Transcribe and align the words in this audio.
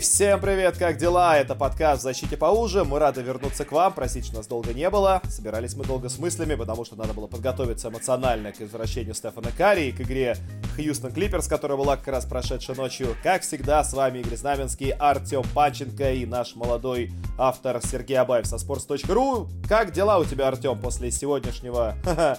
Всем 0.00 0.40
привет, 0.40 0.78
как 0.78 0.96
дела? 0.96 1.36
Это 1.36 1.54
подкаст 1.54 2.02
защите 2.02 2.34
поуже. 2.38 2.84
Мы 2.84 2.98
рады 2.98 3.20
вернуться 3.20 3.66
к 3.66 3.72
вам. 3.72 3.92
Простите, 3.92 4.28
что 4.28 4.38
нас 4.38 4.46
долго 4.46 4.72
не 4.72 4.88
было. 4.88 5.20
Собирались 5.28 5.74
мы 5.74 5.84
долго 5.84 6.08
с 6.08 6.18
мыслями, 6.18 6.54
потому 6.54 6.86
что 6.86 6.96
надо 6.96 7.12
было 7.12 7.26
подготовиться 7.26 7.88
эмоционально 7.88 8.50
к 8.52 8.60
возвращению 8.60 9.14
Стефана 9.14 9.50
Карри 9.52 9.88
и 9.88 9.92
к 9.92 10.00
игре 10.00 10.38
Хьюстон 10.74 11.12
Клиперс, 11.12 11.48
которая 11.48 11.76
была 11.76 11.98
как 11.98 12.08
раз 12.08 12.24
прошедшей 12.24 12.76
ночью. 12.76 13.14
Как 13.22 13.42
всегда, 13.42 13.84
с 13.84 13.92
вами 13.92 14.20
Игорь 14.20 14.38
Знаменский, 14.38 14.92
Артем 14.92 15.44
Панченко 15.54 16.12
и 16.12 16.24
наш 16.24 16.56
молодой 16.56 17.12
автор 17.36 17.78
Сергей 17.84 18.16
Абаев 18.16 18.46
со 18.46 18.56
sports.ru. 18.56 19.50
Как 19.68 19.92
дела 19.92 20.18
у 20.18 20.24
тебя, 20.24 20.48
Артем, 20.48 20.80
после 20.80 21.10
сегодняшнего... 21.10 21.94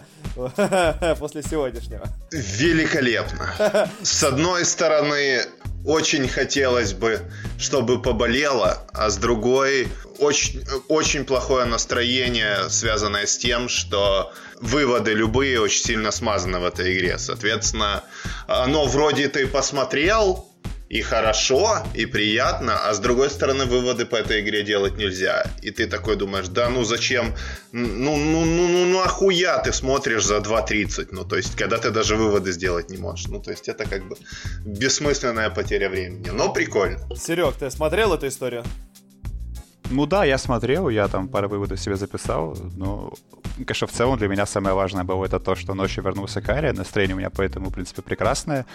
после 1.20 1.44
сегодняшнего? 1.44 2.08
Великолепно. 2.32 3.88
С 4.02 4.24
одной 4.24 4.66
стороны, 4.66 5.42
очень 5.86 6.28
хотелось 6.28 6.94
бы, 6.94 7.22
чтобы 7.58 8.02
поболело, 8.02 8.86
а 8.94 9.10
с 9.10 9.18
другой 9.18 9.88
очень, 10.20 10.64
очень 10.88 11.26
плохое 11.26 11.66
настроение, 11.66 12.70
связанное 12.70 13.26
с 13.26 13.38
тем, 13.38 13.70
что 13.70 14.34
выводы 14.60 15.14
любые 15.14 15.60
очень 15.60 15.84
сильно 15.84 16.12
смазаны 16.12 16.60
в 16.60 16.66
этой 16.66 16.96
игре. 16.96 17.18
Соответственно, 17.18 18.04
оно 18.48 18.86
вроде 18.86 19.28
ты 19.28 19.48
посмотрел, 19.48 20.51
и 20.92 21.02
хорошо, 21.02 21.78
и 21.96 22.06
приятно, 22.06 22.90
а 22.90 22.94
с 22.94 23.00
другой 23.00 23.30
стороны 23.30 23.66
выводы 23.66 24.06
по 24.06 24.18
этой 24.18 24.42
игре 24.42 24.62
делать 24.62 24.98
нельзя. 24.98 25.46
И 25.62 25.72
ты 25.72 25.88
такой 25.88 26.18
думаешь, 26.18 26.50
да 26.50 26.68
ну 26.68 26.84
зачем, 26.84 27.34
ну, 27.72 28.18
ну, 28.18 28.44
ну, 28.44 28.68
ну, 28.68 28.86
ну 28.86 29.00
ахуя 29.00 29.58
ты 29.64 29.72
смотришь 29.72 30.26
за 30.26 30.40
2.30, 30.40 31.08
ну 31.12 31.24
то 31.24 31.38
есть 31.38 31.56
когда 31.56 31.78
ты 31.78 31.92
даже 31.92 32.18
выводы 32.18 32.52
сделать 32.52 32.90
не 32.90 32.98
можешь. 32.98 33.28
Ну 33.28 33.42
то 33.42 33.52
есть 33.52 33.70
это 33.70 33.86
как 33.86 34.06
бы 34.06 34.18
бессмысленная 34.66 35.50
потеря 35.50 35.90
времени, 35.90 36.30
но 36.30 36.52
прикольно. 36.52 37.00
Серег, 37.16 37.56
ты 37.56 37.72
смотрел 37.72 38.14
эту 38.14 38.28
историю? 38.28 38.66
Ну 39.92 40.06
да, 40.06 40.24
я 40.24 40.38
смотрел, 40.38 40.88
я 40.90 41.08
там 41.10 41.28
пару 41.28 41.50
выводов 41.50 41.80
себе 41.80 41.98
записал, 41.98 42.58
но, 42.78 43.12
конечно, 43.58 43.88
в 43.88 43.92
целом 43.92 44.18
для 44.18 44.30
меня 44.30 44.46
самое 44.46 44.74
важное 44.74 45.04
было 45.04 45.26
это 45.26 45.38
то, 45.38 45.54
что 45.56 45.74
ночью 45.74 46.02
вернулся 46.04 46.42
Карри, 46.42 46.72
настроение 46.72 47.16
у 47.16 47.20
меня 47.20 47.30
поэтому, 47.30 47.70
в 47.70 47.74
принципе, 47.74 48.02
прекрасное. 48.02 48.66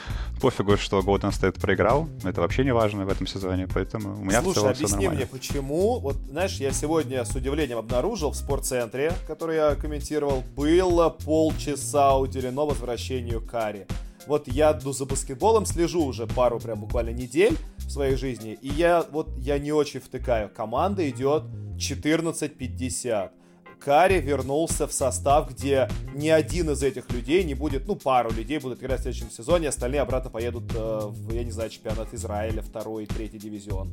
Пофигу, 0.43 0.77
что 0.77 1.01
Golden 1.01 1.31
State 1.31 1.59
проиграл, 1.59 2.07
это 2.23 2.43
вообще 2.43 2.65
не 2.65 2.75
важно 2.75 3.07
в 3.07 3.09
этом 3.09 3.27
сезоне, 3.27 3.67
поэтому 3.73 4.21
у 4.21 4.25
меня 4.25 4.43
Слушай, 4.43 4.53
в 4.53 4.55
целом 4.55 4.71
объясни 4.71 4.87
все 4.87 4.97
нормально. 4.97 5.17
мне, 5.21 5.27
почему, 5.27 5.99
вот, 6.01 6.17
знаешь, 6.31 6.57
я 6.57 6.71
сегодня 6.73 7.25
с 7.25 7.35
удивлением 7.35 7.79
обнаружил 7.79 8.33
в 8.33 8.37
спортцентре, 8.37 9.13
который 9.27 9.57
я 9.57 9.75
комментировал, 9.75 10.45
было 10.55 11.09
полчаса 11.09 12.17
уделено 12.19 12.67
возвращению 12.67 13.41
Карри. 13.41 13.87
Вот 14.27 14.49
я 14.49 14.79
ну, 14.83 14.93
за 14.93 15.07
баскетболом 15.07 15.67
слежу 15.67 16.05
уже 16.05 16.27
пару 16.27 16.59
прям 16.59 16.81
буквально 16.81 17.11
недель, 17.11 17.57
в 17.79 17.91
своей 17.91 18.17
жизни. 18.17 18.59
И 18.61 18.69
я 18.69 19.05
вот 19.11 19.29
я 19.39 19.59
не 19.59 19.73
очень 19.73 20.01
втыкаю. 20.01 20.51
Команда 20.55 21.09
идет 21.09 21.45
14-50. 21.77 23.31
Карри 23.79 24.21
вернулся 24.21 24.87
в 24.87 24.93
состав, 24.93 25.51
где 25.51 25.89
ни 26.15 26.29
один 26.29 26.71
из 26.71 26.83
этих 26.83 27.11
людей 27.11 27.45
не 27.45 27.55
будет, 27.55 27.87
ну, 27.87 27.95
пару 27.95 28.31
людей 28.31 28.59
будут 28.59 28.83
играть 28.83 29.01
в 29.01 29.03
следующем 29.03 29.31
сезоне, 29.31 29.69
остальные 29.69 30.01
обратно 30.01 30.31
поедут 30.31 30.75
э, 30.75 31.01
в, 31.05 31.33
я 31.33 31.45
не 31.45 31.51
знаю, 31.51 31.69
чемпионат 31.71 32.13
Израиля, 32.15 32.63
второй, 32.63 33.07
третий 33.07 33.39
дивизион. 33.39 33.93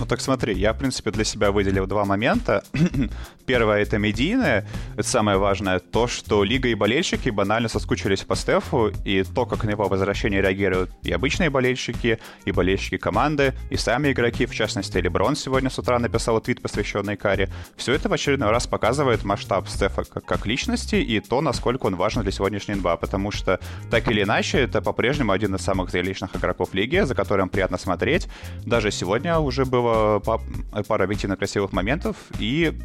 Ну 0.00 0.06
так 0.06 0.22
смотри, 0.22 0.54
я, 0.54 0.72
в 0.72 0.78
принципе, 0.78 1.10
для 1.10 1.24
себя 1.24 1.52
выделил 1.52 1.86
два 1.86 2.06
момента. 2.06 2.64
Первое— 3.46 3.82
это 3.82 3.98
медийное, 3.98 4.66
это 4.94 5.06
самое 5.06 5.36
важное, 5.36 5.78
то, 5.78 6.06
что 6.06 6.42
лига 6.42 6.68
и 6.68 6.74
болельщики 6.74 7.28
банально 7.28 7.68
соскучились 7.68 8.20
по 8.20 8.34
Стефу, 8.34 8.92
и 9.04 9.22
то, 9.24 9.44
как 9.44 9.64
на 9.64 9.70
его 9.70 9.88
возвращение 9.88 10.40
реагируют 10.40 10.90
и 11.02 11.12
обычные 11.12 11.50
болельщики, 11.50 12.18
и 12.46 12.52
болельщики 12.52 12.96
команды, 12.96 13.52
и 13.68 13.76
сами 13.76 14.12
игроки, 14.12 14.46
в 14.46 14.54
частности, 14.54 14.96
Леброн 14.96 15.36
сегодня 15.36 15.68
с 15.68 15.78
утра 15.78 15.98
написал 15.98 16.40
твит, 16.40 16.62
посвященный 16.62 17.16
Каре. 17.16 17.50
Все 17.76 17.92
это 17.92 18.08
в 18.08 18.12
очередной 18.14 18.50
раз 18.50 18.66
показывает 18.66 19.24
масштаб 19.24 19.68
Стефа 19.68 20.04
как, 20.04 20.46
личности 20.46 20.94
и 20.94 21.20
то, 21.20 21.42
насколько 21.42 21.86
он 21.86 21.96
важен 21.96 22.22
для 22.22 22.32
сегодняшней 22.32 22.76
НБА, 22.76 22.96
потому 22.96 23.32
что, 23.32 23.60
так 23.90 24.08
или 24.08 24.22
иначе, 24.22 24.60
это 24.60 24.80
по-прежнему 24.80 25.32
один 25.32 25.54
из 25.56 25.60
самых 25.60 25.90
зрелищных 25.90 26.34
игроков 26.34 26.72
лиги, 26.72 27.00
за 27.00 27.14
которым 27.14 27.50
приятно 27.50 27.76
смотреть. 27.76 28.28
Даже 28.64 28.90
сегодня 28.90 29.38
уже 29.38 29.66
было 29.66 29.89
пара 30.20 31.04
объективно 31.04 31.36
красивых 31.36 31.72
моментов, 31.72 32.16
и 32.38 32.78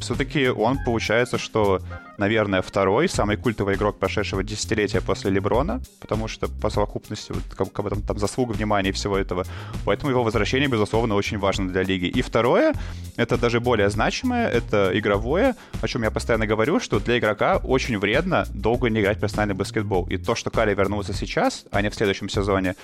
все-таки 0.00 0.48
он 0.48 0.78
получается, 0.84 1.38
что, 1.38 1.80
наверное, 2.20 2.60
второй 2.60 3.08
самый 3.08 3.36
культовый 3.36 3.74
игрок 3.74 3.98
прошедшего 3.98 4.44
десятилетия 4.44 5.00
после 5.00 5.30
Леброна, 5.30 5.80
потому 6.00 6.28
что 6.28 6.48
по 6.48 6.70
совокупности 6.70 7.32
вот, 7.32 7.42
как, 7.56 7.72
как 7.72 7.88
там, 7.88 8.02
там 8.02 8.18
заслуг, 8.18 8.54
внимания 8.54 8.90
и 8.90 8.92
всего 8.92 9.16
этого. 9.16 9.44
Поэтому 9.86 10.10
его 10.10 10.22
возвращение, 10.22 10.68
безусловно, 10.68 11.14
очень 11.14 11.38
важно 11.38 11.68
для 11.68 11.82
лиги. 11.82 12.06
И 12.06 12.22
второе, 12.22 12.74
это 13.16 13.38
даже 13.38 13.60
более 13.60 13.88
значимое, 13.88 14.48
это 14.48 14.90
игровое, 14.94 15.54
о 15.80 15.88
чем 15.88 16.02
я 16.02 16.10
постоянно 16.10 16.46
говорю, 16.46 16.78
что 16.78 17.00
для 17.00 17.18
игрока 17.18 17.56
очень 17.56 17.98
вредно 17.98 18.46
долго 18.54 18.90
не 18.90 19.00
играть 19.00 19.16
в 19.16 19.20
профессиональный 19.20 19.54
баскетбол. 19.54 20.06
И 20.10 20.18
то, 20.18 20.34
что 20.34 20.50
Кали 20.50 20.74
вернулся 20.74 21.14
сейчас, 21.14 21.64
а 21.72 21.80
не 21.80 21.88
в 21.88 21.94
следующем 21.94 22.28
сезоне, 22.28 22.74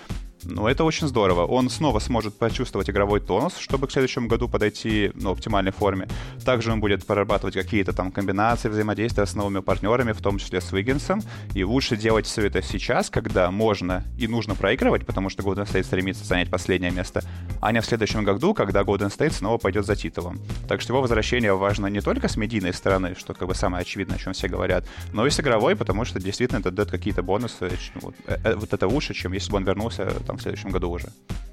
ну, 0.44 0.66
это 0.66 0.84
очень 0.84 1.08
здорово. 1.08 1.44
Он 1.46 1.68
снова 1.70 1.98
сможет 1.98 2.38
почувствовать 2.38 2.88
игровой 2.90 3.20
тонус, 3.20 3.56
чтобы 3.58 3.86
к 3.86 3.92
следующему 3.92 4.28
году 4.28 4.48
подойти 4.48 5.10
ну, 5.14 5.30
в 5.30 5.32
оптимальной 5.32 5.72
форме. 5.72 6.08
Также 6.44 6.72
он 6.72 6.80
будет 6.80 7.04
прорабатывать 7.04 7.54
какие-то 7.54 7.92
там 7.92 8.12
комбинации 8.12 8.68
взаимодействия 8.68 9.25
с 9.26 9.34
новыми 9.34 9.60
партнерами, 9.60 10.12
в 10.12 10.20
том 10.20 10.38
числе 10.38 10.60
с 10.60 10.72
Уиггинсом. 10.72 11.22
И 11.54 11.64
лучше 11.64 11.96
делать 11.96 12.26
все 12.26 12.46
это 12.46 12.62
сейчас, 12.62 13.10
когда 13.10 13.50
можно 13.50 14.04
и 14.18 14.28
нужно 14.28 14.54
проигрывать, 14.54 15.06
потому 15.06 15.28
что 15.28 15.42
Golden 15.42 15.66
State 15.66 15.84
стремится 15.84 16.24
занять 16.24 16.50
последнее 16.50 16.90
место, 16.90 17.22
а 17.60 17.72
не 17.72 17.80
в 17.80 17.86
следующем 17.86 18.24
году, 18.24 18.54
когда 18.54 18.82
Golden 18.82 19.14
State 19.14 19.32
снова 19.32 19.58
пойдет 19.58 19.86
за 19.86 19.96
титулом. 19.96 20.38
Так 20.68 20.80
что 20.80 20.92
его 20.92 21.02
возвращение 21.02 21.54
важно 21.54 21.86
не 21.86 22.00
только 22.00 22.28
с 22.28 22.36
медийной 22.36 22.72
стороны, 22.72 23.14
что 23.18 23.34
как 23.34 23.48
бы 23.48 23.54
самое 23.54 23.82
очевидное, 23.82 24.16
о 24.16 24.18
чем 24.18 24.32
все 24.32 24.48
говорят, 24.48 24.84
но 25.12 25.26
и 25.26 25.30
с 25.30 25.40
игровой, 25.40 25.76
потому 25.76 26.04
что 26.04 26.20
действительно 26.20 26.58
это 26.58 26.70
дает 26.70 26.90
какие-то 26.90 27.22
бонусы. 27.22 27.70
Вот, 27.96 28.14
э, 28.26 28.36
э, 28.44 28.54
вот 28.54 28.72
это 28.72 28.86
лучше, 28.86 29.14
чем 29.14 29.32
если 29.32 29.50
бы 29.50 29.56
он 29.56 29.64
вернулся 29.64 30.10
там 30.26 30.36
в 30.38 30.42
следующем 30.42 30.70
году 30.70 30.90
уже. 30.90 31.08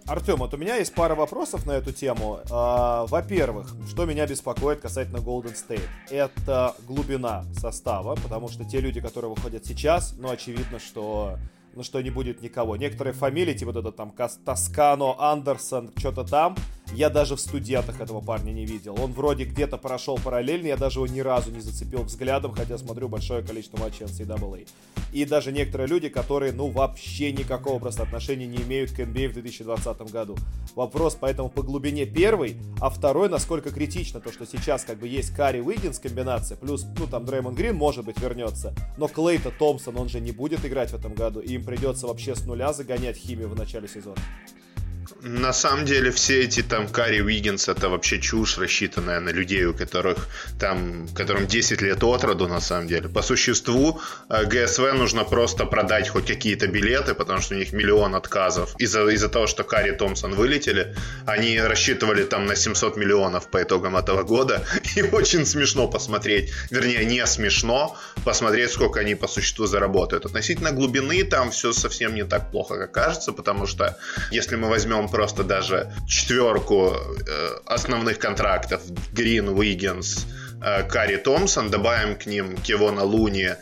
Артем, 0.05 0.35
вот 0.35 0.53
у 0.53 0.57
меня 0.57 0.75
есть 0.75 0.93
пара 0.93 1.15
вопросов 1.15 1.65
на 1.65 1.71
эту 1.71 1.93
тему. 1.93 2.39
А, 2.51 3.05
во-первых, 3.05 3.73
что 3.89 4.05
меня 4.05 4.27
беспокоит 4.27 4.81
касательно 4.81 5.17
Golden 5.17 5.53
State? 5.53 5.87
Это 6.09 6.75
глубина 6.85 7.45
состава, 7.63 8.15
потому 8.15 8.49
что 8.49 8.65
те 8.65 8.81
люди, 8.81 8.99
которые 8.99 9.33
выходят 9.33 9.65
сейчас, 9.65 10.15
ну, 10.17 10.29
очевидно, 10.29 10.79
что 10.79 11.37
ну 11.75 11.83
что 11.83 12.01
не 12.01 12.09
будет 12.11 12.41
никого. 12.41 12.75
Некоторые 12.75 13.13
фамилии, 13.13 13.53
типа 13.53 13.71
вот 13.71 13.79
это 13.79 13.91
там 13.91 14.13
Тоскано, 14.45 15.15
Андерсон, 15.17 15.91
что-то 15.97 16.23
там, 16.23 16.55
я 16.93 17.09
даже 17.09 17.35
в 17.35 17.39
студентах 17.39 17.99
этого 17.99 18.21
парня 18.21 18.51
не 18.51 18.65
видел. 18.65 18.95
Он 19.01 19.13
вроде 19.13 19.45
где-то 19.45 19.77
прошел 19.77 20.17
параллельно, 20.17 20.67
я 20.67 20.77
даже 20.77 20.99
его 20.99 21.07
ни 21.07 21.19
разу 21.19 21.51
не 21.51 21.59
зацепил 21.59 22.03
взглядом, 22.03 22.53
хотя 22.53 22.77
смотрю 22.77 23.09
большое 23.09 23.43
количество 23.43 23.77
матчей 23.77 24.05
NCAA. 24.05 24.67
И 25.11 25.25
даже 25.25 25.51
некоторые 25.51 25.87
люди, 25.87 26.09
которые, 26.09 26.53
ну, 26.53 26.69
вообще 26.69 27.31
никакого 27.31 27.79
просто 27.79 28.03
отношения 28.03 28.47
не 28.47 28.57
имеют 28.57 28.91
к 28.91 28.99
NBA 28.99 29.29
в 29.29 29.33
2020 29.33 30.11
году. 30.11 30.35
Вопрос 30.75 31.17
поэтому 31.19 31.49
по 31.49 31.61
глубине 31.61 32.05
первый, 32.05 32.57
а 32.79 32.89
второй, 32.89 33.29
насколько 33.29 33.71
критично 33.71 34.19
то, 34.19 34.31
что 34.31 34.45
сейчас 34.45 34.83
как 34.83 34.99
бы 34.99 35.07
есть 35.07 35.35
Карри 35.35 35.61
Уиггинс 35.61 35.99
комбинация, 35.99 36.57
плюс, 36.57 36.85
ну, 36.97 37.07
там 37.07 37.25
Дреймон 37.25 37.55
Грин, 37.55 37.75
может 37.75 38.05
быть, 38.05 38.19
вернется, 38.19 38.73
но 38.97 39.07
Клейта 39.07 39.51
Томпсон, 39.51 39.97
он 39.97 40.09
же 40.09 40.19
не 40.19 40.31
будет 40.31 40.65
играть 40.65 40.91
в 40.91 40.95
этом 40.95 41.13
году, 41.13 41.39
и 41.39 41.53
им 41.53 41.63
придется 41.63 42.07
вообще 42.07 42.35
с 42.35 42.45
нуля 42.45 42.73
загонять 42.73 43.17
химию 43.17 43.49
в 43.49 43.55
начале 43.55 43.87
сезона. 43.87 44.17
На 45.25 45.53
самом 45.53 45.85
деле 45.85 46.11
все 46.11 46.41
эти 46.41 46.61
там 46.61 46.87
Карри 46.89 47.21
Уиггинс 47.21 47.69
это 47.69 47.89
вообще 47.89 48.19
чушь, 48.19 48.57
рассчитанная 48.57 49.19
на 49.21 49.29
людей, 49.29 49.65
у 49.65 49.73
которых 49.73 50.27
там, 50.59 51.07
которым 51.15 51.47
10 51.47 51.81
лет 51.81 52.03
от 52.03 52.23
роду 52.23 52.47
на 52.47 52.59
самом 52.59 52.87
деле. 52.87 53.07
По 53.07 53.21
существу 53.21 54.01
э, 54.29 54.45
ГСВ 54.45 54.93
нужно 54.93 55.23
просто 55.23 55.65
продать 55.65 56.09
хоть 56.09 56.27
какие-то 56.27 56.67
билеты, 56.67 57.13
потому 57.13 57.41
что 57.41 57.55
у 57.55 57.57
них 57.57 57.71
миллион 57.73 58.15
отказов. 58.15 58.75
Из-за 58.79 59.07
из 59.07 59.21
того, 59.29 59.47
что 59.47 59.63
Карри 59.63 59.93
и 59.93 59.95
Томпсон 59.95 60.35
вылетели, 60.35 60.93
они 61.25 61.59
рассчитывали 61.61 62.23
там 62.23 62.45
на 62.45 62.55
700 62.55 62.97
миллионов 62.97 63.49
по 63.49 63.63
итогам 63.63 63.95
этого 63.95 64.23
года. 64.23 64.65
И 64.95 65.01
очень 65.03 65.45
смешно 65.45 65.87
посмотреть, 65.87 66.51
вернее 66.69 67.05
не 67.05 67.25
смешно, 67.25 67.97
посмотреть, 68.25 68.71
сколько 68.71 68.99
они 68.99 69.15
по 69.15 69.27
существу 69.27 69.67
заработают. 69.67 70.25
Относительно 70.25 70.71
глубины 70.71 71.23
там 71.23 71.51
все 71.51 71.71
совсем 71.71 72.13
не 72.13 72.25
так 72.25 72.51
плохо, 72.51 72.77
как 72.77 72.91
кажется, 72.91 73.31
потому 73.31 73.67
что 73.67 73.97
если 74.31 74.57
мы 74.57 74.67
возьмем 74.67 75.03
возьмем 75.03 75.12
просто 75.13 75.43
даже 75.43 75.91
четверку 76.07 76.87
э, 76.87 77.49
основных 77.67 78.17
контрактов 78.17 78.81
Грин, 79.13 79.47
Уиггинс, 79.47 80.25
э, 80.59 80.83
Карри 80.89 81.17
Томпсон, 81.17 81.69
добавим 81.69 82.15
к 82.15 82.25
ним 82.25 82.57
Кевона 82.57 83.03
Луни 83.03 83.55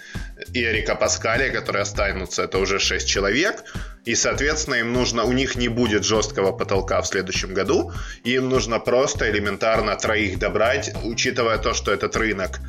и 0.53 0.63
Эрика 0.63 0.95
Паскаля, 0.95 1.49
которые 1.49 1.83
останутся, 1.83 2.43
это 2.43 2.57
уже 2.57 2.79
6 2.79 3.07
человек, 3.07 3.63
И, 4.03 4.15
соответственно, 4.15 4.75
им 4.75 4.93
нужно, 4.93 5.25
у 5.25 5.31
них 5.31 5.55
не 5.55 5.67
будет 5.67 6.03
жесткого 6.03 6.51
потолка 6.51 7.01
в 7.01 7.07
следующем 7.07 7.53
году, 7.53 7.93
им 8.23 8.49
нужно 8.49 8.79
просто 8.79 9.29
элементарно 9.29 9.95
троих 9.95 10.39
добрать, 10.39 10.91
учитывая 11.03 11.59
то, 11.59 11.75
что 11.75 11.91
этот 11.91 12.15
рынок, 12.15 12.59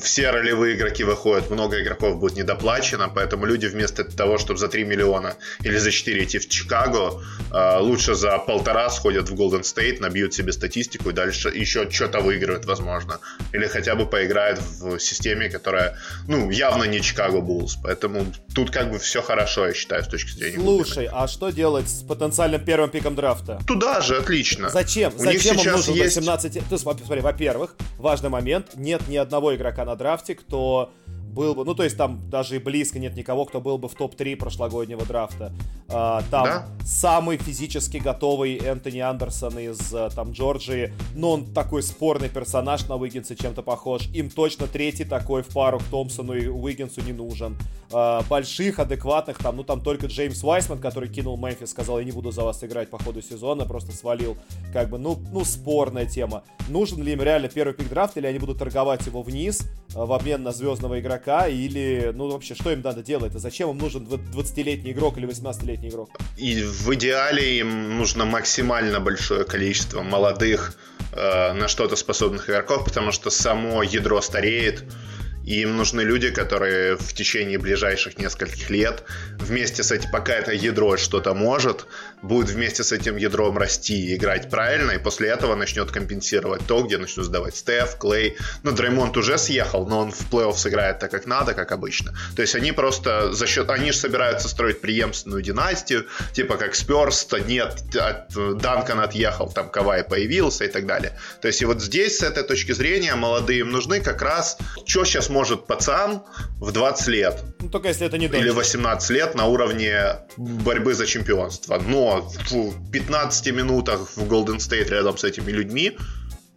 все 0.00 0.30
ролевые 0.30 0.76
игроки 0.76 1.02
выходят, 1.02 1.50
много 1.50 1.82
игроков 1.82 2.20
будет 2.20 2.36
недоплачено, 2.36 3.08
поэтому 3.08 3.46
люди 3.46 3.66
вместо 3.66 4.04
того, 4.04 4.38
чтобы 4.38 4.60
за 4.60 4.68
3 4.68 4.84
миллиона 4.84 5.34
или 5.64 5.76
за 5.76 5.90
4 5.90 6.22
идти 6.22 6.38
в 6.38 6.48
Чикаго, 6.48 7.20
а, 7.50 7.80
лучше 7.80 8.14
за 8.14 8.38
полтора 8.38 8.88
сходят 8.90 9.28
в 9.28 9.34
Golden 9.34 9.62
State, 9.62 10.00
набьют 10.00 10.34
себе 10.34 10.52
статистику 10.52 11.10
и 11.10 11.12
дальше 11.12 11.48
еще 11.48 11.90
что-то 11.90 12.20
выиграют, 12.20 12.64
возможно. 12.64 13.18
Или 13.52 13.66
хотя 13.66 13.96
бы 13.96 14.06
поиграют 14.06 14.60
в 14.60 15.00
системе, 15.00 15.50
которая, 15.50 15.98
ну, 16.28 16.50
явно 16.50 16.84
не 16.84 17.00
Чикаго 17.00 17.15
Буллс. 17.40 17.76
Поэтому 17.82 18.26
тут 18.54 18.70
как 18.70 18.90
бы 18.90 18.98
все 18.98 19.22
хорошо, 19.22 19.66
я 19.66 19.74
считаю, 19.74 20.04
с 20.04 20.08
точки 20.08 20.30
зрения 20.30 20.58
Слушай, 20.58 21.08
а 21.10 21.26
что 21.28 21.50
делать 21.50 21.88
с 21.88 22.02
потенциальным 22.02 22.64
первым 22.64 22.90
пиком 22.90 23.14
драфта? 23.14 23.58
Туда 23.66 24.00
же, 24.00 24.18
отлично. 24.18 24.68
Зачем? 24.68 25.12
У 25.16 25.18
Зачем 25.18 25.58
им 25.58 25.72
нужен 25.72 25.94
есть... 25.94 26.16
18... 26.16 26.68
Ты 26.68 26.78
смотри, 26.78 27.20
во-первых, 27.20 27.76
важный 27.98 28.30
момент, 28.30 28.76
нет 28.76 29.06
ни 29.08 29.16
одного 29.16 29.54
игрока 29.54 29.84
на 29.84 29.96
драфте, 29.96 30.34
кто 30.34 30.92
был 31.36 31.54
бы, 31.54 31.64
ну 31.64 31.74
то 31.74 31.84
есть 31.84 31.96
там 31.96 32.18
даже 32.30 32.56
и 32.56 32.58
близко 32.58 32.98
нет 32.98 33.14
никого, 33.14 33.44
кто 33.44 33.60
был 33.60 33.76
бы 33.78 33.88
в 33.88 33.94
топ-3 33.94 34.36
прошлогоднего 34.36 35.04
драфта. 35.04 35.52
А, 35.88 36.22
там 36.30 36.44
да? 36.44 36.66
самый 36.84 37.36
физически 37.36 37.98
готовый 37.98 38.56
Энтони 38.56 38.98
Андерсон 38.98 39.56
из 39.58 39.94
э, 39.94 40.08
там 40.14 40.32
Джорджии, 40.32 40.92
но 41.14 41.32
он 41.32 41.44
такой 41.44 41.82
спорный 41.82 42.28
персонаж 42.28 42.88
на 42.88 42.96
Уиггинса 42.96 43.36
чем-то 43.36 43.62
похож. 43.62 44.08
Им 44.14 44.30
точно 44.30 44.66
третий 44.66 45.04
такой 45.04 45.42
в 45.42 45.48
пару 45.48 45.78
к 45.78 45.84
Томпсону 45.84 46.34
и 46.34 46.48
Уиггинсу 46.48 47.02
не 47.02 47.12
нужен. 47.12 47.56
А, 47.92 48.22
больших, 48.28 48.80
адекватных, 48.80 49.38
там, 49.38 49.56
ну 49.56 49.62
там 49.62 49.80
только 49.80 50.06
Джеймс 50.06 50.42
Вайсман, 50.42 50.80
который 50.80 51.08
кинул 51.08 51.36
Мемфис, 51.36 51.70
сказал, 51.70 51.98
я 51.98 52.04
не 52.04 52.12
буду 52.12 52.32
за 52.32 52.42
вас 52.42 52.64
играть 52.64 52.90
по 52.90 52.98
ходу 52.98 53.22
сезона, 53.22 53.64
просто 53.64 53.92
свалил. 53.92 54.36
Как 54.72 54.88
бы, 54.88 54.98
ну, 54.98 55.18
ну 55.32 55.44
спорная 55.44 56.06
тема. 56.06 56.42
Нужен 56.68 57.02
ли 57.02 57.12
им 57.12 57.22
реально 57.22 57.48
первый 57.48 57.74
пик 57.74 57.88
драфта, 57.88 58.20
или 58.20 58.26
они 58.26 58.38
будут 58.38 58.58
торговать 58.58 59.06
его 59.06 59.22
вниз 59.22 59.60
э, 59.94 60.04
в 60.04 60.12
обмен 60.12 60.42
на 60.42 60.50
звездного 60.50 60.98
игрока? 60.98 61.25
Игрока, 61.26 61.48
или, 61.48 62.12
ну, 62.14 62.30
вообще, 62.30 62.54
что 62.54 62.70
им 62.72 62.82
надо 62.82 63.02
делать? 63.02 63.34
А 63.34 63.38
зачем 63.38 63.70
им 63.70 63.78
нужен 63.78 64.04
20-летний 64.04 64.92
игрок 64.92 65.18
или 65.18 65.26
18-летний 65.26 65.88
игрок? 65.88 66.10
И 66.36 66.62
в 66.62 66.94
идеале 66.94 67.58
им 67.58 67.98
нужно 67.98 68.24
максимально 68.24 69.00
большое 69.00 69.44
количество 69.44 70.02
молодых, 70.02 70.74
э, 71.12 71.52
на 71.52 71.68
что-то 71.68 71.96
способных 71.96 72.48
игроков, 72.48 72.84
потому 72.84 73.12
что 73.12 73.30
само 73.30 73.82
ядро 73.82 74.20
стареет, 74.20 74.84
и 75.44 75.62
им 75.62 75.76
нужны 75.76 76.02
люди, 76.02 76.30
которые 76.30 76.96
в 76.96 77.12
течение 77.12 77.58
ближайших 77.58 78.18
нескольких 78.18 78.70
лет 78.70 79.04
вместе 79.38 79.82
с 79.82 79.92
этим, 79.92 80.10
пока 80.10 80.32
это 80.32 80.52
ядро 80.52 80.96
что-то 80.96 81.34
может, 81.34 81.86
будет 82.22 82.48
вместе 82.48 82.82
с 82.82 82.92
этим 82.92 83.16
ядром 83.16 83.58
расти 83.58 84.08
и 84.08 84.16
играть 84.16 84.50
правильно, 84.50 84.92
и 84.92 84.98
после 84.98 85.28
этого 85.28 85.54
начнет 85.54 85.90
компенсировать 85.90 86.66
то, 86.66 86.82
где 86.82 86.98
начнут 86.98 87.26
сдавать 87.26 87.56
Стеф, 87.56 87.98
Клей. 87.98 88.36
Ну, 88.62 88.72
Дреймонд 88.72 89.16
уже 89.16 89.38
съехал, 89.38 89.86
но 89.86 90.00
он 90.00 90.12
в 90.12 90.32
плей-офф 90.32 90.56
сыграет 90.56 90.98
так, 90.98 91.10
как 91.10 91.26
надо, 91.26 91.54
как 91.54 91.72
обычно. 91.72 92.14
То 92.34 92.42
есть 92.42 92.54
они 92.54 92.72
просто 92.72 93.32
за 93.32 93.46
счет... 93.46 93.70
Они 93.70 93.92
же 93.92 93.98
собираются 93.98 94.48
строить 94.48 94.80
преемственную 94.80 95.42
династию, 95.42 96.06
типа 96.32 96.56
как 96.56 96.74
Сперс, 96.74 97.24
то 97.24 97.38
нет, 97.38 97.82
от, 97.96 98.58
Данкан 98.58 99.00
отъехал, 99.00 99.50
там 99.50 99.70
Кавай 99.70 100.04
появился 100.04 100.64
и 100.64 100.68
так 100.68 100.86
далее. 100.86 101.18
То 101.40 101.48
есть 101.48 101.62
и 101.62 101.64
вот 101.64 101.82
здесь, 101.82 102.18
с 102.18 102.22
этой 102.22 102.42
точки 102.42 102.72
зрения, 102.72 103.14
молодые 103.14 103.60
им 103.60 103.70
нужны 103.70 104.00
как 104.00 104.22
раз... 104.22 104.58
Что 104.86 105.04
сейчас 105.04 105.28
может 105.28 105.66
пацан 105.66 106.22
в 106.60 106.72
20 106.72 107.08
лет. 107.08 107.42
Ну, 107.60 107.68
только 107.68 107.88
если 107.88 108.06
это 108.06 108.18
не 108.18 108.26
Или 108.26 108.50
18 108.50 109.10
лет 109.10 109.34
на 109.34 109.46
уровне 109.46 110.16
борьбы 110.36 110.94
за 110.94 111.06
чемпионство. 111.06 111.78
В 112.50 112.90
15 112.90 113.52
минутах 113.52 114.10
в 114.16 114.22
Golden 114.22 114.58
State 114.58 114.90
рядом 114.90 115.16
с 115.18 115.24
этими 115.24 115.50
людьми 115.50 115.96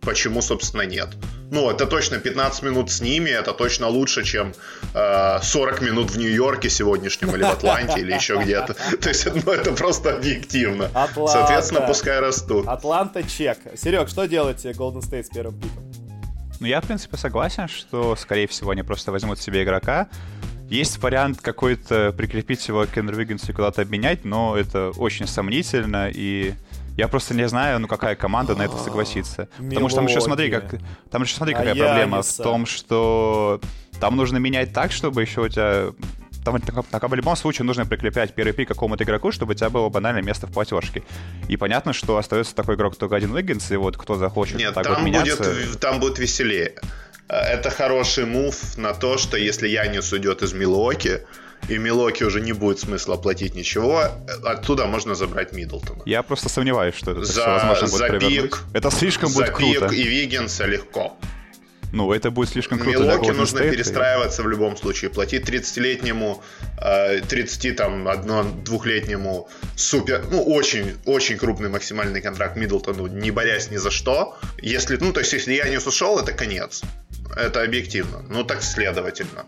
почему, 0.02 0.42
собственно, 0.42 0.84
нет. 0.84 1.10
Ну, 1.52 1.70
это 1.70 1.86
точно 1.86 2.20
15 2.20 2.64
минут 2.64 2.92
с 2.92 3.02
ними, 3.02 3.30
это 3.30 3.54
точно 3.54 3.88
лучше, 3.88 4.24
чем 4.24 4.54
э, 4.94 5.40
40 5.42 5.82
минут 5.82 6.12
в 6.12 6.18
Нью-Йорке 6.18 6.70
сегодняшнем 6.70 7.36
или 7.36 7.44
в 7.44 7.50
Атланте 7.50 8.00
или 8.00 8.14
еще 8.14 8.38
где-то. 8.38 8.76
То 9.02 9.10
есть, 9.10 9.28
ну, 9.46 9.52
это 9.52 9.72
просто 9.72 10.16
объективно. 10.16 10.90
Атланта. 10.94 11.34
Соответственно, 11.34 11.82
пускай 11.82 12.20
растут. 12.20 12.68
Атланта 12.68 13.24
чек. 13.24 13.58
Серег, 13.76 14.10
что 14.10 14.26
делать 14.26 14.66
Golden 14.66 15.02
State 15.02 15.24
с 15.24 15.30
первым 15.30 15.60
пиком? 15.60 15.84
Ну, 16.60 16.68
я, 16.68 16.82
в 16.82 16.86
принципе, 16.86 17.18
согласен, 17.18 17.68
что, 17.68 18.16
скорее 18.16 18.48
всего, 18.48 18.72
они 18.72 18.84
просто 18.84 19.12
возьмут 19.12 19.40
себе 19.40 19.64
игрока. 19.64 20.08
Есть 20.70 21.02
вариант 21.02 21.42
какой-то 21.42 22.14
прикрепить 22.16 22.68
его 22.68 22.86
к 22.86 22.90
Кендру 22.90 23.16
Виггинсу 23.16 23.52
и 23.52 23.56
куда-то 23.56 23.82
обменять, 23.82 24.26
но 24.26 24.56
это 24.56 24.92
очень 24.98 25.28
сомнительно, 25.28 26.10
и 26.14 26.54
я 26.98 27.08
просто 27.08 27.34
не 27.34 27.48
знаю, 27.48 27.80
ну 27.80 27.88
какая 27.88 28.16
команда 28.16 28.56
на 28.56 28.64
это 28.64 28.78
согласится. 28.78 29.48
Потому 29.58 29.90
что 29.90 29.98
там 29.98 30.08
еще 30.08 30.22
смотри, 30.22 30.52
как 30.52 30.76
там 31.10 31.24
еще 31.24 31.36
смотри, 31.36 31.56
какая 31.56 31.76
проблема 31.76 32.22
в 32.22 32.38
том, 32.38 32.66
что 32.66 33.60
там 34.00 34.16
нужно 34.16 34.38
менять 34.38 34.74
так, 34.74 34.92
чтобы 34.92 35.22
еще 35.22 35.42
у 35.42 35.48
тебя 35.48 35.92
там, 36.44 36.60
так, 36.62 37.10
в 37.10 37.14
любом 37.14 37.36
случае 37.36 37.66
нужно 37.66 37.86
прикреплять 37.86 38.34
первый 38.34 38.54
пик 38.54 38.68
какому-то 38.68 39.04
игроку, 39.04 39.32
чтобы 39.32 39.52
у 39.52 39.56
тебя 39.56 39.70
было 39.70 39.90
банальное 39.90 40.22
место 40.22 40.48
в 40.48 40.52
платежке. 40.52 41.04
И 41.48 41.58
понятно, 41.58 41.94
что 41.94 42.18
остается 42.18 42.56
такой 42.56 42.76
игрок 42.76 42.96
только 42.96 43.16
один 43.16 43.34
Уиггинс, 43.34 43.72
и 43.72 43.76
вот 43.76 43.98
кто 43.98 44.16
захочет 44.16 44.58
Нет, 44.58 44.74
так 44.74 44.86
там 44.86 44.96
вот 44.96 45.04
меняться... 45.04 45.44
Будет, 45.44 45.80
там 45.80 46.00
будет 46.00 46.20
веселее. 46.20 46.76
Это 47.30 47.70
хороший 47.70 48.26
мув 48.26 48.78
на 48.78 48.94
то, 48.94 49.18
что 49.18 49.38
если 49.38 49.68
Янис 49.68 50.12
уйдет 50.12 50.42
из 50.42 50.54
Милуоки, 50.54 51.22
и 51.68 51.78
Милоки 51.78 52.24
уже 52.24 52.42
не 52.42 52.54
будет 52.54 52.80
смысла 52.80 53.18
платить 53.18 53.56
ничего, 53.56 54.04
оттуда 54.44 54.88
можно 54.88 55.14
забрать 55.14 55.54
Миддлтона. 55.54 56.02
Я 56.06 56.24
просто 56.24 56.50
сомневаюсь, 56.50 56.96
что 56.96 57.12
это 57.12 57.24
за, 57.24 57.46
возможно 57.46 57.88
будет 57.88 58.22
за 58.22 58.28
пик, 58.28 58.60
Это 58.74 58.90
слишком 58.92 59.32
будет 59.32 59.52
круто. 59.52 59.80
За 59.82 59.90
пик 59.90 60.00
и 60.00 60.04
Виггинса 60.04 60.66
легко. 60.66 61.18
Ну, 61.92 62.14
это 62.14 62.30
будет 62.30 62.50
слишком 62.50 62.80
круто 62.80 63.00
Милоки 63.00 63.32
нужно 63.32 63.60
State, 63.60 63.72
перестраиваться 63.72 64.42
и... 64.42 64.46
в 64.46 64.50
любом 64.50 64.78
случае. 64.78 65.10
Платить 65.10 65.50
30-летнему, 65.50 66.42
30 67.28 67.66
э, 67.66 69.44
супер, 69.76 70.24
ну, 70.32 70.44
очень, 70.44 70.98
очень 71.06 71.38
крупный 71.38 71.70
максимальный 71.70 72.22
контракт 72.22 72.58
Миддлтону, 72.58 73.08
не 73.08 73.32
борясь 73.32 73.72
ни 73.72 73.78
за 73.78 73.90
что. 73.90 74.38
Если, 74.62 74.98
ну, 74.98 75.14
то 75.14 75.20
есть, 75.20 75.34
если 75.34 75.54
я 75.54 75.68
не 75.68 75.78
ушел, 75.78 76.20
это 76.20 76.32
конец. 76.32 76.84
Это 77.36 77.64
объективно. 77.64 78.24
Ну, 78.30 78.44
так 78.44 78.62
следовательно. 78.64 79.46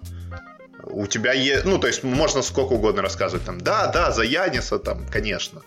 У 0.83 1.07
тебя 1.07 1.33
есть, 1.33 1.65
ну, 1.65 1.77
то 1.77 1.87
есть 1.87 2.03
можно 2.03 2.41
сколько 2.41 2.73
угодно 2.73 3.01
рассказывать, 3.01 3.45
там, 3.45 3.61
да, 3.61 3.87
да, 3.87 4.11
за 4.11 4.23
Яниса, 4.23 4.79
там, 4.79 5.05
конечно, 5.07 5.61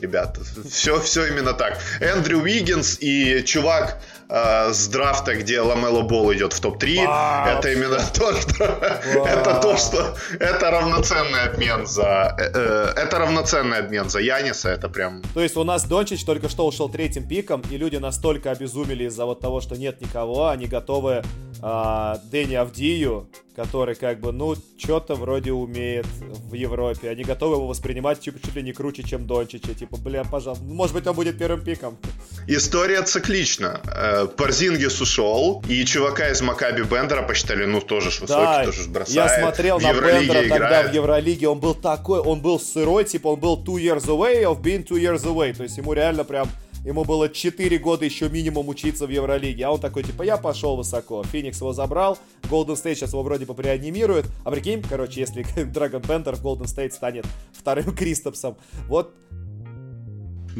ребята, 0.00 0.40
все, 0.68 1.00
все 1.00 1.26
именно 1.26 1.52
так. 1.52 1.78
Эндрю 2.00 2.40
Уиггинс 2.40 2.98
и 3.00 3.42
чувак 3.44 4.00
э, 4.28 4.72
с 4.72 4.88
драфта, 4.88 5.34
где 5.34 5.60
Ламело 5.60 6.02
Бол 6.02 6.32
идет 6.32 6.52
в 6.52 6.60
топ-3, 6.60 7.58
это 7.58 7.72
именно 7.72 7.98
то, 8.14 8.32
что, 8.40 8.64
это 8.64 9.60
то, 9.60 9.76
что, 9.76 10.16
это 10.38 10.70
равноценный 10.70 11.42
обмен 11.42 11.86
за, 11.86 12.34
э, 12.38 12.50
э, 12.54 12.92
это 12.96 13.18
равноценный 13.18 13.78
обмен 13.78 14.08
за 14.08 14.20
Яниса, 14.20 14.70
это 14.70 14.88
прям... 14.88 15.22
То 15.34 15.40
есть 15.40 15.56
у 15.56 15.64
нас 15.64 15.84
Дончич 15.84 16.24
только 16.24 16.48
что 16.48 16.66
ушел 16.66 16.88
третьим 16.88 17.26
пиком, 17.26 17.62
и 17.70 17.76
люди 17.76 17.96
настолько 17.96 18.50
обезумели 18.50 19.04
из-за 19.04 19.26
вот 19.26 19.40
того, 19.40 19.60
что 19.60 19.76
нет 19.76 20.00
никого, 20.00 20.48
они 20.48 20.66
готовы 20.66 21.22
э, 21.62 22.14
Дэнни 22.30 22.54
Авдию 22.54 23.28
который 23.60 23.94
как 23.94 24.20
бы, 24.20 24.32
ну, 24.32 24.54
что-то 24.78 25.14
вроде 25.14 25.52
умеет 25.52 26.06
в 26.06 26.54
Европе. 26.54 27.10
Они 27.10 27.24
готовы 27.24 27.56
его 27.56 27.66
воспринимать 27.66 28.22
чуть, 28.22 28.42
чуть 28.42 28.54
ли 28.56 28.62
не 28.62 28.72
круче, 28.72 29.02
чем 29.02 29.26
Дончича. 29.26 29.74
Типа, 29.74 29.89
бля, 29.98 30.24
пожалуйста, 30.24 30.64
может 30.64 30.94
быть, 30.94 31.06
он 31.06 31.14
будет 31.14 31.38
первым 31.38 31.62
пиком. 31.62 31.98
История 32.46 33.02
циклична. 33.02 33.80
Э, 33.84 34.26
Парзингис 34.26 35.00
ушел, 35.00 35.62
и 35.68 35.84
чувака 35.84 36.30
из 36.30 36.40
Макаби 36.40 36.82
Бендера 36.82 37.22
посчитали, 37.22 37.64
ну, 37.64 37.80
тоже 37.80 38.10
ж 38.10 38.20
высокий, 38.20 38.42
да, 38.42 38.64
тоже 38.64 38.82
ж 38.82 38.88
бросает. 38.88 39.30
Я 39.30 39.40
смотрел 39.40 39.78
в 39.78 39.82
на 39.82 39.92
Бендера 39.92 40.20
играет. 40.20 40.48
тогда 40.48 40.82
в 40.84 40.94
Евролиге, 40.94 41.48
он 41.48 41.60
был 41.60 41.74
такой, 41.74 42.20
он 42.20 42.40
был 42.40 42.58
сырой, 42.58 43.04
типа, 43.04 43.28
он 43.28 43.40
был 43.40 43.62
two 43.62 43.76
years 43.76 44.06
away 44.06 44.42
of 44.42 44.62
being 44.62 44.86
two 44.86 44.98
years 44.98 45.24
away. 45.24 45.54
То 45.54 45.64
есть 45.64 45.76
ему 45.76 45.92
реально 45.92 46.24
прям 46.24 46.48
Ему 46.84 47.04
было 47.04 47.28
4 47.28 47.78
года 47.78 48.06
еще 48.06 48.30
минимум 48.30 48.68
учиться 48.68 49.06
в 49.06 49.10
Евролиге. 49.10 49.66
А 49.66 49.70
он 49.70 49.80
такой, 49.80 50.02
типа, 50.02 50.22
я 50.22 50.38
пошел 50.38 50.76
высоко. 50.76 51.22
Феникс 51.24 51.60
его 51.60 51.74
забрал. 51.74 52.18
Golden 52.44 52.74
State 52.74 52.94
сейчас 52.94 53.12
его 53.12 53.22
вроде 53.22 53.44
бы 53.44 53.62
реанимирует. 53.62 54.24
А 54.44 54.50
прикинь, 54.50 54.82
короче, 54.82 55.20
если 55.20 55.44
Dragon 55.66 56.00
Bender 56.00 56.34
в 56.34 56.42
Golden 56.42 56.64
State 56.64 56.92
станет 56.92 57.26
вторым 57.52 57.94
Кристопсом. 57.96 58.56
Вот 58.88 59.14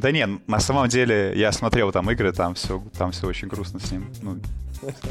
да 0.01 0.11
не, 0.11 0.27
на 0.47 0.61
самом 0.61 0.89
деле 0.89 1.33
я 1.37 1.53
смотрел 1.53 1.93
там 1.93 2.11
игры, 2.11 2.33
там 2.33 2.55
все, 2.55 2.83
там 2.97 3.13
все 3.13 3.27
очень 3.27 3.49
грустно 3.49 3.81
с 3.81 3.91
ним. 3.93 4.07
Ну, 4.23 4.39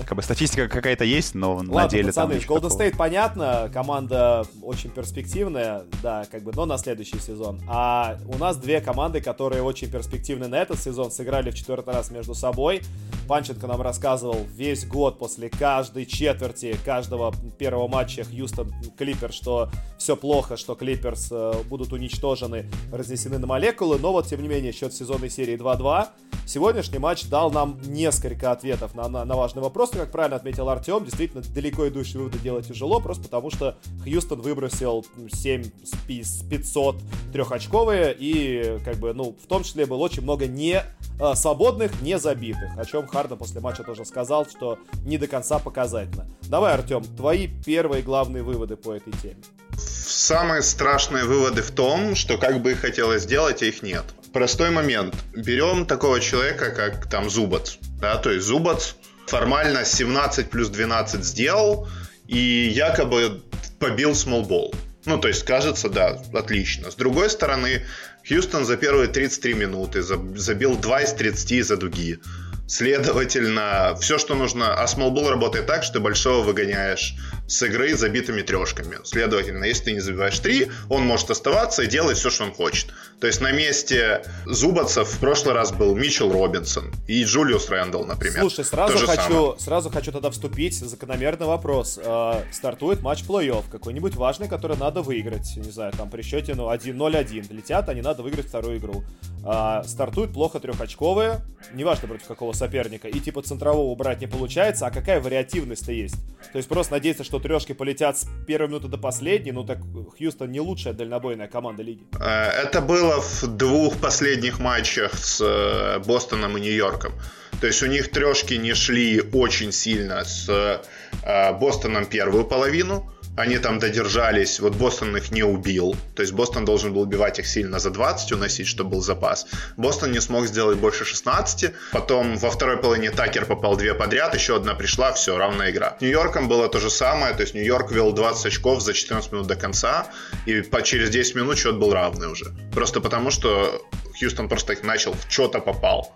Как 0.05 0.15
бы 0.15 0.23
статистика 0.23 0.67
какая-то 0.67 1.03
есть, 1.03 1.35
но 1.35 1.55
Ладно, 1.55 1.73
на 1.73 1.87
деле 1.87 2.07
пацаны, 2.07 2.39
там 2.39 2.55
Golden 2.55 2.69
State 2.69 2.97
понятно, 2.97 3.69
команда 3.73 4.43
очень 4.61 4.89
перспективная, 4.89 5.83
да, 6.01 6.25
как 6.31 6.43
бы, 6.43 6.51
но 6.55 6.65
на 6.65 6.77
следующий 6.77 7.19
сезон. 7.19 7.61
А 7.67 8.17
у 8.27 8.37
нас 8.37 8.57
две 8.57 8.81
команды, 8.81 9.21
которые 9.21 9.61
очень 9.61 9.91
перспективны 9.91 10.47
на 10.47 10.55
этот 10.55 10.79
сезон, 10.79 11.11
сыграли 11.11 11.51
в 11.51 11.55
четвертый 11.55 11.93
раз 11.93 12.09
между 12.11 12.33
собой. 12.33 12.81
Панченко 13.27 13.67
нам 13.67 13.81
рассказывал 13.81 14.39
весь 14.55 14.87
год 14.87 15.19
после 15.19 15.49
каждой 15.49 16.07
четверти, 16.07 16.75
каждого 16.83 17.33
первого 17.59 17.87
матча 17.87 18.23
Хьюстон 18.23 18.73
Клиперс, 18.97 19.35
что 19.35 19.69
все 19.99 20.15
плохо, 20.17 20.57
что 20.57 20.73
Клиперс 20.73 21.27
э, 21.31 21.53
будут 21.69 21.93
уничтожены, 21.93 22.65
разнесены 22.91 23.37
на 23.37 23.45
молекулы, 23.45 23.99
но 23.99 24.11
вот, 24.13 24.25
тем 24.25 24.41
не 24.41 24.47
менее, 24.47 24.71
счет 24.71 24.93
сезонной 24.93 25.29
серии 25.29 25.55
2-2. 25.55 26.07
Сегодняшний 26.47 26.97
матч 26.97 27.27
дал 27.27 27.51
нам 27.51 27.77
несколько 27.83 28.51
ответов 28.51 28.95
на, 28.95 29.07
на, 29.07 29.23
на 29.25 29.35
важный 29.35 29.58
вопрос, 29.61 29.91
как 29.91 30.11
правильно 30.11 30.35
отметил 30.35 30.69
Артем, 30.69 31.03
действительно, 31.05 31.43
далеко 31.43 31.87
идущие 31.87 32.19
выводы 32.19 32.39
делать 32.39 32.67
тяжело, 32.67 32.99
просто 32.99 33.23
потому 33.23 33.51
что 33.51 33.77
Хьюстон 34.03 34.41
выбросил 34.41 35.05
7 35.31 35.63
с 35.83 36.43
500 36.43 36.95
трехочковые, 37.33 38.15
и, 38.17 38.79
как 38.83 38.97
бы, 38.97 39.13
ну, 39.13 39.35
в 39.41 39.47
том 39.47 39.63
числе 39.63 39.85
было 39.85 39.97
очень 39.97 40.23
много 40.23 40.47
не 40.47 40.83
э, 41.19 41.35
свободных, 41.35 42.01
не 42.01 42.17
забитых, 42.19 42.77
о 42.77 42.85
чем 42.85 43.07
Харден 43.07 43.37
после 43.37 43.61
матча 43.61 43.83
тоже 43.83 44.05
сказал, 44.05 44.45
что 44.47 44.77
не 45.05 45.17
до 45.17 45.27
конца 45.27 45.59
показательно. 45.59 46.27
Давай, 46.43 46.73
Артем, 46.73 47.03
твои 47.03 47.47
первые 47.47 48.01
главные 48.01 48.43
выводы 48.43 48.75
по 48.75 48.93
этой 48.93 49.13
теме. 49.21 49.37
Самые 49.77 50.61
страшные 50.61 51.23
выводы 51.23 51.61
в 51.61 51.71
том, 51.71 52.15
что 52.15 52.37
как 52.37 52.61
бы 52.61 52.75
хотелось 52.75 53.23
сделать, 53.23 53.61
а 53.61 53.65
их 53.65 53.83
нет. 53.83 54.03
Простой 54.33 54.69
момент. 54.69 55.15
Берем 55.33 55.85
такого 55.85 56.19
человека, 56.19 56.71
как 56.71 57.09
там 57.09 57.29
Зубац. 57.29 57.77
Да, 57.99 58.17
то 58.17 58.31
есть 58.31 58.45
Зубац 58.45 58.93
формально 59.29 59.85
17 59.85 60.49
плюс 60.49 60.69
12 60.69 61.23
сделал 61.23 61.87
и 62.27 62.71
якобы 62.73 63.41
побил 63.79 64.15
смолбол. 64.15 64.73
Ну, 65.05 65.17
то 65.17 65.27
есть, 65.27 65.45
кажется, 65.45 65.89
да, 65.89 66.19
отлично. 66.33 66.91
С 66.91 66.95
другой 66.95 67.29
стороны, 67.29 67.85
Хьюстон 68.27 68.65
за 68.65 68.75
первые 68.77 69.07
33 69.07 69.53
минуты 69.53 70.01
забил 70.01 70.75
2 70.75 71.01
из 71.01 71.13
30 71.13 71.65
за 71.65 71.77
дуги. 71.77 72.19
Следовательно, 72.67 73.97
все, 73.99 74.19
что 74.19 74.35
нужно... 74.35 74.75
А 74.75 74.87
смолбол 74.87 75.29
работает 75.29 75.65
так, 75.65 75.83
что 75.83 75.93
ты 75.93 75.99
большого 75.99 76.43
выгоняешь 76.43 77.15
с 77.49 77.63
игры 77.63 77.95
забитыми 77.95 78.41
трешками. 78.43 78.97
Следовательно, 79.03 79.65
если 79.65 79.85
ты 79.85 79.91
не 79.93 79.99
забиваешь 79.99 80.37
три, 80.39 80.69
он 80.87 81.05
может 81.05 81.31
оставаться 81.31 81.81
и 81.81 81.87
делать 81.87 82.17
все, 82.17 82.29
что 82.29 82.43
он 82.43 82.53
хочет. 82.53 82.93
То 83.19 83.27
есть 83.27 83.41
на 83.41 83.51
месте 83.51 84.23
Зубацев 84.45 85.09
в 85.09 85.19
прошлый 85.19 85.55
раз 85.55 85.71
был 85.71 85.95
Митчел 85.95 86.31
Робинсон 86.31 86.93
и 87.07 87.23
Джулиус 87.23 87.69
Рэндалл, 87.69 88.05
например. 88.05 88.41
Слушай, 88.41 88.65
сразу 88.65 89.05
хочу, 89.05 89.55
сразу 89.57 89.89
хочу 89.89 90.11
тогда 90.11 90.29
вступить. 90.29 90.77
Закономерный 90.79 91.47
вопрос. 91.47 91.99
Э, 92.01 92.43
стартует 92.51 93.01
матч 93.01 93.23
плей-офф 93.23 93.63
какой-нибудь 93.69 94.15
важный, 94.15 94.47
который 94.47 94.77
надо 94.77 95.01
выиграть. 95.01 95.57
Не 95.57 95.71
знаю, 95.71 95.91
там 95.93 96.09
при 96.09 96.21
счете 96.21 96.53
ну, 96.53 96.71
1-0-1 96.71 97.53
летят, 97.53 97.89
они 97.89 98.01
надо 98.01 98.21
выиграть 98.21 98.47
вторую 98.47 98.77
игру. 98.77 99.03
Э, 99.43 99.81
стартуют 99.85 100.33
плохо 100.33 100.59
трехочковые, 100.59 101.41
неважно 101.73 102.07
против 102.07 102.27
какого 102.27 102.53
соперника, 102.53 103.07
и 103.07 103.19
типа 103.19 103.41
центрового 103.41 103.87
убрать 103.87 104.21
не 104.21 104.27
получается, 104.27 104.85
а 104.85 104.91
какая 104.91 105.19
вариативность-то 105.19 105.91
есть? 105.91 106.15
То 106.51 106.57
есть 106.57 106.69
просто 106.69 106.93
надеяться, 106.93 107.23
что 107.23 107.38
трешки 107.39 107.73
полетят 107.73 108.17
с 108.17 108.27
первой 108.47 108.67
минуты 108.67 108.87
до 108.87 108.97
последней, 108.97 109.51
ну 109.51 109.63
так 109.63 109.79
Хьюстон 110.17 110.51
не 110.51 110.59
лучшая 110.59 110.93
дальнобойная 110.93 111.47
команда 111.47 111.83
лиги. 111.83 112.03
Э, 112.19 112.49
это 112.63 112.81
было 112.81 113.21
в 113.21 113.47
двух 113.47 113.97
последних 113.97 114.59
матчах 114.59 115.13
с 115.15 115.41
э, 115.41 115.99
Бостоном 115.99 116.57
и 116.57 116.61
Нью-Йорком. 116.61 117.13
То 117.61 117.67
есть 117.67 117.83
у 117.83 117.87
них 117.87 118.09
трешки 118.11 118.53
не 118.53 118.73
шли 118.73 119.21
очень 119.33 119.71
сильно 119.71 120.23
с 120.23 120.47
э, 120.49 121.53
Бостоном 121.59 122.05
первую 122.05 122.45
половину, 122.45 123.11
они 123.39 123.57
там 123.57 123.79
додержались, 123.79 124.59
вот 124.59 124.75
Бостон 124.75 125.15
их 125.15 125.31
не 125.31 125.43
убил, 125.43 125.95
то 126.15 126.21
есть 126.21 126.33
Бостон 126.33 126.65
должен 126.65 126.93
был 126.93 127.01
убивать 127.01 127.39
их 127.39 127.47
сильно 127.47 127.79
за 127.79 127.89
20, 127.89 128.33
уносить, 128.33 128.67
чтобы 128.67 128.91
был 128.91 129.01
запас. 129.01 129.47
Бостон 129.77 130.11
не 130.11 130.19
смог 130.19 130.45
сделать 130.45 130.77
больше 130.77 131.05
16, 131.05 131.71
потом 131.91 132.37
во 132.37 132.51
второй 132.51 132.77
половине 132.77 133.11
Такер 133.11 133.45
попал 133.45 133.77
две 133.77 133.93
подряд, 133.93 134.35
еще 134.35 134.57
одна 134.57 134.75
пришла, 134.75 135.13
все, 135.13 135.37
равная 135.37 135.71
игра. 135.71 135.95
Нью-Йорком 136.01 136.49
было 136.49 136.67
то 136.67 136.79
же 136.79 136.89
самое, 136.89 137.33
то 137.33 137.41
есть 137.41 137.53
Нью-Йорк 137.53 137.91
вел 137.91 138.11
20 138.11 138.45
очков 138.45 138.81
за 138.81 138.93
14 138.93 139.31
минут 139.31 139.47
до 139.47 139.55
конца, 139.55 140.07
и 140.45 140.61
по, 140.61 140.81
через 140.81 141.09
10 141.09 141.35
минут 141.35 141.57
счет 141.57 141.77
был 141.77 141.93
равный 141.93 142.27
уже. 142.27 142.51
Просто 142.73 142.99
потому, 142.99 143.31
что 143.31 143.81
Хьюстон 144.19 144.49
просто 144.49 144.73
их 144.73 144.83
начал, 144.83 145.15
что-то 145.29 145.59
попал. 145.59 146.13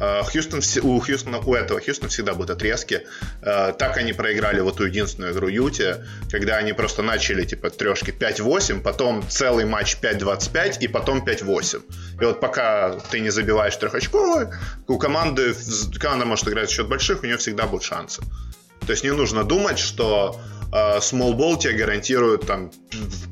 Э, 0.00 0.22
Хьюстон, 0.22 0.60
у 0.82 1.00
Хьюстона, 1.00 1.38
у 1.38 1.54
этого 1.54 1.80
Хьюстона 1.80 2.08
всегда 2.08 2.34
будут 2.34 2.50
отрезки. 2.50 3.02
Э, 3.42 3.72
так 3.76 3.96
они 3.96 4.12
проиграли 4.12 4.60
вот 4.60 4.76
ту 4.76 4.84
единственную 4.84 5.32
игру 5.32 5.48
Юте, 5.48 6.06
когда 6.30 6.56
они 6.56 6.72
просто 6.72 7.02
начали 7.02 7.44
типа 7.44 7.70
трешки 7.70 8.10
5-8, 8.10 8.80
потом 8.82 9.24
целый 9.28 9.64
матч 9.64 9.96
5-25 10.00 10.78
и 10.80 10.88
потом 10.88 11.24
5-8. 11.24 11.82
И 12.20 12.24
вот 12.24 12.40
пока 12.40 12.98
ты 13.10 13.20
не 13.20 13.30
забиваешь 13.30 13.76
трехочковый, 13.76 14.46
у 14.86 14.98
команды, 14.98 15.54
команда 15.98 16.26
может 16.26 16.48
играть 16.48 16.70
в 16.70 16.72
счет 16.72 16.88
больших, 16.88 17.22
у 17.22 17.26
нее 17.26 17.36
всегда 17.36 17.66
будут 17.66 17.82
шансы. 17.82 18.22
То 18.86 18.92
есть 18.92 19.04
не 19.04 19.10
нужно 19.10 19.44
думать, 19.44 19.78
что 19.78 20.40
а, 20.72 20.98
Small 20.98 21.34
Ball 21.34 21.58
тебе 21.58 21.74
гарантирует 21.74 22.46
там 22.46 22.70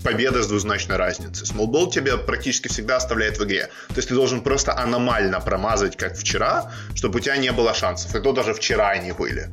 победа 0.02 0.43
с 0.43 0.47
двузначной 0.47 0.97
разницей. 0.97 1.47
Ball 1.47 1.90
тебе 1.90 2.16
практически 2.16 2.69
всегда 2.69 2.97
оставляет 2.97 3.38
в 3.38 3.45
игре. 3.45 3.71
То 3.88 3.97
есть 3.97 4.09
ты 4.09 4.14
должен 4.14 4.40
просто 4.40 4.76
аномально 4.76 5.40
промазать, 5.40 5.97
как 5.97 6.16
вчера, 6.16 6.73
чтобы 6.95 7.19
у 7.19 7.21
тебя 7.21 7.37
не 7.37 7.52
было 7.52 7.75
шансов. 7.75 8.14
И 8.14 8.21
то 8.21 8.33
даже 8.33 8.55
вчера 8.55 8.90
они 8.90 9.12
были. 9.12 9.50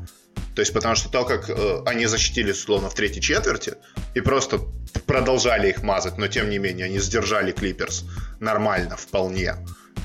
То 0.56 0.60
есть 0.60 0.72
потому 0.72 0.96
что 0.96 1.10
то, 1.10 1.26
как 1.26 1.50
э, 1.50 1.82
они 1.86 2.06
защитились 2.06 2.60
условно 2.60 2.90
в 2.90 2.94
третьей 2.94 3.22
четверти 3.22 3.74
и 4.14 4.22
просто 4.22 4.60
продолжали 5.08 5.70
их 5.70 5.82
мазать, 5.82 6.18
но 6.18 6.28
тем 6.28 6.50
не 6.50 6.60
менее 6.60 6.86
они 6.86 7.00
сдержали 7.00 7.52
Клиперс 7.52 8.06
нормально, 8.40 8.96
вполне. 8.96 9.56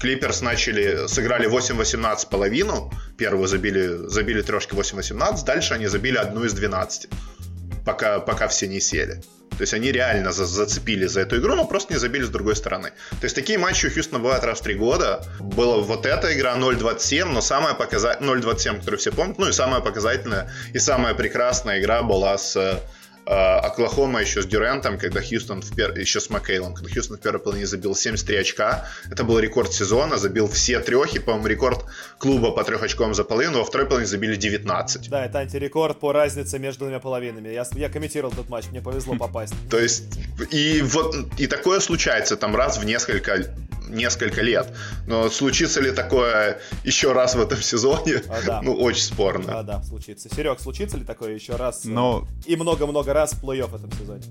Клиперс 0.01 0.41
начали, 0.41 1.07
сыграли 1.07 1.51
8-18 1.51 2.31
половину, 2.31 2.91
первую 3.19 3.47
забили, 3.47 4.09
забили 4.09 4.41
трешки 4.43 4.75
8-18, 4.75 5.45
дальше 5.45 5.75
они 5.75 5.87
забили 5.87 6.17
одну 6.17 6.45
из 6.45 6.55
12 6.55 7.09
пока, 7.89 8.21
пока 8.21 8.49
все 8.49 8.69
не 8.69 8.81
сели. 8.81 9.15
То 9.59 9.63
есть 9.63 9.75
они 9.75 9.91
реально 9.93 10.31
за 10.33 10.45
зацепили 10.45 11.07
за 11.07 11.21
эту 11.23 11.39
игру, 11.39 11.57
но 11.57 11.65
просто 11.65 11.95
не 11.95 11.99
забили 11.99 12.25
с 12.25 12.29
другой 12.29 12.55
стороны. 12.55 12.91
То 13.21 13.25
есть 13.25 13.35
такие 13.35 13.59
матчи 13.59 13.87
у 13.87 13.91
Хьюстона 13.91 14.19
бывают 14.23 14.45
раз 14.45 14.61
в 14.61 14.63
три 14.63 14.75
года. 14.75 15.25
Была 15.41 15.79
вот 15.79 16.07
эта 16.07 16.33
игра 16.33 16.55
0-27, 16.57 17.25
но 17.25 17.41
самая 17.41 17.75
показательная... 17.75 18.37
0-27, 18.37 18.79
которую 18.81 18.99
все 18.99 19.11
помнят, 19.11 19.39
ну 19.39 19.49
и 19.49 19.53
самая 19.53 19.81
показательная 19.81 20.51
и 20.75 20.79
самая 20.79 21.15
прекрасная 21.15 21.81
игра 21.81 22.03
была 22.03 22.37
с 22.37 22.81
Оклахома 23.29 24.23
еще 24.23 24.41
с 24.41 24.47
Дюрентом, 24.47 24.99
когда 24.99 25.21
Хьюстон 25.21 25.61
в 25.61 25.75
пер... 25.75 25.99
еще 25.99 26.19
с 26.19 26.31
Маккейлом, 26.31 26.75
когда 26.75 26.91
Хьюстон 26.91 27.19
в 27.19 27.21
первой 27.21 27.41
половине 27.41 27.67
забил 27.67 27.95
73 27.95 28.37
очка. 28.39 28.89
Это 29.11 29.23
был 29.23 29.39
рекорд 29.39 29.73
сезона, 29.73 30.17
забил 30.17 30.49
все 30.49 30.81
трехи, 30.81 31.19
по-моему, 31.19 31.47
рекорд 31.47 31.85
клуба 32.19 32.53
по 32.53 32.65
трех 32.65 32.83
очкам 32.83 33.15
за 33.15 33.25
половину, 33.25 33.59
во 33.59 33.65
второй 33.65 33.87
половине 33.87 34.09
забили 34.09 34.37
19. 34.37 35.11
Да, 35.11 35.27
это 35.27 35.41
антирекорд 35.41 36.01
по 36.01 36.13
разнице 36.13 36.59
между 36.59 36.81
двумя 36.85 37.01
половинами. 37.01 37.51
Я, 37.51 37.67
я 37.75 37.91
комментировал 37.91 38.33
этот 38.33 38.49
матч, 38.49 38.67
мне 38.71 38.81
повезло 38.81 39.15
попасть. 39.17 39.53
То 39.71 39.79
есть, 39.79 40.05
и 40.51 40.81
вот, 40.83 41.15
и 41.37 41.47
такое 41.47 41.81
случается 41.81 42.37
там 42.37 42.57
раз 42.57 42.79
в 42.79 42.85
несколько 42.85 43.45
несколько 43.89 44.43
лет. 44.43 44.73
Но 45.07 45.29
случится 45.29 45.81
ли 45.81 45.91
такое 45.93 46.61
еще 46.85 47.13
раз 47.13 47.35
в 47.35 47.41
этом 47.41 47.61
сезоне? 47.61 48.23
А, 48.29 48.43
да. 48.47 48.63
Ну, 48.63 48.75
очень 48.75 49.03
спорно. 49.03 49.59
А, 49.59 49.63
да, 49.63 49.83
случится. 49.83 50.29
Серег, 50.35 50.61
случится 50.61 50.97
ли 50.97 51.05
такое 51.05 51.35
еще 51.35 51.57
раз? 51.57 51.85
Но... 51.85 52.27
И 52.47 52.57
много-много 52.57 53.13
раз 53.13 53.33
в 53.33 53.45
плей-офф 53.45 53.69
в 53.69 53.75
этом 53.75 53.93
сезоне? 53.93 54.23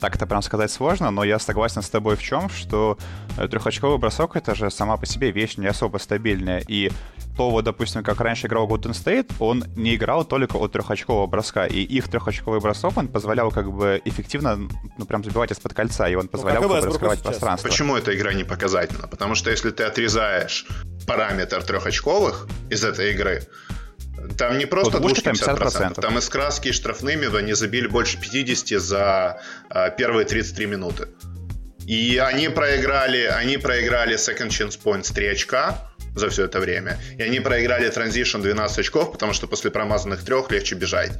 Так 0.00 0.16
это 0.16 0.26
прям 0.26 0.42
сказать 0.42 0.70
сложно, 0.70 1.10
но 1.10 1.24
я 1.24 1.38
согласен 1.38 1.82
с 1.82 1.88
тобой 1.88 2.16
в 2.16 2.22
чем, 2.22 2.48
что 2.48 2.98
э, 3.38 3.48
трехочковый 3.48 3.98
бросок 3.98 4.36
это 4.36 4.54
же 4.54 4.70
сама 4.70 4.96
по 4.96 5.06
себе 5.06 5.30
вещь 5.30 5.56
не 5.56 5.66
особо 5.66 5.98
стабильная. 5.98 6.62
И 6.68 6.90
то, 7.36 7.50
вот, 7.50 7.64
допустим, 7.64 8.02
как 8.02 8.20
раньше 8.20 8.46
играл 8.46 8.66
Golden 8.66 8.92
State, 8.92 9.32
он 9.38 9.64
не 9.76 9.94
играл 9.94 10.24
только 10.24 10.56
от 10.56 10.72
трехочкового 10.72 11.26
броска. 11.26 11.66
И 11.66 11.80
их 11.80 12.08
трехочковый 12.08 12.60
бросок, 12.60 12.96
он 12.96 13.08
позволял 13.08 13.50
как 13.50 13.72
бы 13.72 14.00
эффективно, 14.04 14.56
ну, 14.98 15.06
прям 15.06 15.24
забивать 15.24 15.52
из-под 15.52 15.74
кольца, 15.74 16.08
и 16.08 16.14
он 16.14 16.24
ну, 16.24 16.28
позволял 16.28 16.62
ну, 16.62 16.68
как 16.68 16.80
бы 16.80 16.86
раскрывать 16.86 17.22
пространство. 17.22 17.68
Почему 17.68 17.96
эта 17.96 18.14
игра 18.14 18.32
не 18.32 18.44
показательна? 18.44 19.08
Потому 19.08 19.34
что 19.34 19.50
если 19.50 19.70
ты 19.70 19.84
отрезаешь 19.84 20.66
параметр 21.06 21.62
трехочковых 21.62 22.48
из 22.70 22.84
этой 22.84 23.12
игры, 23.12 23.42
там 24.36 24.58
не 24.58 24.66
просто 24.66 24.98
вот 24.98 25.12
50%, 25.12 25.32
50%, 25.32 26.00
там 26.00 26.18
из 26.18 26.28
краски 26.28 26.68
и 26.68 26.72
штрафными 26.72 27.36
они 27.36 27.52
забили 27.54 27.86
больше 27.86 28.18
50 28.20 28.80
за 28.80 29.40
а, 29.68 29.90
первые 29.90 30.26
33 30.26 30.66
минуты. 30.66 31.08
И 31.86 32.18
они 32.18 32.48
проиграли, 32.48 33.22
они 33.24 33.58
проиграли 33.58 34.16
second 34.16 34.48
chance 34.48 34.78
points 34.82 35.12
3 35.14 35.28
очка 35.28 35.90
за 36.16 36.30
все 36.30 36.44
это 36.44 36.58
время. 36.58 36.98
И 37.16 37.22
они 37.22 37.40
проиграли 37.40 37.88
transition 37.92 38.42
12 38.42 38.78
очков, 38.78 39.12
потому 39.12 39.32
что 39.32 39.46
после 39.46 39.70
промазанных 39.70 40.24
трех 40.24 40.50
легче 40.50 40.74
бежать. 40.74 41.12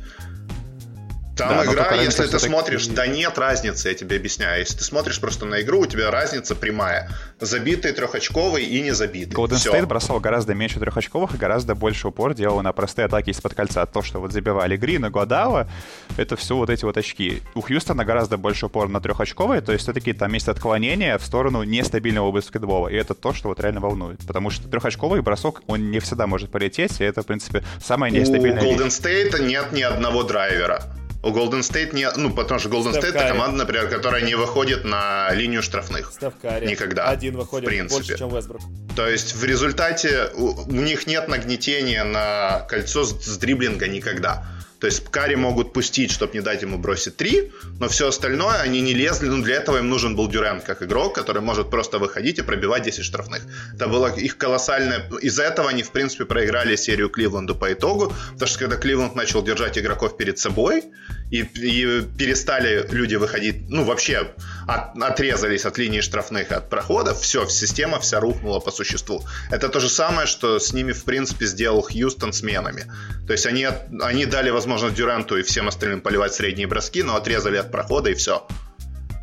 Там 1.36 1.50
да, 1.50 1.64
игра, 1.66 1.92
если 1.94 2.26
ты 2.26 2.38
смотришь, 2.38 2.86
да 2.86 3.06
нет 3.06 3.36
разницы, 3.36 3.88
я 3.88 3.94
тебе 3.94 4.16
объясняю. 4.16 4.60
Если 4.60 4.78
ты 4.78 4.84
смотришь 4.84 5.20
просто 5.20 5.44
на 5.44 5.60
игру, 5.60 5.80
у 5.80 5.86
тебя 5.86 6.10
разница 6.10 6.56
прямая. 6.56 7.10
Забитый 7.40 7.92
трехочковый 7.92 8.64
и 8.64 8.80
не 8.80 8.92
забитый. 8.92 9.34
Golden 9.34 9.56
Все. 9.56 9.70
State 9.70 9.84
бросал 9.84 10.18
гораздо 10.18 10.54
меньше 10.54 10.80
трехочковых 10.80 11.34
и 11.34 11.36
гораздо 11.36 11.74
больше 11.74 12.08
упор 12.08 12.32
делал 12.32 12.62
на 12.62 12.72
простые 12.72 13.04
атаки 13.04 13.30
из-под 13.30 13.52
кольца. 13.52 13.84
То, 13.84 14.00
что 14.00 14.18
вот 14.18 14.32
забивали 14.32 14.78
Грин 14.78 15.04
и 15.04 15.10
Гладава, 15.10 15.68
это 16.16 16.36
все 16.36 16.56
вот 16.56 16.70
эти 16.70 16.86
вот 16.86 16.96
очки. 16.96 17.42
У 17.54 17.60
Хьюстона 17.60 18.06
гораздо 18.06 18.38
больше 18.38 18.66
упор 18.66 18.88
на 18.88 19.02
трехочковые, 19.02 19.60
то 19.60 19.72
есть 19.72 19.84
все-таки 19.84 20.14
там 20.14 20.32
есть 20.32 20.48
отклонение 20.48 21.18
в 21.18 21.22
сторону 21.22 21.64
нестабильного 21.64 22.32
баскетбола. 22.32 22.88
И 22.88 22.94
это 22.94 23.12
то, 23.12 23.34
что 23.34 23.48
вот 23.48 23.60
реально 23.60 23.80
волнует. 23.80 24.26
Потому 24.26 24.48
что 24.48 24.68
трехочковый 24.68 25.20
бросок, 25.20 25.60
он 25.66 25.90
не 25.90 26.00
всегда 26.00 26.26
может 26.26 26.50
полететь, 26.50 26.98
и 27.00 27.04
это, 27.04 27.22
в 27.22 27.26
принципе, 27.26 27.62
самая 27.84 28.10
нестабильная 28.10 28.62
У 28.62 28.72
Golden 28.72 28.88
State 28.88 29.42
нет 29.42 29.72
ни 29.72 29.82
одного 29.82 30.22
драйвера. 30.22 30.82
У 31.22 31.30
Golden 31.30 31.60
State 31.60 31.94
не... 31.94 32.08
Ну, 32.16 32.32
потому 32.32 32.60
что 32.60 32.68
Golden 32.68 32.92
Стеф 32.92 33.04
State 33.04 33.16
это 33.16 33.28
команда, 33.28 33.56
например, 33.58 33.88
которая 33.88 34.22
не 34.22 34.34
выходит 34.34 34.84
на 34.84 35.30
линию 35.32 35.62
штрафных. 35.62 36.12
Стеф 36.12 36.34
Карри. 36.40 36.66
Никогда. 36.66 37.08
Один 37.08 37.36
выходит 37.36 37.66
в 37.66 37.68
принципе. 37.68 37.96
больше, 37.96 38.18
чем 38.18 38.34
Вестбрук. 38.34 38.62
То 38.94 39.08
есть 39.08 39.34
в 39.34 39.44
результате 39.44 40.30
у, 40.34 40.62
у 40.66 40.72
них 40.72 41.06
нет 41.06 41.28
нагнетения 41.28 42.04
на 42.04 42.60
кольцо 42.68 43.04
с, 43.04 43.24
с 43.24 43.36
дриблинга 43.38 43.88
никогда. 43.88 44.46
То 44.80 44.86
есть 44.86 45.04
Кари 45.10 45.36
могут 45.36 45.72
пустить, 45.72 46.10
чтобы 46.10 46.34
не 46.34 46.40
дать 46.40 46.62
ему 46.62 46.78
бросить 46.78 47.16
три, 47.16 47.52
но 47.80 47.88
все 47.88 48.08
остальное 48.08 48.60
они 48.60 48.80
не 48.80 48.94
лезли. 48.94 49.28
Ну, 49.28 49.42
для 49.42 49.56
этого 49.56 49.78
им 49.78 49.88
нужен 49.88 50.16
был 50.16 50.28
Дюрент 50.28 50.64
как 50.64 50.82
игрок, 50.82 51.14
который 51.14 51.42
может 51.42 51.70
просто 51.70 51.98
выходить 51.98 52.38
и 52.38 52.42
пробивать 52.42 52.82
10 52.82 53.04
штрафных. 53.04 53.42
Это 53.74 53.88
было 53.88 54.08
их 54.08 54.36
колоссальное... 54.36 55.08
Из-за 55.22 55.44
этого 55.44 55.70
они, 55.70 55.82
в 55.82 55.90
принципе, 55.92 56.24
проиграли 56.24 56.76
серию 56.76 57.08
Кливленду 57.08 57.54
по 57.54 57.72
итогу, 57.72 58.12
потому 58.32 58.48
что 58.48 58.58
когда 58.58 58.76
Кливленд 58.76 59.14
начал 59.14 59.42
держать 59.42 59.78
игроков 59.78 60.16
перед 60.16 60.38
собой, 60.38 60.84
и, 61.30 61.40
и 61.40 62.02
перестали 62.02 62.86
люди 62.90 63.16
выходить, 63.16 63.68
ну, 63.68 63.84
вообще 63.84 64.32
от, 64.68 64.96
отрезались 65.02 65.64
от 65.64 65.76
линии 65.78 66.00
штрафных, 66.00 66.52
от 66.52 66.70
проходов, 66.70 67.20
все, 67.20 67.48
система 67.48 67.98
вся 67.98 68.20
рухнула 68.20 68.60
по 68.60 68.70
существу. 68.70 69.24
Это 69.50 69.68
то 69.68 69.80
же 69.80 69.88
самое, 69.88 70.26
что 70.26 70.58
с 70.58 70.72
ними, 70.72 70.92
в 70.92 71.04
принципе, 71.04 71.46
сделал 71.46 71.82
Хьюстон 71.82 72.32
сменами. 72.32 72.84
То 73.26 73.32
есть 73.32 73.46
они, 73.46 73.66
они 74.00 74.26
дали 74.26 74.50
возможность 74.50 74.65
Дюранту 74.66 75.36
и 75.38 75.42
всем 75.42 75.68
остальным 75.68 76.00
поливать 76.00 76.34
средние 76.34 76.66
броски, 76.66 77.02
но 77.02 77.16
отрезали 77.16 77.56
от 77.56 77.70
прохода 77.70 78.10
и 78.10 78.14
все. 78.14 78.46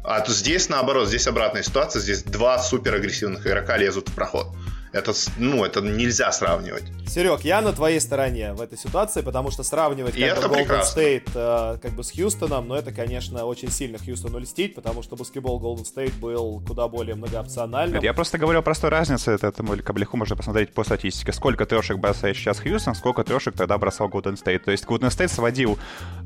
А 0.03 0.19
то 0.19 0.31
здесь 0.31 0.69
наоборот, 0.69 1.07
здесь 1.07 1.27
обратная 1.27 1.63
ситуация, 1.63 2.01
здесь 2.01 2.23
два 2.23 2.59
супер 2.59 2.95
агрессивных 2.95 3.47
игрока 3.47 3.77
лезут 3.77 4.09
в 4.09 4.13
проход. 4.13 4.47
Это, 4.93 5.11
ну, 5.37 5.65
это 5.65 5.81
нельзя 5.81 6.31
сравнивать. 6.31 6.83
Серег, 7.07 7.41
я 7.41 7.61
на 7.61 7.73
твоей 7.73 7.99
стороне 7.99 8.53
в 8.53 8.61
этой 8.61 8.77
ситуации, 8.77 9.21
потому 9.21 9.49
что 9.49 9.63
сравнивать 9.63 10.13
как 10.13 10.49
бы, 10.49 10.57
Golden 10.57 10.83
State 10.83 11.31
э, 11.33 11.79
как 11.81 11.91
бы 11.93 12.03
с 12.03 12.11
Хьюстоном, 12.11 12.67
но 12.67 12.75
ну, 12.75 12.79
это, 12.79 12.91
конечно, 12.91 13.43
очень 13.45 13.71
сильно 13.71 13.97
Хьюстону 13.97 14.37
льстить, 14.37 14.75
потому 14.75 15.01
что 15.01 15.15
баскетбол 15.15 15.59
Golden 15.59 15.83
State 15.83 16.13
был 16.19 16.61
куда 16.67 16.87
более 16.87 17.15
многоопциональным. 17.15 18.03
Я 18.03 18.13
просто 18.13 18.37
говорю 18.37 18.59
о 18.59 18.61
простой 18.61 18.91
разнице, 18.91 19.31
это, 19.31 19.47
это 19.47 19.63
каблиху 19.63 20.15
можно 20.15 20.35
посмотреть 20.35 20.73
по 20.73 20.83
статистике. 20.83 21.33
Сколько 21.33 21.65
трешек 21.65 21.97
бросает 21.97 22.37
сейчас 22.37 22.59
Хьюстон, 22.59 22.93
сколько 22.93 23.23
трешек 23.23 23.55
тогда 23.55 23.79
бросал 23.79 24.09
Golden 24.09 24.35
State. 24.35 24.59
То 24.59 24.71
есть 24.71 24.85
Golden 24.85 25.09
State 25.09 25.29
сводил, 25.29 25.79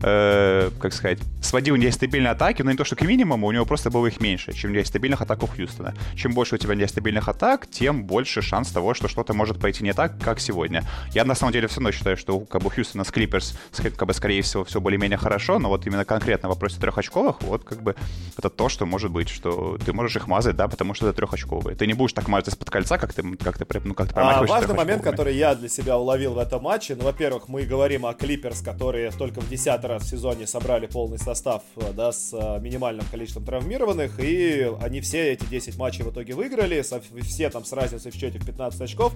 э, 0.04 0.70
как 0.80 0.94
сказать, 0.94 1.20
сводил 1.42 1.78
нестабильные 1.78 2.32
атаки, 2.32 2.64
но 2.64 2.72
не 2.72 2.78
то, 2.78 2.84
что 2.84 2.98
к 2.98 3.02
минимуму, 3.02 3.48
у 3.48 3.52
него 3.54 3.66
просто 3.66 3.90
было 3.90 4.08
их 4.08 4.20
меньше, 4.20 4.52
чем 4.52 4.74
нестабильных 4.74 5.22
атак 5.22 5.42
у 5.44 5.48
Хьюстона. 5.48 5.94
Чем 6.18 6.34
больше 6.34 6.56
у 6.56 6.58
тебя 6.58 6.76
нестабильных 6.76 7.30
атак, 7.30 7.68
тем 7.68 8.04
больше 8.04 8.42
шанс 8.42 8.57
шанс 8.58 8.72
того, 8.72 8.96
что 8.96 9.08
что-то 9.08 9.34
может 9.36 9.60
пойти 9.60 9.84
не 9.84 9.94
так, 9.94 10.14
как 10.20 10.40
сегодня. 10.40 10.84
Я 11.14 11.26
на 11.26 11.36
самом 11.36 11.54
деле 11.54 11.68
все 11.68 11.76
равно 11.80 11.92
считаю, 11.92 12.18
что 12.18 12.40
как 12.40 12.64
бы 12.64 12.72
Хьюстона 12.72 13.04
с 13.04 13.12
Клиперс, 13.12 13.56
как 13.96 14.08
бы, 14.08 14.14
скорее 14.14 14.42
всего, 14.42 14.64
все 14.64 14.82
более-менее 14.82 15.18
хорошо, 15.18 15.60
но 15.60 15.70
вот 15.70 15.86
именно 15.86 16.06
конкретно 16.06 16.50
в 16.50 16.54
вопросе 16.54 16.80
трехочковых, 16.80 17.44
вот 17.44 17.64
как 17.64 17.84
бы 17.84 17.96
это 18.36 18.50
то, 18.50 18.68
что 18.68 18.88
может 18.88 19.12
быть, 19.12 19.30
что 19.30 19.78
ты 19.86 19.94
можешь 19.94 20.16
их 20.16 20.28
мазать, 20.28 20.56
да, 20.56 20.68
потому 20.68 20.96
что 20.96 21.08
это 21.08 21.18
трехочковые. 21.18 21.76
Ты 21.76 21.86
не 21.86 21.94
будешь 21.94 22.14
так 22.14 22.28
мазать 22.28 22.48
из-под 22.48 22.72
кольца, 22.72 22.98
как 22.98 23.14
ты, 23.14 23.22
как 23.38 23.60
ты, 23.60 23.66
ну, 23.84 23.94
как 23.94 24.08
ты 24.08 24.20
а, 24.20 24.44
Важный 24.44 24.76
момент, 24.76 25.04
который 25.04 25.36
я 25.36 25.54
для 25.54 25.70
себя 25.70 26.00
уловил 26.00 26.34
в 26.34 26.40
этом 26.40 26.64
матче, 26.64 26.96
ну, 26.96 27.04
во-первых, 27.04 27.50
мы 27.50 27.62
говорим 27.62 28.08
о 28.08 28.14
Клиперс, 28.16 28.62
которые 28.62 29.12
только 29.12 29.40
в 29.40 29.50
десятый 29.50 29.88
раз 29.92 30.04
в 30.04 30.10
сезоне 30.10 30.48
собрали 30.48 30.88
полный 30.88 31.20
состав, 31.20 31.62
да, 31.94 32.12
с 32.12 32.34
а, 32.34 32.58
минимальным 32.58 33.06
количеством 33.12 33.46
травмированных, 33.46 34.20
и 34.20 34.72
они 34.82 35.02
все 35.02 35.34
эти 35.34 35.46
10 35.46 35.78
матчей 35.78 36.04
в 36.04 36.10
итоге 36.10 36.34
выиграли, 36.34 36.84
все 37.22 37.50
там 37.52 37.64
с 37.64 37.72
разницей 37.72 38.12
в 38.12 38.16
счете 38.16 38.40
в 38.40 38.47
15 38.48 38.82
очков 38.82 39.14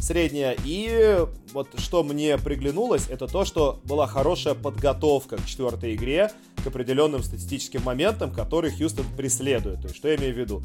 средняя. 0.00 0.56
И 0.64 1.24
вот 1.52 1.68
что 1.78 2.02
мне 2.02 2.38
приглянулось, 2.38 3.08
это 3.08 3.26
то, 3.26 3.44
что 3.44 3.80
была 3.84 4.06
хорошая 4.06 4.54
подготовка 4.54 5.36
к 5.36 5.46
четвертой 5.46 5.94
игре, 5.94 6.30
к 6.62 6.66
определенным 6.66 7.22
статистическим 7.22 7.82
моментам, 7.82 8.30
которые 8.30 8.74
Хьюстон 8.74 9.06
преследует. 9.16 9.80
То 9.80 9.84
есть, 9.84 9.96
что 9.96 10.08
я 10.08 10.16
имею 10.16 10.34
в 10.34 10.38
виду? 10.38 10.62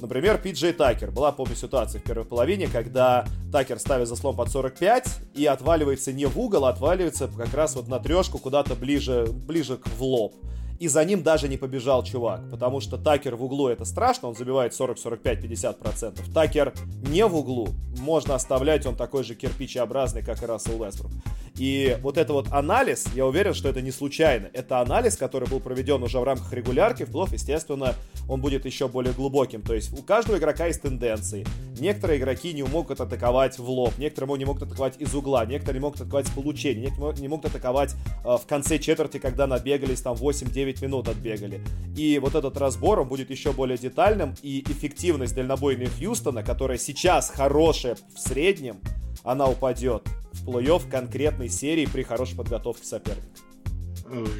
Например, 0.00 0.38
Пиджей 0.38 0.72
Такер. 0.72 1.10
Была, 1.10 1.32
помню, 1.32 1.54
ситуация 1.54 2.00
в 2.00 2.04
первой 2.04 2.24
половине, 2.24 2.66
когда 2.66 3.26
Такер 3.52 3.78
ставит 3.78 4.08
заслон 4.08 4.34
под 4.34 4.50
45 4.50 5.06
и 5.34 5.46
отваливается 5.46 6.12
не 6.12 6.26
в 6.26 6.38
угол, 6.38 6.64
а 6.64 6.70
отваливается 6.70 7.28
как 7.28 7.54
раз 7.54 7.76
вот 7.76 7.88
на 7.88 7.98
трешку 7.98 8.38
куда-то 8.38 8.74
ближе, 8.74 9.28
ближе 9.30 9.76
к 9.76 9.86
в 9.86 10.02
лоб 10.02 10.34
и 10.82 10.88
за 10.88 11.04
ним 11.04 11.22
даже 11.22 11.48
не 11.48 11.56
побежал 11.56 12.02
чувак, 12.02 12.40
потому 12.50 12.80
что 12.80 12.98
Такер 12.98 13.36
в 13.36 13.44
углу 13.44 13.68
это 13.68 13.84
страшно, 13.84 14.28
он 14.28 14.34
забивает 14.34 14.74
40, 14.74 14.98
45, 14.98 15.42
50 15.42 15.78
процентов. 15.78 16.34
Такер 16.34 16.74
не 17.08 17.24
в 17.24 17.36
углу, 17.36 17.68
можно 18.00 18.34
оставлять, 18.34 18.84
он 18.84 18.96
такой 18.96 19.22
же 19.22 19.36
кирпичеобразный, 19.36 20.24
как 20.24 20.42
и 20.42 20.46
Рассел 20.46 20.82
Уэсбрук. 20.82 21.12
И 21.54 21.96
вот 22.02 22.18
это 22.18 22.32
вот 22.32 22.48
анализ, 22.50 23.06
я 23.14 23.24
уверен, 23.26 23.54
что 23.54 23.68
это 23.68 23.80
не 23.80 23.92
случайно. 23.92 24.48
Это 24.52 24.80
анализ, 24.80 25.16
который 25.16 25.48
был 25.48 25.60
проведен 25.60 26.02
уже 26.02 26.18
в 26.18 26.24
рамках 26.24 26.52
регулярки. 26.52 27.04
В 27.04 27.12
плов, 27.12 27.32
естественно, 27.32 27.94
он 28.28 28.40
будет 28.40 28.64
еще 28.64 28.88
более 28.88 29.12
глубоким. 29.12 29.62
То 29.62 29.74
есть 29.74 29.96
у 29.98 30.02
каждого 30.02 30.38
игрока 30.38 30.66
есть 30.66 30.82
тенденции. 30.82 31.46
Некоторые 31.78 32.18
игроки 32.18 32.52
не 32.52 32.62
могут 32.62 33.00
атаковать 33.00 33.58
в 33.58 33.68
лоб, 33.68 33.92
некоторые 33.98 34.38
не 34.38 34.44
могут 34.44 34.62
атаковать 34.62 35.00
из 35.00 35.14
угла, 35.14 35.44
некоторые 35.44 35.80
не 35.80 35.82
могут 35.82 36.00
атаковать 36.00 36.28
с 36.28 36.30
получения, 36.30 36.82
некоторые 36.82 37.20
не 37.20 37.28
могут 37.28 37.46
атаковать 37.46 37.94
э, 38.24 38.36
в 38.36 38.46
конце 38.46 38.78
четверти, 38.78 39.18
когда 39.18 39.46
набегались 39.46 40.00
там 40.00 40.16
8-9 40.16 40.82
минут 40.82 41.08
отбегали. 41.08 41.60
И 41.96 42.18
вот 42.18 42.34
этот 42.34 42.56
разбор, 42.56 43.00
он 43.00 43.08
будет 43.08 43.30
еще 43.30 43.52
более 43.52 43.78
детальным, 43.78 44.34
и 44.42 44.62
эффективность 44.62 45.34
дальнобойной 45.34 45.86
Хьюстона, 45.86 46.42
которая 46.42 46.78
сейчас 46.78 47.30
хорошая 47.30 47.96
в 48.14 48.20
среднем, 48.20 48.80
она 49.24 49.46
упадет 49.48 50.02
в 50.32 50.48
плей-офф 50.48 50.88
конкретной 50.90 51.48
серии 51.48 51.86
при 51.86 52.02
хорошей 52.02 52.36
подготовке 52.36 52.84
соперника. 52.84 53.51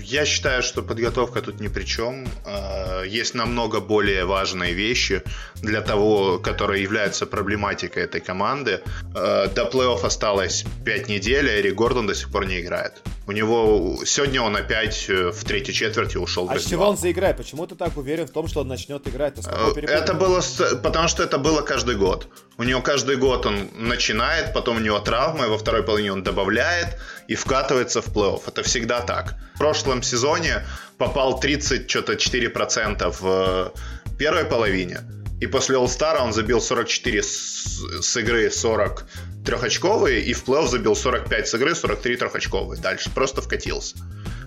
Я 0.00 0.26
считаю, 0.26 0.62
что 0.62 0.82
подготовка 0.82 1.40
тут 1.40 1.60
ни 1.60 1.68
при 1.68 1.84
чем. 1.84 2.26
А, 2.44 3.02
есть 3.02 3.34
намного 3.34 3.80
более 3.80 4.24
важные 4.24 4.74
вещи 4.74 5.22
для 5.62 5.80
того, 5.80 6.38
которые 6.38 6.82
являются 6.82 7.26
проблематикой 7.26 8.02
этой 8.04 8.20
команды. 8.20 8.80
А, 9.14 9.46
до 9.48 9.62
плей-офф 9.62 10.04
осталось 10.04 10.64
5 10.84 11.08
недель, 11.08 11.48
а 11.48 11.60
Эрик 11.60 11.74
Гордон 11.74 12.06
до 12.06 12.14
сих 12.14 12.30
пор 12.30 12.46
не 12.46 12.60
играет. 12.60 13.02
У 13.32 13.34
него 13.34 13.98
сегодня 14.04 14.42
он 14.42 14.54
опять 14.56 15.06
э, 15.08 15.30
в 15.30 15.44
третьей 15.44 15.72
четверти 15.72 16.18
ушел 16.18 16.50
А 16.50 16.58
с 16.58 16.66
чего 16.66 16.86
он 16.86 16.98
заиграет? 16.98 17.38
Почему 17.38 17.66
ты 17.66 17.74
так 17.76 17.96
уверен 17.96 18.26
в 18.26 18.30
том, 18.30 18.46
что 18.46 18.60
он 18.60 18.68
начнет 18.68 19.08
играть? 19.08 19.38
Э, 19.46 19.72
это 19.88 20.12
было 20.12 20.42
потому 20.82 21.08
что 21.08 21.22
это 21.22 21.38
было 21.38 21.62
каждый 21.62 21.96
год. 21.96 22.28
У 22.58 22.62
него 22.62 22.82
каждый 22.82 23.16
год 23.16 23.46
он 23.46 23.70
начинает, 23.72 24.52
потом 24.52 24.76
у 24.76 24.80
него 24.80 24.98
травма, 24.98 25.46
и 25.46 25.48
во 25.48 25.56
второй 25.56 25.82
половине 25.82 26.12
он 26.12 26.22
добавляет 26.22 26.98
и 27.26 27.34
вкатывается 27.34 28.02
в 28.02 28.08
плей-офф. 28.08 28.42
Это 28.48 28.62
всегда 28.64 29.00
так. 29.00 29.34
В 29.54 29.58
прошлом 29.58 30.02
сезоне 30.02 30.66
попал 30.98 31.40
30 31.40 31.88
что-то 31.88 32.12
4% 32.12 33.16
в 33.18 33.24
э, 33.24 33.70
первой 34.18 34.44
половине. 34.44 35.00
И 35.40 35.46
после 35.46 35.76
All-Star 35.76 36.18
он 36.22 36.34
забил 36.34 36.60
44 36.60 37.22
с, 37.22 37.80
с 38.02 38.16
игры 38.18 38.50
40 38.50 39.06
трехочковые, 39.44 40.22
и 40.22 40.32
в 40.32 40.44
плей-офф 40.44 40.68
забил 40.68 40.94
45 40.94 41.48
с 41.48 41.54
игры, 41.54 41.74
43 41.74 42.16
трехочковые. 42.16 42.80
Дальше 42.80 43.10
просто 43.10 43.42
вкатился. 43.42 43.96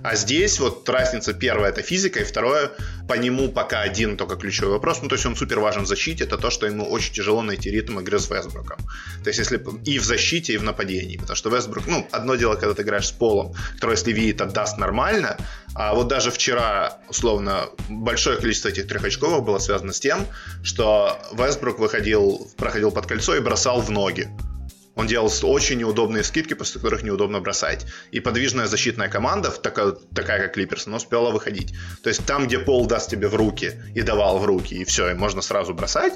А 0.05 0.15
здесь 0.15 0.59
вот 0.59 0.87
разница 0.87 1.33
первая 1.33 1.71
это 1.71 1.81
физика, 1.81 2.19
и 2.19 2.23
второе, 2.23 2.71
по 3.07 3.15
нему 3.15 3.49
пока 3.49 3.81
один 3.81 4.17
только 4.17 4.35
ключевой 4.35 4.73
вопрос, 4.73 4.99
ну 5.01 5.09
то 5.09 5.15
есть 5.15 5.25
он 5.25 5.35
супер 5.35 5.59
важен 5.59 5.81
в 5.81 5.87
защите, 5.87 6.25
это 6.25 6.37
то, 6.37 6.51
что 6.51 6.67
ему 6.67 6.87
очень 6.87 7.11
тяжело 7.11 7.41
найти 7.41 7.71
ритм 7.71 7.99
игры 7.99 8.19
с 8.19 8.29
Вестбруком. 8.29 8.77
То 9.23 9.29
есть 9.29 9.39
если 9.39 9.59
и 9.83 9.97
в 9.97 10.03
защите, 10.03 10.53
и 10.53 10.57
в 10.57 10.63
нападении, 10.63 11.17
потому 11.17 11.35
что 11.35 11.49
Вестбрук, 11.49 11.87
ну 11.87 12.07
одно 12.11 12.35
дело, 12.35 12.53
когда 12.53 12.75
ты 12.75 12.83
играешь 12.83 13.07
с 13.07 13.11
Полом, 13.11 13.55
который 13.73 13.93
если 13.93 14.13
видит, 14.13 14.41
отдаст 14.41 14.77
нормально, 14.77 15.37
а 15.73 15.95
вот 15.95 16.07
даже 16.07 16.29
вчера, 16.29 16.99
условно, 17.09 17.69
большое 17.89 18.37
количество 18.37 18.69
этих 18.69 18.87
трехочковых 18.87 19.43
было 19.43 19.57
связано 19.57 19.91
с 19.91 19.99
тем, 19.99 20.27
что 20.61 21.19
Вестбрук 21.33 21.79
выходил, 21.79 22.47
проходил 22.57 22.91
под 22.91 23.07
кольцо 23.07 23.35
и 23.35 23.39
бросал 23.39 23.81
в 23.81 23.89
ноги. 23.89 24.29
Он 24.95 25.07
делал 25.07 25.31
очень 25.43 25.79
неудобные 25.79 26.23
скидки, 26.23 26.53
после 26.53 26.79
которых 26.79 27.03
неудобно 27.03 27.39
бросать. 27.41 27.85
И 28.11 28.19
подвижная 28.19 28.67
защитная 28.67 29.09
команда, 29.09 29.51
такая, 29.51 29.91
такая 30.13 30.41
как 30.41 30.53
Клиперс, 30.53 30.87
она 30.87 30.97
успела 30.97 31.31
выходить. 31.31 31.73
То 32.01 32.09
есть 32.09 32.25
там, 32.25 32.47
где 32.47 32.59
пол 32.59 32.85
даст 32.85 33.09
тебе 33.09 33.27
в 33.27 33.35
руки 33.35 33.73
и 33.93 34.01
давал 34.01 34.39
в 34.39 34.45
руки, 34.45 34.75
и 34.75 34.85
все, 34.85 35.11
и 35.11 35.13
можно 35.13 35.41
сразу 35.41 35.73
бросать, 35.73 36.13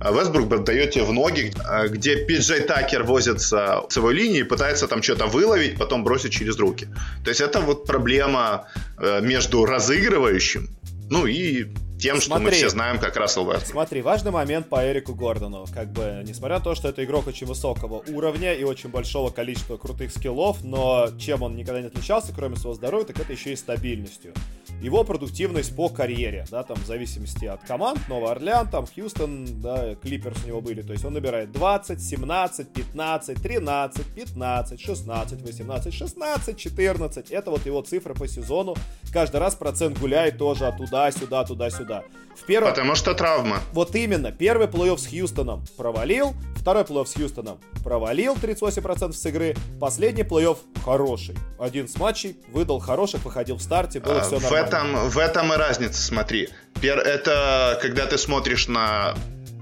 а 0.00 0.10
Вестбрук 0.12 0.64
дает 0.64 0.92
тебе 0.92 1.04
в 1.04 1.12
ноги, 1.12 1.52
а, 1.64 1.86
где 1.88 2.16
Пиджей 2.24 2.60
Такер 2.60 3.04
возится 3.04 3.82
в 3.88 3.92
своей 3.92 4.18
линии 4.18 4.42
пытается 4.42 4.88
там 4.88 5.02
что-то 5.02 5.26
выловить, 5.26 5.78
потом 5.78 6.02
бросить 6.02 6.32
через 6.32 6.58
руки. 6.58 6.88
То 7.24 7.28
есть 7.30 7.40
это 7.40 7.60
вот 7.60 7.86
проблема 7.86 8.68
э, 8.98 9.20
между 9.20 9.64
разыгрывающим, 9.64 10.68
ну 11.08 11.26
и 11.26 11.66
тем, 12.02 12.20
Смотри, 12.20 12.22
что 12.22 12.44
мы 12.44 12.50
все 12.50 12.68
знаем, 12.68 12.98
как 12.98 13.16
Рассел 13.16 13.44
Вестбрук. 13.44 13.66
Смотри, 13.66 14.02
важный 14.02 14.32
момент 14.32 14.68
по 14.68 14.84
Эрику 14.84 15.14
Гордону. 15.14 15.66
Как 15.72 15.92
бы, 15.92 16.22
несмотря 16.26 16.58
на 16.58 16.64
то, 16.64 16.74
что 16.74 16.88
это 16.88 17.04
игрок 17.04 17.28
очень 17.28 17.46
высокого 17.46 18.02
уровня 18.08 18.52
и 18.52 18.64
очень 18.64 18.90
большого 18.90 19.30
количества 19.30 19.76
крутых 19.76 20.10
скиллов, 20.10 20.64
но 20.64 21.08
чем 21.18 21.42
он 21.42 21.56
никогда 21.56 21.80
не 21.80 21.86
отличался, 21.86 22.32
кроме 22.34 22.56
своего 22.56 22.74
здоровья, 22.74 23.06
так 23.06 23.20
это 23.20 23.32
еще 23.32 23.52
и 23.52 23.56
стабильностью. 23.56 24.34
Его 24.82 25.04
продуктивность 25.04 25.76
по 25.76 25.88
карьере, 25.88 26.44
да, 26.50 26.64
там, 26.64 26.76
в 26.76 26.86
зависимости 26.86 27.44
от 27.44 27.62
команд, 27.62 28.00
Новый 28.08 28.32
Орлеан, 28.32 28.68
там, 28.68 28.84
Хьюстон, 28.84 29.60
да, 29.60 29.94
Клиперс 29.94 30.42
у 30.44 30.48
него 30.48 30.60
были, 30.60 30.82
то 30.82 30.92
есть 30.92 31.04
он 31.04 31.12
набирает 31.12 31.52
20, 31.52 32.02
17, 32.02 32.68
15, 32.72 33.40
13, 33.40 34.06
15, 34.06 34.80
16, 34.80 35.42
18, 35.42 35.94
16, 35.94 36.58
14, 36.58 37.30
это 37.30 37.50
вот 37.52 37.64
его 37.64 37.80
цифры 37.82 38.14
по 38.14 38.26
сезону, 38.26 38.74
каждый 39.12 39.36
раз 39.36 39.54
процент 39.54 40.00
гуляет 40.00 40.38
тоже 40.38 40.66
от 40.66 40.78
туда-сюда, 40.78 41.44
туда-сюда. 41.92 42.04
В 42.34 42.44
первом... 42.44 42.70
Потому 42.70 42.94
что 42.94 43.14
травма. 43.14 43.60
Вот 43.72 43.94
именно. 43.94 44.32
Первый 44.32 44.66
плей-офф 44.66 44.98
с 44.98 45.06
Хьюстоном 45.06 45.64
провалил, 45.76 46.34
второй 46.56 46.82
плей-офф 46.82 47.06
с 47.06 47.14
Хьюстоном 47.14 47.60
провалил 47.84 48.34
38% 48.34 49.12
с 49.12 49.26
игры, 49.26 49.54
последний 49.78 50.22
плей-офф 50.22 50.56
хороший. 50.84 51.36
Один 51.60 51.88
с 51.88 51.96
матчей, 51.96 52.36
выдал 52.48 52.80
хороших, 52.80 53.24
выходил 53.24 53.56
в 53.56 53.62
старте, 53.62 54.00
было 54.00 54.20
а, 54.20 54.22
все 54.22 54.40
нормально. 54.40 54.48
В 54.48 54.66
этом, 54.66 55.08
в 55.10 55.18
этом 55.18 55.52
и 55.52 55.56
разница, 55.56 56.02
смотри. 56.02 56.48
Пер, 56.80 56.98
это 56.98 57.78
когда 57.80 58.06
ты 58.06 58.18
смотришь 58.18 58.66
на 58.66 59.14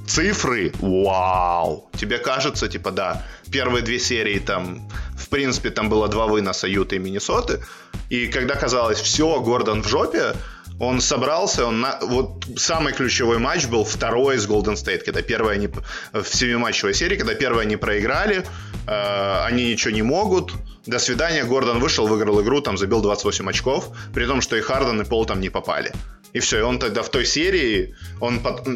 цифры, 0.07 0.73
вау, 0.81 1.89
тебе 1.97 2.19
кажется, 2.19 2.69
типа, 2.69 2.91
да, 2.91 3.23
первые 3.53 3.83
две 3.83 3.99
серии 3.99 4.39
там, 4.39 4.89
в 5.17 5.29
принципе, 5.29 5.71
там 5.71 5.89
было 5.89 6.09
два 6.09 6.27
выноса 6.27 6.67
Юта 6.67 6.97
и 6.97 6.99
Миннесоты, 6.99 7.63
и 8.09 8.27
когда 8.27 8.57
казалось, 8.57 8.99
все, 8.99 9.41
Гордон 9.41 9.83
в 9.83 9.89
жопе, 9.89 10.35
он 10.81 11.03
собрался, 11.03 11.67
он 11.67 11.81
на... 11.83 11.99
вот 12.01 12.47
самый 12.57 12.95
ключевой 12.95 13.39
матч 13.39 13.67
был 13.67 13.85
второй 13.85 14.39
с 14.39 14.49
Golden 14.49 14.75
State, 14.75 15.05
когда 15.05 15.21
первая 15.21 15.57
они 15.57 15.69
в 16.13 16.25
семиматчевой 16.25 16.95
серии, 16.95 17.17
когда 17.17 17.35
первые 17.35 17.67
они 17.67 17.77
проиграли, 17.77 18.47
э, 18.87 19.45
они 19.45 19.71
ничего 19.71 19.91
не 19.95 20.03
могут. 20.03 20.53
До 20.87 20.99
свидания, 20.99 21.45
Гордон 21.45 21.81
вышел, 21.81 22.07
выиграл 22.07 22.41
игру, 22.41 22.63
там 22.63 22.79
забил 22.79 23.03
28 23.03 23.51
очков, 23.51 23.91
при 24.15 24.25
том, 24.25 24.41
что 24.41 24.57
и 24.57 24.63
Харден, 24.63 25.03
и 25.03 25.05
Пол 25.05 25.27
там 25.27 25.41
не 25.41 25.51
попали. 25.51 25.93
И 26.33 26.41
все, 26.41 26.61
и 26.61 26.63
он 26.63 26.79
тогда 26.79 27.03
в 27.03 27.11
той 27.11 27.27
серии, 27.27 27.95
он, 28.19 28.41
под... 28.41 28.67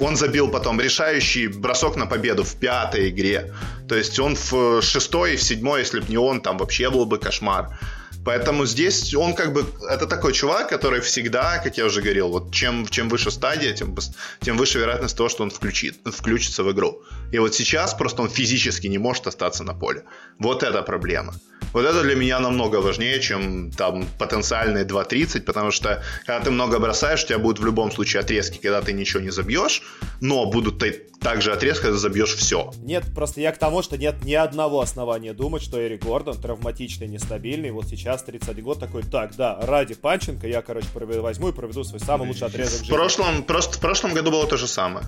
он 0.00 0.16
забил 0.16 0.48
потом 0.48 0.80
решающий 0.80 1.48
бросок 1.48 1.96
на 1.96 2.06
победу 2.06 2.42
в 2.42 2.54
пятой 2.54 3.10
игре. 3.10 3.52
То 3.86 3.96
есть 3.96 4.18
он 4.18 4.34
в 4.34 4.80
шестой, 4.80 5.36
в 5.36 5.42
седьмой, 5.42 5.80
если 5.80 6.00
бы 6.00 6.06
не 6.08 6.16
он, 6.16 6.40
там 6.40 6.56
вообще 6.56 6.88
был 6.88 7.04
бы 7.04 7.18
кошмар. 7.18 7.78
Поэтому 8.28 8.66
здесь 8.66 9.14
он 9.14 9.32
как 9.32 9.54
бы, 9.54 9.64
это 9.88 10.06
такой 10.06 10.34
чувак, 10.34 10.68
который 10.68 11.00
всегда, 11.00 11.56
как 11.64 11.78
я 11.78 11.86
уже 11.86 12.02
говорил, 12.02 12.28
вот 12.28 12.52
чем, 12.52 12.86
чем 12.86 13.08
выше 13.08 13.30
стадия, 13.30 13.72
тем, 13.72 13.96
тем 14.40 14.58
выше 14.58 14.78
вероятность 14.78 15.16
того, 15.16 15.30
что 15.30 15.44
он 15.44 15.50
включит, 15.50 15.96
включится 16.04 16.62
в 16.62 16.70
игру. 16.70 17.02
И 17.32 17.38
вот 17.38 17.54
сейчас 17.54 17.94
просто 17.94 18.20
он 18.20 18.28
физически 18.28 18.86
не 18.86 18.98
может 18.98 19.26
остаться 19.26 19.64
на 19.64 19.72
поле. 19.72 20.02
Вот 20.38 20.62
это 20.62 20.82
проблема. 20.82 21.32
Вот 21.72 21.84
это 21.84 22.02
для 22.02 22.14
меня 22.14 22.40
намного 22.40 22.76
важнее, 22.76 23.20
чем 23.20 23.70
там 23.70 24.06
потенциальные 24.18 24.84
2.30, 24.84 25.40
потому 25.42 25.70
что 25.70 26.02
когда 26.26 26.40
ты 26.40 26.50
много 26.50 26.78
бросаешь, 26.78 27.24
у 27.24 27.26
тебя 27.26 27.38
будут 27.38 27.60
в 27.60 27.64
любом 27.64 27.92
случае 27.92 28.20
отрезки, 28.20 28.58
когда 28.58 28.80
ты 28.80 28.92
ничего 28.92 29.20
не 29.20 29.30
забьешь, 29.30 29.82
но 30.20 30.46
будут 30.46 30.82
также 31.20 31.52
отрезки, 31.52 31.82
когда 31.82 31.98
забьешь 31.98 32.34
все. 32.34 32.72
Нет, 32.82 33.04
просто 33.14 33.40
я 33.40 33.52
к 33.52 33.58
тому, 33.58 33.82
что 33.82 33.98
нет 33.98 34.24
ни 34.24 34.34
одного 34.34 34.80
основания 34.80 35.34
думать, 35.34 35.62
что 35.62 35.84
Эрик 35.84 36.04
Гордон 36.04 36.40
травматичный, 36.40 37.08
нестабильный, 37.08 37.70
вот 37.70 37.86
сейчас 37.86 38.17
31 38.22 38.64
год 38.64 38.80
такой, 38.80 39.02
так, 39.02 39.34
да, 39.36 39.58
ради 39.60 39.94
Панченко 39.94 40.46
я, 40.46 40.62
короче, 40.62 40.88
возьму 40.94 41.48
и 41.48 41.52
проведу 41.52 41.84
свой 41.84 42.00
самый 42.00 42.28
лучший 42.28 42.46
отрезок 42.46 42.80
жизни. 42.80 42.92
В 42.92 42.94
прошлом, 42.94 43.42
просто 43.42 43.76
в 43.76 43.80
прошлом 43.80 44.14
году 44.14 44.30
было 44.30 44.46
то 44.46 44.56
же 44.56 44.66
самое. 44.66 45.06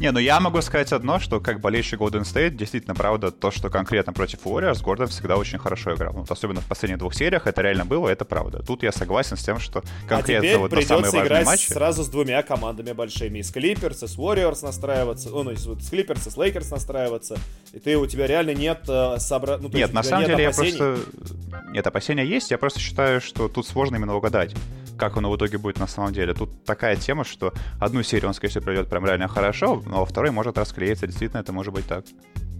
Не, 0.00 0.10
ну 0.10 0.18
я 0.18 0.40
могу 0.40 0.60
сказать 0.62 0.92
одно, 0.92 1.18
что 1.18 1.40
как 1.40 1.60
болельщик 1.60 2.00
Golden 2.00 2.22
State, 2.22 2.50
действительно, 2.50 2.94
правда, 2.94 3.30
то, 3.30 3.50
что 3.50 3.70
конкретно 3.70 4.12
против 4.12 4.44
Warriors 4.44 4.82
Гордон 4.82 5.08
всегда 5.08 5.36
очень 5.36 5.58
хорошо 5.58 5.94
играл. 5.94 6.12
Вот 6.14 6.30
особенно 6.30 6.60
в 6.60 6.66
последних 6.66 6.98
двух 6.98 7.14
сериях 7.14 7.46
это 7.46 7.62
реально 7.62 7.84
было, 7.84 8.08
это 8.08 8.24
правда. 8.24 8.62
Тут 8.62 8.82
я 8.82 8.92
согласен 8.92 9.36
с 9.36 9.44
тем, 9.44 9.58
что 9.58 9.82
конкретно 10.08 10.54
а 10.54 10.58
вот 10.58 10.72
на 10.72 10.82
самые 10.82 11.24
играть 11.24 11.46
матчи... 11.46 11.70
сразу 11.70 12.02
с 12.02 12.08
двумя 12.08 12.42
командами 12.42 12.92
большими. 12.92 13.38
И 13.38 13.42
с 13.42 13.54
Clippers, 13.54 14.04
и 14.04 14.08
с 14.08 14.16
Warriors 14.16 14.64
настраиваться, 14.64 15.30
ну, 15.30 15.44
ну 15.44 15.54
с 15.54 15.66
Clippers, 15.66 16.26
и 16.26 16.30
с 16.30 16.36
Lakers 16.36 16.70
настраиваться. 16.70 17.36
И 17.72 17.78
ты, 17.78 17.96
у 17.96 18.06
тебя 18.06 18.26
реально 18.26 18.54
нет 18.54 18.84
э, 18.88 19.18
собра... 19.18 19.58
ну, 19.58 19.68
Нет, 19.68 19.92
на 19.92 20.02
самом 20.02 20.26
нет 20.26 20.36
деле 20.36 20.48
опасений. 20.48 20.70
я 20.70 20.76
просто... 20.76 21.70
Нет, 21.70 21.86
опасения 21.86 22.24
есть, 22.24 22.50
я 22.50 22.58
просто 22.58 22.80
считаю, 22.80 23.20
что 23.20 23.48
тут 23.48 23.66
сложно 23.66 23.96
именно 23.96 24.16
угадать 24.16 24.54
как 24.98 25.16
оно 25.16 25.30
в 25.30 25.36
итоге 25.36 25.58
будет 25.58 25.78
на 25.78 25.86
самом 25.86 26.12
деле. 26.12 26.34
Тут 26.34 26.64
такая 26.64 26.96
тема, 26.96 27.24
что 27.24 27.52
одну 27.80 28.02
серию 28.02 28.28
он, 28.28 28.34
скорее 28.34 28.50
всего, 28.50 28.64
пройдет 28.64 28.88
прям 28.88 29.06
реально 29.06 29.28
хорошо, 29.28 29.82
но 29.86 30.00
во 30.00 30.06
второй 30.06 30.30
может 30.30 30.58
расклеиться. 30.58 31.06
Действительно, 31.06 31.40
это 31.40 31.52
может 31.52 31.72
быть 31.72 31.86
так. 31.86 32.04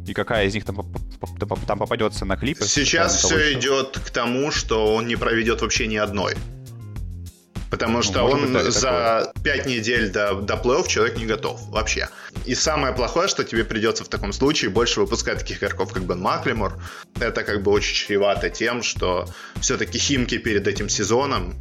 И 0.06 0.14
какая 0.14 0.46
из 0.46 0.54
них 0.54 0.64
там, 0.64 0.76
там 1.66 1.78
попадется 1.78 2.24
на 2.24 2.36
клипы? 2.36 2.64
Сейчас 2.64 3.18
все 3.18 3.28
того, 3.28 3.52
идет 3.52 3.98
к 3.98 4.10
тому, 4.10 4.50
что 4.50 4.94
он 4.94 5.06
не 5.06 5.16
проведет 5.16 5.62
вообще 5.62 5.86
ни 5.86 5.96
одной. 5.96 6.34
Потому 7.72 7.98
ну, 7.98 8.02
что 8.02 8.24
он 8.24 8.52
быть, 8.52 8.64
за 8.64 9.32
пять 9.42 9.64
недель 9.64 10.10
до, 10.10 10.34
до 10.34 10.54
плей-офф 10.54 10.86
человек 10.88 11.16
не 11.16 11.24
готов 11.24 11.58
вообще. 11.68 12.10
И 12.44 12.54
самое 12.54 12.92
плохое, 12.92 13.28
что 13.28 13.44
тебе 13.44 13.64
придется 13.64 14.04
в 14.04 14.08
таком 14.08 14.34
случае 14.34 14.70
больше 14.70 15.00
выпускать 15.00 15.38
таких 15.38 15.62
игроков, 15.62 15.90
как 15.90 16.02
Бен 16.02 16.20
Маклимор. 16.20 16.78
Это 17.18 17.42
как 17.44 17.62
бы 17.62 17.70
очень 17.70 17.94
чревато 17.94 18.50
тем, 18.50 18.82
что 18.82 19.26
все-таки 19.58 19.98
Химки 19.98 20.36
перед 20.36 20.68
этим 20.68 20.90
сезоном 20.90 21.54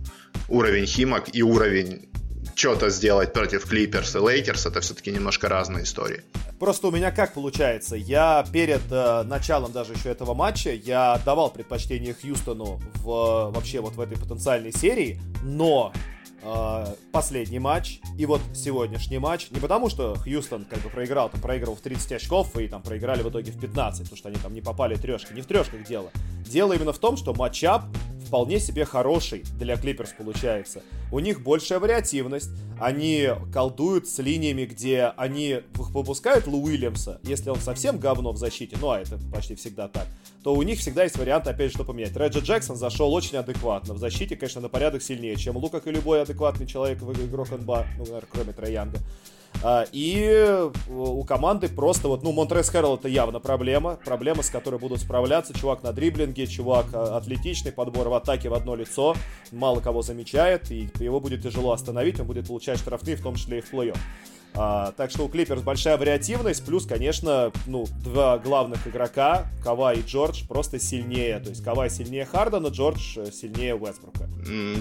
уровень 0.48 0.86
Химок 0.86 1.34
и 1.34 1.44
уровень 1.44 2.12
что-то 2.56 2.90
сделать 2.90 3.34
против 3.34 3.66
Клиперс 3.66 4.16
и 4.16 4.20
Лейкерс, 4.20 4.66
это 4.66 4.82
все-таки 4.82 5.12
немножко 5.12 5.50
разные 5.50 5.84
истории. 5.84 6.24
Просто 6.60 6.88
у 6.88 6.92
меня 6.92 7.12
как 7.12 7.34
получается, 7.34 7.96
я 7.96 8.46
перед 8.54 8.82
э, 8.92 9.24
началом 9.24 9.72
даже 9.72 9.94
еще 9.94 10.10
этого 10.10 10.34
матча, 10.36 10.72
я 10.72 11.20
давал 11.26 11.50
предпочтение 11.50 12.14
Хьюстону 12.14 12.80
в, 12.96 13.52
вообще 13.52 13.82
вот 13.82 13.96
в 13.96 14.00
этой 14.00 14.16
потенциальной 14.16 14.72
серии, 14.72 15.20
но 15.42 15.92
э, 16.44 16.86
последний 17.12 17.58
матч 17.58 18.00
и 18.16 18.28
вот 18.28 18.42
сегодняшний 18.54 19.18
матч, 19.18 19.50
не 19.50 19.60
потому 19.60 19.90
что 19.90 20.16
Хьюстон 20.16 20.66
как 20.66 20.80
бы 20.82 20.90
проиграл, 20.90 21.30
там 21.30 21.42
проигрывал 21.42 21.76
в 21.76 21.82
30 21.82 22.12
очков 22.12 22.56
и 22.60 22.68
там 22.68 22.84
проиграли 22.84 23.24
в 23.24 23.30
итоге 23.30 23.52
в 23.52 23.60
15, 23.60 24.04
потому 24.04 24.18
что 24.18 24.30
они 24.30 24.38
там 24.38 24.54
не 24.54 24.62
попали 24.62 24.94
трешки, 24.94 25.34
не 25.34 25.42
в 25.42 25.48
трешках 25.48 25.84
дело. 25.84 26.12
Дело 26.46 26.74
именно 26.74 26.94
в 26.94 27.00
том, 27.00 27.18
что 27.18 27.34
матчап 27.34 27.86
вполне 28.32 28.62
себе 28.62 28.86
хороший 28.86 29.44
для 29.60 29.76
Клиперс 29.76 30.14
получается. 30.18 30.84
У 31.12 31.20
них 31.20 31.44
большая 31.44 31.80
вариативность, 31.80 32.50
они 32.80 33.28
колдуют 33.52 34.08
с 34.08 34.20
линиями, 34.20 34.64
где 34.64 35.12
они 35.18 35.64
выпускают 35.74 36.48
Лу 36.48 36.64
Уильямса, 36.64 37.20
если 37.24 37.50
он 37.50 37.58
совсем 37.58 37.98
говно 37.98 38.32
в 38.32 38.38
защите, 38.38 38.78
ну 38.80 38.92
а 38.92 39.02
это 39.02 39.20
почти 39.34 39.56
всегда 39.56 39.90
так, 39.90 40.08
то 40.46 40.56
у 40.56 40.62
них 40.62 40.80
всегда 40.80 41.04
есть 41.04 41.18
вариант, 41.18 41.46
опять 41.46 41.72
же, 41.72 41.76
что 41.76 41.84
поменять. 41.84 42.16
Реджи 42.16 42.40
Джексон 42.40 42.78
зашел 42.78 43.14
очень 43.14 43.36
адекватно. 43.36 43.96
В 43.96 43.98
защите, 43.98 44.38
конечно, 44.38 44.62
на 44.62 44.70
порядок 44.70 45.04
сильнее, 45.04 45.36
чем 45.36 45.58
Лу, 45.58 45.68
как 45.68 45.86
и 45.88 45.92
любой 45.92 46.22
адекватный 46.22 46.68
человек, 46.68 47.02
игрок 47.02 47.52
НБА, 47.52 47.86
ну, 47.98 48.06
кроме 48.32 48.54
Троянга. 48.54 49.00
А, 49.00 49.41
и 49.92 50.70
у 50.90 51.24
команды 51.24 51.70
просто 51.70 52.08
вот, 52.08 52.24
ну, 52.24 52.32
Монтрес 52.32 52.70
Хэрролл 52.70 52.96
это 52.96 53.08
явно 53.08 53.40
проблема. 53.40 53.98
Проблема, 54.04 54.44
с 54.44 54.50
которой 54.50 54.80
будут 54.80 55.00
справляться. 55.00 55.54
Чувак 55.54 55.84
на 55.84 55.94
дриблинге, 55.94 56.48
чувак 56.48 56.88
а, 56.94 57.18
атлетичный, 57.18 57.72
подбор 57.72 58.10
в 58.10 58.14
атаке 58.14 58.50
в 58.50 58.54
одно 58.54 58.76
лицо. 58.76 59.16
Мало 59.52 59.80
кого 59.80 60.02
замечает, 60.02 60.72
и 60.72 60.90
его 61.00 61.20
будет 61.20 61.44
тяжело 61.44 61.72
остановить. 61.72 62.20
Он 62.20 62.26
будет 62.26 62.48
получать 62.48 62.80
штрафные, 62.80 63.16
в 63.16 63.22
том 63.22 63.36
числе 63.36 63.60
и 63.60 63.62
в 63.62 63.72
плей-офф. 63.72 63.98
А, 64.54 64.92
так 64.98 65.12
что 65.12 65.24
у 65.24 65.30
Клиперс 65.30 65.62
большая 65.62 65.98
вариативность, 65.98 66.66
плюс, 66.66 66.86
конечно, 66.86 67.52
ну, 67.68 67.88
два 68.04 68.38
главных 68.38 68.88
игрока, 68.88 69.48
Кава 69.64 69.94
и 69.94 70.02
Джордж, 70.02 70.44
просто 70.48 70.80
сильнее. 70.80 71.40
То 71.40 71.50
есть 71.50 71.64
Кава 71.64 71.90
сильнее 71.90 72.26
Хардена, 72.26 72.68
Джордж 72.68 73.18
э, 73.18 73.32
сильнее 73.32 73.76
Уэсбрука. 73.76 74.30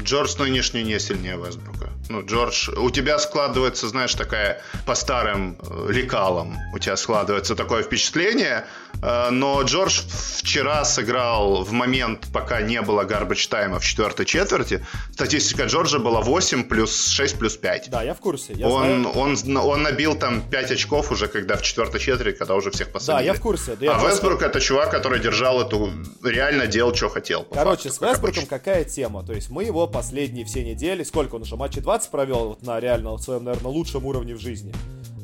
Джордж 0.02 0.36
нынешний 0.38 0.82
не 0.82 0.98
сильнее 0.98 1.38
Уэсбрука. 1.38 1.90
Ну, 2.08 2.24
Джордж, 2.24 2.70
у 2.70 2.90
тебя 2.90 3.18
складывается, 3.18 3.88
знаешь, 3.88 4.14
такая 4.14 4.60
по 4.86 4.94
старым 4.94 5.56
э, 5.60 5.92
лекалам, 5.92 6.56
у 6.74 6.78
тебя 6.78 6.96
складывается 6.96 7.54
такое 7.54 7.82
впечатление, 7.82 8.64
но 9.02 9.62
Джордж 9.62 10.00
вчера 10.36 10.84
сыграл 10.84 11.64
в 11.64 11.72
момент, 11.72 12.26
пока 12.32 12.60
не 12.60 12.80
было 12.82 13.04
гарбач 13.04 13.46
тайма 13.48 13.78
в 13.78 13.84
четвертой 13.84 14.26
четверти. 14.26 14.84
Статистика 15.12 15.64
Джорджа 15.64 15.98
была 15.98 16.20
8 16.20 16.64
плюс 16.64 17.08
6 17.08 17.38
плюс 17.38 17.56
5. 17.56 17.90
Да, 17.90 18.02
я 18.02 18.14
в 18.14 18.20
курсе. 18.20 18.52
Я 18.54 18.68
он, 18.68 19.02
знаю. 19.02 19.16
он 19.16 19.36
он 19.56 19.82
набил 19.82 20.14
там 20.14 20.42
5 20.42 20.72
очков 20.72 21.10
уже, 21.10 21.28
когда 21.28 21.56
в 21.56 21.62
четвертой 21.62 22.00
четверти, 22.00 22.36
когда 22.36 22.54
уже 22.54 22.70
всех 22.70 22.92
посадили. 22.92 23.16
Да, 23.16 23.22
я 23.22 23.34
в 23.34 23.40
курсе. 23.40 23.76
Да, 23.76 23.96
а 23.96 24.06
Вестбрук 24.06 24.40
просто... 24.40 24.46
это 24.46 24.60
чувак, 24.60 24.90
который 24.90 25.20
держал 25.20 25.60
эту... 25.60 25.90
Реально 26.22 26.66
делал, 26.66 26.94
что 26.94 27.08
хотел. 27.08 27.44
Короче, 27.44 27.88
факту, 27.88 28.06
с 28.06 28.10
Вестбруком 28.10 28.46
какая 28.46 28.84
тема? 28.84 29.24
То 29.24 29.32
есть 29.32 29.50
мы 29.50 29.64
его 29.64 29.86
последние 29.86 30.44
все 30.44 30.62
недели, 30.64 31.02
сколько 31.02 31.36
он 31.36 31.42
уже, 31.42 31.56
матчей 31.56 31.80
20 31.80 32.10
провел 32.10 32.48
вот 32.50 32.62
на 32.62 32.78
реально 32.80 33.16
своем, 33.18 33.44
наверное, 33.44 33.70
лучшем 33.70 34.04
уровне 34.06 34.34
в 34.34 34.40
жизни. 34.40 34.72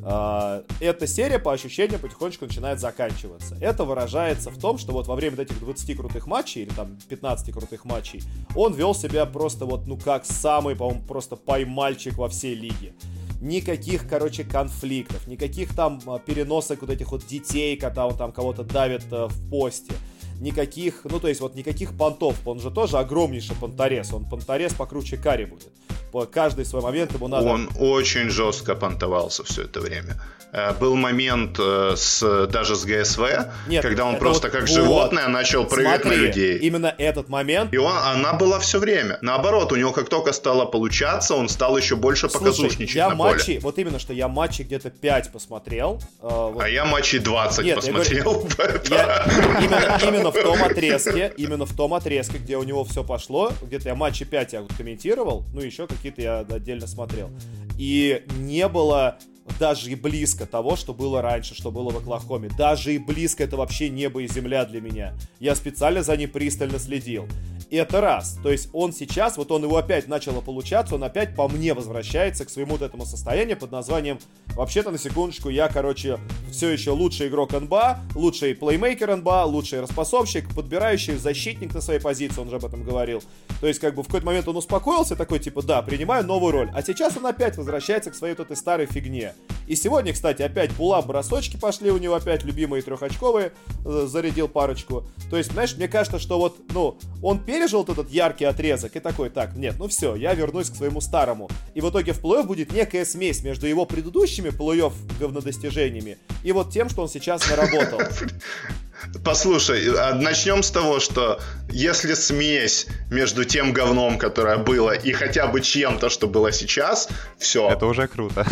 Э, 0.07 0.63
эта 0.81 1.07
серия, 1.07 1.39
по 1.39 1.53
ощущениям, 1.53 2.01
потихонечку 2.01 2.47
начинает 2.47 2.81
заканчиваться. 2.81 3.57
Это 3.61 3.85
выражается 3.85 4.51
в 4.51 4.59
том, 4.59 4.79
что 4.79 4.93
вот 4.93 5.07
во 5.07 5.17
время 5.17 5.43
этих 5.43 5.59
20 5.59 5.97
крутых 5.97 6.27
матчей, 6.27 6.63
или 6.63 6.71
там 6.71 6.97
15 7.09 7.53
крутых 7.53 7.85
матчей, 7.85 8.23
он 8.55 8.73
вел 8.75 8.95
себя 8.95 9.27
просто 9.27 9.67
вот, 9.67 9.87
ну 9.87 9.97
как 9.97 10.25
самый, 10.25 10.77
по-моему, 10.77 11.03
просто 11.07 11.37
поймальчик 11.37 12.17
во 12.17 12.29
всей 12.29 12.55
лиге 12.55 12.95
никаких, 13.41 14.09
короче, 14.09 14.45
конфликтов, 14.45 15.27
никаких 15.27 15.75
там 15.75 16.01
а, 16.07 16.19
переносок 16.19 16.81
вот 16.81 16.91
этих 16.91 17.13
вот 17.13 17.27
детей, 17.27 17.77
когда 17.77 18.07
он 18.07 18.17
там 18.17 18.33
кого-то 18.33 18.65
давит 18.65 19.05
э, 19.11 19.27
в 19.27 19.51
посте, 19.51 19.93
никаких, 20.41 21.03
ну 21.05 21.21
то 21.21 21.29
есть 21.29 21.41
вот 21.41 21.55
никаких 21.55 21.97
понтов, 21.97 22.37
он 22.47 22.61
же 22.61 22.71
тоже 22.71 22.99
огромнейший 22.99 23.57
понторез, 23.57 24.13
он 24.13 24.25
понторез 24.25 24.75
покруче 24.75 25.17
Кари 25.17 25.45
будет. 25.45 25.73
По 26.13 26.27
каждый 26.27 26.65
свой 26.65 26.83
момент 26.83 27.13
ему 27.13 27.29
надо... 27.29 27.47
Он 27.47 27.69
очень 27.79 28.31
жестко 28.31 28.75
понтовался 28.75 29.45
все 29.45 29.63
это 29.63 29.81
время. 29.81 30.17
Э, 30.53 30.73
был 30.73 30.95
момент 30.95 31.59
э, 31.59 31.95
с, 31.97 32.47
даже 32.47 32.77
с 32.77 32.85
ГСВ, 32.85 33.21
Нет, 33.67 33.83
когда 33.83 34.07
он 34.07 34.19
просто 34.19 34.47
вот, 34.47 34.53
как 34.53 34.63
вот, 34.63 34.71
животное 34.71 35.29
начал 35.29 35.67
прыгать 35.67 36.03
смотри, 36.03 36.19
на 36.19 36.23
людей. 36.23 36.59
Именно 36.59 36.95
этот 36.97 37.29
момент. 37.29 37.75
И 37.75 37.77
он, 37.77 37.93
она 37.95 38.33
была 38.33 38.59
все 38.61 38.79
время. 38.79 39.19
Наоборот, 39.23 39.73
у 39.73 39.77
него 39.77 39.93
как 39.93 40.09
только 40.09 40.33
стало 40.33 40.65
получаться, 40.65 41.35
он 41.35 41.49
стал 41.49 41.77
еще 41.77 41.97
больше 41.97 42.29
показушничать 42.29 42.95
я 42.95 43.11
на 43.11 43.17
матчи, 43.17 43.45
поле. 43.45 43.61
вот 43.61 43.79
именно, 43.79 43.99
что 43.99 44.13
я 44.13 44.29
матчи 44.29 44.63
где-то 44.63 44.89
5 44.89 45.33
посмотрел. 45.33 46.01
Э, 46.23 46.29
вот. 46.53 46.63
А 46.63 46.69
я 46.69 46.85
матчи 46.85 47.19
20 47.19 47.65
Нет, 47.65 47.77
посмотрел. 47.77 48.47
Я 48.49 48.57
говорю, 48.57 48.81
я, 48.89 49.27
именно, 49.61 49.99
именно 50.09 50.31
в 50.31 50.43
том 50.43 50.63
отрезке, 50.63 51.33
именно 51.37 51.67
в 51.67 51.77
том 51.77 51.93
отрезке, 51.93 52.39
где 52.39 52.57
у 52.57 52.63
него 52.63 52.85
все 52.85 53.05
пошло, 53.05 53.53
где-то 53.63 53.89
я 53.89 53.95
матчи 53.95 54.25
5 54.25 54.53
я 54.53 54.65
комментировал, 54.79 55.45
ну 55.53 55.61
еще 55.61 55.87
какие-то 56.11 56.23
я 56.23 56.39
отдельно 56.57 56.87
смотрел. 56.87 57.31
И 57.79 58.25
не 58.39 58.69
было 58.69 59.19
даже 59.59 59.91
и 59.91 59.95
близко 59.95 60.47
того, 60.47 60.77
что 60.77 60.93
было 60.95 61.23
раньше, 61.23 61.55
что 61.55 61.71
было 61.71 61.91
в 61.91 61.97
Оклахоме. 61.97 62.51
Даже 62.57 62.95
и 62.95 62.99
близко 62.99 63.45
это 63.45 63.57
вообще 63.57 63.89
небо 63.89 64.23
и 64.23 64.29
земля 64.29 64.65
для 64.65 64.81
меня. 64.81 65.15
Я 65.41 65.55
специально 65.55 66.03
за 66.03 66.17
ним 66.17 66.31
пристально 66.31 66.79
следил. 66.79 67.27
И 67.71 67.77
это 67.77 68.01
раз. 68.01 68.39
То 68.43 68.51
есть 68.51 68.69
он 68.73 68.93
сейчас, 68.93 69.37
вот 69.37 69.51
он 69.51 69.65
его 69.65 69.77
опять 69.77 70.07
начало 70.07 70.41
получаться, 70.41 70.95
он 70.95 71.05
опять 71.05 71.35
по 71.35 71.49
мне 71.49 71.75
возвращается 71.75 72.45
к 72.45 72.51
своему 72.51 72.73
вот 72.73 72.83
этому 72.83 73.05
состоянию 73.05 73.57
под 73.57 73.73
названием 73.73 74.19
Вообще-то, 74.57 74.91
на 74.91 74.97
секундочку, 74.97 75.51
я, 75.51 75.69
короче, 75.69 76.19
все 76.51 76.71
еще 76.71 76.93
лучший 76.93 77.29
игрок 77.29 77.53
НБА, 77.53 78.01
лучший 78.15 78.55
плеймейкер 78.55 79.17
НБА, 79.17 79.45
лучший 79.45 79.83
распасовщик, 79.83 80.49
подбирающий 80.55 81.17
защитник 81.17 81.75
на 81.75 81.83
своей 81.83 82.01
позиции, 82.01 82.41
он 82.41 82.49
же 82.49 82.57
об 82.57 82.65
этом 82.65 82.83
говорил. 82.83 83.23
То 83.61 83.67
есть, 83.67 83.81
как 83.81 83.95
бы, 83.95 84.03
в 84.03 84.07
какой-то 84.07 84.25
момент 84.25 84.49
он 84.49 84.57
успокоился, 84.57 85.15
такой, 85.15 85.41
типа, 85.41 85.63
да, 85.63 85.83
принимаю 85.83 86.25
новую 86.25 86.53
роль. 86.53 86.71
А 86.75 86.83
сейчас 86.83 87.19
он 87.19 87.27
опять 87.27 87.59
возвращается 87.59 88.11
к 88.11 88.15
своей 88.15 88.35
вот 88.35 88.47
этой 88.47 88.57
старой 88.57 88.87
фигне. 88.87 89.35
И 89.67 89.75
сегодня, 89.75 90.13
кстати, 90.13 90.43
опять 90.43 90.73
була 90.73 91.03
бросочки 91.03 91.57
пошли 91.57 91.91
у 91.91 91.99
него, 91.99 92.15
опять 92.15 92.45
любимые 92.45 92.83
трехочковые, 92.83 93.53
э, 93.85 94.07
зарядил 94.09 94.49
парочку. 94.49 95.05
То 95.29 95.37
есть, 95.37 95.53
знаешь, 95.53 95.77
мне 95.77 95.89
кажется, 95.89 96.19
что 96.19 96.39
вот, 96.39 96.59
ну, 96.73 96.97
он 97.23 97.41
пережил 97.41 97.81
вот 97.81 97.91
этот 97.91 98.11
яркий 98.11 98.45
отрезок 98.45 98.95
и 98.95 99.01
такой, 99.01 99.29
так, 99.29 99.57
нет, 99.57 99.75
ну 99.79 99.89
все, 99.89 100.15
я 100.15 100.35
вернусь 100.35 100.71
к 100.71 100.77
своему 100.77 101.01
старому. 101.01 101.51
И 101.75 101.81
в 101.81 101.91
итоге 101.91 102.13
в 102.13 102.21
плей 102.21 102.45
будет 102.45 102.73
некая 102.73 103.05
смесь 103.05 103.43
между 103.43 103.67
его 103.67 103.87
предыдущими 103.87 104.51
плей-офф 104.51 104.93
говнодостижениями 105.19 106.19
и 106.45 106.53
вот 106.53 106.71
тем, 106.71 106.89
что 106.89 107.03
он 107.03 107.09
сейчас 107.09 107.49
наработал. 107.51 108.01
Послушай, 109.25 109.89
а 109.97 110.15
начнем 110.15 110.63
с 110.63 110.71
того, 110.71 111.01
что 111.01 111.41
если 111.71 112.15
смесь 112.15 112.87
между 113.11 113.45
тем 113.45 113.73
говном, 113.73 114.19
которое 114.19 114.57
было, 114.57 114.93
и 114.93 115.13
хотя 115.13 115.47
бы 115.47 115.61
чем-то, 115.61 116.09
что 116.11 116.27
было 116.27 116.53
сейчас, 116.53 117.09
все. 117.39 117.69
Это 117.71 117.87
уже 117.87 118.07
круто. 118.07 118.47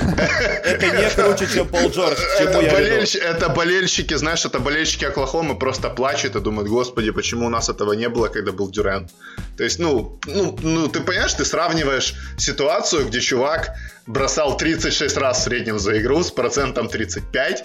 Это 0.65 0.87
не 0.87 1.11
круче, 1.11 1.47
чем 1.53 1.69
Пол 1.69 1.91
Джордж. 1.91 2.19
Это, 2.39 2.61
болельщ... 2.61 3.15
это 3.17 3.49
болельщики, 3.49 4.15
знаешь, 4.15 4.45
это 4.45 4.59
болельщики 4.59 5.05
Оклахомы 5.05 5.59
просто 5.59 5.91
плачут 5.91 6.37
и 6.37 6.41
думают, 6.41 6.69
господи, 6.69 7.11
почему 7.11 7.47
у 7.47 7.51
нас 7.51 7.69
этого 7.69 7.93
не 7.93 8.09
было, 8.09 8.29
когда 8.29 8.53
был 8.53 8.71
Дюрен. 8.71 9.09
То 9.57 9.65
есть, 9.65 9.79
ну, 9.79 10.19
ну, 10.27 10.59
ну, 10.63 10.89
ты 10.89 11.01
понимаешь, 11.01 11.35
ты 11.35 11.45
сравниваешь 11.45 12.15
ситуацию, 12.37 13.07
где 13.07 13.21
чувак 13.21 13.71
бросал 14.07 14.57
36 14.57 15.17
раз 15.17 15.39
в 15.39 15.43
среднем 15.43 15.79
за 15.79 15.99
игру 15.99 16.23
с 16.23 16.31
процентом 16.31 16.89
35, 16.89 17.65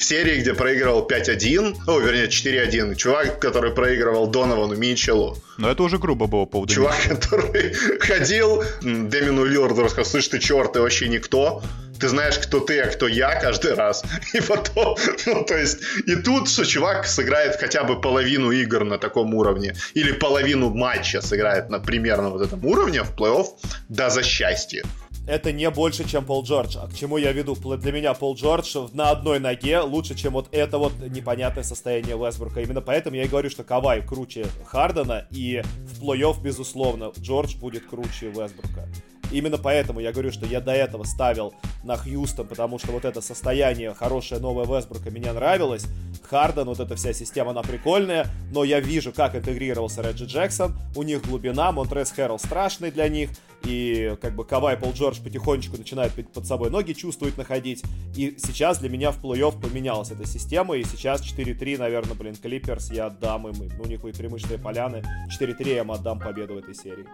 в 0.00 0.04
серии, 0.04 0.40
где 0.40 0.54
проигрывал 0.54 1.06
5-1, 1.06 1.76
о, 1.86 2.00
вернее, 2.00 2.26
4-1, 2.26 2.94
чувак, 2.96 3.38
который 3.38 3.70
проигрывал 3.70 4.28
Доновану 4.28 4.74
Митчеллу. 4.74 5.36
Но 5.58 5.70
это 5.70 5.82
уже 5.82 5.98
грубо 5.98 6.26
было 6.26 6.46
по 6.46 6.52
поводу 6.52 6.72
Чувак, 6.72 6.96
который 7.06 7.74
ходил, 8.00 8.64
Демину 8.80 9.44
Лиларду 9.44 9.82
рассказал, 9.82 10.10
слышь, 10.10 10.28
ты 10.28 10.38
черт, 10.38 10.72
ты 10.72 10.80
вообще 10.80 11.08
никто, 11.08 11.62
ты 12.00 12.08
знаешь, 12.08 12.38
кто 12.38 12.60
ты, 12.60 12.80
а 12.80 12.86
кто 12.86 13.08
я 13.08 13.38
каждый 13.38 13.74
раз. 13.74 14.02
И 14.32 14.40
потом, 14.40 14.96
ну, 15.26 15.44
то 15.44 15.58
есть, 15.58 15.80
и 16.06 16.16
тут, 16.16 16.48
что 16.48 16.64
чувак 16.64 17.06
сыграет 17.06 17.56
хотя 17.60 17.84
бы 17.84 18.00
половину 18.00 18.52
игр 18.52 18.84
на 18.84 18.96
таком 18.96 19.34
уровне, 19.34 19.74
или 19.92 20.12
половину 20.12 20.70
матча 20.70 21.20
сыграет 21.20 21.68
на 21.68 21.78
примерно 21.78 22.30
вот 22.30 22.40
этом 22.40 22.64
уровне 22.64 23.02
в 23.02 23.14
плей-офф, 23.14 23.48
да 23.90 24.08
за 24.08 24.22
счастье 24.22 24.82
это 25.30 25.52
не 25.52 25.70
больше, 25.70 26.08
чем 26.08 26.24
Пол 26.24 26.42
Джордж. 26.42 26.76
А 26.76 26.88
к 26.88 26.94
чему 26.94 27.16
я 27.16 27.30
веду? 27.30 27.54
Для 27.54 27.92
меня 27.92 28.14
Пол 28.14 28.34
Джордж 28.34 28.76
на 28.92 29.10
одной 29.10 29.38
ноге 29.38 29.80
лучше, 29.80 30.16
чем 30.16 30.32
вот 30.32 30.48
это 30.50 30.76
вот 30.78 30.92
непонятное 30.98 31.62
состояние 31.62 32.16
Вестбрука. 32.18 32.60
Именно 32.60 32.80
поэтому 32.80 33.14
я 33.16 33.22
и 33.22 33.28
говорю, 33.28 33.48
что 33.48 33.62
Кавай 33.62 34.02
круче 34.02 34.46
Хардена, 34.66 35.26
и 35.30 35.62
в 35.86 36.02
плей-офф, 36.02 36.42
безусловно, 36.42 37.12
Джордж 37.18 37.56
будет 37.56 37.86
круче 37.86 38.26
Вестбрука. 38.28 38.88
Именно 39.30 39.58
поэтому 39.58 40.00
я 40.00 40.10
говорю, 40.10 40.32
что 40.32 40.44
я 40.46 40.60
до 40.60 40.72
этого 40.72 41.04
ставил 41.04 41.54
на 41.84 41.96
Хьюстон, 41.96 42.48
потому 42.48 42.80
что 42.80 42.90
вот 42.90 43.04
это 43.04 43.20
состояние, 43.20 43.94
хорошее 43.94 44.40
новое 44.40 44.64
Вестбрука 44.64 45.10
мне 45.10 45.32
нравилось. 45.32 45.86
Харден, 46.28 46.64
вот 46.64 46.80
эта 46.80 46.96
вся 46.96 47.12
система, 47.12 47.52
она 47.52 47.62
прикольная, 47.62 48.26
но 48.52 48.64
я 48.64 48.80
вижу, 48.80 49.12
как 49.12 49.36
интегрировался 49.36 50.02
Реджи 50.02 50.24
Джексон, 50.24 50.76
у 50.96 51.02
них 51.04 51.22
глубина, 51.22 51.70
Монтрес 51.70 52.10
Хэрролл 52.10 52.40
страшный 52.40 52.90
для 52.90 53.08
них, 53.08 53.30
и 53.64 54.16
как 54.20 54.34
бы 54.34 54.44
Кавай 54.44 54.76
Пол 54.76 54.92
Джордж 54.92 55.20
потихонечку 55.22 55.76
начинают 55.76 56.12
под 56.32 56.46
собой 56.46 56.70
ноги 56.70 56.92
чувствовать, 56.92 57.36
находить, 57.36 57.82
и 58.16 58.36
сейчас 58.38 58.78
для 58.78 58.88
меня 58.88 59.10
в 59.10 59.22
плей-офф 59.22 59.60
поменялась 59.60 60.10
эта 60.10 60.26
система, 60.26 60.76
и 60.76 60.84
сейчас 60.84 61.22
4-3, 61.22 61.78
наверное, 61.78 62.14
блин, 62.14 62.36
Клиперс 62.36 62.90
я 62.90 63.06
отдам 63.06 63.48
им, 63.48 63.54
ну, 63.76 63.84
у 63.84 63.86
них 63.86 64.00
будет 64.00 64.16
преимущество 64.16 64.56
поляны, 64.58 65.02
4-3 65.40 65.68
я 65.68 65.80
им 65.80 65.90
отдам 65.90 66.18
победу 66.18 66.54
в 66.54 66.58
этой 66.58 66.74
серии. 66.74 67.06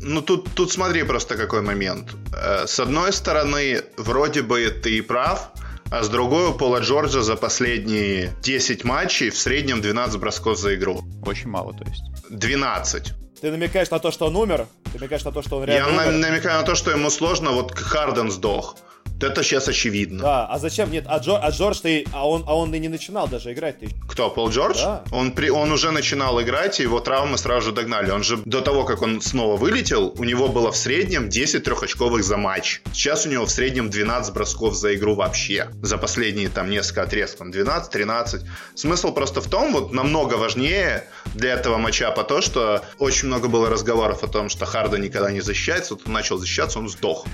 Ну, 0.00 0.20
тут, 0.20 0.48
тут 0.54 0.72
смотри 0.72 1.04
просто 1.04 1.36
какой 1.36 1.62
момент. 1.62 2.14
Э, 2.32 2.66
с 2.66 2.80
одной 2.80 3.12
стороны, 3.12 3.82
вроде 3.96 4.42
бы 4.42 4.68
ты 4.82 4.98
и 4.98 5.00
прав, 5.00 5.52
а 5.90 6.02
с 6.02 6.08
другой 6.08 6.48
у 6.48 6.54
Пола 6.54 6.80
Джорджа 6.80 7.22
за 7.22 7.36
последние 7.36 8.30
10 8.42 8.84
матчей 8.84 9.30
в 9.30 9.36
среднем 9.36 9.80
12 9.80 10.18
бросков 10.18 10.58
за 10.58 10.74
игру. 10.74 11.04
Очень 11.24 11.50
мало, 11.50 11.74
то 11.74 11.84
есть. 11.84 12.02
12. 12.30 13.12
Ты 13.42 13.50
намекаешь 13.50 13.90
на 13.90 13.98
то, 13.98 14.12
что 14.12 14.26
он 14.28 14.36
умер? 14.36 14.68
Ты 14.84 14.98
намекаешь 15.00 15.24
на 15.24 15.32
то, 15.32 15.42
что 15.42 15.56
он 15.56 15.64
реально 15.64 16.00
Я 16.02 16.06
умер? 16.08 16.12
намекаю 16.28 16.60
на 16.60 16.64
то, 16.64 16.76
что 16.76 16.92
ему 16.92 17.10
сложно, 17.10 17.50
вот 17.50 17.76
Харден 17.76 18.30
сдох. 18.30 18.76
Это 19.22 19.42
сейчас 19.42 19.68
очевидно. 19.68 20.22
Да, 20.22 20.46
а 20.46 20.58
зачем? 20.58 20.90
Нет, 20.90 21.04
а, 21.08 21.18
Джор, 21.18 21.40
а 21.42 21.50
Джордж, 21.50 21.80
ты, 21.80 22.04
а 22.12 22.28
он, 22.28 22.44
а 22.46 22.56
он 22.56 22.74
и 22.74 22.78
не 22.78 22.88
начинал 22.88 23.28
даже 23.28 23.52
играть. 23.52 23.80
Ты... 23.80 23.88
Кто, 24.08 24.30
Пол 24.30 24.50
Джордж? 24.50 24.78
Да. 24.78 25.04
Он, 25.10 25.32
при, 25.32 25.50
он 25.50 25.72
уже 25.72 25.90
начинал 25.90 26.40
играть, 26.42 26.80
и 26.80 26.82
его 26.82 27.00
травмы 27.00 27.38
сразу 27.38 27.66
же 27.66 27.72
догнали. 27.72 28.10
Он 28.10 28.22
же 28.22 28.38
до 28.44 28.60
того, 28.60 28.84
как 28.84 29.02
он 29.02 29.20
снова 29.20 29.56
вылетел, 29.56 30.14
у 30.18 30.24
него 30.24 30.48
было 30.48 30.72
в 30.72 30.76
среднем 30.76 31.28
10 31.28 31.62
трехочковых 31.62 32.24
за 32.24 32.36
матч. 32.36 32.82
Сейчас 32.92 33.26
у 33.26 33.28
него 33.28 33.46
в 33.46 33.50
среднем 33.50 33.90
12 33.90 34.34
бросков 34.34 34.74
за 34.74 34.94
игру 34.94 35.14
вообще. 35.14 35.68
За 35.82 35.98
последние 35.98 36.48
там 36.48 36.70
несколько 36.70 37.02
отрезков. 37.02 37.48
12-13. 37.48 38.42
Смысл 38.74 39.12
просто 39.12 39.40
в 39.40 39.48
том, 39.48 39.72
вот 39.72 39.92
намного 39.92 40.34
важнее 40.34 41.04
для 41.34 41.54
этого 41.54 41.78
матча 41.78 42.10
по 42.10 42.24
то, 42.24 42.40
что 42.40 42.84
очень 42.98 43.28
много 43.28 43.48
было 43.48 43.70
разговоров 43.70 44.24
о 44.24 44.28
том, 44.28 44.48
что 44.48 44.66
Харда 44.66 44.98
никогда 44.98 45.30
не 45.30 45.40
защищается. 45.40 45.94
Вот 45.94 46.02
он 46.06 46.12
начал 46.12 46.38
защищаться, 46.38 46.78
он 46.78 46.88
сдох. 46.88 47.26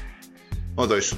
Ну, 0.79 0.87
то 0.87 0.95
есть, 0.95 1.13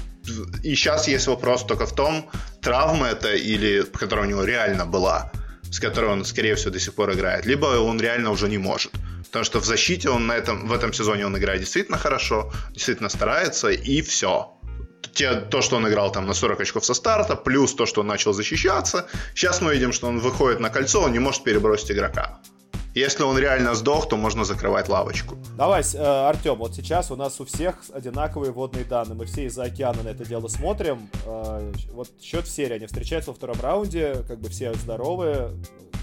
и 0.62 0.74
сейчас 0.74 1.06
есть 1.06 1.26
вопрос 1.26 1.64
только 1.66 1.84
в 1.84 1.94
том, 1.94 2.30
травма 2.62 3.08
это 3.08 3.34
или, 3.34 3.82
которая 3.82 4.26
у 4.26 4.28
него 4.28 4.44
реально 4.44 4.86
была, 4.86 5.30
с 5.70 5.78
которой 5.78 6.10
он, 6.12 6.24
скорее 6.24 6.54
всего, 6.54 6.70
до 6.72 6.80
сих 6.80 6.94
пор 6.94 7.12
играет, 7.12 7.44
либо 7.44 7.66
он 7.66 8.00
реально 8.00 8.30
уже 8.30 8.48
не 8.48 8.56
может. 8.56 8.90
Потому 9.26 9.44
что 9.44 9.60
в 9.60 9.66
защите 9.66 10.08
он 10.08 10.26
на 10.26 10.32
этом, 10.32 10.66
в 10.66 10.72
этом 10.72 10.94
сезоне 10.94 11.26
он 11.26 11.36
играет 11.36 11.60
действительно 11.60 11.98
хорошо, 11.98 12.50
действительно 12.70 13.10
старается, 13.10 13.68
и 13.68 14.00
все. 14.00 14.56
Те, 15.12 15.34
то, 15.34 15.60
что 15.60 15.76
он 15.76 15.86
играл 15.86 16.10
там 16.10 16.26
на 16.26 16.32
40 16.32 16.60
очков 16.60 16.86
со 16.86 16.94
старта, 16.94 17.36
плюс 17.36 17.74
то, 17.74 17.84
что 17.84 18.00
он 18.00 18.06
начал 18.06 18.32
защищаться. 18.32 19.08
Сейчас 19.34 19.60
мы 19.60 19.74
видим, 19.74 19.92
что 19.92 20.08
он 20.08 20.20
выходит 20.20 20.60
на 20.60 20.70
кольцо, 20.70 21.02
он 21.02 21.12
не 21.12 21.18
может 21.18 21.44
перебросить 21.44 21.90
игрока. 21.90 22.40
Если 22.94 23.22
он 23.22 23.38
реально 23.38 23.74
сдох, 23.74 24.08
то 24.08 24.16
можно 24.16 24.44
закрывать 24.44 24.88
лавочку. 24.88 25.36
Давай, 25.56 25.82
э, 25.82 25.98
Артем, 25.98 26.56
вот 26.56 26.74
сейчас 26.74 27.10
у 27.10 27.16
нас 27.16 27.40
у 27.40 27.44
всех 27.44 27.76
одинаковые 27.92 28.50
водные 28.50 28.84
данные. 28.84 29.14
Мы 29.14 29.26
все 29.26 29.44
из-за 29.44 29.64
океана 29.64 30.02
на 30.02 30.08
это 30.08 30.24
дело 30.24 30.48
смотрим. 30.48 31.08
Э, 31.24 31.72
вот 31.92 32.08
счет 32.20 32.46
в 32.46 32.50
серии. 32.50 32.74
Они 32.74 32.86
встречаются 32.86 33.30
во 33.30 33.36
втором 33.36 33.60
раунде, 33.60 34.24
как 34.26 34.40
бы 34.40 34.48
все 34.48 34.74
здоровые. 34.74 35.52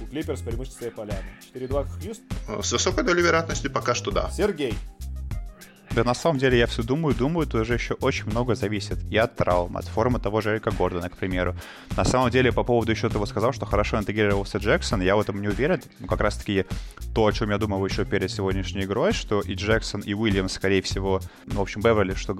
У 0.01 0.05
Клиперс 0.05 0.41
преимущество 0.41 0.79
своей 0.79 0.93
поляны. 0.93 1.25
4-2 1.53 1.87
Хьюст? 2.01 2.21
С 2.63 2.71
высокой 2.71 3.03
долей 3.03 3.21
вероятности 3.21 3.67
пока 3.67 3.93
что 3.93 4.11
да. 4.11 4.29
Сергей. 4.31 4.73
Да 5.97 6.03
на 6.03 6.13
самом 6.13 6.37
деле 6.37 6.59
я 6.59 6.67
все 6.67 6.83
думаю, 6.83 7.15
думаю, 7.15 7.47
тут 7.47 7.61
уже 7.61 7.73
еще 7.73 7.95
очень 7.95 8.27
много 8.27 8.53
зависит 8.53 8.99
и 9.09 9.17
от 9.17 9.35
травм, 9.35 9.77
от 9.77 9.85
формы 9.85 10.19
того 10.19 10.41
же 10.41 10.51
Эрика 10.51 10.69
Гордона, 10.69 11.09
к 11.09 11.17
примеру. 11.17 11.55
На 11.95 12.05
самом 12.05 12.29
деле, 12.29 12.51
по 12.51 12.63
поводу 12.63 12.91
еще 12.91 13.09
того 13.09 13.25
сказал, 13.25 13.51
что 13.51 13.65
хорошо 13.65 13.97
интегрировался 13.97 14.59
Джексон, 14.59 15.01
я 15.01 15.15
в 15.15 15.21
этом 15.21 15.41
не 15.41 15.47
уверен. 15.47 15.81
Ну, 15.99 16.05
как 16.05 16.21
раз-таки 16.21 16.65
то, 17.15 17.25
о 17.25 17.31
чем 17.31 17.49
я 17.49 17.57
думал 17.57 17.83
еще 17.83 18.05
перед 18.05 18.29
сегодняшней 18.29 18.83
игрой, 18.83 19.11
что 19.11 19.41
и 19.41 19.55
Джексон, 19.55 20.01
и 20.01 20.13
Уильямс, 20.13 20.53
скорее 20.53 20.83
всего, 20.83 21.19
ну, 21.47 21.55
в 21.55 21.61
общем, 21.61 21.81
Беверли, 21.81 22.13
что 22.13 22.37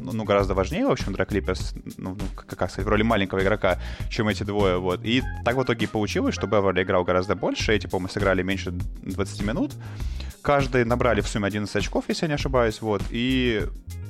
ну, 0.00 0.10
ну 0.12 0.24
гораздо 0.24 0.54
важнее, 0.54 0.88
в 0.88 0.90
общем, 0.90 1.12
для 1.12 1.26
Клиперс, 1.26 1.74
ну, 1.98 2.16
ну, 2.20 2.26
как 2.34 2.68
сказать, 2.72 2.86
в 2.86 2.88
роли 2.88 3.04
маленького 3.04 3.40
игрока, 3.40 3.78
чем 4.10 4.26
эти 4.26 4.42
двое, 4.42 4.78
вот. 4.78 5.04
И 5.04 5.22
так 5.44 5.54
в 5.54 5.62
итоге 5.62 5.86
получилось, 5.86 6.34
что 6.34 6.48
Беверли 6.48 6.82
играл 6.82 7.04
гораздо 7.04 7.36
больше, 7.36 7.72
эти, 7.72 7.86
по-моему, 7.86 8.08
сыграли 8.08 8.42
меньше 8.42 8.72
20 8.72 9.42
минут, 9.42 9.74
каждый 10.46 10.84
набрали 10.84 11.22
в 11.22 11.26
сумме 11.26 11.48
11 11.48 11.74
очков, 11.74 12.04
если 12.06 12.26
я 12.26 12.28
не 12.28 12.34
ошибаюсь, 12.34 12.80
вот, 12.80 13.02
и 13.10 13.66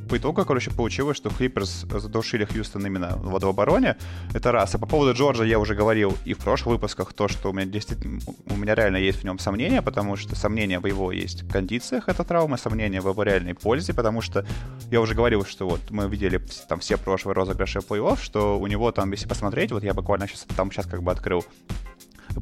по 0.07 0.18
итогу, 0.18 0.44
короче, 0.44 0.70
получилось, 0.70 1.16
что 1.16 1.31
Клиперс 1.31 1.87
задушили 1.88 2.44
Хьюстон 2.44 2.87
именно 2.87 3.16
в 3.16 3.44
обороне. 3.44 3.96
Это 4.35 4.53
раз. 4.53 4.75
А 4.75 4.79
по 4.79 4.87
поводу 4.87 5.14
Джорджа 5.14 5.44
я 5.44 5.59
уже 5.59 5.75
говорил 5.75 6.16
и 6.25 6.35
в 6.35 6.38
прошлых 6.38 6.75
выпусках 6.75 7.12
то, 7.12 7.27
что 7.27 7.51
у 7.51 7.53
меня 7.53 7.66
действительно, 7.66 8.20
у 8.51 8.57
меня 8.57 8.75
реально 8.75 8.99
есть 8.99 9.20
в 9.20 9.25
нем 9.25 9.38
сомнения, 9.38 9.83
потому 9.83 10.16
что 10.16 10.37
сомнения 10.37 10.79
в 10.79 10.87
его 10.87 11.11
есть 11.11 11.49
кондициях, 11.49 12.09
это 12.09 12.22
травма, 12.22 12.59
сомнения 12.59 13.01
в 13.01 13.09
его 13.09 13.22
реальной 13.22 13.55
пользе, 13.55 13.94
потому 13.94 14.20
что 14.20 14.46
я 14.90 15.01
уже 15.01 15.14
говорил, 15.14 15.44
что 15.44 15.66
вот 15.66 15.81
мы 15.90 16.07
видели 16.07 16.40
там 16.68 16.79
все 16.81 16.99
прошлые 16.99 17.35
розыгрыши 17.35 17.79
плей-офф, 17.79 18.18
что 18.20 18.61
у 18.61 18.66
него 18.66 18.92
там, 18.92 19.11
если 19.11 19.27
посмотреть, 19.27 19.72
вот 19.72 19.83
я 19.83 19.94
буквально 19.94 20.29
сейчас 20.29 20.46
там 20.55 20.70
сейчас 20.70 20.87
как 20.87 21.03
бы 21.03 21.11
открыл 21.11 21.44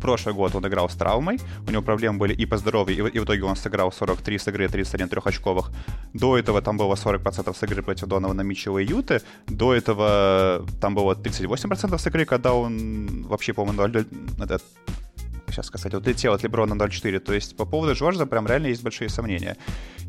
Прошлый 0.01 0.35
год 0.35 0.55
он 0.55 0.67
играл 0.67 0.89
с 0.89 0.95
травмой, 0.95 1.41
у 1.67 1.71
него 1.71 1.83
проблемы 1.83 2.19
были 2.19 2.35
и 2.35 2.47
по 2.47 2.57
здоровью, 2.57 3.07
и, 3.07 3.19
в 3.19 3.25
итоге 3.25 3.45
он 3.45 3.57
сыграл 3.57 3.93
43 3.93 4.39
с 4.39 4.49
игры, 4.49 4.69
31 4.69 5.09
трехочковых. 5.09 5.71
До 6.13 6.37
этого 6.37 6.61
там 6.63 6.77
было 6.77 6.95
40% 6.95 7.55
с 7.55 7.63
игры 7.63 7.83
против 7.83 8.09
Донована 8.09 8.43
Митчелла 8.43 8.79
и 8.79 8.87
Юты. 8.87 9.21
До 9.47 9.75
этого 9.75 10.65
там 10.81 10.95
было 10.95 11.15
38% 11.15 11.99
с 11.99 12.07
игры, 12.07 12.25
когда 12.25 12.53
он 12.53 13.27
вообще, 13.29 13.53
по-моему, 13.53 13.83
сейчас 15.55 15.67
сказать, 15.67 15.95
вот 15.95 16.07
летел 16.07 16.33
от 16.33 16.43
Леброна 16.43 16.75
0.4. 16.75 17.19
То 17.21 17.33
есть 17.33 17.57
по 17.57 17.65
поводу 17.65 17.95
Джорджа 17.95 18.27
прям 18.27 18.47
реально 18.47 18.69
есть 18.69 18.83
большие 18.83 19.09
сомнения. 19.09 19.57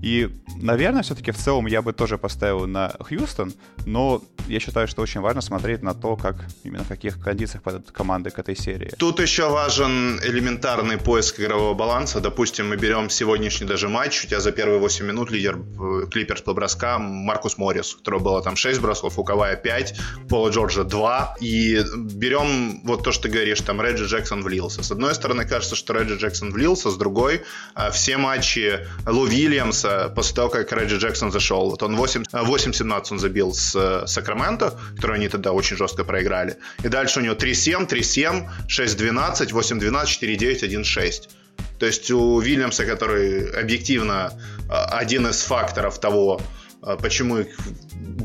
И, 0.02 0.30
наверное, 0.62 1.04
все-таки 1.04 1.32
в 1.32 1.38
целом 1.38 1.68
я 1.68 1.82
бы 1.82 1.94
тоже 1.94 2.18
поставил 2.18 2.68
на 2.68 2.94
Хьюстон, 3.00 3.54
но 3.86 4.22
я 4.48 4.60
считаю, 4.60 4.88
что 4.88 5.02
очень 5.02 5.22
важно 5.22 5.42
смотреть 5.42 5.82
на 5.84 5.94
то, 5.94 6.16
как 6.16 6.36
именно 6.64 6.84
в 6.84 6.88
каких 6.88 7.20
кондициях 7.20 7.64
подойдут 7.64 7.92
команды 7.92 8.30
к 8.30 8.40
этой 8.40 8.56
серии. 8.56 8.92
Тут 8.98 9.20
еще 9.20 9.50
важен 9.50 10.20
элементарный 10.24 10.98
поиск 10.98 11.40
игрового 11.40 11.74
баланса. 11.74 12.20
Допустим, 12.20 12.70
мы 12.70 12.76
берем 12.76 13.10
сегодняшний 13.10 13.68
даже 13.68 13.90
матч, 13.90 14.24
у 14.24 14.28
тебя 14.28 14.40
за 14.40 14.52
первые 14.52 14.80
8 14.80 15.06
минут 15.06 15.32
лидер 15.32 15.58
э, 15.58 16.08
Клиперс 16.12 16.42
по 16.42 16.54
броскам 16.54 17.02
Маркус 17.02 17.58
Моррис, 17.58 17.96
у 17.96 17.98
которого 17.98 18.20
было 18.20 18.42
там 18.44 18.56
6 18.56 18.82
бросков, 18.82 19.18
у 19.18 19.24
Кавая 19.24 19.56
5, 19.56 20.00
Пола 20.30 20.50
Джорджа 20.50 20.84
2. 20.84 21.38
И 21.42 21.84
берем 21.96 22.82
вот 22.84 23.04
то, 23.04 23.12
что 23.12 23.24
ты 23.24 23.30
говоришь, 23.30 23.62
там 23.62 23.82
Реджи 23.82 24.06
Джексон 24.06 24.44
влился. 24.44 24.84
С 24.84 24.92
одной 24.92 25.16
стороны, 25.16 25.35
кажется, 25.44 25.76
что 25.76 25.94
Реджи 25.94 26.16
Джексон 26.16 26.52
влился, 26.52 26.90
с 26.90 26.96
другой, 26.96 27.42
э, 27.76 27.92
все 27.92 28.18
матчи 28.18 28.88
Лу 29.06 29.26
Вильямса 29.26 30.14
после 30.16 30.36
того, 30.36 30.50
как 30.50 30.72
Реджи 30.72 30.98
Джексон 30.98 31.32
зашел. 31.32 31.70
Вот 31.70 31.84
он 31.84 31.96
8-17 31.98 33.08
он 33.12 33.20
забил 33.20 33.54
с 33.54 33.76
э, 33.76 34.08
Сакраменто, 34.08 34.80
который 34.96 35.18
они 35.18 35.28
тогда 35.28 35.52
очень 35.52 35.76
жестко 35.76 36.06
проиграли. 36.06 36.58
И 36.84 36.88
дальше 36.88 37.20
у 37.20 37.24
него 37.24 37.36
3-7, 37.36 37.90
3-7, 37.90 38.48
6-12, 38.68 39.52
8-12, 39.52 40.06
4-9, 40.22 40.62
1-6. 40.62 41.30
То 41.80 41.86
есть 41.86 42.10
у 42.12 42.40
Вильямса, 42.40 42.86
который 42.86 43.50
объективно 43.52 44.32
э, 44.70 44.74
один 44.74 45.28
из 45.28 45.42
факторов 45.42 46.00
того, 46.00 46.42
почему 47.02 47.46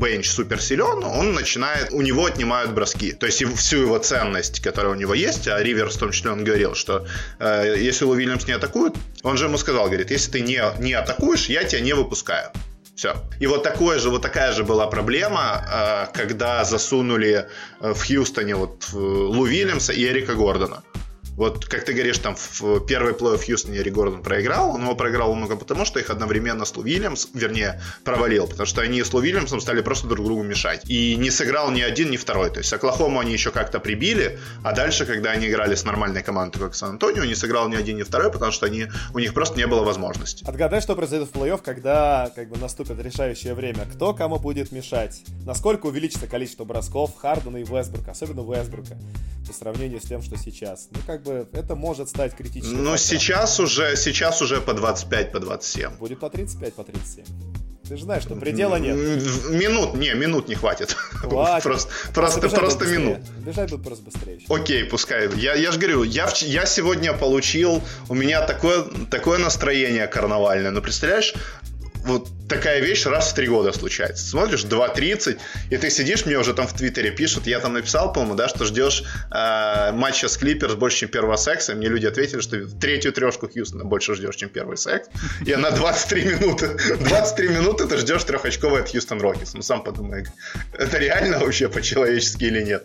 бенч 0.01 0.29
супер 0.29 0.61
силен, 0.61 1.03
он 1.03 1.33
начинает, 1.33 1.91
у 1.91 2.01
него 2.01 2.25
отнимают 2.25 2.71
броски. 2.71 3.11
То 3.13 3.25
есть 3.25 3.43
всю 3.57 3.77
его 3.77 3.97
ценность, 3.99 4.61
которая 4.61 4.93
у 4.93 4.95
него 4.95 5.13
есть, 5.13 5.47
а 5.47 5.61
Риверс 5.61 5.95
в 5.95 5.99
том 5.99 6.11
числе 6.11 6.31
он 6.31 6.43
говорил, 6.43 6.75
что 6.75 7.05
э, 7.39 7.75
если 7.77 8.05
Лу 8.05 8.15
Вильямс 8.15 8.47
не 8.47 8.53
атакует, 8.53 8.95
он 9.23 9.37
же 9.37 9.45
ему 9.45 9.57
сказал, 9.57 9.87
говорит, 9.87 10.11
если 10.11 10.31
ты 10.31 10.41
не, 10.41 10.61
не 10.79 10.93
атакуешь, 10.93 11.47
я 11.47 11.63
тебя 11.63 11.81
не 11.81 11.93
выпускаю. 11.93 12.51
Все. 12.95 13.15
И 13.39 13.47
вот, 13.47 13.63
такое 13.63 13.99
же, 13.99 14.09
вот 14.09 14.21
такая 14.21 14.51
же 14.51 14.63
была 14.63 14.87
проблема, 14.87 15.65
э, 15.71 16.17
когда 16.17 16.63
засунули 16.63 17.47
э, 17.79 17.93
в 17.93 18.05
Хьюстоне 18.05 18.55
вот 18.55 18.89
Лу 18.93 19.45
Вильямса 19.45 19.93
и 19.93 20.03
Эрика 20.05 20.35
Гордона. 20.35 20.83
Вот, 21.41 21.65
как 21.65 21.85
ты 21.85 21.93
говоришь, 21.93 22.19
там 22.19 22.35
в 22.35 22.81
первый 22.81 23.15
плей 23.15 23.35
в 23.35 23.43
Хьюстоне 23.43 23.79
Эри 23.79 23.89
Гордон 23.89 24.21
проиграл, 24.21 24.75
он 24.75 24.83
его 24.83 24.93
проиграл 24.93 25.33
много 25.33 25.55
потому, 25.55 25.85
что 25.85 25.99
их 25.99 26.11
одновременно 26.11 26.65
с 26.65 26.75
Лу 26.77 26.83
Вильямс, 26.83 27.29
вернее, 27.33 27.81
провалил, 28.03 28.45
потому 28.45 28.67
что 28.67 28.81
они 28.81 29.01
с 29.01 29.11
Лу 29.11 29.21
Вильямсом 29.21 29.59
стали 29.59 29.81
просто 29.81 30.05
друг 30.05 30.23
другу 30.23 30.43
мешать. 30.43 30.87
И 30.87 31.15
не 31.15 31.31
сыграл 31.31 31.71
ни 31.71 31.81
один, 31.81 32.11
ни 32.11 32.17
второй. 32.17 32.51
То 32.51 32.59
есть 32.59 32.71
Оклахому 32.71 33.19
они 33.19 33.33
еще 33.33 33.49
как-то 33.49 33.79
прибили, 33.79 34.37
а 34.63 34.73
дальше, 34.73 35.07
когда 35.07 35.31
они 35.31 35.47
играли 35.47 35.73
с 35.73 35.83
нормальной 35.83 36.21
командой, 36.21 36.59
как 36.59 36.75
Сан-Антонио, 36.75 37.25
не 37.25 37.33
сыграл 37.33 37.69
ни 37.69 37.75
один, 37.75 37.97
ни 37.97 38.03
второй, 38.03 38.31
потому 38.31 38.51
что 38.51 38.67
они, 38.67 38.85
у 39.15 39.17
них 39.17 39.33
просто 39.33 39.57
не 39.57 39.65
было 39.65 39.81
возможности. 39.83 40.43
Отгадай, 40.47 40.79
что 40.79 40.95
произойдет 40.95 41.29
в 41.33 41.35
плей-офф, 41.35 41.61
когда 41.65 42.31
как 42.35 42.49
бы 42.49 42.59
наступит 42.59 43.03
решающее 43.03 43.55
время. 43.55 43.87
Кто 43.91 44.13
кому 44.13 44.37
будет 44.37 44.71
мешать? 44.71 45.23
Насколько 45.47 45.87
увеличится 45.87 46.27
количество 46.27 46.65
бросков 46.65 47.17
Хардена 47.17 47.57
и 47.57 47.63
Вестбрука, 47.63 48.11
особенно 48.11 48.41
Вестбрука, 48.41 48.95
по 49.51 49.57
сравнению 49.57 49.99
с 49.99 50.03
тем, 50.03 50.21
что 50.21 50.37
сейчас? 50.37 50.87
Ну, 50.91 50.99
как 51.05 51.23
бы 51.23 51.47
это 51.51 51.75
может 51.75 52.09
стать 52.09 52.35
критичным. 52.35 52.83
Но 52.83 52.97
сейчас 52.97 53.59
уже, 53.59 53.95
сейчас 53.97 54.41
уже 54.41 54.61
по 54.61 54.73
25, 54.73 55.31
по 55.31 55.39
27. 55.39 55.97
Будет 55.97 56.19
по 56.19 56.29
35, 56.29 56.73
по 56.73 56.83
37. 56.83 57.25
Ты 57.89 57.97
же 57.97 58.03
знаешь, 58.03 58.23
что 58.23 58.35
предела 58.35 58.77
нет. 58.77 58.95
Минут, 58.95 59.95
не, 59.95 60.13
минут 60.13 60.47
не 60.47 60.55
хватит. 60.55 60.91
хватит. 60.91 61.63
Просто, 61.63 61.89
просто, 62.13 62.49
просто 62.49 62.85
минут. 62.85 63.17
Бежать 63.45 63.69
будет 63.69 63.83
просто 63.83 64.05
быстрее. 64.05 64.39
Окей, 64.47 64.85
пускай. 64.85 65.29
Я, 65.35 65.55
я 65.55 65.71
же 65.71 65.79
говорю, 65.79 66.03
я, 66.03 66.29
я 66.39 66.65
сегодня 66.65 67.11
получил, 67.11 67.81
у 68.07 68.15
меня 68.15 68.45
такое, 68.45 68.85
такое 69.09 69.39
настроение 69.39 70.07
карнавальное. 70.07 70.71
Ну, 70.71 70.81
представляешь, 70.81 71.33
вот 72.03 72.29
такая 72.49 72.81
вещь 72.81 73.05
раз 73.05 73.31
в 73.31 73.35
три 73.35 73.47
года 73.47 73.71
случается. 73.71 74.25
Смотришь, 74.27 74.63
2.30, 74.65 75.39
и 75.69 75.77
ты 75.77 75.89
сидишь, 75.89 76.25
мне 76.25 76.37
уже 76.37 76.53
там 76.53 76.67
в 76.67 76.73
Твиттере 76.73 77.11
пишут, 77.11 77.47
я 77.47 77.59
там 77.59 77.73
написал, 77.73 78.11
по-моему, 78.11 78.35
да, 78.35 78.49
что 78.49 78.65
ждешь 78.65 79.03
э, 79.31 79.91
матча 79.93 80.27
с 80.27 80.37
Клиперс 80.37 80.75
больше, 80.75 80.97
чем 80.97 81.09
первого 81.09 81.37
секса, 81.37 81.75
мне 81.75 81.87
люди 81.87 82.05
ответили, 82.05 82.41
что 82.41 82.65
третью 82.65 83.13
трешку 83.13 83.47
Хьюстона 83.47 83.85
больше 83.85 84.15
ждешь, 84.15 84.35
чем 84.35 84.49
первый 84.49 84.77
секс, 84.77 85.07
и 85.45 85.51
она 85.53 85.71
23 85.71 86.23
минуты. 86.23 86.77
23 86.99 87.47
минуты 87.49 87.87
ты 87.87 87.97
ждешь 87.97 88.23
трехочковый 88.23 88.81
от 88.81 88.89
Хьюстон 88.89 89.21
Рокетс. 89.21 89.53
Ну, 89.53 89.61
сам 89.61 89.83
подумай, 89.83 90.25
это 90.73 90.97
реально 90.97 91.39
вообще 91.39 91.69
по-человечески 91.69 92.45
или 92.45 92.61
нет? 92.61 92.83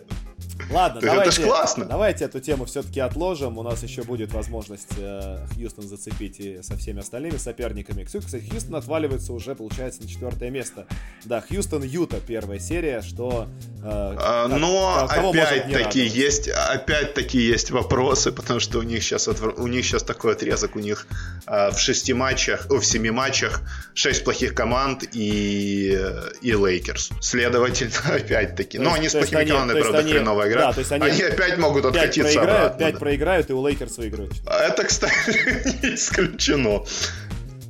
Ладно, 0.69 1.01
давайте, 1.01 1.29
это 1.29 1.41
ж 1.41 1.45
классно. 1.45 1.85
давайте 1.85 2.25
эту 2.25 2.39
тему 2.39 2.65
все-таки 2.65 2.99
отложим. 2.99 3.57
У 3.57 3.63
нас 3.63 3.83
еще 3.83 4.03
будет 4.03 4.31
возможность 4.33 4.89
э, 4.97 5.45
Хьюстон 5.53 5.87
зацепить 5.87 6.39
и 6.39 6.61
со 6.61 6.75
всеми 6.77 6.99
остальными 6.99 7.37
соперниками. 7.37 8.03
Кстати, 8.03 8.43
Хьюстон 8.49 8.75
отваливается 8.75 9.33
уже, 9.33 9.55
получается, 9.55 10.01
на 10.01 10.07
четвертое 10.09 10.49
место. 10.49 10.85
Да, 11.25 11.41
Хьюстон 11.41 11.83
Юта 11.83 12.19
первая 12.25 12.59
серия, 12.59 13.01
что... 13.01 13.47
Э, 13.83 14.15
а, 14.17 14.47
но 14.47 15.07
опять-таки 15.09 16.05
есть, 16.05 16.49
опять-таки 16.49 17.39
есть 17.39 17.71
вопросы, 17.71 18.31
потому 18.31 18.59
что 18.59 18.79
у 18.79 18.83
них 18.83 19.03
сейчас 19.03 19.27
у 19.27 19.67
них 19.67 19.85
сейчас 19.85 20.03
такой 20.03 20.33
отрезок, 20.33 20.75
у 20.75 20.79
них 20.79 21.07
э, 21.45 21.71
в 21.71 21.79
шести 21.79 22.13
матчах, 22.13 22.67
в 22.69 22.83
семи 22.83 23.11
матчах 23.11 23.61
шесть 23.93 24.23
плохих 24.23 24.53
команд 24.53 25.03
и 25.13 25.97
и 26.41 26.53
Лейкерс. 26.53 27.11
Следовательно, 27.21 27.93
опять-таки. 28.15 28.79
Но 28.79 28.93
они 28.93 29.09
с 29.09 29.13
плохими 29.13 29.45
командами, 29.45 29.81
правда, 29.81 30.03
хреново 30.03 30.46
игра. 30.47 30.67
Да, 30.67 30.73
то 30.73 30.79
есть 30.79 30.91
они, 30.91 31.05
они 31.05 31.21
опять 31.21 31.57
могут 31.57 31.85
откатиться 31.85 32.23
проиграют, 32.23 32.49
обратно. 32.49 32.79
5 32.79 32.93
да. 32.93 32.99
проиграют, 32.99 33.49
и 33.49 33.53
у 33.53 33.67
Лейкерс 33.67 33.97
выиграют. 33.97 34.33
Это, 34.45 34.83
кстати, 34.83 35.83
не 35.83 35.95
исключено. 35.95 36.83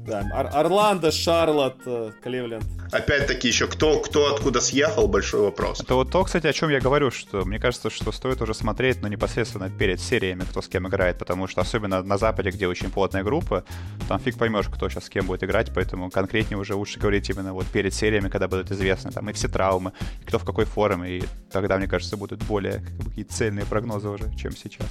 Да, 0.07 0.23
Ор- 0.33 0.49
Орландо, 0.53 1.11
Шарлотт, 1.11 1.75
э, 1.85 2.11
Кливленд. 2.23 2.63
Опять-таки 2.93 3.49
еще 3.49 3.67
кто, 3.67 3.99
кто 3.99 4.33
откуда 4.33 4.61
съехал, 4.61 5.09
большой 5.09 5.41
вопрос. 5.41 5.81
Это 5.81 5.95
вот 5.95 6.09
то, 6.11 6.23
кстати, 6.23 6.47
о 6.47 6.53
чем 6.53 6.69
я 6.69 6.79
говорю, 6.79 7.11
что 7.11 7.43
мне 7.43 7.59
кажется, 7.59 7.89
что 7.89 8.13
стоит 8.13 8.41
уже 8.41 8.53
смотреть, 8.53 9.01
но 9.01 9.09
непосредственно 9.09 9.69
перед 9.69 9.99
сериями, 9.99 10.43
кто 10.49 10.61
с 10.61 10.69
кем 10.69 10.87
играет, 10.87 11.19
потому 11.19 11.47
что 11.47 11.59
особенно 11.59 12.01
на 12.03 12.17
Западе, 12.17 12.51
где 12.51 12.67
очень 12.67 12.89
плотная 12.89 13.23
группа, 13.23 13.65
там 14.07 14.19
фиг 14.19 14.37
поймешь, 14.37 14.67
кто 14.69 14.87
сейчас 14.87 15.05
с 15.05 15.09
кем 15.09 15.25
будет 15.27 15.43
играть, 15.43 15.71
поэтому 15.75 16.09
конкретнее 16.09 16.57
уже 16.57 16.75
лучше 16.75 16.99
говорить 17.01 17.29
именно 17.29 17.53
вот 17.53 17.65
перед 17.67 17.93
сериями, 17.93 18.29
когда 18.29 18.47
будут 18.47 18.71
известны 18.71 19.11
там 19.11 19.29
и 19.29 19.33
все 19.33 19.49
травмы, 19.49 19.91
и 20.21 20.25
кто 20.25 20.39
в 20.39 20.45
какой 20.45 20.63
форме, 20.63 21.17
и 21.17 21.23
тогда, 21.51 21.77
мне 21.77 21.87
кажется, 21.87 22.15
будут 22.15 22.41
более 22.43 22.81
какие 23.05 23.25
цельные 23.25 23.65
прогнозы 23.65 24.07
уже, 24.07 24.33
чем 24.37 24.55
сейчас. 24.55 24.87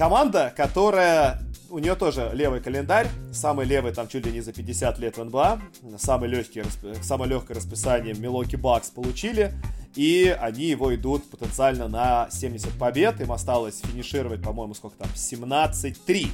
Команда, 0.00 0.50
которая 0.56 1.42
у 1.68 1.78
нее 1.78 1.94
тоже 1.94 2.30
левый 2.32 2.62
календарь, 2.62 3.06
самый 3.34 3.66
левый 3.66 3.92
там 3.92 4.08
чуть 4.08 4.24
ли 4.24 4.32
не 4.32 4.40
за 4.40 4.50
50 4.50 4.98
лет 4.98 5.18
в 5.18 5.24
НБА, 5.24 5.60
самый 5.98 6.30
легкий, 6.30 6.62
самое 7.02 7.30
легкое 7.30 7.58
расписание 7.58 8.14
Милоки 8.14 8.56
Бакс 8.56 8.88
получили, 8.88 9.52
и 9.94 10.34
они 10.40 10.64
его 10.64 10.94
идут 10.94 11.28
потенциально 11.28 11.86
на 11.86 12.30
70 12.30 12.78
побед, 12.78 13.20
им 13.20 13.30
осталось 13.30 13.80
финишировать, 13.80 14.42
по-моему, 14.42 14.72
сколько 14.72 14.96
там, 14.96 15.08
17-3, 15.14 16.28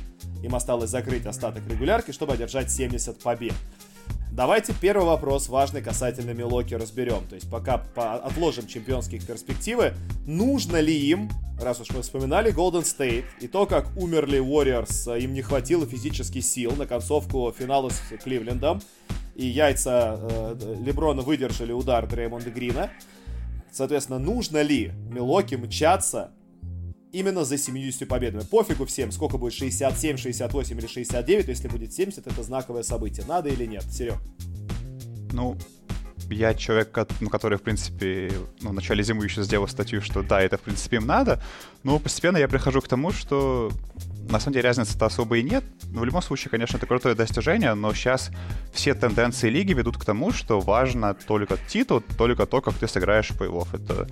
им 0.44 0.54
осталось 0.54 0.90
закрыть 0.90 1.26
остаток 1.26 1.66
регулярки, 1.68 2.12
чтобы 2.12 2.34
одержать 2.34 2.70
70 2.70 3.20
побед. 3.20 3.54
Давайте 4.36 4.74
первый 4.78 5.06
вопрос 5.06 5.48
важный 5.48 5.80
касательно 5.80 6.32
Милоки 6.32 6.74
разберем. 6.74 7.26
То 7.26 7.34
есть 7.34 7.50
пока 7.50 7.78
по 7.78 8.16
отложим 8.16 8.66
чемпионские 8.66 9.20
перспективы, 9.20 9.94
нужно 10.26 10.78
ли 10.78 10.94
им, 10.94 11.30
раз 11.60 11.80
уж 11.80 11.90
мы 11.90 12.02
вспоминали 12.02 12.54
Golden 12.54 12.82
State, 12.82 13.24
и 13.40 13.48
то, 13.48 13.66
как 13.66 13.96
умерли 13.96 14.38
Warriors, 14.38 15.10
э, 15.10 15.20
им 15.20 15.32
не 15.32 15.40
хватило 15.40 15.86
физических 15.86 16.44
сил 16.44 16.72
на 16.76 16.86
концовку 16.86 17.52
финала 17.58 17.88
с 17.88 18.00
Кливлендом, 18.22 18.82
и 19.34 19.46
яйца 19.46 20.18
э, 20.20 20.76
Леброна 20.84 21.22
выдержали 21.22 21.72
удар 21.72 22.06
Дреймонда 22.06 22.50
Грина. 22.50 22.90
Соответственно, 23.72 24.18
нужно 24.18 24.60
ли 24.60 24.92
Милоки 25.10 25.54
мчаться 25.54 26.30
именно 27.12 27.44
за 27.44 27.58
70 27.58 28.08
победами. 28.08 28.42
Пофигу 28.42 28.86
всем, 28.86 29.12
сколько 29.12 29.38
будет 29.38 29.54
67, 29.54 30.16
68 30.16 30.78
или 30.78 30.86
69, 30.86 31.48
если 31.48 31.68
будет 31.68 31.92
70, 31.92 32.26
это 32.26 32.42
знаковое 32.42 32.82
событие. 32.82 33.24
Надо 33.26 33.48
или 33.48 33.66
нет, 33.66 33.84
Серег? 33.90 34.18
Ну, 35.32 35.56
я 36.30 36.54
человек, 36.54 36.96
ну, 37.20 37.28
который, 37.28 37.58
в 37.58 37.62
принципе, 37.62 38.32
ну, 38.60 38.70
в 38.70 38.72
начале 38.72 39.02
зимы 39.02 39.24
еще 39.24 39.42
сделал 39.42 39.68
статью, 39.68 40.00
что 40.00 40.22
да, 40.22 40.40
это, 40.40 40.56
в 40.58 40.62
принципе, 40.62 40.96
им 40.96 41.06
надо, 41.06 41.42
но 41.82 41.98
постепенно 41.98 42.36
я 42.36 42.48
прихожу 42.48 42.80
к 42.80 42.88
тому, 42.88 43.12
что 43.12 43.70
на 44.28 44.40
самом 44.40 44.54
деле 44.54 44.68
разницы-то 44.68 45.06
особо 45.06 45.38
и 45.38 45.42
нет. 45.42 45.64
В 45.82 46.04
любом 46.04 46.22
случае, 46.22 46.50
конечно, 46.50 46.78
это 46.78 46.86
крутое 46.86 47.14
достижение, 47.14 47.74
но 47.74 47.94
сейчас 47.94 48.30
все 48.72 48.94
тенденции 48.94 49.48
лиги 49.48 49.72
ведут 49.72 49.98
к 49.98 50.04
тому, 50.04 50.32
что 50.32 50.60
важно 50.60 51.14
только 51.14 51.58
титул, 51.68 52.02
только 52.18 52.46
то, 52.46 52.60
как 52.60 52.74
ты 52.74 52.88
сыграешь 52.88 53.30
в 53.30 53.40
плей-офф. 53.40 53.68
Это 53.72 54.08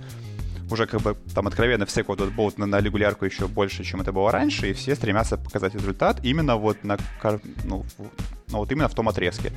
уже 0.71 0.85
как 0.87 1.01
бы 1.01 1.17
там 1.33 1.47
откровенно 1.47 1.85
все 1.85 2.03
кладут 2.03 2.33
болт 2.33 2.57
на, 2.57 2.65
на 2.65 2.81
регулярку 2.81 3.25
еще 3.25 3.47
больше, 3.47 3.83
чем 3.83 4.01
это 4.01 4.11
было 4.11 4.31
раньше, 4.31 4.69
и 4.69 4.73
все 4.73 4.95
стремятся 4.95 5.37
показать 5.37 5.73
результат 5.75 6.19
именно 6.23 6.55
вот 6.55 6.83
на, 6.83 6.97
ну, 7.63 7.85
ну 8.47 8.57
вот 8.57 8.71
именно 8.71 8.87
в 8.87 8.95
том 8.95 9.09
отрезке. 9.09 9.51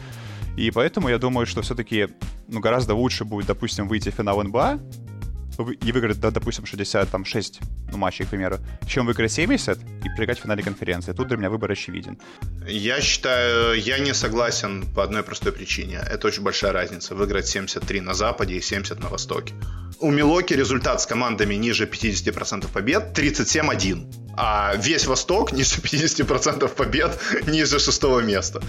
И 0.57 0.71
поэтому 0.71 1.09
я 1.09 1.19
думаю, 1.19 1.47
что 1.47 1.63
все-таки 1.63 2.09
ну, 2.49 2.61
гораздо 2.61 2.95
лучше 2.95 3.25
будет, 3.25 3.47
допустим, 3.47 3.87
выйти 3.87 4.11
в 4.11 4.15
финал 4.15 4.43
НБА, 4.43 4.81
и 5.59 5.93
выиграть, 5.93 6.21
да, 6.21 6.31
допустим, 6.31 6.67
66 6.67 7.61
ну, 7.91 7.99
матчей, 7.99 8.25
к 8.25 8.29
примеру, 8.29 8.59
чем 8.87 9.07
выиграть 9.07 9.33
70 9.33 9.79
и 9.79 10.09
проиграть 10.17 10.39
в 10.39 10.43
финале 10.43 10.63
конференции. 10.63 11.13
Тут 11.13 11.29
для 11.29 11.37
меня 11.37 11.51
выбор 11.51 11.73
очевиден. 11.73 12.19
Я 12.67 13.01
считаю, 13.01 13.75
я 13.75 13.99
не 13.99 14.15
согласен 14.15 14.85
по 14.95 15.03
одной 15.03 15.23
простой 15.23 15.53
причине. 15.53 16.01
Это 16.11 16.29
очень 16.29 16.43
большая 16.43 16.73
разница. 16.73 17.15
Выиграть 17.15 17.49
73 17.49 18.01
на 18.01 18.15
Западе 18.15 18.55
и 18.55 18.61
70 18.61 19.01
на 19.01 19.09
Востоке. 19.09 19.55
У 20.01 20.11
Милоки 20.11 20.55
результат 20.55 21.01
с 21.01 21.07
командами 21.07 21.57
ниже 21.57 21.87
50% 21.87 22.69
побед 22.73 23.19
37-1. 23.19 24.35
А 24.37 24.77
весь 24.77 25.07
Восток 25.07 25.53
ниже 25.53 25.81
50% 25.81 26.69
побед 26.69 27.21
ниже 27.49 27.79
шестого 27.81 28.21
места. 28.21 28.63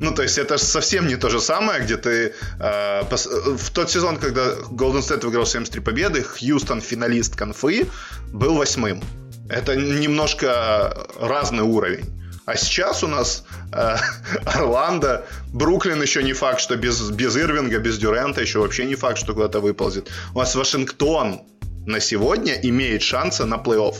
Ну, 0.00 0.12
то 0.12 0.22
есть 0.22 0.38
это 0.38 0.58
совсем 0.58 1.08
не 1.08 1.16
то 1.16 1.28
же 1.28 1.40
самое, 1.40 1.82
где 1.82 1.96
ты... 1.96 2.32
Э, 2.60 3.02
пос... 3.10 3.26
В 3.26 3.70
тот 3.70 3.90
сезон, 3.90 4.16
когда 4.16 4.54
Golden 4.70 5.00
State 5.00 5.24
выиграл 5.24 5.46
73 5.46 5.80
победы, 5.80 6.22
Хьюстон, 6.22 6.80
финалист 6.80 7.34
конфы, 7.34 7.88
был 8.32 8.54
восьмым. 8.54 9.02
Это 9.48 9.74
немножко 9.76 11.06
разный 11.20 11.64
уровень. 11.64 12.06
А 12.46 12.56
сейчас 12.56 13.02
у 13.02 13.08
нас 13.08 13.44
э, 13.72 13.96
Орландо, 14.46 15.26
Бруклин 15.52 16.00
еще 16.00 16.22
не 16.22 16.32
факт, 16.32 16.60
что 16.60 16.76
без, 16.76 17.10
без 17.10 17.36
Ирвинга, 17.36 17.78
без 17.78 17.98
Дюрента 17.98 18.40
еще 18.40 18.60
вообще 18.60 18.86
не 18.86 18.94
факт, 18.94 19.18
что 19.18 19.34
куда-то 19.34 19.60
выползет. 19.60 20.10
У 20.34 20.38
нас 20.38 20.54
Вашингтон 20.54 21.42
на 21.86 22.00
сегодня 22.00 22.54
имеет 22.54 23.02
шансы 23.02 23.44
на 23.44 23.56
плей-офф. 23.56 23.96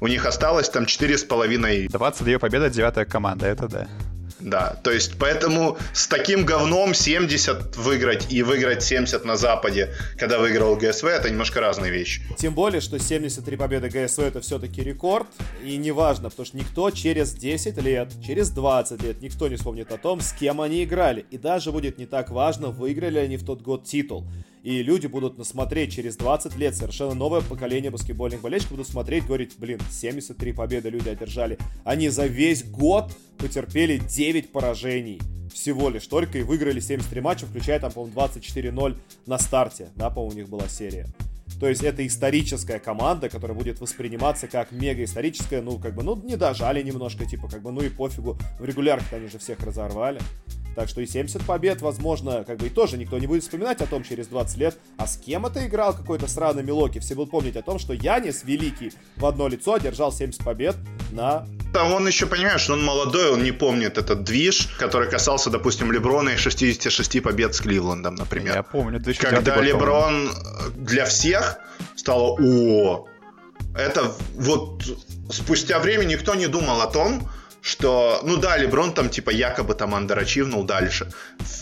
У 0.00 0.06
них 0.08 0.26
осталось 0.26 0.68
там 0.68 0.84
4,5... 0.84 1.88
22 1.88 2.38
победа, 2.38 2.68
девятая 2.68 3.04
команда, 3.04 3.46
это 3.46 3.66
да. 3.66 3.88
Да, 4.46 4.78
то 4.84 4.92
есть 4.92 5.14
поэтому 5.18 5.76
с 5.92 6.06
таким 6.06 6.44
говном 6.44 6.94
70 6.94 7.76
выиграть 7.78 8.32
и 8.32 8.44
выиграть 8.44 8.80
70 8.80 9.24
на 9.24 9.36
Западе, 9.36 9.92
когда 10.16 10.38
выиграл 10.38 10.76
ГСВ, 10.76 11.06
это 11.06 11.28
немножко 11.28 11.60
разные 11.60 11.90
вещи. 11.90 12.22
Тем 12.38 12.54
более, 12.54 12.80
что 12.80 12.96
73 12.96 13.56
победы 13.56 13.88
ГСВ 13.88 14.20
это 14.20 14.40
все-таки 14.40 14.84
рекорд, 14.84 15.26
и 15.64 15.76
неважно, 15.76 16.30
потому 16.30 16.46
что 16.46 16.56
никто 16.56 16.92
через 16.92 17.32
10 17.32 17.76
лет, 17.82 18.12
через 18.24 18.50
20 18.50 19.02
лет, 19.02 19.20
никто 19.20 19.48
не 19.48 19.56
вспомнит 19.56 19.90
о 19.90 19.98
том, 19.98 20.20
с 20.20 20.32
кем 20.32 20.60
они 20.60 20.84
играли, 20.84 21.26
и 21.32 21.38
даже 21.38 21.72
будет 21.72 21.98
не 21.98 22.06
так 22.06 22.30
важно, 22.30 22.68
выиграли 22.68 23.18
они 23.18 23.38
в 23.38 23.44
тот 23.44 23.62
год 23.62 23.82
титул 23.82 24.28
и 24.66 24.82
люди 24.82 25.06
будут 25.06 25.46
смотреть 25.46 25.92
через 25.92 26.16
20 26.16 26.56
лет, 26.56 26.74
совершенно 26.74 27.14
новое 27.14 27.40
поколение 27.40 27.92
баскетбольных 27.92 28.40
болельщиков 28.40 28.72
будут 28.72 28.88
смотреть, 28.88 29.24
говорить, 29.24 29.54
блин, 29.58 29.78
73 29.92 30.52
победы 30.52 30.90
люди 30.90 31.08
одержали. 31.08 31.56
Они 31.84 32.08
за 32.08 32.26
весь 32.26 32.64
год 32.64 33.12
потерпели 33.38 33.98
9 33.98 34.50
поражений 34.50 35.20
всего 35.54 35.88
лишь 35.88 36.08
только 36.08 36.38
и 36.38 36.42
выиграли 36.42 36.80
73 36.80 37.20
матча, 37.20 37.46
включая 37.46 37.78
там, 37.78 37.92
по-моему, 37.92 38.20
24-0 38.20 38.96
на 39.26 39.38
старте, 39.38 39.90
да, 39.94 40.10
по-моему, 40.10 40.34
у 40.34 40.36
них 40.36 40.48
была 40.48 40.66
серия. 40.66 41.06
То 41.60 41.68
есть 41.68 41.84
это 41.84 42.04
историческая 42.04 42.80
команда, 42.80 43.28
которая 43.28 43.56
будет 43.56 43.80
восприниматься 43.80 44.48
как 44.48 44.72
мега 44.72 45.04
историческая, 45.04 45.62
ну, 45.62 45.78
как 45.78 45.94
бы, 45.94 46.02
ну, 46.02 46.20
не 46.24 46.36
дожали 46.36 46.82
немножко, 46.82 47.24
типа, 47.24 47.48
как 47.48 47.62
бы, 47.62 47.70
ну 47.70 47.82
и 47.82 47.88
пофигу, 47.88 48.36
в 48.58 48.64
регулярке 48.64 49.14
они 49.14 49.28
же 49.28 49.38
всех 49.38 49.60
разорвали. 49.60 50.18
Так 50.76 50.90
что 50.90 51.00
и 51.00 51.06
70 51.06 51.42
побед, 51.42 51.80
возможно, 51.80 52.44
как 52.44 52.58
бы 52.58 52.66
и 52.66 52.70
тоже 52.70 52.98
никто 52.98 53.18
не 53.18 53.26
будет 53.26 53.42
вспоминать 53.42 53.80
о 53.80 53.86
том 53.86 54.04
через 54.04 54.26
20 54.26 54.58
лет, 54.58 54.76
а 54.98 55.06
с 55.06 55.16
кем 55.16 55.46
это 55.46 55.66
играл 55.66 55.94
какой-то 55.94 56.28
сраный 56.28 56.62
Милоки. 56.62 56.98
Все 56.98 57.14
будут 57.14 57.30
помнить 57.30 57.56
о 57.56 57.62
том, 57.62 57.78
что 57.78 57.94
Янис 57.94 58.44
Великий 58.44 58.92
в 59.16 59.24
одно 59.24 59.48
лицо 59.48 59.74
одержал 59.74 60.12
70 60.12 60.44
побед 60.44 60.76
на 61.12 61.48
там 61.72 61.92
он 61.92 62.06
еще, 62.06 62.26
понимаешь, 62.26 62.62
что 62.62 62.72
он 62.72 62.82
молодой, 62.82 63.30
он 63.32 63.42
не 63.42 63.52
помнит 63.52 63.98
этот 63.98 64.24
движ, 64.24 64.68
который 64.78 65.10
касался, 65.10 65.50
допустим, 65.50 65.92
Леброна 65.92 66.30
и 66.30 66.36
66 66.36 67.22
побед 67.22 67.54
с 67.54 67.60
Кливлендом, 67.60 68.14
например. 68.14 68.54
Я 68.54 68.62
помню. 68.62 69.02
Когда 69.18 69.60
Леброн 69.60 70.30
для 70.74 71.04
всех 71.04 71.58
стало 71.94 72.38
«О!», 72.40 73.06
это 73.76 74.10
вот 74.36 74.84
спустя 75.30 75.78
время 75.78 76.04
никто 76.04 76.34
не 76.34 76.46
думал 76.46 76.80
о 76.80 76.86
том, 76.86 77.28
что, 77.66 78.20
ну 78.22 78.36
да, 78.36 78.56
Леброн 78.56 78.92
там 78.92 79.08
типа 79.08 79.30
якобы 79.30 79.74
там 79.74 79.94
андерачивнул 79.94 80.62
дальше. 80.62 81.08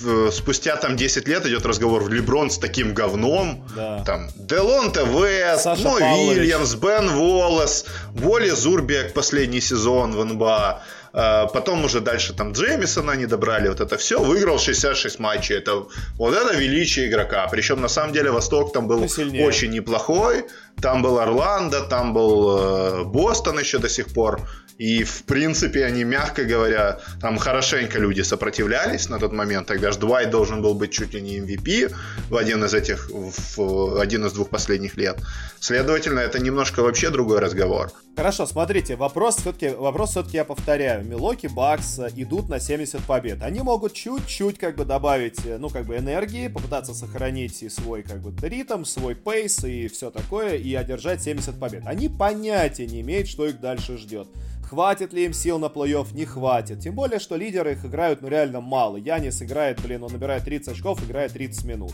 В, 0.00 0.30
спустя 0.30 0.76
там 0.76 0.96
10 0.96 1.26
лет 1.28 1.46
идет 1.46 1.64
разговор 1.64 2.10
Леброн 2.10 2.50
с 2.50 2.58
таким 2.58 2.92
говном. 2.92 3.66
Да. 3.74 4.04
Там 4.04 4.28
Делонте 4.36 5.00
Вест, 5.04 5.64
Мо 5.64 5.98
Вильямс, 5.98 6.74
Бен 6.74 7.08
Волос, 7.08 7.86
Воли 8.12 8.50
Зурбек 8.50 9.14
последний 9.14 9.62
сезон 9.62 10.12
в 10.12 10.22
НБА. 10.24 10.82
А, 11.16 11.46
потом 11.46 11.84
уже 11.84 12.00
дальше 12.00 12.34
там 12.34 12.52
Джеймисона 12.52 13.12
не 13.12 13.26
добрали, 13.26 13.68
вот 13.68 13.80
это 13.80 13.96
все. 13.96 14.18
Выиграл 14.18 14.58
66 14.58 15.20
матчей. 15.20 15.56
Это, 15.56 15.84
вот 16.18 16.34
это 16.34 16.56
величие 16.56 17.08
игрока. 17.08 17.46
Причем 17.50 17.80
на 17.80 17.88
самом 17.88 18.12
деле 18.12 18.30
Восток 18.30 18.72
там 18.72 18.88
был 18.88 19.02
очень 19.02 19.70
неплохой. 19.70 20.44
Там 20.82 21.02
был 21.02 21.20
Орландо, 21.20 21.82
там 21.82 22.12
был 22.12 22.58
э, 22.58 23.04
Бостон 23.04 23.60
еще 23.60 23.78
до 23.78 23.88
сих 23.88 24.08
пор. 24.12 24.40
И, 24.78 25.04
в 25.04 25.22
принципе, 25.22 25.84
они, 25.84 26.04
мягко 26.04 26.44
говоря, 26.44 26.98
там 27.20 27.38
хорошенько 27.38 27.98
люди 27.98 28.22
сопротивлялись 28.22 29.08
на 29.08 29.18
тот 29.18 29.32
момент. 29.32 29.68
Тогда 29.68 29.92
же 29.92 29.98
Дуайт 29.98 30.30
должен 30.30 30.62
был 30.62 30.74
быть 30.74 30.90
чуть 30.90 31.14
ли 31.14 31.20
не 31.20 31.38
MVP 31.38 31.94
в 32.28 32.36
один 32.36 32.64
из 32.64 32.74
этих, 32.74 33.08
в 33.10 34.00
один 34.00 34.26
из 34.26 34.32
двух 34.32 34.50
последних 34.50 34.96
лет. 34.96 35.18
Следовательно, 35.60 36.20
это 36.20 36.40
немножко 36.40 36.82
вообще 36.82 37.10
другой 37.10 37.38
разговор. 37.38 37.92
Хорошо, 38.16 38.46
смотрите, 38.46 38.94
вопрос 38.94 39.38
все-таки, 39.38 39.70
вопрос 39.70 40.10
все-таки 40.10 40.36
я 40.36 40.44
повторяю. 40.44 41.04
Милоки, 41.04 41.48
Бакс 41.48 41.98
идут 42.14 42.48
на 42.48 42.60
70 42.60 43.02
побед. 43.02 43.42
Они 43.42 43.60
могут 43.60 43.92
чуть-чуть 43.92 44.56
как 44.56 44.76
бы 44.76 44.84
добавить, 44.84 45.40
ну, 45.58 45.68
как 45.68 45.84
бы 45.84 45.96
энергии, 45.96 46.46
попытаться 46.46 46.94
сохранить 46.94 47.64
и 47.64 47.68
свой 47.68 48.04
как 48.04 48.20
бы 48.20 48.32
ритм, 48.46 48.84
свой 48.84 49.16
пейс 49.16 49.64
и 49.64 49.88
все 49.88 50.12
такое, 50.12 50.54
и 50.54 50.72
одержать 50.74 51.22
70 51.24 51.58
побед. 51.58 51.82
Они 51.86 52.08
понятия 52.08 52.86
не 52.86 53.00
имеют, 53.00 53.26
что 53.26 53.46
их 53.46 53.58
дальше 53.60 53.98
ждет. 53.98 54.28
Хватит 54.62 55.12
ли 55.12 55.24
им 55.24 55.32
сил 55.32 55.58
на 55.58 55.66
плей-офф? 55.66 56.14
Не 56.14 56.24
хватит. 56.24 56.80
Тем 56.80 56.94
более, 56.94 57.18
что 57.18 57.34
лидеры 57.34 57.72
их 57.72 57.84
играют, 57.84 58.22
ну, 58.22 58.28
реально 58.28 58.60
мало. 58.60 58.96
Янис 58.96 59.42
играет, 59.42 59.82
блин, 59.82 60.04
он 60.04 60.12
набирает 60.12 60.44
30 60.44 60.68
очков, 60.68 61.02
играет 61.02 61.32
30 61.32 61.64
минут. 61.64 61.92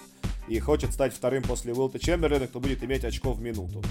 И 0.50 0.58
хочет 0.58 0.92
стать 0.92 1.14
вторым 1.14 1.44
после 1.44 1.72
Уилта 1.72 2.00
Чемберлина, 2.00 2.48
кто 2.48 2.58
будет 2.58 2.82
иметь 2.82 3.04
очков 3.04 3.38
в 3.38 3.40
минуту. 3.40 3.84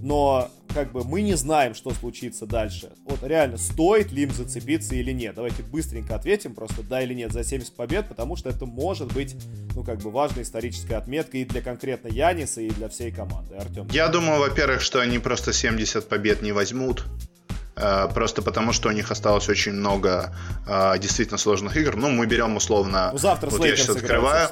Но, 0.00 0.50
как 0.72 0.90
бы, 0.90 1.04
мы 1.04 1.20
не 1.20 1.34
знаем, 1.34 1.74
что 1.74 1.90
случится 1.90 2.46
дальше. 2.46 2.92
Вот 3.04 3.22
реально, 3.22 3.58
стоит 3.58 4.12
ли 4.12 4.22
им 4.22 4.30
зацепиться 4.30 4.94
или 4.94 5.12
нет. 5.12 5.34
Давайте 5.34 5.62
быстренько 5.62 6.14
ответим, 6.16 6.54
просто 6.54 6.82
да 6.82 7.02
или 7.02 7.12
нет 7.12 7.32
за 7.32 7.44
70 7.44 7.76
побед, 7.76 8.08
потому 8.08 8.36
что 8.36 8.48
это 8.48 8.64
может 8.64 9.12
быть, 9.12 9.36
ну, 9.74 9.84
как 9.84 9.98
бы, 9.98 10.10
важная 10.10 10.44
историческая 10.44 10.96
отметка 10.96 11.36
и 11.36 11.44
для 11.44 11.60
конкретно 11.60 12.08
Яниса, 12.08 12.62
и 12.62 12.70
для 12.70 12.88
всей 12.88 13.12
команды. 13.12 13.54
Артем. 13.54 13.86
Я 13.92 14.08
думаю, 14.08 14.40
во-первых, 14.40 14.80
что 14.80 15.00
они 15.00 15.18
просто 15.18 15.52
70 15.52 16.08
побед 16.08 16.40
не 16.40 16.52
возьмут. 16.52 17.04
Э, 17.76 18.08
просто 18.12 18.42
потому, 18.42 18.72
что 18.72 18.88
у 18.88 18.92
них 18.92 19.10
осталось 19.10 19.48
очень 19.48 19.72
много 19.72 20.34
э, 20.66 20.98
действительно 20.98 21.38
сложных 21.38 21.76
игр. 21.76 21.96
Ну, 21.96 22.10
мы 22.10 22.26
берем 22.26 22.56
условно... 22.56 23.10
Ну, 23.12 23.18
завтра 23.18 23.50
вот 23.50 23.64
я 23.64 23.76
сейчас 23.76 23.96
открываю. 23.96 24.48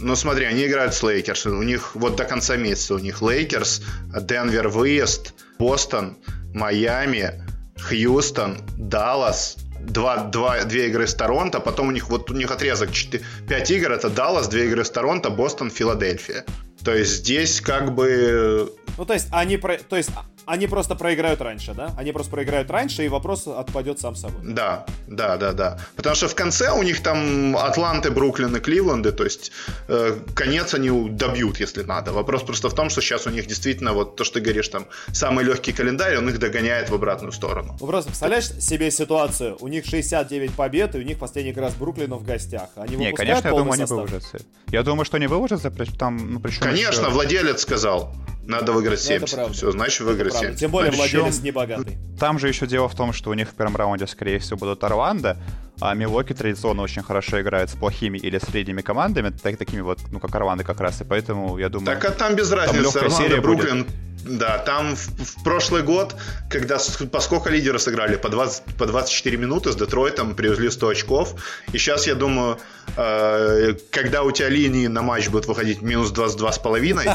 Ну, 0.00 0.16
смотри, 0.16 0.46
они 0.46 0.66
играют 0.66 0.94
с 0.94 1.02
Лейкерс. 1.02 1.46
У 1.46 1.62
них 1.62 1.94
вот 1.94 2.16
до 2.16 2.24
конца 2.24 2.56
месяца 2.56 2.94
у 2.94 2.98
них 2.98 3.22
Лейкерс, 3.22 3.82
Денвер 4.22 4.68
выезд, 4.68 5.34
Бостон, 5.58 6.16
Майами, 6.52 7.44
Хьюстон, 7.80 8.58
Даллас, 8.76 9.56
два, 9.80 10.24
два, 10.24 10.64
две 10.64 10.88
игры 10.88 11.06
с 11.06 11.14
Торонто, 11.14 11.60
потом 11.60 11.88
у 11.88 11.90
них 11.92 12.08
вот 12.08 12.30
у 12.30 12.34
них 12.34 12.50
отрезок 12.50 12.92
4, 12.92 13.22
5 13.48 13.70
игр, 13.70 13.92
это 13.92 14.10
Даллас, 14.10 14.48
две 14.48 14.66
игры 14.66 14.84
с 14.84 14.90
Торонто, 14.90 15.30
Бостон, 15.30 15.70
Филадельфия. 15.70 16.44
То 16.84 16.94
есть 16.94 17.12
здесь 17.12 17.60
как 17.60 17.94
бы... 17.94 18.72
Ну, 18.98 19.04
то 19.04 19.14
есть 19.14 19.28
они, 19.30 19.58
про... 19.58 19.78
то 19.78 19.96
есть 19.96 20.10
они 20.46 20.66
просто 20.66 20.94
проиграют 20.94 21.40
раньше, 21.40 21.74
да? 21.74 21.92
Они 21.96 22.12
просто 22.12 22.30
проиграют 22.30 22.70
раньше, 22.70 23.04
и 23.04 23.08
вопрос 23.08 23.46
отпадет 23.46 24.00
сам 24.00 24.16
собой. 24.16 24.40
Да, 24.42 24.86
да, 25.06 25.36
да, 25.36 25.52
да. 25.52 25.78
Потому 25.96 26.16
что 26.16 26.28
в 26.28 26.34
конце 26.34 26.70
у 26.70 26.82
них 26.82 27.02
там 27.02 27.56
Атланты, 27.56 28.10
Бруклин 28.10 28.54
и 28.56 28.60
Кливленды, 28.60 29.12
то 29.12 29.24
есть 29.24 29.52
э, 29.88 30.18
конец 30.34 30.74
они 30.74 31.10
добьют, 31.10 31.60
если 31.60 31.82
надо. 31.82 32.12
Вопрос 32.12 32.42
просто 32.42 32.68
в 32.68 32.74
том, 32.74 32.90
что 32.90 33.00
сейчас 33.00 33.26
у 33.26 33.30
них 33.30 33.46
действительно, 33.46 33.92
вот 33.92 34.16
то, 34.16 34.24
что 34.24 34.34
ты 34.34 34.40
говоришь, 34.40 34.68
там, 34.68 34.86
самый 35.12 35.44
легкий 35.44 35.72
календарь, 35.72 36.16
он 36.18 36.28
их 36.28 36.38
догоняет 36.38 36.90
в 36.90 36.94
обратную 36.94 37.32
сторону. 37.32 37.76
Ну 37.80 37.86
просто 37.86 38.10
представляешь 38.10 38.48
себе 38.60 38.90
ситуацию, 38.90 39.56
у 39.60 39.68
них 39.68 39.84
69 39.84 40.52
побед, 40.52 40.94
и 40.94 40.98
у 40.98 41.02
них 41.02 41.18
последний 41.18 41.52
раз 41.52 41.74
Бруклину 41.74 42.16
в 42.16 42.24
гостях. 42.24 42.68
Они 42.76 42.96
Не, 42.96 43.12
конечно, 43.12 43.48
я 43.48 43.54
думаю, 43.54 43.78
состав? 43.78 43.98
они 43.98 44.06
выложатся. 44.08 44.38
Я 44.68 44.82
думаю, 44.82 45.04
что 45.04 45.16
они 45.16 45.26
выложатся, 45.26 45.70
там, 45.98 46.32
ну, 46.34 46.40
причем 46.40 46.62
Конечно, 46.62 47.02
еще... 47.02 47.10
владелец 47.10 47.62
сказал. 47.62 48.12
Надо 48.46 48.72
выиграть 48.72 49.00
70. 49.00 49.38
Ну, 49.38 49.52
Все, 49.52 49.70
значит 49.70 50.00
выиграть 50.00 50.34
70. 50.34 50.58
Тем 50.58 50.70
более 50.70 50.92
Причем, 50.92 51.20
владелец 51.20 51.42
не 51.42 51.50
богатый. 51.50 51.98
Там 52.18 52.38
же 52.38 52.48
еще 52.48 52.66
дело 52.66 52.88
в 52.88 52.94
том, 52.94 53.12
что 53.12 53.30
у 53.30 53.34
них 53.34 53.48
в 53.48 53.54
первом 53.54 53.76
раунде, 53.76 54.06
скорее 54.06 54.38
всего, 54.38 54.58
будут 54.58 54.82
Орландо, 54.84 55.38
а 55.80 55.94
Милоки 55.94 56.32
традиционно 56.32 56.82
очень 56.82 57.02
хорошо 57.02 57.40
играют 57.40 57.70
с 57.70 57.74
плохими 57.74 58.18
или 58.18 58.38
средними 58.38 58.82
командами, 58.82 59.30
так, 59.30 59.56
такими 59.56 59.80
вот, 59.80 59.98
ну, 60.10 60.20
как 60.20 60.34
Орландо 60.34 60.64
как 60.64 60.80
раз, 60.80 61.00
и 61.00 61.04
поэтому, 61.04 61.58
я 61.58 61.68
думаю... 61.68 61.86
Так, 61.86 62.04
а 62.04 62.10
там 62.10 62.36
без 62.36 62.50
разницы, 62.52 62.96
Орландо, 62.96 63.40
Бруклин, 63.40 63.84
будет. 63.84 63.94
Да, 64.24 64.58
там 64.58 64.96
в, 64.96 65.06
в 65.06 65.44
прошлый 65.44 65.82
год, 65.82 66.16
когда 66.48 66.78
по 67.12 67.20
сколько 67.20 67.50
лидеры 67.50 67.78
сыграли? 67.78 68.16
По, 68.16 68.28
20, 68.28 68.62
по 68.78 68.86
24 68.86 69.36
минуты 69.36 69.72
с 69.72 69.76
Детройтом 69.76 70.34
привезли 70.34 70.70
100 70.70 70.88
очков. 70.88 71.34
И 71.72 71.78
сейчас, 71.78 72.06
я 72.06 72.14
думаю, 72.14 72.58
э, 72.96 73.74
когда 73.90 74.22
у 74.22 74.30
тебя 74.30 74.48
линии 74.48 74.86
на 74.86 75.02
матч 75.02 75.28
будут 75.28 75.46
выходить 75.46 75.82
минус 75.82 76.10
22 76.10 76.52
с 76.52 76.58
половиной... 76.58 77.04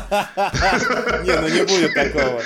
Не, 1.24 1.36
ну 1.40 1.48
не 1.48 1.64
будет 1.64 1.94
такого. 1.94 2.42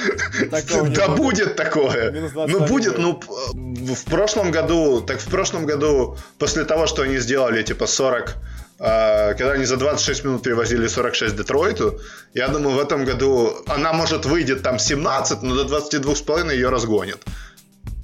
Да 0.89 1.07
будет 1.09 1.55
такое. 1.55 2.11
Ну 2.47 2.65
будет, 2.65 2.97
ну 2.97 3.21
в 3.53 4.05
прошлом 4.05 4.51
году, 4.51 5.01
так 5.01 5.19
в 5.19 5.29
прошлом 5.29 5.65
году, 5.65 6.17
после 6.39 6.63
того, 6.63 6.87
что 6.87 7.03
они 7.03 7.17
сделали, 7.17 7.63
типа 7.63 7.87
40 7.87 8.29
а, 8.29 8.62
когда 8.77 9.51
они 9.53 9.65
за 9.65 9.77
26 9.77 10.23
минут 10.25 10.43
перевозили 10.43 10.87
46 10.87 11.35
Детройту, 11.35 11.99
я 12.33 12.47
думаю, 12.47 12.75
в 12.75 12.79
этом 12.79 13.05
году 13.05 13.55
она, 13.67 13.93
может, 13.93 14.25
выйдет 14.25 14.63
там 14.63 14.79
17, 14.79 15.41
но 15.43 15.63
до 15.63 15.77
22,5 15.77 16.53
ее 16.53 16.69
разгонят. 16.69 17.19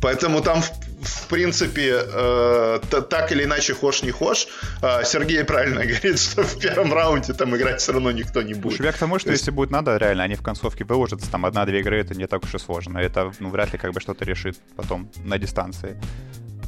Поэтому 0.02 0.42
там, 0.42 0.62
в, 0.62 0.72
в 1.02 1.28
принципе, 1.28 2.02
э, 2.02 2.80
так 3.10 3.32
или 3.32 3.44
иначе, 3.44 3.74
хошь 3.74 4.04
не 4.04 4.12
хошь, 4.12 4.48
э, 4.82 5.04
Сергей 5.04 5.44
правильно 5.44 5.86
говорит, 5.86 6.20
что 6.20 6.44
в 6.44 6.58
первом 6.60 6.94
раунде 6.94 7.34
там 7.34 7.56
играть 7.56 7.82
все 7.82 7.92
равно 7.92 8.12
никто 8.12 8.42
не 8.42 8.54
будет. 8.54 8.80
Я 8.80 8.92
к 8.92 8.98
тому, 8.98 9.20
что 9.20 9.28
То 9.28 9.32
есть... 9.32 9.42
если 9.42 9.52
будет 9.52 9.72
надо, 9.72 9.98
реально, 9.98 10.24
они 10.24 10.36
в 10.36 10.42
концовке 10.42 10.86
выложатся, 10.86 11.30
там 11.30 11.46
одна-две 11.46 11.80
игры, 11.80 12.00
это 12.00 12.16
не 12.16 12.28
так 12.28 12.44
уж 12.44 12.56
и 12.56 12.60
сложно. 12.60 12.98
Это 12.98 13.32
ну, 13.40 13.50
вряд 13.50 13.74
ли 13.74 13.78
как 13.78 13.92
бы 13.92 14.00
что-то 14.00 14.24
решит 14.24 14.58
потом 14.78 15.12
на 15.24 15.38
дистанции. 15.38 15.98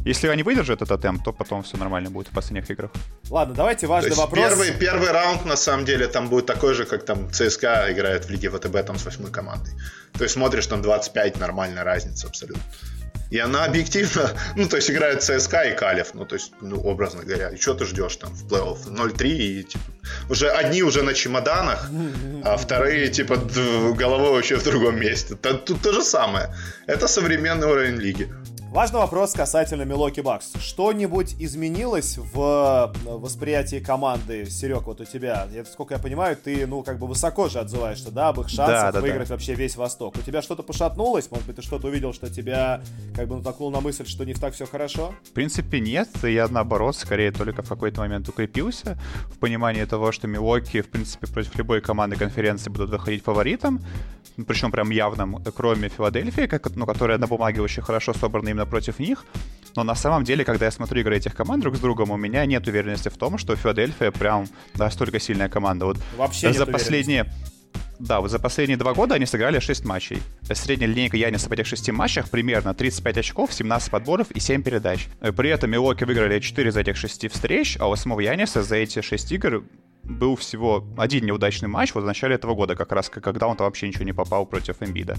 Если 0.06 0.28
они 0.30 0.42
выдержат 0.42 0.82
этот 0.82 1.02
темп, 1.02 1.24
то 1.24 1.32
потом 1.32 1.62
все 1.62 1.78
нормально 1.78 2.10
будет 2.10 2.28
в 2.28 2.32
последних 2.32 2.72
играх. 2.72 2.92
Ладно, 3.30 3.54
давайте 3.54 3.86
важный 3.86 4.16
вопрос. 4.16 4.40
Первый, 4.40 4.72
первый 4.72 5.12
раунд, 5.12 5.46
на 5.46 5.56
самом 5.56 5.86
деле, 5.86 6.08
там 6.08 6.28
будет 6.28 6.48
такой 6.48 6.74
же, 6.74 6.86
как 6.86 7.06
там 7.06 7.30
ЦСКА 7.32 7.92
играет 7.92 8.26
в 8.26 8.30
Лиге 8.32 8.50
ВТБ 8.50 8.86
там 8.86 8.98
с 8.98 9.06
восьмой 9.06 9.32
командой. 9.32 9.74
То 10.14 10.24
есть 10.24 10.34
смотришь, 10.34 10.66
там 10.66 10.82
25, 10.82 11.40
нормальная 11.40 11.84
разница 11.84 12.28
абсолютно. 12.28 12.64
И 13.32 13.40
она 13.40 13.64
объективно, 13.66 14.30
ну, 14.56 14.68
то 14.68 14.76
есть 14.76 14.92
играет 14.92 15.24
ЦСКА 15.24 15.64
и 15.64 15.76
Калев, 15.76 16.14
ну, 16.14 16.26
то 16.26 16.36
есть, 16.36 16.52
ну, 16.62 16.80
образно 16.82 17.24
говоря. 17.24 17.50
И 17.50 17.58
что 17.58 17.74
ты 17.74 17.86
ждешь 17.86 18.18
там 18.18 18.30
в 18.34 18.46
плей-офф? 18.48 18.88
0-3 18.88 19.28
и, 19.28 19.64
типа, 19.64 19.84
уже 20.30 20.50
одни 20.50 20.84
уже 20.84 21.02
на 21.02 21.14
чемоданах, 21.14 21.90
а 22.44 22.58
вторые, 22.58 23.10
типа, 23.10 23.38
головой 23.98 24.32
вообще 24.32 24.58
в 24.58 24.64
другом 24.64 25.00
месте. 25.00 25.36
Тут 25.36 25.82
то 25.82 25.94
же 25.94 26.04
самое. 26.04 26.54
Это 26.88 27.08
современный 27.08 27.68
уровень 27.68 27.96
лиги. 27.96 28.30
Важный 28.72 29.02
вопрос 29.02 29.34
касательно 29.34 29.82
Милоки 29.82 30.22
Бакс. 30.22 30.54
Что-нибудь 30.58 31.36
изменилось 31.40 32.18
в 32.18 32.94
э, 33.06 33.10
восприятии 33.10 33.82
команды, 33.82 34.46
Серег, 34.46 34.84
вот 34.84 35.02
у 35.02 35.04
тебя? 35.04 35.46
Я, 35.52 35.66
сколько 35.66 35.96
я 35.96 36.00
понимаю, 36.00 36.38
ты, 36.38 36.66
ну, 36.66 36.82
как 36.82 36.98
бы 36.98 37.06
высоко 37.06 37.50
же 37.50 37.60
отзываешься, 37.60 38.12
да, 38.12 38.30
об 38.30 38.40
их 38.40 38.48
шансах 38.48 38.68
да, 38.68 38.92
да, 38.94 39.02
выиграть 39.02 39.28
да. 39.28 39.36
вообще 39.36 39.56
весь 39.56 39.76
Восток. 39.76 40.16
У 40.16 40.22
тебя 40.22 40.42
что-то 40.42 40.64
пошатнулось? 40.64 41.30
Может 41.30 41.48
быть, 41.48 41.58
ты 41.58 41.62
что-то 41.62 41.88
увидел, 41.88 42.14
что 42.14 42.30
тебя, 42.30 42.82
как 43.22 43.30
бы, 43.30 43.36
натолкнул 43.36 43.70
на 43.70 43.82
мысль, 43.82 44.06
что 44.08 44.26
не 44.26 44.34
так 44.34 44.56
все 44.56 44.66
хорошо? 44.66 45.14
В 45.24 45.32
принципе, 45.34 45.80
нет. 45.80 46.10
Я, 46.24 46.48
наоборот, 46.48 46.96
скорее 46.96 47.32
только 47.32 47.62
в 47.62 47.70
какой-то 47.70 48.02
момент 48.02 48.28
укрепился 48.28 48.98
в 49.30 49.38
понимании 49.38 49.86
того, 49.86 50.12
что 50.12 50.28
Милоки, 50.28 50.82
в 50.82 50.90
принципе, 50.90 51.28
против 51.28 51.56
любой 51.56 51.82
команды 51.82 52.16
конференции 52.16 52.72
будут 52.72 52.90
выходить 52.90 53.24
фаворитом, 53.24 53.80
причем 54.48 54.72
прям 54.72 54.90
явным, 54.90 55.38
кроме 55.56 55.90
Филадельфии, 55.90 56.48
как, 56.48 56.76
ну, 56.76 56.88
которая 56.88 57.20
на 57.20 57.28
бумаге 57.28 57.62
очень 57.62 57.84
хорошо 57.84 58.14
собрана 58.14 58.50
именно 58.50 58.66
против 58.66 58.98
них. 58.98 59.24
Но 59.76 59.84
на 59.84 59.94
самом 59.94 60.24
деле, 60.24 60.44
когда 60.44 60.66
я 60.66 60.72
смотрю 60.72 61.02
игры 61.02 61.18
этих 61.18 61.36
команд 61.36 61.62
друг 61.62 61.76
с 61.76 61.80
другом, 61.80 62.10
у 62.10 62.18
меня 62.18 62.44
нет 62.48 62.68
уверенности 62.68 63.10
в 63.10 63.18
том, 63.18 63.38
что 63.38 63.56
Филадельфия 63.56 64.10
прям 64.10 64.48
настолько 64.74 65.20
сильная 65.20 65.48
команда. 65.48 65.86
Вот 65.86 65.98
Вообще 66.18 66.54
за 66.54 66.66
последние 66.66 67.32
да, 68.02 68.20
вот 68.20 68.32
за 68.32 68.40
последние 68.40 68.78
два 68.78 68.94
года 68.94 69.16
они 69.16 69.26
сыграли 69.26 69.60
6 69.60 69.86
матчей. 69.86 70.22
Средняя 70.52 70.90
линейка 70.90 71.18
Яниса 71.18 71.50
в 71.50 71.52
этих 71.52 71.68
6 71.68 71.92
матчах 71.92 72.30
примерно 72.30 72.74
35 72.74 73.18
очков, 73.20 73.54
17 73.54 73.92
подборов 73.92 74.32
и 74.32 74.40
7 74.40 74.64
передач. 74.64 75.08
При 75.20 75.50
этом 75.50 75.70
Милоки 75.70 76.04
выиграли 76.04 76.40
4 76.40 76.70
из 76.70 76.78
этих 76.78 76.98
6 76.98 77.32
встреч, 77.32 77.78
а 77.80 77.88
у 77.90 77.96
самого 77.96 78.20
Яниса 78.20 78.64
за 78.64 78.78
эти 78.78 79.02
6 79.02 79.32
игр 79.34 79.64
был 80.12 80.36
всего 80.36 80.86
один 80.98 81.26
неудачный 81.26 81.68
матч 81.68 81.94
вот 81.94 82.04
в 82.04 82.08
начале 82.08 82.36
этого 82.36 82.56
года, 82.56 82.76
как 82.76 82.92
раз 82.92 83.10
когда 83.10 83.48
он 83.48 83.58
там 83.58 83.66
вообще 83.66 83.88
ничего 83.88 84.04
не 84.04 84.14
попал 84.14 84.46
против 84.46 84.82
Эмбида. 84.82 85.18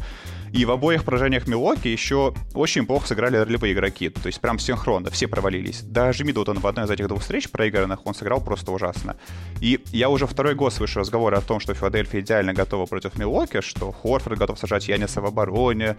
И 0.53 0.65
в 0.65 0.71
обоих 0.71 1.05
поражениях 1.05 1.47
Милоки 1.47 1.89
еще 1.89 2.35
очень 2.55 2.87
плохо 2.87 3.09
сыграли 3.09 3.37
ролевые 3.37 3.73
игроки, 3.73 4.09
то 4.09 4.27
есть 4.27 4.41
прям 4.41 4.59
синхронно, 4.59 5.11
все 5.11 5.29
провалились. 5.29 5.83
Даже 5.83 6.25
Миддлтон 6.25 6.59
в 6.59 6.67
одной 6.67 6.85
из 6.85 6.91
этих 6.91 7.09
двух 7.09 7.23
встреч 7.23 7.51
проигранных 7.51 8.07
он 8.07 8.15
сыграл 8.15 8.41
просто 8.41 8.73
ужасно. 8.73 9.17
И 9.61 9.81
я 9.93 10.09
уже 10.09 10.27
второй 10.27 10.55
год 10.55 10.73
слышу 10.73 11.01
разговоры 11.01 11.37
о 11.37 11.41
том, 11.41 11.61
что 11.61 11.75
Филадельфия 11.75 12.21
идеально 12.21 12.53
готова 12.53 12.87
против 12.87 13.19
Милоки, 13.19 13.61
что 13.61 13.93
Хорфорд 13.93 14.39
готов 14.39 14.59
сажать 14.59 14.89
Яниса 14.89 15.21
в 15.21 15.27
обороне, 15.27 15.97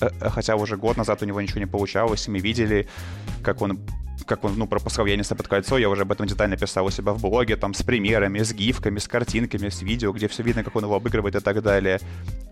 э, 0.00 0.08
э, 0.20 0.28
хотя 0.30 0.56
уже 0.56 0.76
год 0.76 0.96
назад 0.96 1.22
у 1.22 1.24
него 1.24 1.40
ничего 1.40 1.60
не 1.60 1.66
получалось, 1.66 2.28
и 2.28 2.30
мы 2.30 2.38
видели, 2.38 2.88
как 3.42 3.62
он 3.62 3.78
как 4.26 4.44
он, 4.44 4.56
ну, 4.56 4.66
пропускал 4.66 5.06
Яниса 5.06 5.34
под 5.34 5.48
кольцо, 5.48 5.78
я 5.78 5.88
уже 5.88 6.02
об 6.02 6.12
этом 6.12 6.26
детально 6.26 6.56
писал 6.56 6.86
у 6.86 6.90
себя 6.90 7.12
в 7.12 7.20
блоге, 7.20 7.56
там, 7.56 7.74
с 7.74 7.82
примерами, 7.82 8.40
с 8.42 8.52
гифками, 8.52 8.98
с 8.98 9.08
картинками, 9.08 9.68
с 9.68 9.82
видео, 9.82 10.12
где 10.12 10.28
все 10.28 10.42
видно, 10.42 10.64
как 10.64 10.76
он 10.76 10.84
его 10.84 10.94
обыгрывает 10.94 11.36
и 11.36 11.40
так 11.40 11.62
далее. 11.62 12.00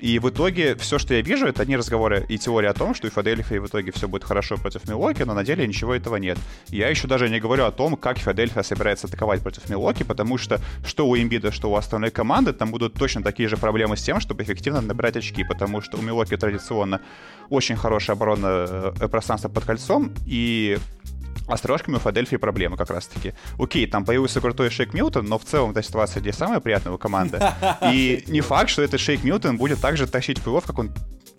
И 0.00 0.18
в 0.18 0.28
итоге 0.28 0.74
все, 0.76 0.98
что 0.98 1.14
я 1.14 1.22
вижу, 1.22 1.46
это 1.46 1.62
одни 1.62 1.76
разговоры 1.76 2.24
и 2.28 2.38
теория 2.38 2.70
о 2.70 2.74
том, 2.74 2.94
что 2.94 3.06
у 3.06 3.10
Филадельфии 3.10 3.58
в 3.58 3.66
итоге 3.66 3.92
все 3.92 4.08
будет 4.08 4.24
хорошо 4.24 4.56
против 4.56 4.88
Милоки, 4.88 5.22
но 5.22 5.34
на 5.34 5.44
деле 5.44 5.66
ничего 5.66 5.94
этого 5.94 6.16
нет. 6.16 6.38
Я 6.68 6.88
еще 6.88 7.08
даже 7.08 7.28
не 7.28 7.40
говорю 7.40 7.64
о 7.64 7.70
том, 7.70 7.96
как 7.96 8.18
Филадельфия 8.18 8.62
собирается 8.62 9.06
атаковать 9.06 9.42
против 9.42 9.68
Милоки, 9.70 10.02
потому 10.02 10.38
что 10.38 10.60
что 10.84 11.06
у 11.06 11.16
Имбида, 11.16 11.52
что 11.52 11.70
у 11.70 11.76
остальной 11.76 12.10
команды, 12.10 12.52
там 12.52 12.70
будут 12.70 12.94
точно 12.94 13.22
такие 13.22 13.48
же 13.48 13.56
проблемы 13.56 13.96
с 13.96 14.02
тем, 14.02 14.20
чтобы 14.20 14.42
эффективно 14.42 14.80
набирать 14.80 15.16
очки, 15.16 15.44
потому 15.44 15.80
что 15.80 15.98
у 15.98 16.02
Милоки 16.02 16.36
традиционно 16.36 17.00
очень 17.48 17.76
хорошая 17.76 18.16
оборона 18.16 18.92
э, 19.00 19.08
пространства 19.08 19.48
под 19.48 19.64
кольцом, 19.64 20.12
и 20.26 20.78
а 21.48 21.56
с 21.56 21.60
трошками 21.60 21.96
у 21.96 21.98
Филадельфии 21.98 22.36
проблемы 22.36 22.76
как 22.76 22.90
раз-таки. 22.90 23.34
Окей, 23.58 23.86
там 23.86 24.04
появился 24.04 24.40
крутой 24.40 24.70
Шейк 24.70 24.94
Милтон, 24.94 25.26
но 25.26 25.38
в 25.38 25.44
целом 25.44 25.70
эта 25.70 25.82
ситуация 25.82 26.20
здесь 26.20 26.36
самая 26.36 26.60
приятная 26.60 26.92
у 26.92 26.98
команды. 26.98 27.40
И 27.92 28.24
не 28.26 28.40
факт, 28.40 28.70
что 28.70 28.82
этот 28.82 29.00
Шейк 29.00 29.24
Милтон 29.24 29.56
будет 29.56 29.80
так 29.80 29.96
же 29.96 30.06
тащить 30.06 30.40
плей 30.40 30.60
как 30.66 30.78
он 30.78 30.92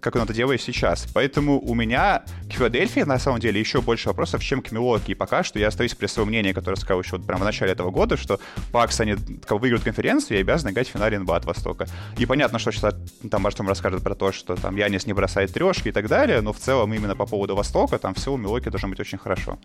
как 0.03 0.15
он 0.15 0.21
это 0.23 0.33
делает 0.33 0.61
сейчас. 0.61 1.07
Поэтому 1.13 1.59
у 1.59 1.73
меня 1.73 2.23
к 2.49 2.53
Филадельфии, 2.53 3.01
на 3.01 3.17
самом 3.17 3.39
деле, 3.39 3.59
еще 3.59 3.81
больше 3.81 4.09
вопросов, 4.09 4.43
чем 4.43 4.61
к 4.61 4.71
Милуоки. 4.71 5.11
И 5.11 5.15
пока 5.15 5.43
что 5.43 5.59
я 5.59 5.69
остаюсь 5.69 5.95
при 5.95 6.07
своем 6.07 6.27
мнении, 6.27 6.51
которое 6.51 6.75
сказал 6.75 7.01
еще 7.01 7.17
вот 7.17 7.25
прямо 7.25 7.41
в 7.41 7.45
начале 7.45 7.71
этого 7.71 7.89
года, 7.89 8.17
что 8.17 8.39
Пакс, 8.71 8.99
они 8.99 9.15
как, 9.45 9.59
выиграют 9.59 9.83
конференцию 9.83 10.37
и 10.37 10.41
обязаны 10.41 10.71
играть 10.71 10.89
в 10.89 10.91
финале 10.91 11.17
НБА 11.19 11.37
от 11.37 11.45
Востока. 11.45 11.87
И 12.17 12.25
понятно, 12.25 12.59
что 12.59 12.71
сейчас 12.71 12.95
там 13.31 13.47
Артем 13.47 13.67
расскажет 13.67 14.03
про 14.03 14.15
то, 14.15 14.31
что 14.31 14.55
там 14.55 14.75
Янис 14.75 15.07
не 15.07 15.13
бросает 15.13 15.53
трешки 15.53 15.87
и 15.87 15.91
так 15.91 16.07
далее, 16.07 16.41
но 16.41 16.51
в 16.53 16.59
целом 16.59 16.93
именно 16.93 17.15
по 17.15 17.25
поводу 17.25 17.55
Востока 17.55 17.97
там 17.97 18.13
все 18.13 18.33
у 18.33 18.37
Милуоки 18.37 18.69
должно 18.69 18.89
быть 18.89 18.99
очень 18.99 19.17
хорошо. 19.17 19.57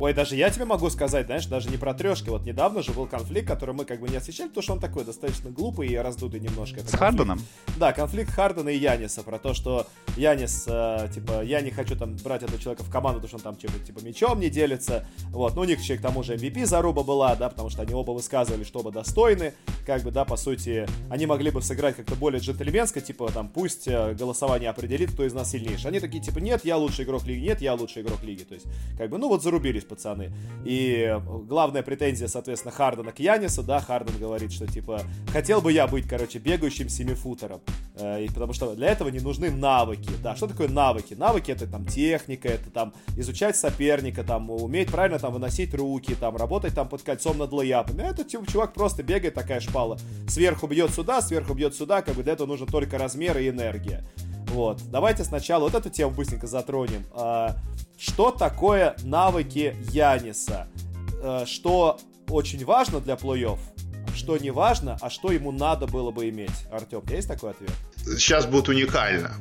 Ой, 0.00 0.12
даже 0.12 0.34
я 0.34 0.50
тебе 0.50 0.64
могу 0.64 0.90
сказать, 0.90 1.26
знаешь, 1.26 1.46
даже 1.46 1.70
не 1.70 1.76
про 1.76 1.94
трешки. 1.94 2.28
Вот 2.28 2.44
недавно 2.44 2.82
же 2.82 2.92
был 2.92 3.06
конфликт, 3.06 3.46
который 3.46 3.74
мы 3.74 3.84
как 3.84 4.00
бы 4.00 4.08
не 4.08 4.16
освещали, 4.16 4.48
потому 4.48 4.62
что 4.62 4.72
он 4.72 4.80
такой 4.80 5.04
достаточно 5.04 5.50
глупый 5.50 5.88
и 5.88 5.96
раздутый 5.96 6.40
немножко. 6.40 6.80
Это 6.80 6.88
С 6.88 6.90
конфликт... 6.90 7.00
Харденом? 7.00 7.40
Да, 7.76 7.92
конфликт 7.92 8.30
Хардена 8.32 8.70
и 8.70 8.78
Яниса 8.78 9.22
про 9.22 9.38
то, 9.38 9.54
что 9.54 9.83
Янис, 10.16 10.64
э, 10.68 11.08
типа, 11.12 11.42
я 11.42 11.60
не 11.60 11.70
хочу 11.70 11.96
там 11.96 12.16
брать 12.16 12.42
этого 12.42 12.58
человека 12.58 12.84
в 12.84 12.90
команду, 12.90 13.20
потому 13.20 13.28
что 13.28 13.48
он 13.48 13.54
там 13.54 13.56
типа, 13.56 13.84
типа 13.84 14.04
мечом 14.04 14.38
не 14.38 14.48
делится. 14.48 15.04
Вот, 15.30 15.56
ну 15.56 15.62
у 15.62 15.64
них 15.64 15.80
еще 15.80 15.96
к 15.96 16.02
тому 16.02 16.22
же 16.22 16.34
MVP 16.34 16.66
заруба 16.66 17.02
была, 17.02 17.34
да, 17.34 17.48
потому 17.48 17.68
что 17.68 17.82
они 17.82 17.94
оба 17.94 18.12
высказывали, 18.12 18.62
что 18.62 18.80
оба 18.80 18.92
достойны. 18.92 19.54
Как 19.84 20.02
бы, 20.02 20.12
да, 20.12 20.24
по 20.24 20.36
сути, 20.36 20.86
они 21.10 21.26
могли 21.26 21.50
бы 21.50 21.60
сыграть 21.62 21.96
как-то 21.96 22.14
более 22.14 22.40
джентльменско, 22.40 23.00
типа, 23.00 23.30
там, 23.32 23.48
пусть 23.48 23.88
э, 23.88 24.14
голосование 24.14 24.70
определит, 24.70 25.10
кто 25.10 25.24
из 25.24 25.34
нас 25.34 25.50
сильнейший. 25.50 25.90
Они 25.90 25.98
такие, 25.98 26.22
типа, 26.22 26.38
нет, 26.38 26.64
я 26.64 26.76
лучший 26.76 27.04
игрок 27.04 27.24
лиги, 27.24 27.44
нет, 27.44 27.60
я 27.60 27.74
лучший 27.74 28.02
игрок 28.02 28.22
лиги. 28.22 28.44
То 28.44 28.54
есть, 28.54 28.66
как 28.96 29.10
бы, 29.10 29.18
ну 29.18 29.28
вот 29.28 29.42
зарубились 29.42 29.84
пацаны. 29.84 30.32
И 30.64 31.18
главная 31.48 31.82
претензия, 31.82 32.28
соответственно, 32.28 32.72
Хардена 32.72 33.10
к 33.10 33.18
Янису, 33.18 33.64
да, 33.64 33.80
Харден 33.80 34.16
говорит, 34.18 34.52
что, 34.52 34.66
типа, 34.66 35.02
хотел 35.32 35.60
бы 35.60 35.72
я 35.72 35.88
быть, 35.88 36.06
короче, 36.08 36.38
бегающим 36.38 36.88
семифутером. 36.88 37.60
Э, 37.96 38.24
потому 38.32 38.52
что 38.52 38.74
для 38.74 38.88
этого 38.88 39.08
не 39.08 39.20
нужны 39.20 39.50
навыки. 39.78 40.10
Да, 40.22 40.36
что 40.36 40.46
такое 40.46 40.68
навыки? 40.68 41.14
Навыки 41.14 41.50
это 41.50 41.66
там 41.66 41.86
техника, 41.86 42.48
это 42.48 42.70
там 42.70 42.92
изучать 43.16 43.56
соперника, 43.56 44.22
там 44.22 44.50
уметь 44.50 44.90
правильно 44.90 45.18
там 45.18 45.32
выносить 45.32 45.74
руки, 45.74 46.14
там 46.14 46.36
работать 46.36 46.74
там 46.74 46.88
под 46.88 47.02
кольцом 47.02 47.38
над 47.38 47.52
лейапами. 47.52 48.04
А 48.04 48.10
этот 48.10 48.28
типа, 48.28 48.50
чувак 48.50 48.72
просто 48.72 49.02
бегает, 49.02 49.34
такая 49.34 49.60
шпала. 49.60 49.98
Сверху 50.28 50.66
бьет 50.66 50.92
сюда, 50.92 51.20
сверху 51.22 51.54
бьет 51.54 51.74
сюда, 51.74 52.02
как 52.02 52.14
бы 52.14 52.22
для 52.22 52.34
этого 52.34 52.46
нужно 52.46 52.66
только 52.66 52.98
размер 52.98 53.38
и 53.38 53.48
энергия. 53.48 54.04
Вот. 54.48 54.80
Давайте 54.90 55.24
сначала 55.24 55.64
вот 55.64 55.74
эту 55.74 55.90
тему 55.90 56.12
быстренько 56.12 56.46
затронем. 56.46 57.04
А, 57.12 57.56
что 57.98 58.30
такое 58.30 58.94
навыки 59.02 59.74
Яниса? 59.90 60.68
А, 61.22 61.44
что 61.46 61.98
очень 62.28 62.64
важно 62.64 63.00
для 63.00 63.14
плей-офф? 63.14 63.58
Что 64.14 64.36
не 64.38 64.50
важно, 64.50 64.96
а 65.00 65.10
что 65.10 65.32
ему 65.32 65.52
надо 65.52 65.86
было 65.86 66.10
бы 66.10 66.28
иметь? 66.28 66.50
Артем, 66.72 67.02
есть 67.08 67.28
такой 67.28 67.50
ответ? 67.50 67.70
Сейчас 67.96 68.46
будет 68.46 68.68
уникально. 68.68 69.32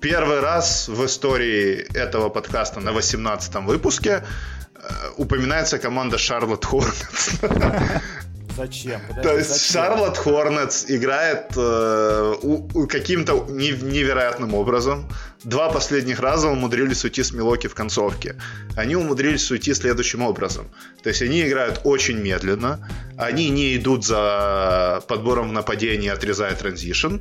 Первый 0.00 0.40
раз 0.40 0.88
в 0.88 1.04
истории 1.04 1.86
этого 1.96 2.28
подкаста 2.28 2.80
на 2.80 2.92
18 2.92 3.54
выпуске 3.66 4.22
э, 4.74 4.80
упоминается 5.16 5.78
команда 5.78 6.18
Шарлотт 6.18 6.64
Хорнетс. 6.64 7.40
Зачем? 8.56 9.00
Подожди, 9.08 9.28
То 9.28 9.36
есть 9.36 9.70
Шарлотт 9.70 10.16
Хорнетс 10.16 10.86
играет 10.88 11.52
э, 11.56 12.34
каким-то 12.88 13.46
невероятным 13.50 14.54
образом. 14.54 15.08
Два 15.44 15.70
последних 15.70 16.20
раза 16.20 16.48
умудрились 16.48 17.04
уйти 17.04 17.22
с 17.22 17.32
Милоки 17.32 17.66
в 17.68 17.74
концовке. 17.74 18.36
Они 18.76 18.96
умудрились 18.96 19.50
уйти 19.50 19.74
следующим 19.74 20.22
образом. 20.22 20.68
То 21.02 21.10
есть 21.10 21.22
они 21.22 21.46
играют 21.46 21.80
очень 21.84 22.18
медленно, 22.18 22.88
они 23.18 23.50
не 23.50 23.76
идут 23.76 24.04
за 24.04 25.02
подбором 25.08 25.50
в 25.50 25.52
нападении, 25.52 26.08
отрезая 26.08 26.54
транзишн. 26.54 27.16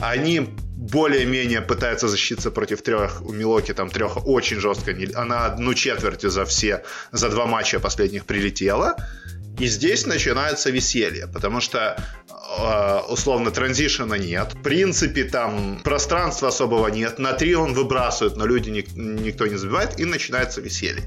Они 0.00 0.48
более-менее 0.76 1.62
пытаются 1.62 2.08
защититься 2.08 2.50
против 2.50 2.82
трех, 2.82 3.22
у 3.22 3.32
Милоки 3.32 3.72
там 3.72 3.88
трех 3.90 4.26
очень 4.26 4.60
жестко, 4.60 4.94
она 5.14 5.46
одну 5.46 5.74
четверть 5.74 6.22
за 6.22 6.44
все, 6.44 6.82
за 7.12 7.30
два 7.30 7.46
матча 7.46 7.80
последних 7.80 8.24
прилетела. 8.26 8.96
И 9.58 9.66
здесь 9.66 10.06
начинается 10.06 10.70
веселье, 10.70 11.28
потому 11.28 11.60
что 11.60 11.96
э, 12.28 13.12
условно 13.12 13.50
транзишена 13.50 14.18
нет, 14.18 14.52
в 14.54 14.62
принципе 14.62 15.24
там 15.24 15.80
пространства 15.84 16.48
особого 16.48 16.88
нет, 16.88 17.18
на 17.18 17.32
три 17.34 17.54
он 17.54 17.72
выбрасывает, 17.72 18.36
но 18.36 18.46
люди 18.46 18.70
никто 18.70 19.46
не 19.46 19.56
забивает, 19.56 20.00
и 20.00 20.04
начинается 20.04 20.60
веселье. 20.60 21.04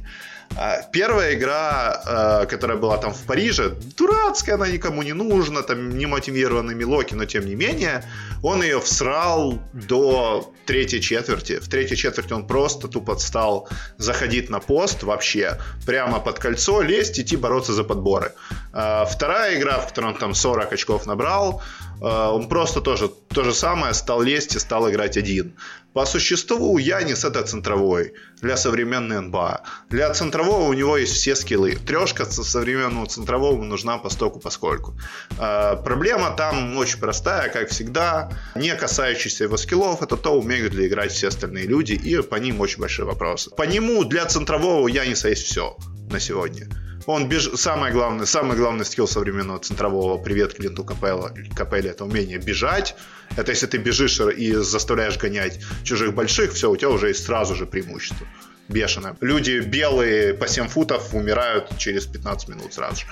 А, 0.56 0.82
первая 0.92 1.36
игра, 1.36 2.02
а, 2.06 2.46
которая 2.46 2.78
была 2.78 2.98
там 2.98 3.14
в 3.14 3.24
Париже, 3.26 3.76
дурацкая, 3.98 4.56
она 4.56 4.68
никому 4.68 5.04
не 5.04 5.14
нужна, 5.14 5.62
там 5.62 5.98
не 5.98 6.06
мотивированный 6.06 6.74
Милоки, 6.74 7.14
но 7.14 7.26
тем 7.26 7.46
не 7.46 7.56
менее, 7.56 8.04
он 8.42 8.64
ее 8.64 8.80
всрал 8.80 9.60
до 9.74 10.52
третьей 10.66 11.02
четверти. 11.02 11.60
В 11.60 11.68
третьей 11.68 11.96
четверти 11.96 12.34
он 12.34 12.48
просто 12.48 12.88
тупо 12.88 13.18
стал 13.18 13.70
заходить 13.98 14.50
на 14.50 14.60
пост 14.60 15.04
вообще, 15.04 15.60
прямо 15.86 16.20
под 16.20 16.40
кольцо, 16.40 16.82
лезть, 16.82 17.20
идти 17.20 17.38
бороться 17.38 17.74
за 17.74 17.84
подборы. 17.84 18.34
А, 18.74 19.06
вторая 19.06 19.60
игра, 19.60 19.80
в 19.80 19.88
которой 19.90 20.14
он 20.14 20.18
там 20.18 20.34
40 20.34 20.74
очков 20.74 21.06
набрал, 21.06 21.62
он 22.00 22.48
просто 22.48 22.80
тоже 22.80 23.10
то 23.10 23.44
же 23.44 23.56
самое 23.56 23.96
стал 23.96 24.22
лезть 24.22 24.56
и 24.56 24.60
стал 24.60 24.88
играть 24.88 25.18
один. 25.18 25.56
По 25.98 26.06
существу 26.06 26.78
Янис 26.78 27.26
это 27.26 27.42
центровой 27.42 28.14
для 28.40 28.56
современной 28.56 29.20
НБА. 29.20 29.62
Для 29.90 30.14
центрового 30.14 30.68
у 30.68 30.74
него 30.74 30.96
есть 30.96 31.14
все 31.14 31.36
скиллы. 31.36 31.76
Трешка 31.76 32.26
современного 32.26 33.08
центрового 33.08 33.64
нужна 33.64 33.98
по 33.98 34.10
стоку 34.10 34.40
поскольку. 34.40 34.94
Э, 35.40 35.76
проблема 35.84 36.36
там 36.38 36.78
очень 36.78 37.00
простая, 37.00 37.50
как 37.50 37.70
всегда. 37.70 38.30
Не 38.54 38.76
касающаяся 38.76 39.46
его 39.46 39.58
скиллов, 39.58 40.04
это 40.04 40.18
то, 40.18 40.40
умеют 40.40 40.76
ли 40.76 40.86
играть 40.86 41.12
все 41.14 41.30
остальные 41.30 41.66
люди, 41.66 41.94
и 41.94 42.22
по 42.22 42.36
ним 42.36 42.62
очень 42.62 42.80
большие 42.80 43.08
вопросы. 43.08 43.50
По 43.50 43.64
нему 43.64 44.04
для 44.04 44.26
центрового 44.26 44.82
у 44.82 44.88
Яниса 44.88 45.30
есть 45.30 45.46
все 45.46 45.78
на 46.12 46.20
сегодня. 46.20 46.68
Он 47.08 47.30
беж... 47.30 47.50
самое 47.56 47.94
главное, 47.94 48.26
самый 48.26 48.58
главный 48.58 48.84
скилл 48.84 49.08
современного 49.08 49.60
центрового 49.60 50.18
привет 50.18 50.54
Клинту 50.54 50.84
Капелла, 50.84 51.34
Капелле 51.56 51.92
это 51.92 52.04
умение 52.04 52.38
бежать. 52.38 52.96
Это 53.38 53.52
если 53.52 53.66
ты 53.66 53.78
бежишь 53.78 54.20
и 54.20 54.54
заставляешь 54.54 55.18
гонять 55.18 55.60
чужих 55.84 56.14
больших, 56.14 56.52
все, 56.52 56.70
у 56.70 56.76
тебя 56.76 56.90
уже 56.90 57.08
есть 57.08 57.26
сразу 57.26 57.56
же 57.56 57.66
преимущество 57.66 58.28
бешеное. 58.70 59.16
Люди 59.22 59.60
белые 59.60 60.34
по 60.34 60.48
7 60.48 60.68
футов 60.68 61.14
умирают 61.14 61.78
через 61.78 62.06
15 62.06 62.50
минут 62.50 62.74
сразу 62.74 62.98
же. 62.98 63.06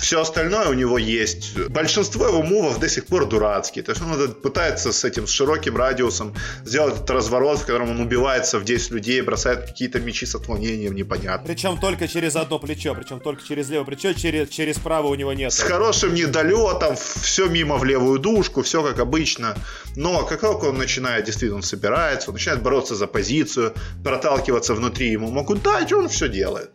Все 0.00 0.20
остальное 0.20 0.68
у 0.68 0.74
него 0.74 0.98
есть. 0.98 1.58
Большинство 1.68 2.26
его 2.26 2.42
мувов 2.42 2.78
до 2.78 2.88
сих 2.88 3.06
пор 3.06 3.26
дурацкие. 3.26 3.82
То 3.82 3.92
есть 3.92 4.02
он 4.02 4.34
пытается 4.34 4.92
с 4.92 5.04
этим 5.04 5.26
с 5.26 5.30
широким 5.30 5.76
радиусом 5.76 6.34
сделать 6.64 6.94
этот 6.96 7.10
разворот, 7.10 7.60
в 7.60 7.66
котором 7.66 7.90
он 7.90 8.00
убивается 8.00 8.58
в 8.58 8.64
10 8.64 8.90
людей, 8.90 9.20
бросает 9.22 9.66
какие-то 9.66 10.00
мечи 10.00 10.26
с 10.26 10.34
отклонением 10.34 10.94
непонятно. 10.94 11.46
Причем 11.46 11.78
только 11.78 12.08
через 12.08 12.36
одно 12.36 12.58
плечо, 12.58 12.94
причем 12.94 13.20
только 13.20 13.42
через 13.46 13.70
левое 13.70 13.86
плечо, 13.86 14.12
через, 14.12 14.48
через 14.48 14.78
правое 14.78 15.10
у 15.10 15.14
него 15.14 15.32
нет. 15.32 15.52
С 15.52 15.60
хорошим 15.60 16.14
недолетом, 16.14 16.96
все 16.96 17.46
мимо 17.46 17.76
в 17.76 17.84
левую 17.84 18.18
дужку, 18.18 18.62
все 18.62 18.82
как 18.82 18.98
обычно. 18.98 19.56
Но 19.96 20.24
как 20.24 20.40
только 20.40 20.66
он 20.66 20.78
начинает, 20.78 21.24
действительно, 21.24 21.56
он 21.56 21.62
собирается, 21.62 22.30
он 22.30 22.34
начинает 22.34 22.62
бороться 22.62 22.94
за 22.94 23.06
позицию, 23.06 23.74
проталкиваться 24.02 24.74
внутри 24.74 25.10
ему 25.10 25.30
могут 25.30 25.62
дать, 25.62 25.92
он 25.92 26.08
все 26.08 26.28
делает. 26.28 26.70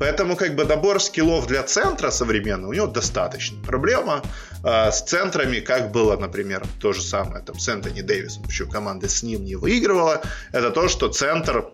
Поэтому 0.00 0.34
как 0.34 0.56
бы 0.56 0.64
добор 0.64 0.98
скиллов 0.98 1.46
для 1.46 1.62
центра 1.62 2.10
современного 2.10 2.70
у 2.70 2.72
него 2.72 2.86
достаточно. 2.86 3.62
Проблема 3.62 4.22
э, 4.64 4.90
с 4.90 5.02
центрами, 5.02 5.60
как 5.60 5.92
было, 5.92 6.16
например, 6.16 6.62
то 6.80 6.94
же 6.94 7.02
самое 7.02 7.44
там, 7.44 7.58
с 7.58 7.68
Энтони 7.68 8.00
Дэвисом, 8.00 8.42
почему 8.44 8.70
команда 8.70 9.10
с 9.10 9.22
ним 9.22 9.44
не 9.44 9.56
выигрывала, 9.56 10.22
это 10.52 10.70
то, 10.70 10.88
что 10.88 11.08
центр, 11.08 11.66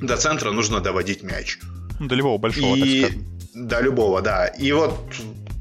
до 0.00 0.16
центра 0.16 0.50
нужно 0.50 0.80
доводить 0.80 1.22
мяч. 1.22 1.60
До 2.00 2.16
любого 2.16 2.38
большого, 2.38 2.74
и, 2.74 3.02
так 3.02 3.10
сказать. 3.10 3.26
До 3.54 3.80
любого, 3.80 4.22
да. 4.22 4.46
И 4.48 4.72
вот 4.72 4.98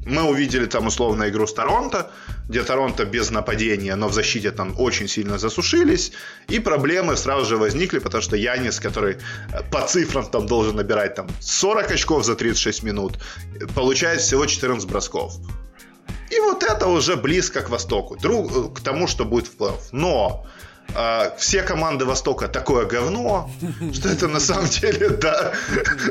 мы 0.05 0.23
увидели 0.23 0.65
там 0.65 0.87
условно 0.87 1.29
игру 1.29 1.45
с 1.45 1.53
Торонто, 1.53 2.11
где 2.49 2.63
Торонто 2.63 3.05
без 3.05 3.31
нападения, 3.31 3.95
но 3.95 4.07
в 4.07 4.13
защите 4.13 4.51
там 4.51 4.75
очень 4.79 5.07
сильно 5.07 5.37
засушились, 5.37 6.11
и 6.47 6.59
проблемы 6.59 7.17
сразу 7.17 7.45
же 7.45 7.57
возникли, 7.57 7.99
потому 7.99 8.21
что 8.21 8.35
Янис, 8.35 8.79
который 8.79 9.17
э, 9.51 9.63
по 9.71 9.81
цифрам 9.87 10.25
там 10.25 10.45
должен 10.45 10.75
набирать 10.75 11.15
там 11.15 11.27
40 11.39 11.91
очков 11.91 12.25
за 12.25 12.35
36 12.35 12.83
минут, 12.83 13.19
получает 13.73 14.21
всего 14.21 14.45
14 14.45 14.87
бросков. 14.89 15.37
И 16.29 16.39
вот 16.39 16.63
это 16.63 16.87
уже 16.87 17.15
близко 17.15 17.61
к 17.61 17.69
Востоку, 17.69 18.15
друг, 18.15 18.51
э, 18.55 18.75
к 18.75 18.79
тому, 18.81 19.07
что 19.07 19.25
будет 19.25 19.47
в 19.47 19.57
плей-офф. 19.57 19.89
Но 19.91 20.45
а, 20.93 21.33
все 21.37 21.63
команды 21.63 22.05
Востока 22.05 22.47
такое 22.47 22.85
говно, 22.85 23.49
что 23.93 24.09
это 24.09 24.27
на 24.27 24.39
самом 24.39 24.67
деле 24.67 25.09
до, 25.09 25.53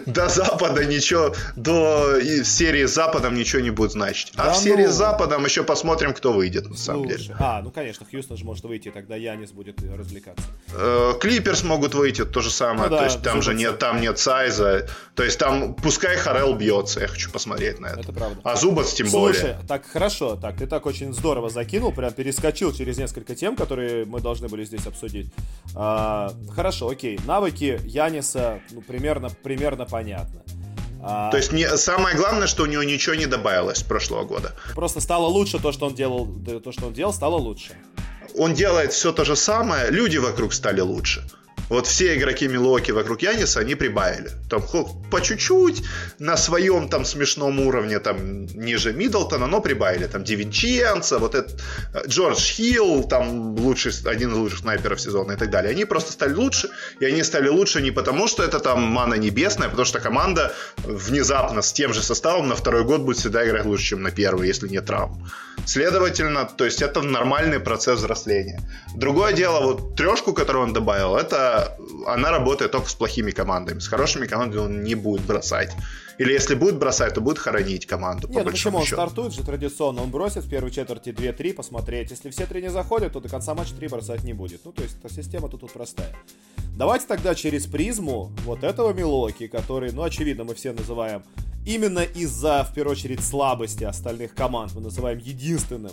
до 0.06 0.28
Запада 0.28 0.84
ничего, 0.84 1.34
до 1.56 2.20
серии 2.44 2.86
с 2.86 2.94
Западом 2.94 3.34
ничего 3.34 3.62
не 3.62 3.70
будет 3.70 3.92
значить. 3.92 4.32
А 4.36 4.46
да 4.46 4.52
в 4.52 4.56
серии 4.56 4.86
ну... 4.86 4.92
с 4.92 4.94
Западом 4.94 5.44
еще 5.44 5.64
посмотрим, 5.64 6.12
кто 6.12 6.32
выйдет 6.32 6.68
на 6.68 6.76
самом 6.76 7.04
Слушай, 7.04 7.18
деле. 7.18 7.36
А, 7.38 7.62
ну 7.62 7.70
конечно, 7.70 8.06
Хьюстон 8.10 8.36
же 8.36 8.44
может 8.44 8.64
выйти, 8.64 8.90
тогда 8.90 9.16
Янис 9.16 9.52
будет 9.52 9.80
развлекаться. 9.82 10.44
Э, 10.72 11.12
Клиперс 11.20 11.62
могут 11.62 11.94
выйти, 11.94 12.24
то 12.24 12.40
же 12.40 12.50
самое, 12.50 12.88
ну, 12.88 12.96
да, 12.96 12.98
то 12.98 13.04
есть 13.04 13.22
там 13.22 13.42
же 13.42 13.54
нет, 13.54 13.78
там 13.78 14.00
нет 14.00 14.18
сайза, 14.18 14.88
то 15.14 15.22
есть 15.22 15.38
там 15.38 15.74
пускай 15.74 16.16
Харел 16.16 16.54
бьется, 16.54 17.00
я 17.00 17.08
хочу 17.08 17.30
посмотреть 17.30 17.80
на 17.80 17.86
это. 17.86 18.00
Это 18.00 18.12
правда. 18.12 18.40
А 18.44 18.56
Зубац 18.56 18.92
тем 18.92 19.08
Слушай, 19.08 19.20
более. 19.20 19.40
Слушай, 19.40 19.68
так 19.68 19.86
хорошо, 19.86 20.36
так 20.36 20.56
ты 20.56 20.66
так 20.66 20.86
очень 20.86 21.12
здорово 21.12 21.50
закинул, 21.50 21.92
прям 21.92 22.12
перескочил 22.12 22.72
через 22.72 22.98
несколько 22.98 23.34
тем, 23.34 23.56
которые 23.56 24.04
мы 24.04 24.20
должны 24.20 24.48
были 24.48 24.63
здесь 24.64 24.86
обсудить. 24.86 25.32
А, 25.74 26.32
хорошо, 26.54 26.88
окей. 26.88 27.18
Навыки 27.26 27.80
Яниса, 27.84 28.60
ну, 28.70 28.80
примерно, 28.80 29.30
примерно 29.42 29.84
понятно. 29.84 30.42
А... 31.02 31.30
То 31.30 31.36
есть 31.36 31.52
не, 31.52 31.68
самое 31.76 32.16
главное, 32.16 32.46
что 32.46 32.62
у 32.62 32.66
него 32.66 32.82
ничего 32.82 33.14
не 33.14 33.26
добавилось 33.26 33.78
с 33.78 33.82
прошлого 33.82 34.24
года. 34.24 34.54
Просто 34.74 35.00
стало 35.00 35.26
лучше 35.26 35.58
то, 35.58 35.72
что 35.72 35.86
он 35.86 35.94
делал, 35.94 36.26
то, 36.62 36.72
что 36.72 36.86
он 36.86 36.92
делал, 36.94 37.12
стало 37.12 37.36
лучше. 37.36 37.72
Он 38.36 38.54
делает 38.54 38.92
все 38.92 39.12
то 39.12 39.24
же 39.24 39.36
самое, 39.36 39.90
люди 39.90 40.16
вокруг 40.16 40.54
стали 40.54 40.80
лучше. 40.80 41.24
Вот 41.68 41.86
все 41.86 42.16
игроки 42.16 42.46
Милоки 42.46 42.90
вокруг 42.90 43.22
Яниса, 43.22 43.60
они 43.60 43.74
прибавили. 43.74 44.30
Там 44.50 44.62
по 45.10 45.20
чуть-чуть, 45.20 45.82
на 46.18 46.36
своем 46.36 46.88
там 46.88 47.04
смешном 47.04 47.60
уровне, 47.60 47.98
там 48.00 48.46
ниже 48.46 48.92
Миддлтона, 48.92 49.46
но 49.46 49.60
прибавили. 49.60 50.06
Там 50.06 50.24
Дивинченца, 50.24 51.18
вот 51.18 51.34
этот 51.34 51.60
э, 51.94 52.02
Джордж 52.06 52.38
Хилл, 52.38 53.04
там 53.04 53.56
лучший, 53.56 53.92
один 54.04 54.32
из 54.32 54.36
лучших 54.36 54.58
снайперов 54.60 55.00
сезона 55.00 55.32
и 55.32 55.36
так 55.36 55.50
далее. 55.50 55.70
Они 55.70 55.84
просто 55.84 56.12
стали 56.12 56.34
лучше, 56.34 56.68
и 57.00 57.06
они 57.06 57.22
стали 57.22 57.48
лучше 57.48 57.80
не 57.80 57.90
потому, 57.90 58.28
что 58.28 58.42
это 58.42 58.60
там 58.60 58.82
мана 58.82 59.14
небесная, 59.14 59.68
а 59.68 59.70
потому 59.70 59.86
что 59.86 60.00
команда 60.00 60.52
внезапно 60.84 61.62
с 61.62 61.72
тем 61.72 61.92
же 61.94 62.02
составом 62.02 62.48
на 62.48 62.54
второй 62.54 62.84
год 62.84 63.00
будет 63.00 63.18
всегда 63.18 63.46
играть 63.46 63.64
лучше, 63.64 63.84
чем 63.84 64.02
на 64.02 64.10
первый, 64.10 64.48
если 64.48 64.68
нет 64.68 64.86
травм. 64.86 65.30
Следовательно, 65.66 66.44
то 66.44 66.64
есть 66.64 66.82
это 66.82 67.00
нормальный 67.02 67.58
процесс 67.58 67.98
взросления. 67.98 68.60
Другое 68.96 69.32
дело, 69.32 69.60
вот 69.60 69.96
трешку, 69.96 70.32
которую 70.34 70.64
он 70.64 70.72
добавил, 70.72 71.16
это 71.16 71.53
она 72.06 72.30
работает 72.30 72.70
только 72.70 72.88
с 72.88 72.94
плохими 72.94 73.30
командами. 73.30 73.78
С 73.78 73.88
хорошими 73.88 74.26
командами 74.26 74.60
он 74.60 74.82
не 74.82 74.94
будет 74.94 75.22
бросать. 75.22 75.72
Или 76.18 76.32
если 76.32 76.54
будет 76.54 76.78
бросать, 76.78 77.14
то 77.14 77.20
будет 77.20 77.38
хоронить 77.38 77.86
команду. 77.86 78.28
Нет, 78.28 78.44
ну 78.44 78.50
почему 78.50 78.78
он 78.78 78.86
стартует 78.86 79.32
же 79.32 79.42
традиционно? 79.42 80.02
Он 80.02 80.10
бросит 80.10 80.44
в 80.44 80.48
первой 80.48 80.70
четверти 80.70 81.10
2-3 81.10 81.54
посмотреть. 81.54 82.10
Если 82.10 82.30
все 82.30 82.46
три 82.46 82.62
не 82.62 82.70
заходят, 82.70 83.12
то 83.12 83.20
до 83.20 83.28
конца 83.28 83.54
матча 83.54 83.74
3 83.74 83.88
бросать 83.88 84.22
не 84.24 84.32
будет. 84.32 84.64
Ну, 84.64 84.72
то 84.72 84.82
есть 84.82 84.96
система 85.10 85.48
тут, 85.48 85.62
тут 85.62 85.72
простая. 85.72 86.14
Давайте 86.76 87.06
тогда 87.06 87.34
через 87.34 87.66
призму 87.66 88.32
вот 88.44 88.64
этого 88.64 88.92
Милоки, 88.92 89.46
который, 89.46 89.92
ну, 89.92 90.02
очевидно, 90.02 90.44
мы 90.44 90.54
все 90.54 90.72
называем 90.72 91.22
именно 91.66 92.00
из-за, 92.00 92.64
в 92.64 92.74
первую 92.74 92.92
очередь, 92.92 93.24
слабости 93.24 93.84
остальных 93.84 94.34
команд, 94.34 94.72
мы 94.74 94.82
называем 94.82 95.18
единственным, 95.18 95.92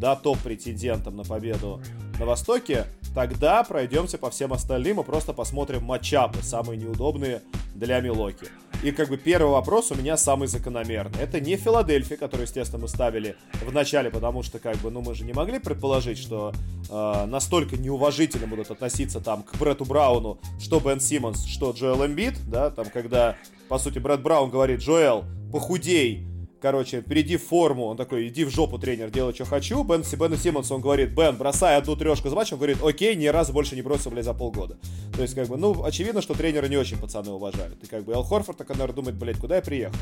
да, 0.00 0.16
топ-претендентом 0.16 1.16
на 1.16 1.24
победу 1.24 1.80
на 2.18 2.26
Востоке, 2.26 2.86
тогда 3.14 3.62
пройдемся 3.62 4.18
по 4.18 4.30
всем 4.30 4.52
остальным 4.52 5.00
и 5.00 5.04
просто 5.04 5.32
посмотрим 5.32 5.84
матчапы, 5.84 6.42
самые 6.42 6.78
неудобные 6.78 7.42
для 7.74 8.00
Милоки. 8.00 8.48
И 8.82 8.92
как 8.92 9.10
бы 9.10 9.18
первый 9.18 9.50
вопрос 9.52 9.90
у 9.90 9.94
меня 9.94 10.16
самый 10.16 10.48
закономерный. 10.48 11.20
Это 11.20 11.38
не 11.38 11.56
Филадельфия, 11.56 12.16
которую, 12.16 12.46
естественно, 12.46 12.80
мы 12.80 12.88
ставили 12.88 13.36
в 13.62 13.72
начале, 13.72 14.10
потому 14.10 14.42
что, 14.42 14.58
как 14.58 14.76
бы, 14.78 14.90
ну, 14.90 15.02
мы 15.02 15.14
же 15.14 15.24
не 15.24 15.34
могли 15.34 15.58
предположить, 15.58 16.16
что 16.16 16.54
э, 16.88 17.26
настолько 17.26 17.76
неуважительно 17.76 18.46
будут 18.46 18.70
относиться 18.70 19.20
там 19.20 19.42
к 19.42 19.54
Брэду 19.56 19.84
Брауну, 19.84 20.38
что 20.58 20.80
Бен 20.80 20.98
Симмонс, 20.98 21.44
что 21.44 21.72
Джоэл 21.72 22.06
Эмбит, 22.06 22.38
да, 22.48 22.70
там, 22.70 22.86
когда, 22.86 23.36
по 23.68 23.78
сути, 23.78 23.98
Брэд 23.98 24.22
Браун 24.22 24.48
говорит, 24.48 24.80
Джоэл, 24.80 25.24
похудей, 25.52 26.24
короче, 26.60 27.02
перейди 27.02 27.36
в 27.36 27.46
форму, 27.46 27.86
он 27.86 27.96
такой, 27.96 28.28
иди 28.28 28.44
в 28.44 28.50
жопу, 28.50 28.78
тренер, 28.78 29.10
делай, 29.10 29.34
что 29.34 29.44
хочу. 29.44 29.82
Бен, 29.82 30.02
Бену 30.02 30.36
Симмонсу 30.36 30.74
он 30.74 30.80
говорит, 30.80 31.10
Бен, 31.10 31.36
бросай 31.36 31.76
одну 31.76 31.96
трешку 31.96 32.28
за 32.28 32.36
матч, 32.36 32.52
он 32.52 32.58
говорит, 32.58 32.78
окей, 32.82 33.14
ни 33.16 33.26
разу 33.26 33.52
больше 33.52 33.74
не 33.76 33.82
бросил, 33.82 34.10
блядь, 34.10 34.24
за 34.24 34.34
полгода. 34.34 34.78
То 35.14 35.22
есть, 35.22 35.34
как 35.34 35.48
бы, 35.48 35.56
ну, 35.56 35.84
очевидно, 35.84 36.22
что 36.22 36.34
тренеры 36.34 36.68
не 36.68 36.76
очень 36.76 36.98
пацаны 36.98 37.30
уважают. 37.30 37.82
И 37.82 37.86
как 37.86 38.04
бы 38.04 38.12
Эл 38.12 38.22
Хорфорд, 38.22 38.58
так, 38.58 38.68
наверное, 38.70 38.94
думает, 38.94 39.16
блядь, 39.16 39.38
куда 39.38 39.56
я 39.56 39.62
приехал? 39.62 39.96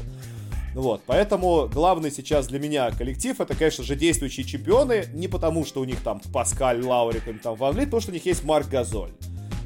Ну 0.74 0.82
вот, 0.82 1.00
поэтому 1.06 1.68
главный 1.72 2.11
сейчас 2.11 2.46
для 2.46 2.59
меня 2.59 2.90
коллектив 2.90 3.40
это, 3.40 3.56
конечно 3.56 3.82
же, 3.82 3.96
действующие 3.96 4.44
чемпионы, 4.44 5.06
не 5.14 5.26
потому, 5.26 5.64
что 5.64 5.80
у 5.80 5.84
них 5.84 6.00
там 6.02 6.20
Паскаль, 6.32 6.84
Лаурик 6.84 7.24
там 7.42 7.56
Ван 7.56 7.76
Лит, 7.76 7.86
потому 7.86 8.00
что 8.00 8.11
у 8.11 8.14
них 8.14 8.26
есть 8.26 8.44
Марк 8.44 8.68
Газоль. 8.68 9.11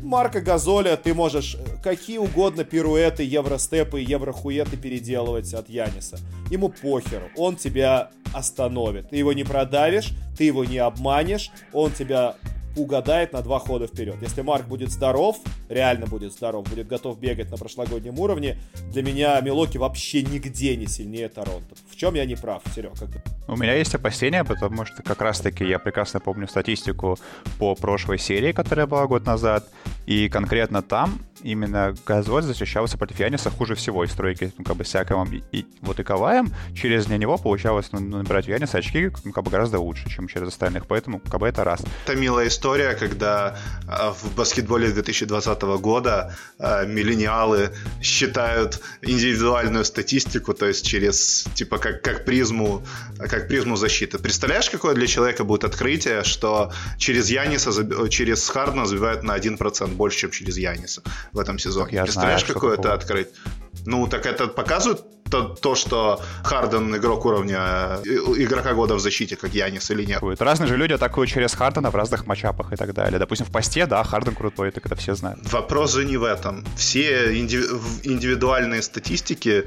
Марка 0.03 0.41
Газоля 0.41 0.97
ты 0.97 1.15
можешь 1.15 1.55
э, 1.55 1.77
какие 1.83 2.19
угодно 2.19 2.65
пируэты, 2.65 3.23
евростепы 3.23 4.01
еврохуеты 4.01 4.77
переделывать 4.77 5.55
от 5.55 5.69
Яниса. 5.69 6.19
Ему 6.51 6.69
похеру, 6.69 7.31
он 7.37 7.57
тебя 7.57 8.11
остановит. 8.35 9.11
Ты 9.11 9.17
его 9.17 9.33
не 9.33 9.45
продавишь, 9.45 10.11
ты 10.37 10.45
его 10.45 10.65
не 10.65 10.79
обманешь, 10.79 11.51
он 11.73 11.93
тебя 11.93 12.35
угадает 12.77 13.33
на 13.33 13.43
два 13.43 13.59
хода 13.59 13.87
вперед. 13.87 14.16
Если 14.20 14.43
Марк 14.43 14.66
будет 14.66 14.91
здоров, 14.91 15.39
реально 15.68 16.07
будет 16.07 16.33
здоров, 16.33 16.68
будет 16.68 16.87
готов 16.87 17.18
бегать 17.18 17.51
на 17.51 17.57
прошлогоднем 17.57 18.18
уровне, 18.18 18.59
для 18.91 19.03
меня 19.03 19.41
Милоки 19.41 19.79
вообще 19.79 20.23
нигде 20.23 20.77
не 20.77 20.87
сильнее 20.87 21.29
Торонто. 21.29 21.75
В 21.91 21.97
чем 21.97 22.14
я 22.14 22.25
не 22.25 22.37
прав, 22.37 22.62
Серега? 22.75 22.95
Как 22.99 23.09
У 23.49 23.57
меня 23.57 23.75
есть 23.75 23.95
опасения, 23.95 24.45
потому 24.45 24.85
что 24.85 25.03
как 25.03 25.20
раз-таки 25.20 25.64
я 25.64 25.79
прекрасно 25.79 26.20
помню 26.20 26.49
статистику 26.49 27.18
по 27.59 27.75
прошлой 27.75 28.18
серии, 28.18 28.53
которая 28.53 28.87
была 28.87 29.07
год 29.07 29.27
назад, 29.27 29.68
и 30.07 30.29
конкретно 30.29 30.83
там 30.83 31.21
именно 31.43 31.95
Газоль 32.07 32.43
защищался 32.43 32.97
против 32.97 33.19
Яниса 33.19 33.51
хуже 33.51 33.75
всего 33.75 34.05
из 34.05 34.13
тройки, 34.13 34.53
ну, 34.59 34.65
как 34.65 34.77
бы 34.77 34.85
с 34.85 34.95
и, 34.95 35.43
и 35.53 35.67
вот 35.81 36.01
и 36.01 36.05
Каваем. 36.05 36.53
Через 36.75 37.09
него 37.09 37.37
получалось 37.39 37.89
ну, 37.93 38.01
набирать 38.01 38.47
Яниса 38.47 38.79
очки 38.79 39.11
ну, 39.25 39.33
как 39.33 39.45
бы 39.45 39.51
гораздо 39.51 39.79
лучше, 39.79 40.09
чем 40.09 40.29
через 40.29 40.49
остальных, 40.49 40.87
поэтому 40.87 41.19
как 41.19 41.41
бы 41.41 41.49
это 41.49 41.65
раз. 41.65 41.83
Это 42.07 42.17
милая 42.17 42.49
история, 42.49 42.95
когда 42.95 43.59
а, 43.89 44.13
в 44.13 44.35
баскетболе 44.35 44.93
2020 44.93 45.63
года 45.63 46.37
а, 46.59 46.85
миллениалы 46.85 47.71
считают 48.01 48.81
индивидуальную 49.03 49.85
статистику, 49.85 50.55
то 50.55 50.67
есть 50.67 50.87
через, 50.87 51.45
типа, 51.55 51.79
как, 51.79 52.03
как 52.03 52.25
призму 52.25 52.83
как 53.19 53.49
призму 53.49 53.77
защиты. 53.77 54.19
Представляешь, 54.19 54.71
какое 54.71 54.95
для 54.95 55.07
человека 55.07 55.45
будет 55.45 55.65
открытие, 55.65 56.25
что 56.25 56.73
через 56.99 57.31
Яниса, 57.31 57.73
через 58.09 58.49
Хардна 58.49 58.87
забивают 58.87 59.23
на 59.23 59.37
1% 59.37 59.91
больше, 59.93 60.18
чем 60.18 60.30
через 60.30 60.57
Яниса 60.57 61.03
в 61.32 61.38
этом 61.38 61.59
сезоне. 61.59 61.93
Я 61.93 62.05
Представляешь, 62.05 62.40
знаю, 62.40 62.55
какое 62.55 62.76
это 62.76 62.95
открыть? 62.95 63.28
Ну, 63.86 64.07
так 64.07 64.26
это 64.26 64.49
показывает 64.49 65.03
то, 65.32 65.43
то, 65.43 65.74
что 65.74 66.20
Харден 66.45 66.95
игрок 66.95 67.24
уровня 67.24 67.99
э, 68.05 68.09
игрока 68.36 68.74
года 68.74 68.95
в 68.95 69.01
защите, 69.01 69.36
как 69.36 69.55
Янис 69.55 69.90
или 69.90 70.05
нет. 70.05 70.22
Разные 70.40 70.68
же 70.68 70.76
люди 70.76 70.93
атакуют 70.93 71.30
через 71.30 71.55
Хардена 71.55 71.90
в 71.90 71.95
разных 71.95 72.26
матчапах 72.26 72.72
и 72.72 72.76
так 72.76 72.93
далее. 72.93 73.18
Допустим, 73.18 73.47
в 73.47 73.51
посте, 73.51 73.86
да, 73.86 74.05
Харден 74.05 74.34
крутой, 74.34 74.70
так 74.70 74.84
это 74.84 74.95
все 74.95 75.14
знают. 75.14 75.40
Вопрос 75.51 75.95
же 75.95 76.05
не 76.05 76.18
в 76.18 76.24
этом. 76.24 76.64
Все 76.76 77.40
индивидуальные 77.40 78.82
статистики 78.82 79.64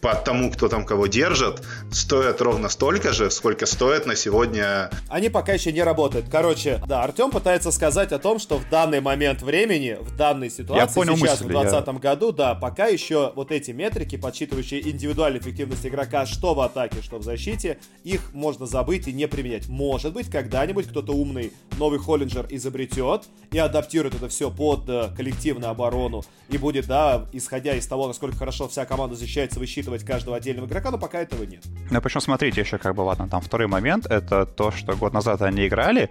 по 0.00 0.14
тому, 0.14 0.50
кто 0.50 0.68
там 0.68 0.84
кого 0.84 1.06
держит, 1.06 1.62
стоят 1.90 2.40
ровно 2.40 2.68
столько 2.68 3.12
же, 3.12 3.30
сколько 3.30 3.66
стоят 3.66 4.06
на 4.06 4.16
сегодня. 4.16 4.90
Они 5.08 5.28
пока 5.28 5.52
еще 5.52 5.72
не 5.72 5.82
работают. 5.82 6.26
Короче, 6.30 6.80
да, 6.86 7.02
Артем 7.02 7.30
пытается 7.30 7.70
сказать 7.70 8.12
о 8.12 8.18
том, 8.18 8.38
что 8.38 8.58
в 8.58 8.68
данный 8.68 9.00
момент 9.00 9.42
времени, 9.42 9.96
в 10.00 10.16
данной 10.16 10.50
ситуации, 10.50 10.94
понял 10.94 11.16
сейчас, 11.16 11.40
мысли, 11.40 11.44
в 11.44 11.48
2020 11.48 11.86
я... 11.86 11.92
году, 11.94 12.32
да, 12.32 12.54
пока 12.54 12.86
еще 12.86 13.32
вот 13.34 13.50
эти 13.50 13.70
метрики, 13.70 14.16
подсчитывающие 14.16 14.88
индивидуальную 14.88 15.42
эффективность 15.42 15.86
игрока, 15.86 16.26
что 16.26 16.54
в 16.54 16.60
атаке, 16.60 17.02
что 17.02 17.18
в 17.18 17.22
защите, 17.22 17.78
их 18.04 18.32
можно 18.32 18.66
забыть 18.66 19.08
и 19.08 19.12
не 19.12 19.26
применять. 19.26 19.68
Может 19.68 20.12
быть, 20.12 20.30
когда-нибудь 20.30 20.88
кто-то 20.88 21.12
умный 21.12 21.52
новый 21.78 21.98
Холлинджер 21.98 22.46
изобретет 22.50 23.24
и 23.50 23.58
адаптирует 23.58 24.14
это 24.14 24.28
все 24.28 24.50
под 24.50 24.88
э, 24.88 25.10
коллективную 25.16 25.70
оборону 25.70 26.24
и 26.48 26.58
будет, 26.58 26.86
да, 26.86 27.26
исходя 27.32 27.74
из 27.74 27.86
того, 27.86 28.06
насколько 28.06 28.36
хорошо 28.36 28.68
вся 28.68 28.84
команда 28.84 29.16
защищается, 29.16 29.58
высчитывать 29.58 29.87
учитывать 29.88 30.04
каждого 30.04 30.36
отдельного 30.36 30.66
игрока, 30.66 30.90
но 30.90 30.98
пока 30.98 31.20
этого 31.20 31.44
нет. 31.44 31.64
Ну, 31.90 32.00
причем, 32.00 32.20
смотрите, 32.20 32.60
еще 32.60 32.78
как 32.78 32.94
бы, 32.94 33.02
ладно, 33.02 33.28
там 33.28 33.40
второй 33.40 33.66
момент, 33.66 34.06
это 34.06 34.46
то, 34.46 34.70
что 34.70 34.96
год 34.96 35.12
назад 35.12 35.42
они 35.42 35.66
играли, 35.66 36.10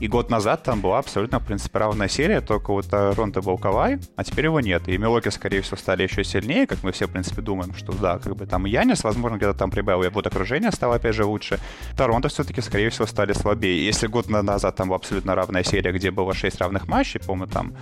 и 0.00 0.08
год 0.08 0.30
назад 0.30 0.62
там 0.62 0.80
была 0.80 0.98
абсолютно, 0.98 1.38
в 1.38 1.46
принципе, 1.46 1.78
равная 1.78 2.08
серия, 2.08 2.40
только 2.40 2.72
вот 2.72 2.86
Ронто 2.90 3.42
был 3.42 3.58
Кавай, 3.58 3.98
а 4.16 4.24
теперь 4.24 4.46
его 4.46 4.60
нет. 4.60 4.88
И 4.88 4.96
Милоки, 4.96 5.28
скорее 5.28 5.60
всего, 5.60 5.76
стали 5.76 6.04
еще 6.04 6.24
сильнее, 6.24 6.66
как 6.66 6.82
мы 6.82 6.92
все, 6.92 7.06
в 7.06 7.10
принципе, 7.10 7.42
думаем, 7.42 7.74
что 7.74 7.92
да, 7.92 8.18
как 8.18 8.36
бы 8.36 8.46
там 8.46 8.64
Янис, 8.66 9.04
возможно, 9.04 9.36
где-то 9.36 9.54
там 9.54 9.70
прибавил, 9.70 10.10
вот 10.10 10.26
окружение 10.26 10.70
стало, 10.72 10.96
опять 10.96 11.14
же, 11.14 11.24
лучше. 11.24 11.58
Торонто 11.96 12.28
все-таки, 12.28 12.60
скорее 12.60 12.90
всего, 12.90 13.06
стали 13.06 13.32
слабее. 13.32 13.84
Если 13.84 14.06
год 14.06 14.28
назад 14.28 14.76
там 14.76 14.88
была 14.88 14.96
абсолютно 14.96 15.34
равная 15.34 15.64
серия, 15.64 15.92
где 15.92 16.10
было 16.10 16.34
6 16.34 16.60
равных 16.60 16.86
матчей, 16.86 17.20
помню, 17.20 17.46
там, 17.46 17.74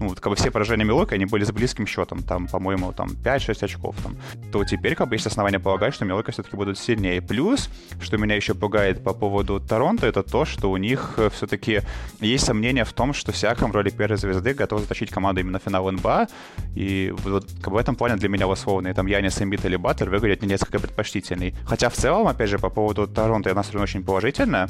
ну, 0.00 0.08
вот, 0.08 0.20
как 0.20 0.30
бы 0.30 0.36
все 0.36 0.50
поражения 0.50 0.84
Милоки, 0.84 1.14
они 1.14 1.26
были 1.26 1.44
с 1.44 1.52
близким 1.52 1.86
счетом, 1.86 2.22
там, 2.22 2.46
по-моему, 2.46 2.92
там 2.92 3.10
5-6 3.10 3.64
очков, 3.64 3.96
там, 4.02 4.16
то 4.52 4.64
теперь, 4.64 4.94
как 4.94 5.08
бы, 5.08 5.14
есть 5.14 5.26
основания 5.26 5.58
полагать, 5.58 5.94
что 5.94 6.04
Милоки 6.04 6.30
все-таки 6.30 6.56
будут 6.56 6.78
сильнее. 6.78 7.20
Плюс, 7.22 7.68
что 8.00 8.16
меня 8.18 8.34
еще 8.34 8.54
пугает 8.54 9.02
по 9.02 9.14
поводу 9.14 9.60
Торонто, 9.60 10.06
это 10.06 10.22
то, 10.22 10.44
что 10.44 10.70
у 10.70 10.76
них 10.76 11.14
э, 11.16 11.30
все-таки 11.30 11.80
есть 12.20 12.44
сомнения 12.44 12.84
в 12.84 12.92
том, 12.92 13.12
что 13.12 13.32
Сиаком 13.32 13.72
в 13.72 13.74
роли 13.74 13.90
первой 13.90 14.16
звезды 14.16 14.54
готов 14.54 14.80
затащить 14.80 15.10
команду 15.10 15.40
именно 15.40 15.58
в 15.58 15.62
финал 15.62 15.90
НБА. 15.90 16.28
И 16.74 17.14
вот 17.24 17.46
как 17.60 17.70
бы 17.70 17.74
в 17.74 17.76
этом 17.76 17.96
плане 17.96 18.16
для 18.16 18.28
меня 18.28 18.46
условные 18.48 18.94
там 18.94 19.06
Янис, 19.06 19.40
Эмбит 19.40 19.64
или 19.64 19.76
Баттер 19.76 20.10
выглядят 20.10 20.42
не 20.42 20.48
несколько 20.48 20.78
предпочтительней. 20.78 21.54
Хотя 21.66 21.88
в 21.88 21.94
целом, 21.94 22.28
опять 22.28 22.50
же, 22.50 22.58
по 22.58 22.70
поводу 22.70 23.06
Торонто 23.06 23.48
я 23.50 23.54
настроен 23.54 23.84
очень 23.84 24.04
положительно 24.04 24.68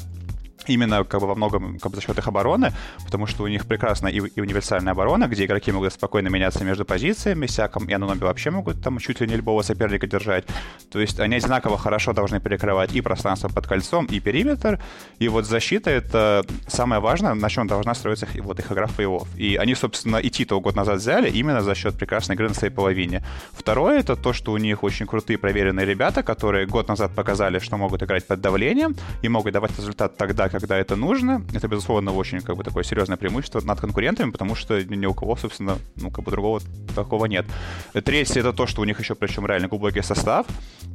именно 0.67 1.03
как 1.03 1.21
бы 1.21 1.27
во 1.27 1.35
многом 1.35 1.79
как 1.79 1.91
бы 1.91 1.95
за 1.95 2.01
счет 2.01 2.17
их 2.17 2.27
обороны, 2.27 2.73
потому 3.03 3.27
что 3.27 3.43
у 3.43 3.47
них 3.47 3.65
прекрасная 3.65 4.11
и, 4.11 4.17
и 4.17 4.41
универсальная 4.41 4.93
оборона, 4.93 5.27
где 5.27 5.45
игроки 5.45 5.71
могут 5.71 5.93
спокойно 5.93 6.29
меняться 6.29 6.63
между 6.63 6.85
позициями, 6.85 7.47
Сяком 7.47 7.85
и 7.85 7.93
Ануноби 7.93 8.23
вообще 8.23 8.51
могут 8.51 8.81
там 8.81 8.97
чуть 8.99 9.21
ли 9.21 9.27
не 9.27 9.35
любого 9.35 9.61
соперника 9.61 10.07
держать. 10.07 10.45
То 10.91 10.99
есть 10.99 11.19
они 11.19 11.35
одинаково 11.35 11.77
хорошо 11.77 12.13
должны 12.13 12.39
перекрывать 12.39 12.95
и 12.95 13.01
пространство 13.01 13.49
под 13.49 13.67
кольцом, 13.67 14.05
и 14.05 14.19
периметр. 14.19 14.79
И 15.19 15.27
вот 15.27 15.45
защита— 15.45 15.89
это 15.91 16.43
самое 16.67 17.01
важное, 17.01 17.33
на 17.33 17.49
чем 17.49 17.67
должна 17.67 17.93
строиться 17.93 18.25
их, 18.25 18.43
вот 18.43 18.59
их 18.59 18.71
игра 18.71 18.87
в 18.87 18.99
плей-офф. 18.99 19.27
И 19.37 19.55
они, 19.55 19.75
собственно, 19.75 20.17
и 20.17 20.29
титул 20.29 20.61
год 20.61 20.75
назад 20.75 20.97
взяли 20.97 21.29
именно 21.29 21.61
за 21.61 21.75
счет 21.75 21.95
прекрасной 21.95 22.35
игры 22.35 22.49
на 22.49 22.55
своей 22.55 22.73
половине. 22.73 23.23
Второе— 23.51 23.99
это 24.01 24.15
то, 24.15 24.33
что 24.33 24.51
у 24.51 24.57
них 24.57 24.83
очень 24.83 25.05
крутые 25.05 25.37
проверенные 25.37 25.85
ребята, 25.85 26.23
которые 26.23 26.65
год 26.65 26.87
назад 26.87 27.13
показали, 27.15 27.59
что 27.59 27.77
могут 27.77 28.03
играть 28.03 28.27
под 28.27 28.41
давлением 28.41 28.95
и 29.21 29.29
могут 29.29 29.53
давать 29.53 29.77
результат 29.77 30.17
тогда, 30.17 30.44
тогда, 30.49 30.59
когда 30.59 30.77
это 30.77 30.95
нужно. 30.95 31.41
Это, 31.53 31.67
безусловно, 31.67 32.11
очень 32.11 32.41
как 32.41 32.55
бы 32.55 32.63
такое 32.63 32.83
серьезное 32.83 33.17
преимущество 33.17 33.61
над 33.61 33.79
конкурентами, 33.79 34.31
потому 34.31 34.55
что 34.55 34.83
ни 34.83 35.05
у 35.05 35.13
кого, 35.13 35.35
собственно, 35.35 35.77
ну, 35.95 36.11
как 36.11 36.23
бы 36.23 36.31
другого 36.31 36.61
такого 36.95 37.25
нет. 37.25 37.45
Третье— 37.93 38.39
это 38.41 38.53
то, 38.53 38.67
что 38.67 38.81
у 38.81 38.85
них 38.85 38.99
еще, 38.99 39.15
причем, 39.15 39.45
реально 39.45 39.67
глубокий 39.67 40.01
состав. 40.01 40.45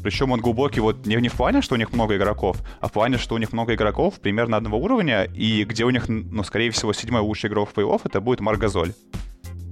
Причем 0.02 0.32
он 0.32 0.40
глубокий 0.40 0.80
вот 0.80 1.06
не, 1.06 1.16
не 1.16 1.28
в 1.28 1.34
плане, 1.34 1.62
что 1.62 1.74
у 1.74 1.78
них 1.78 1.92
много 1.92 2.16
игроков, 2.16 2.58
а 2.80 2.88
в 2.88 2.92
плане, 2.92 3.18
что 3.18 3.34
у 3.34 3.38
них 3.38 3.52
много 3.52 3.74
игроков 3.74 4.20
примерно 4.20 4.56
одного 4.56 4.78
уровня, 4.78 5.24
и 5.24 5.64
где 5.64 5.84
у 5.84 5.90
них, 5.90 6.08
ну, 6.08 6.42
скорее 6.42 6.70
всего, 6.70 6.92
седьмой 6.92 7.20
лучший 7.20 7.48
игрок 7.48 7.70
в 7.70 7.78
плей-офф, 7.78 8.02
это 8.04 8.20
будет 8.20 8.40
Маргазоль. 8.40 8.94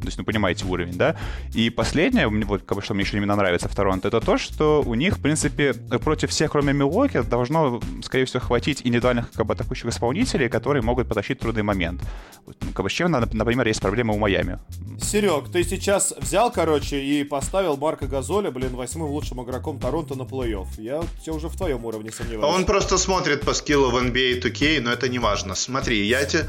То 0.00 0.06
есть, 0.06 0.18
ну, 0.18 0.24
понимаете 0.24 0.64
уровень, 0.64 0.96
да? 0.96 1.16
И 1.54 1.70
последнее, 1.70 2.28
вот, 2.28 2.62
как 2.62 2.76
бы, 2.76 2.82
что 2.82 2.94
мне 2.94 3.04
еще 3.04 3.16
именно 3.16 3.36
нравится 3.36 3.68
в 3.68 3.74
Торонто, 3.74 4.08
это 4.08 4.20
то, 4.20 4.38
что 4.38 4.82
у 4.86 4.94
них, 4.94 5.16
в 5.18 5.20
принципе, 5.20 5.74
против 5.74 6.30
всех, 6.30 6.52
кроме 6.52 6.72
Милоки, 6.72 7.22
должно, 7.22 7.80
скорее 8.02 8.24
всего, 8.24 8.40
хватить 8.40 8.82
индивидуальных, 8.84 9.30
как 9.32 9.46
бы, 9.46 9.54
атакующих 9.54 9.86
исполнителей, 9.86 10.48
которые 10.48 10.82
могут 10.82 11.08
потащить 11.08 11.40
трудный 11.40 11.62
момент. 11.62 12.00
Вот, 12.46 12.56
ну, 12.60 12.72
как 12.72 12.84
бы, 12.84 12.90
с 12.90 12.92
чем, 12.92 13.10
например, 13.10 13.66
есть 13.66 13.80
проблемы 13.80 14.14
у 14.14 14.18
Майами. 14.18 14.58
Серег, 15.00 15.50
ты 15.50 15.64
сейчас 15.64 16.14
взял, 16.18 16.50
короче, 16.50 17.00
и 17.02 17.24
поставил 17.24 17.76
Марка 17.76 18.06
Газоля, 18.06 18.50
блин, 18.50 18.74
восьмым 18.74 19.10
лучшим 19.10 19.42
игроком 19.42 19.78
Торонто 19.78 20.14
на 20.14 20.22
плей-офф. 20.22 20.66
Я 20.78 21.02
все 21.20 21.34
уже 21.34 21.48
в 21.48 21.56
твоем 21.56 21.84
уровне 21.84 22.10
сомневаюсь. 22.10 22.54
Он 22.54 22.64
просто 22.64 22.98
смотрит 22.98 23.42
по 23.42 23.54
скиллу 23.54 23.90
в 23.90 23.96
NBA 23.96 24.42
2K, 24.42 24.80
но 24.80 24.92
это 24.92 25.08
не 25.08 25.18
важно. 25.18 25.54
Смотри, 25.54 26.06
я 26.06 26.24
тебе... 26.24 26.44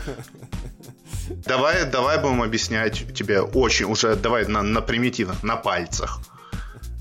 Давай, 1.45 1.85
давай 1.85 2.21
будем 2.21 2.41
объяснять 2.41 3.13
тебе 3.13 3.41
очень, 3.41 3.85
уже 3.85 4.15
давай 4.15 4.45
на, 4.47 4.61
на 4.61 4.81
примитивных, 4.81 5.43
на 5.43 5.55
пальцах. 5.55 6.21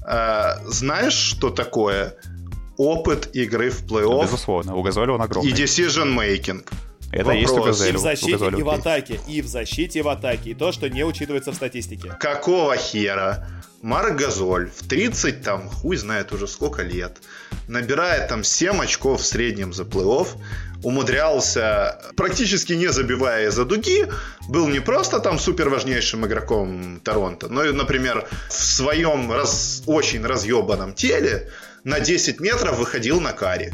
Э, 0.07 0.57
знаешь, 0.67 1.15
что 1.15 1.51
такое 1.51 2.15
опыт 2.77 3.35
игры 3.35 3.71
в 3.71 3.85
плей-офф? 3.85 4.23
Безусловно, 4.23 4.75
у 4.75 4.83
Газоля 4.83 5.13
он 5.13 5.23
огромный. 5.23 5.51
И 5.51 5.55
decision 5.55 6.17
making. 6.17 6.65
Это 7.11 7.25
Вопрос. 7.25 7.41
есть 7.41 7.53
у 7.53 7.63
Газель. 7.63 7.95
И 7.95 7.97
в 7.97 8.01
защите, 8.01 8.49
и 8.59 8.63
в 8.63 8.69
атаке. 8.69 9.21
И 9.27 9.43
в 9.43 9.47
защите, 9.47 9.99
и 9.99 10.03
в 10.03 10.09
атаке. 10.09 10.51
И 10.51 10.55
то, 10.55 10.73
что 10.73 10.89
не 10.89 11.05
учитывается 11.05 11.53
в 11.53 11.55
статистике. 11.55 12.17
Какого 12.21 12.77
хера? 12.77 13.47
Марк 13.81 14.17
Газоль 14.17 14.71
в 14.71 14.87
30, 14.89 15.43
там, 15.43 15.69
хуй 15.69 15.97
знает 15.97 16.33
уже 16.33 16.49
сколько 16.49 16.83
лет, 16.83 17.19
набирает 17.69 18.29
там 18.29 18.43
7 18.43 18.83
очков 18.83 19.21
в 19.21 19.25
среднем 19.25 19.73
за 19.73 19.85
плей-офф, 19.85 20.27
умудрялся, 20.83 22.01
практически 22.17 22.73
не 22.73 22.89
забивая 22.89 23.53
за 23.53 23.65
дуги, 23.65 24.09
был 24.49 24.67
не 24.67 24.81
просто 24.81 25.21
там 25.21 25.39
супер 25.39 25.69
важнейшим 25.69 26.27
игроком 26.27 27.01
Торонто, 27.05 27.49
но 27.49 27.65
и, 27.65 27.73
например, 27.73 28.27
в 28.49 28.53
своем 28.53 29.31
раз, 29.31 29.85
очень 29.87 30.27
разъебанном 30.27 30.93
теле 30.93 31.49
на 31.85 32.01
10 32.01 32.41
метров 32.41 32.79
выходил 32.79 33.21
на 33.21 33.33
кари. 33.33 33.73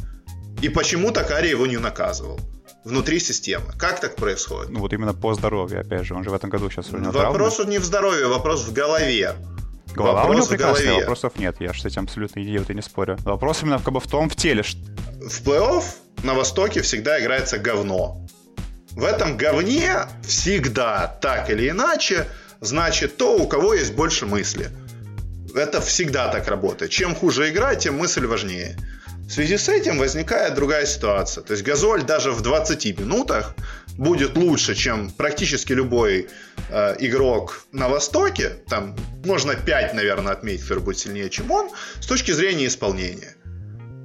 И 0.60 0.68
почему-то 0.68 1.24
Кари 1.24 1.48
его 1.48 1.66
не 1.66 1.78
наказывал 1.78 2.38
внутри 2.84 3.18
системы. 3.18 3.72
Как 3.78 4.00
так 4.00 4.16
происходит? 4.16 4.70
Ну 4.70 4.80
вот 4.80 4.92
именно 4.92 5.14
по 5.14 5.34
здоровью, 5.34 5.80
опять 5.80 6.04
же, 6.04 6.14
он 6.14 6.24
же 6.24 6.30
в 6.30 6.34
этом 6.34 6.50
году 6.50 6.70
сейчас 6.70 6.90
у 6.92 6.98
него 6.98 7.12
Вопрос 7.12 7.58
не 7.66 7.78
в 7.78 7.84
здоровье, 7.84 8.26
вопрос 8.28 8.64
в 8.64 8.72
голове. 8.72 9.34
Голова 9.94 10.24
вопрос 10.24 10.34
у 10.34 10.38
него 10.38 10.48
прекрасная, 10.48 10.94
вопросов 10.94 11.32
нет, 11.36 11.56
я 11.60 11.72
же 11.72 11.80
с 11.80 11.84
этим 11.84 12.04
абсолютно 12.04 12.42
идиот 12.42 12.70
и 12.70 12.74
не 12.74 12.82
спорю. 12.82 13.16
Вопрос 13.24 13.62
именно 13.62 13.78
как 13.78 13.94
бы 13.94 14.00
в 14.00 14.06
том, 14.06 14.28
в 14.28 14.36
теле. 14.36 14.62
В 14.62 15.46
плей-офф 15.46 15.84
на 16.24 16.34
Востоке 16.34 16.82
всегда 16.82 17.20
играется 17.20 17.58
говно. 17.58 18.26
В 18.92 19.04
этом 19.04 19.36
говне 19.36 20.06
всегда, 20.22 21.18
так 21.20 21.50
или 21.50 21.70
иначе, 21.70 22.26
значит 22.60 23.16
то, 23.16 23.36
у 23.36 23.46
кого 23.46 23.74
есть 23.74 23.94
больше 23.94 24.26
мысли. 24.26 24.70
Это 25.54 25.80
всегда 25.80 26.28
так 26.28 26.48
работает. 26.48 26.90
Чем 26.90 27.14
хуже 27.14 27.50
игра, 27.50 27.74
тем 27.76 27.96
мысль 27.96 28.26
важнее. 28.26 28.76
В 29.26 29.32
связи 29.32 29.56
с 29.56 29.68
этим 29.68 29.98
возникает 29.98 30.54
другая 30.54 30.86
ситуация. 30.86 31.42
То 31.42 31.52
есть 31.52 31.64
Газоль 31.64 32.02
даже 32.02 32.30
в 32.30 32.42
20 32.42 32.98
минутах 32.98 33.54
будет 33.96 34.36
лучше, 34.36 34.74
чем 34.74 35.10
практически 35.10 35.72
любой 35.72 36.28
э, 36.70 36.96
игрок 36.98 37.64
на 37.72 37.88
Востоке. 37.88 38.50
Там 38.68 38.94
можно 39.24 39.54
5, 39.54 39.94
наверное, 39.94 40.32
отметить, 40.34 40.62
который 40.62 40.84
будет 40.84 40.98
сильнее, 40.98 41.30
чем 41.30 41.50
он, 41.50 41.70
с 42.00 42.06
точки 42.06 42.32
зрения 42.32 42.66
исполнения. 42.66 43.34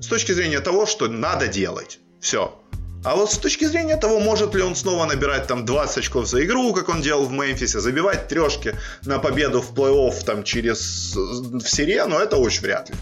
С 0.01 0.07
точки 0.07 0.31
зрения 0.31 0.61
того, 0.61 0.85
что 0.85 1.07
надо 1.07 1.47
делать. 1.47 1.99
Все. 2.21 2.57
А 3.03 3.15
вот 3.15 3.31
с 3.31 3.37
точки 3.37 3.65
зрения 3.65 3.97
того, 3.97 4.19
может 4.19 4.55
ли 4.55 4.61
он 4.61 4.75
снова 4.75 5.05
набирать 5.05 5.47
там 5.47 5.65
20 5.65 5.97
очков 5.97 6.27
за 6.27 6.43
игру, 6.45 6.73
как 6.73 6.89
он 6.89 7.01
делал 7.01 7.25
в 7.25 7.31
Мемфисе, 7.31 7.79
забивать 7.79 8.27
трешки 8.27 8.75
на 9.05 9.19
победу 9.19 9.61
в 9.61 9.73
плей-офф 9.73 10.23
там 10.25 10.43
через 10.43 11.13
в 11.15 11.67
сирену, 11.67 12.17
это 12.17 12.37
очень 12.37 12.61
вряд 12.61 12.89
ли. 12.89 12.95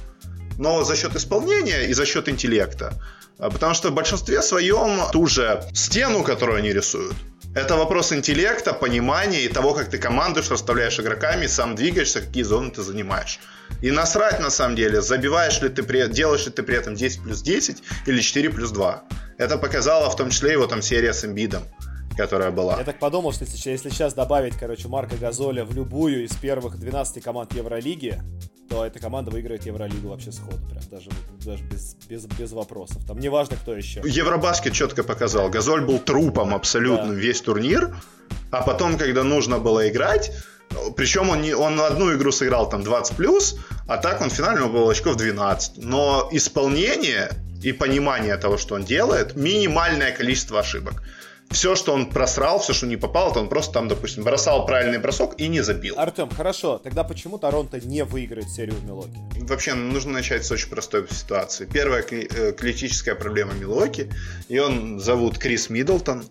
Но 0.58 0.84
за 0.84 0.96
счет 0.96 1.16
исполнения 1.16 1.86
и 1.88 1.94
за 1.94 2.06
счет 2.06 2.30
интеллекта. 2.30 2.94
А, 3.38 3.50
потому 3.50 3.74
что 3.74 3.90
в 3.90 3.94
большинстве 3.94 4.42
своем 4.42 5.02
ту 5.12 5.28
же 5.28 5.64
стену, 5.74 6.24
которую 6.24 6.58
они 6.58 6.74
рисуют, 6.74 7.16
это 7.56 7.76
вопрос 7.76 8.14
интеллекта, 8.14 8.74
понимания 8.74 9.44
и 9.44 9.48
того, 9.48 9.74
как 9.74 9.90
ты 9.90 9.98
командуешь, 9.98 10.52
расставляешь 10.52 11.00
игроками, 11.00 11.48
сам 11.48 11.76
двигаешься, 11.76 12.22
какие 12.22 12.44
зоны 12.44 12.72
ты 12.72 12.82
занимаешь. 12.82 13.40
И 13.82 13.92
насрать 13.92 14.40
на 14.40 14.50
самом 14.50 14.76
деле, 14.76 15.02
забиваешь 15.02 15.62
ли 15.62 15.70
ты, 15.70 15.84
при, 15.84 16.08
делаешь 16.08 16.46
ли 16.46 16.52
ты 16.52 16.64
при 16.64 16.76
этом 16.76 16.96
10 16.96 17.24
плюс 17.24 17.42
10 17.42 17.84
или 18.06 18.22
4 18.22 18.50
плюс 18.50 18.72
2. 18.72 19.04
Это 19.38 19.58
показала 19.58 20.10
в 20.10 20.16
том 20.16 20.30
числе 20.30 20.52
его 20.52 20.68
там 20.68 20.82
серия 20.82 21.14
с 21.14 21.26
Эмбидом 21.26 21.64
которая 22.18 22.52
была. 22.52 22.78
Я 22.78 22.84
так 22.84 23.00
подумал, 23.00 23.32
что 23.32 23.46
если, 23.46 23.70
если 23.70 23.90
сейчас 23.90 24.14
добавить, 24.14 24.58
короче, 24.58 24.88
Марка 24.88 25.16
Газоля 25.16 25.64
в 25.64 25.74
любую 25.74 26.26
из 26.26 26.36
первых 26.36 26.80
12 26.80 27.24
команд 27.24 27.54
Евролиги, 27.54 28.22
то 28.70 28.86
эта 28.86 29.00
команда 29.00 29.32
выиграет 29.32 29.66
Евролигу 29.66 30.10
вообще 30.10 30.32
сходу, 30.32 30.58
прям 30.70 30.84
даже, 30.92 31.10
даже 31.46 31.64
без, 31.64 31.96
без, 32.10 32.26
без 32.26 32.52
вопросов. 32.52 33.06
Там 33.08 33.20
не 33.20 33.30
важно, 33.30 33.56
кто 33.56 33.74
еще. 33.74 34.02
Евробаскет 34.04 34.74
четко 34.74 35.04
показал. 35.04 35.50
Газоль 35.50 35.86
был 35.86 36.00
трупом 36.00 36.54
абсолютно 36.54 37.10
да. 37.10 37.14
весь 37.14 37.40
турнир, 37.42 37.96
а 38.52 38.64
потом, 38.64 38.98
когда 38.98 39.24
нужно 39.24 39.60
было 39.60 39.88
играть, 39.88 40.32
причем 40.98 41.30
он, 41.30 41.42
не, 41.42 41.54
он 41.54 41.80
одну 41.80 42.14
игру 42.16 42.32
сыграл 42.32 42.68
там 42.70 42.84
20 42.84 43.16
плюс, 43.16 43.58
а 43.88 43.98
так 43.98 44.22
он 44.22 44.30
у 44.30 44.70
был 44.70 44.90
очков 44.90 45.16
12. 45.16 45.78
Но 45.78 46.28
исполнение 46.32 47.32
и 47.64 47.72
понимание 47.72 48.36
того, 48.38 48.58
что 48.58 48.76
он 48.76 48.84
делает, 48.84 49.36
минимальное 49.36 50.12
количество 50.12 50.60
ошибок 50.60 51.04
все, 51.50 51.76
что 51.76 51.94
он 51.94 52.10
просрал, 52.10 52.60
все, 52.60 52.74
что 52.74 52.88
не 52.88 52.98
попало, 52.98 53.34
то 53.34 53.40
он 53.40 53.50
просто 53.50 53.74
там, 53.74 53.88
допустим, 53.88 54.24
бросал 54.24 54.66
правильный 54.66 55.00
бросок 55.00 55.40
и 55.40 55.48
не 55.48 55.62
забил. 55.62 55.96
Артем, 55.98 56.30
хорошо, 56.30 56.78
тогда 56.78 57.04
почему 57.04 57.38
Торонто 57.38 57.80
не 57.80 58.04
выиграет 58.04 58.50
серию 58.50 58.76
в 58.76 58.86
Милоке? 58.86 59.18
Вообще, 59.42 59.74
нужно 59.74 60.14
начать 60.14 60.46
с 60.46 60.52
очень 60.52 60.70
простой 60.70 61.08
ситуации. 61.10 61.66
Первая 61.66 62.04
э, 62.04 62.54
критическая 62.54 63.16
проблема 63.16 63.54
Милоки, 63.54 64.12
и 64.48 64.60
он 64.60 65.00
зовут 65.00 65.38
Крис 65.38 65.70
Миддлтон, 65.70 66.26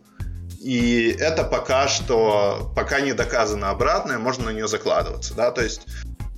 и 0.61 1.17
это 1.21 1.45
пока 1.45 1.89
что, 1.89 2.73
пока 2.75 3.01
не 3.01 3.12
доказано 3.12 3.71
обратное, 3.71 4.19
можно 4.19 4.47
на 4.47 4.51
нее 4.51 4.69
закладываться, 4.69 5.35
да, 5.35 5.51
то 5.51 5.62
есть 5.62 5.83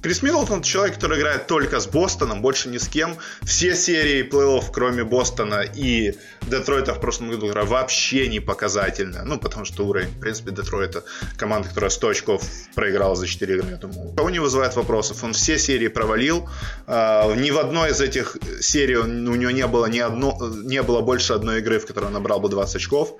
Крис 0.01 0.23
Миддлтон 0.23 0.63
человек, 0.63 0.95
который 0.95 1.19
играет 1.19 1.49
только 1.49 1.81
с 1.81 1.89
Бостоном, 1.89 2.41
больше 2.41 2.69
ни 2.69 2.79
с 2.79 2.87
кем. 2.87 3.17
Все 3.43 3.75
серии 3.75 4.23
плей-офф, 4.23 4.67
кроме 4.73 5.03
Бостона 5.03 5.63
и 5.63 6.15
Детройта 6.43 6.95
в 6.95 7.01
прошлом 7.01 7.31
году 7.31 7.51
вообще 7.53 8.29
не 8.29 8.39
показательная. 8.39 9.25
Ну, 9.25 9.39
потому 9.39 9.65
что 9.65 9.85
уровень, 9.85 10.09
в 10.09 10.21
принципе, 10.21 10.53
Детройта 10.53 11.03
команда, 11.37 11.69
которая 11.69 11.91
100 11.91 12.09
очков 12.09 12.45
проиграла 12.77 13.17
за 13.17 13.27
4 13.27 13.57
игры, 13.57 13.71
я 13.71 13.77
думаю. 13.77 14.15
Кого 14.15 14.31
не 14.31 14.39
вызывает 14.39 14.77
вопросов. 14.77 15.25
Он 15.25 15.33
все 15.33 15.59
серии 15.59 15.89
провалил. 15.89 16.49
А, 16.87 17.35
ни 17.35 17.51
в 17.51 17.59
одной 17.59 17.91
из 17.91 18.01
этих 18.01 18.37
серий 18.61 18.97
у 18.97 19.05
него 19.05 19.51
не 19.51 19.67
было, 19.67 19.87
ни 19.87 19.99
одно, 19.99 20.39
не 20.63 20.83
было 20.83 21.01
больше 21.01 21.33
одной 21.33 21.59
игры, 21.59 21.81
в 21.81 21.87
которой 21.87 22.07
он 22.07 22.13
набрал 22.13 22.39
бы 22.39 22.49
20 22.49 22.77
очков 22.77 23.15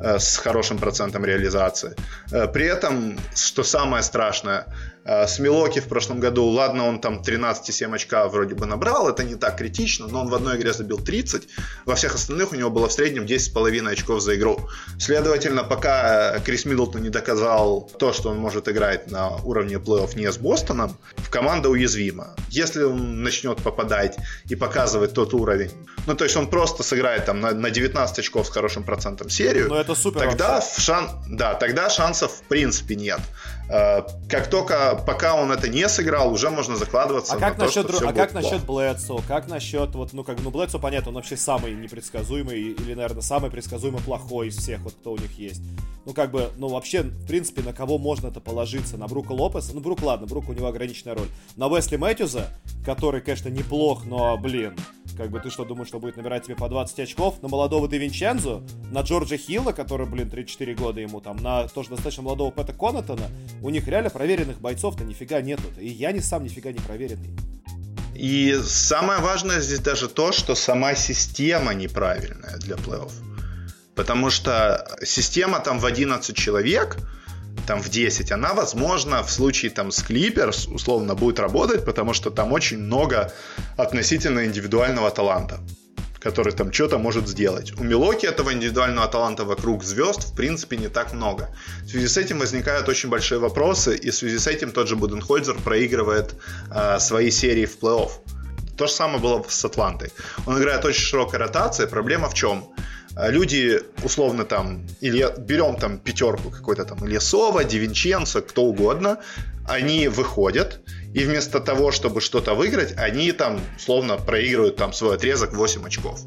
э, 0.00 0.18
с 0.18 0.36
хорошим 0.38 0.78
процентом 0.78 1.24
реализации. 1.24 1.94
Э, 2.32 2.48
при 2.48 2.66
этом, 2.66 3.18
что 3.34 3.62
самое 3.62 4.02
страшное, 4.02 4.66
с 5.04 5.38
Милоки 5.38 5.80
в 5.80 5.88
прошлом 5.88 6.18
году, 6.18 6.46
ладно, 6.46 6.86
он 6.86 6.98
там 6.98 7.20
13,7 7.20 7.94
очка 7.94 8.26
вроде 8.28 8.54
бы 8.54 8.64
набрал, 8.64 9.08
это 9.08 9.22
не 9.22 9.34
так 9.34 9.58
критично, 9.58 10.06
но 10.06 10.22
он 10.22 10.28
в 10.28 10.34
одной 10.34 10.56
игре 10.56 10.72
забил 10.72 10.98
30, 10.98 11.46
во 11.84 11.94
всех 11.94 12.14
остальных 12.14 12.52
у 12.52 12.56
него 12.56 12.70
было 12.70 12.88
в 12.88 12.92
среднем 12.92 13.24
10,5 13.24 13.90
очков 13.90 14.22
за 14.22 14.36
игру. 14.36 14.58
Следовательно, 14.98 15.62
пока 15.62 16.38
Крис 16.40 16.64
Миддлтон 16.64 17.02
не 17.02 17.10
доказал 17.10 17.90
то, 17.98 18.12
что 18.14 18.30
он 18.30 18.38
может 18.38 18.68
играть 18.68 19.10
на 19.10 19.36
уровне 19.36 19.76
плей-офф 19.76 20.16
не 20.16 20.32
с 20.32 20.38
Бостоном, 20.38 20.96
команда 21.30 21.68
уязвима. 21.68 22.34
Если 22.48 22.82
он 22.82 23.22
начнет 23.22 23.58
попадать 23.58 24.16
и 24.48 24.54
показывать 24.54 25.12
тот 25.12 25.34
уровень, 25.34 25.70
ну 26.06 26.14
то 26.14 26.24
есть 26.24 26.36
он 26.36 26.48
просто 26.48 26.82
сыграет 26.82 27.26
там 27.26 27.40
на, 27.40 27.52
на 27.52 27.70
19 27.70 28.18
очков 28.18 28.46
с 28.46 28.50
хорошим 28.50 28.84
процентом 28.84 29.28
серию, 29.28 29.68
но 29.68 29.80
это 29.80 29.94
супер 29.94 30.20
тогда, 30.20 30.62
шан... 30.62 31.10
да, 31.28 31.54
тогда 31.54 31.90
шансов 31.90 32.32
в 32.32 32.42
принципе 32.48 32.96
нет. 32.96 33.20
Э, 33.68 34.02
как 34.28 34.50
только 34.50 35.02
пока 35.06 35.34
он 35.34 35.50
это 35.50 35.68
не 35.68 35.88
сыграл, 35.88 36.32
уже 36.32 36.50
можно 36.50 36.76
закладываться 36.76 37.34
а 37.34 37.38
как 37.38 37.56
на 37.56 37.64
насчет, 37.64 37.86
то, 37.86 37.94
что 37.94 38.08
А 38.08 38.12
как 38.12 38.34
насчет 38.34 38.64
Блэдсо? 38.64 39.16
Как 39.26 39.48
насчет, 39.48 39.94
вот, 39.94 40.12
ну, 40.12 40.22
как, 40.22 40.40
ну, 40.40 40.50
Блэдсо, 40.50 40.78
понятно, 40.78 41.10
он 41.10 41.14
вообще 41.14 41.36
самый 41.36 41.74
непредсказуемый, 41.74 42.60
или, 42.60 42.94
наверное, 42.94 43.22
самый 43.22 43.50
предсказуемо 43.50 43.98
плохой 44.00 44.48
из 44.48 44.56
всех, 44.56 44.80
вот, 44.80 44.94
кто 44.94 45.12
у 45.12 45.16
них 45.16 45.38
есть. 45.38 45.62
Ну, 46.04 46.12
как 46.12 46.30
бы, 46.30 46.50
ну, 46.56 46.68
вообще, 46.68 47.02
в 47.02 47.26
принципе, 47.26 47.62
на 47.62 47.72
кого 47.72 47.96
можно 47.96 48.28
это 48.28 48.40
положиться? 48.40 48.98
На 48.98 49.08
Брука 49.08 49.32
Лопеса? 49.32 49.72
Ну, 49.72 49.80
Брук, 49.80 50.02
ладно, 50.02 50.26
Брук 50.26 50.50
у 50.50 50.52
него 50.52 50.66
ограниченная 50.66 51.14
роль. 51.14 51.28
На 51.56 51.66
Уэсли 51.68 51.96
Мэтьюза, 51.96 52.48
который, 52.84 53.22
конечно, 53.22 53.48
неплох, 53.48 54.04
но, 54.04 54.36
блин, 54.36 54.76
Как 55.16 55.30
бы 55.30 55.38
ты 55.38 55.48
что, 55.50 55.64
думаешь, 55.64 55.88
что 55.88 56.00
будет 56.00 56.16
набирать 56.16 56.44
тебе 56.44 56.56
по 56.56 56.68
20 56.68 56.98
очков? 57.00 57.40
На 57.40 57.48
молодого 57.48 57.88
Де 57.88 57.98
Винчензо, 57.98 58.62
на 58.90 59.02
Джорджа 59.02 59.36
Хилла, 59.36 59.72
который, 59.72 60.06
блин, 60.06 60.28
3-4 60.28 60.74
года 60.74 61.00
ему 61.00 61.20
там, 61.20 61.36
на 61.36 61.68
тоже 61.68 61.90
достаточно 61.90 62.24
молодого 62.24 62.50
Пэта 62.50 62.72
Конатона, 62.72 63.28
у 63.62 63.70
них 63.70 63.86
реально 63.86 64.10
проверенных 64.10 64.60
бойцов-то 64.60 65.04
нифига 65.04 65.40
нету. 65.40 65.62
И 65.78 65.88
я 65.88 66.10
не 66.10 66.20
сам 66.20 66.42
нифига 66.42 66.72
не 66.72 66.80
проверенный. 66.80 67.30
И 68.14 68.58
самое 68.64 69.20
важное 69.20 69.60
здесь 69.60 69.80
даже 69.80 70.08
то, 70.08 70.32
что 70.32 70.54
сама 70.54 70.94
система 70.94 71.74
неправильная 71.74 72.56
для 72.58 72.76
плей-офф. 72.76 73.12
Потому 73.94 74.30
что 74.30 74.96
система 75.04 75.60
там 75.60 75.78
в 75.78 75.86
11 75.86 76.36
человек, 76.36 76.96
там 77.66 77.80
в 77.80 77.88
10, 77.88 78.32
она, 78.32 78.54
возможно, 78.54 79.22
в 79.22 79.30
случае 79.30 79.70
там 79.70 79.90
с 79.90 80.02
Clippers 80.02 80.72
условно 80.72 81.14
будет 81.14 81.38
работать, 81.38 81.84
потому 81.84 82.14
что 82.14 82.30
там 82.30 82.52
очень 82.52 82.78
много 82.78 83.32
относительно 83.76 84.44
индивидуального 84.44 85.10
таланта 85.10 85.60
который 86.24 86.54
там 86.54 86.72
что-то 86.72 86.96
может 86.98 87.28
сделать. 87.28 87.78
У 87.78 87.84
Милоки 87.84 88.24
этого 88.24 88.50
индивидуального 88.50 89.06
таланта 89.08 89.44
вокруг 89.44 89.84
звезд, 89.84 90.32
в 90.32 90.34
принципе, 90.34 90.78
не 90.78 90.88
так 90.88 91.12
много. 91.12 91.54
В 91.82 91.90
связи 91.90 92.08
с 92.08 92.16
этим 92.16 92.38
возникают 92.38 92.88
очень 92.88 93.10
большие 93.10 93.38
вопросы, 93.38 93.94
и 93.94 94.10
в 94.10 94.14
связи 94.14 94.38
с 94.38 94.46
этим 94.46 94.70
тот 94.70 94.88
же 94.88 94.96
Буденхользер 94.96 95.56
проигрывает 95.56 96.34
э, 96.74 96.98
свои 96.98 97.30
серии 97.30 97.66
в 97.66 97.78
плей-офф. 97.78 98.10
То 98.78 98.86
же 98.86 98.92
самое 98.92 99.18
было 99.18 99.44
с 99.46 99.64
Атлантой. 99.66 100.12
Он 100.46 100.58
играет 100.58 100.84
очень 100.86 101.02
широкой 101.02 101.38
ротацией. 101.38 101.88
Проблема 101.90 102.30
в 102.30 102.34
чем? 102.34 102.72
А, 103.16 103.30
люди, 103.30 103.80
условно, 104.02 104.44
там, 104.44 104.86
или 105.00 105.26
берем 105.38 105.76
там 105.76 105.98
пятерку 105.98 106.50
какой-то 106.50 106.84
там 106.84 107.06
Ильясова, 107.06 107.64
Дивинченцо, 107.64 108.42
кто 108.42 108.64
угодно, 108.64 109.18
они 109.66 110.08
выходят, 110.08 110.80
и 111.14 111.24
вместо 111.24 111.60
того, 111.60 111.92
чтобы 111.92 112.20
что-то 112.20 112.54
выиграть, 112.54 112.94
они 112.96 113.32
там, 113.32 113.60
условно, 113.76 114.16
проигрывают 114.16 114.76
там 114.76 114.92
свой 114.92 115.14
отрезок 115.14 115.54
8 115.54 115.86
очков. 115.86 116.20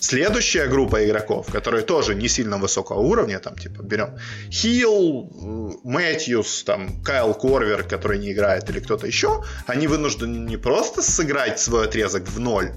Следующая 0.00 0.66
группа 0.66 1.06
игроков, 1.06 1.46
которые 1.52 1.82
тоже 1.82 2.14
не 2.14 2.28
сильно 2.28 2.58
высокого 2.58 3.00
уровня, 3.00 3.38
там, 3.38 3.56
типа, 3.56 3.82
берем 3.82 4.18
Хилл, 4.50 5.80
Мэтьюс, 5.84 6.64
там, 6.64 7.02
Кайл 7.02 7.32
Корвер, 7.34 7.84
который 7.84 8.18
не 8.18 8.32
играет, 8.32 8.68
или 8.70 8.80
кто-то 8.80 9.06
еще, 9.06 9.44
они 9.66 9.86
вынуждены 9.86 10.48
не 10.48 10.56
просто 10.56 11.00
сыграть 11.00 11.60
свой 11.60 11.84
отрезок 11.84 12.28
в 12.28 12.40
ноль, 12.40 12.72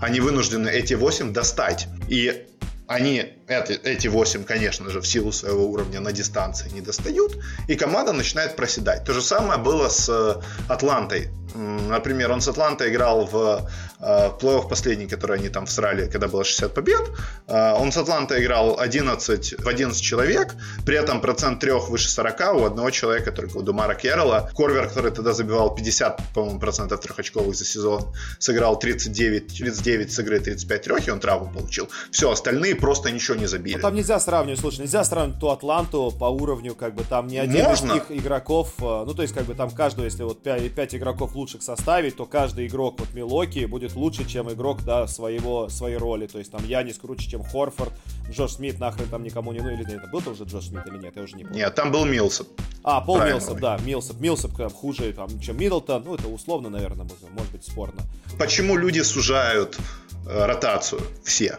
они 0.00 0.20
вынуждены 0.20 0.68
эти 0.68 0.94
8 0.94 1.32
достать. 1.32 1.88
И 2.08 2.46
они 2.88 3.37
эти, 3.48 3.72
эти 3.72 4.08
8, 4.08 4.44
конечно 4.44 4.90
же, 4.90 5.00
в 5.00 5.06
силу 5.06 5.32
своего 5.32 5.66
уровня 5.66 6.00
на 6.00 6.12
дистанции 6.12 6.70
не 6.70 6.80
достают, 6.80 7.36
и 7.66 7.76
команда 7.76 8.12
начинает 8.12 8.56
проседать. 8.56 9.04
То 9.04 9.12
же 9.12 9.22
самое 9.22 9.58
было 9.58 9.88
с 9.88 10.08
э, 10.08 10.40
Атлантой. 10.68 11.30
Например, 11.54 12.30
он 12.30 12.40
с 12.40 12.48
Атлантой 12.48 12.90
играл 12.90 13.26
в 13.26 13.68
э, 14.00 14.30
плей-офф 14.40 14.68
последний, 14.68 15.06
который 15.06 15.38
они 15.38 15.48
там 15.48 15.64
всрали, 15.64 16.08
когда 16.08 16.28
было 16.28 16.44
60 16.44 16.74
побед. 16.74 17.00
Э, 17.46 17.72
он 17.72 17.90
с 17.90 17.96
Атлантой 17.96 18.44
играл 18.44 18.78
11, 18.78 19.54
в 19.58 19.68
11 19.68 20.02
человек, 20.02 20.54
при 20.84 20.96
этом 20.96 21.20
процент 21.20 21.60
трех 21.60 21.88
выше 21.88 22.10
40 22.10 22.54
у 22.54 22.64
одного 22.64 22.90
человека, 22.90 23.32
только 23.32 23.56
у 23.56 23.62
Думара 23.62 23.94
Керролла. 23.94 24.50
Корвер, 24.54 24.88
который 24.88 25.10
тогда 25.10 25.32
забивал 25.32 25.74
50, 25.74 26.20
по-моему, 26.34 26.60
процентов 26.60 27.00
трехочковых 27.00 27.56
за 27.56 27.64
сезон, 27.64 28.12
сыграл 28.38 28.78
39, 28.78 29.58
39 29.58 30.12
с 30.12 30.18
игры 30.18 30.40
35 30.40 30.82
трех, 30.82 31.08
и 31.08 31.10
он 31.10 31.20
травму 31.20 31.50
получил. 31.50 31.88
Все, 32.10 32.30
остальные 32.30 32.76
просто 32.76 33.10
ничего 33.10 33.37
не 33.38 33.46
забили. 33.46 33.76
Ну, 33.76 33.82
там 33.82 33.94
нельзя 33.94 34.20
сравнивать, 34.20 34.60
слушай, 34.60 34.80
нельзя 34.80 35.04
сравнивать 35.04 35.40
ту 35.40 35.48
Атланту 35.48 36.12
по 36.18 36.26
уровню, 36.26 36.74
как 36.74 36.94
бы 36.94 37.04
там 37.04 37.26
не 37.28 37.38
один 37.38 37.64
Можно. 37.64 37.92
из 37.92 37.94
них 37.94 38.04
игроков, 38.10 38.74
э, 38.78 39.04
ну 39.06 39.14
то 39.14 39.22
есть 39.22 39.34
как 39.34 39.44
бы 39.44 39.54
там 39.54 39.70
каждого, 39.70 40.04
если 40.04 40.22
вот 40.22 40.42
5, 40.42 40.72
5 40.72 40.94
игроков 40.96 41.34
лучших 41.34 41.62
составить, 41.62 42.16
то 42.16 42.26
каждый 42.26 42.66
игрок 42.66 42.96
вот 42.98 43.14
Милоки 43.14 43.64
будет 43.64 43.94
лучше, 43.94 44.28
чем 44.28 44.52
игрок, 44.52 44.82
да, 44.84 45.06
своего, 45.06 45.68
своей 45.68 45.96
роли. 45.96 46.26
То 46.26 46.38
есть 46.38 46.50
там 46.50 46.64
Янис 46.64 46.98
круче, 46.98 47.30
чем 47.30 47.42
Хорфорд, 47.42 47.92
Джош 48.30 48.52
Смит 48.52 48.78
нахрен 48.78 49.08
там 49.08 49.22
никому 49.22 49.52
не... 49.52 49.60
Ну 49.60 49.70
или 49.70 49.84
нет, 49.84 50.10
был 50.10 50.20
там 50.20 50.34
уже 50.34 50.44
Джош 50.44 50.66
Смит 50.66 50.86
или 50.86 50.98
нет, 50.98 51.14
я 51.16 51.22
уже 51.22 51.36
не 51.36 51.44
помню. 51.44 51.58
Нет, 51.58 51.74
там 51.74 51.92
был 51.92 52.04
Милсоп. 52.04 52.48
А, 52.84 53.00
Пол 53.00 53.20
Милсоп, 53.20 53.58
да, 53.58 53.78
Милсоп. 53.84 54.20
Милсоп 54.20 54.56
там, 54.56 54.70
хуже, 54.70 55.12
там, 55.12 55.40
чем 55.40 55.58
Миддлтон. 55.58 56.04
Ну, 56.04 56.14
это 56.14 56.28
условно, 56.28 56.68
наверное, 56.68 57.06
может 57.30 57.52
быть 57.52 57.64
спорно. 57.64 58.02
Почему 58.38 58.76
люди 58.76 59.00
сужают 59.00 59.78
э, 60.26 60.46
ротацию? 60.46 61.00
Все. 61.24 61.56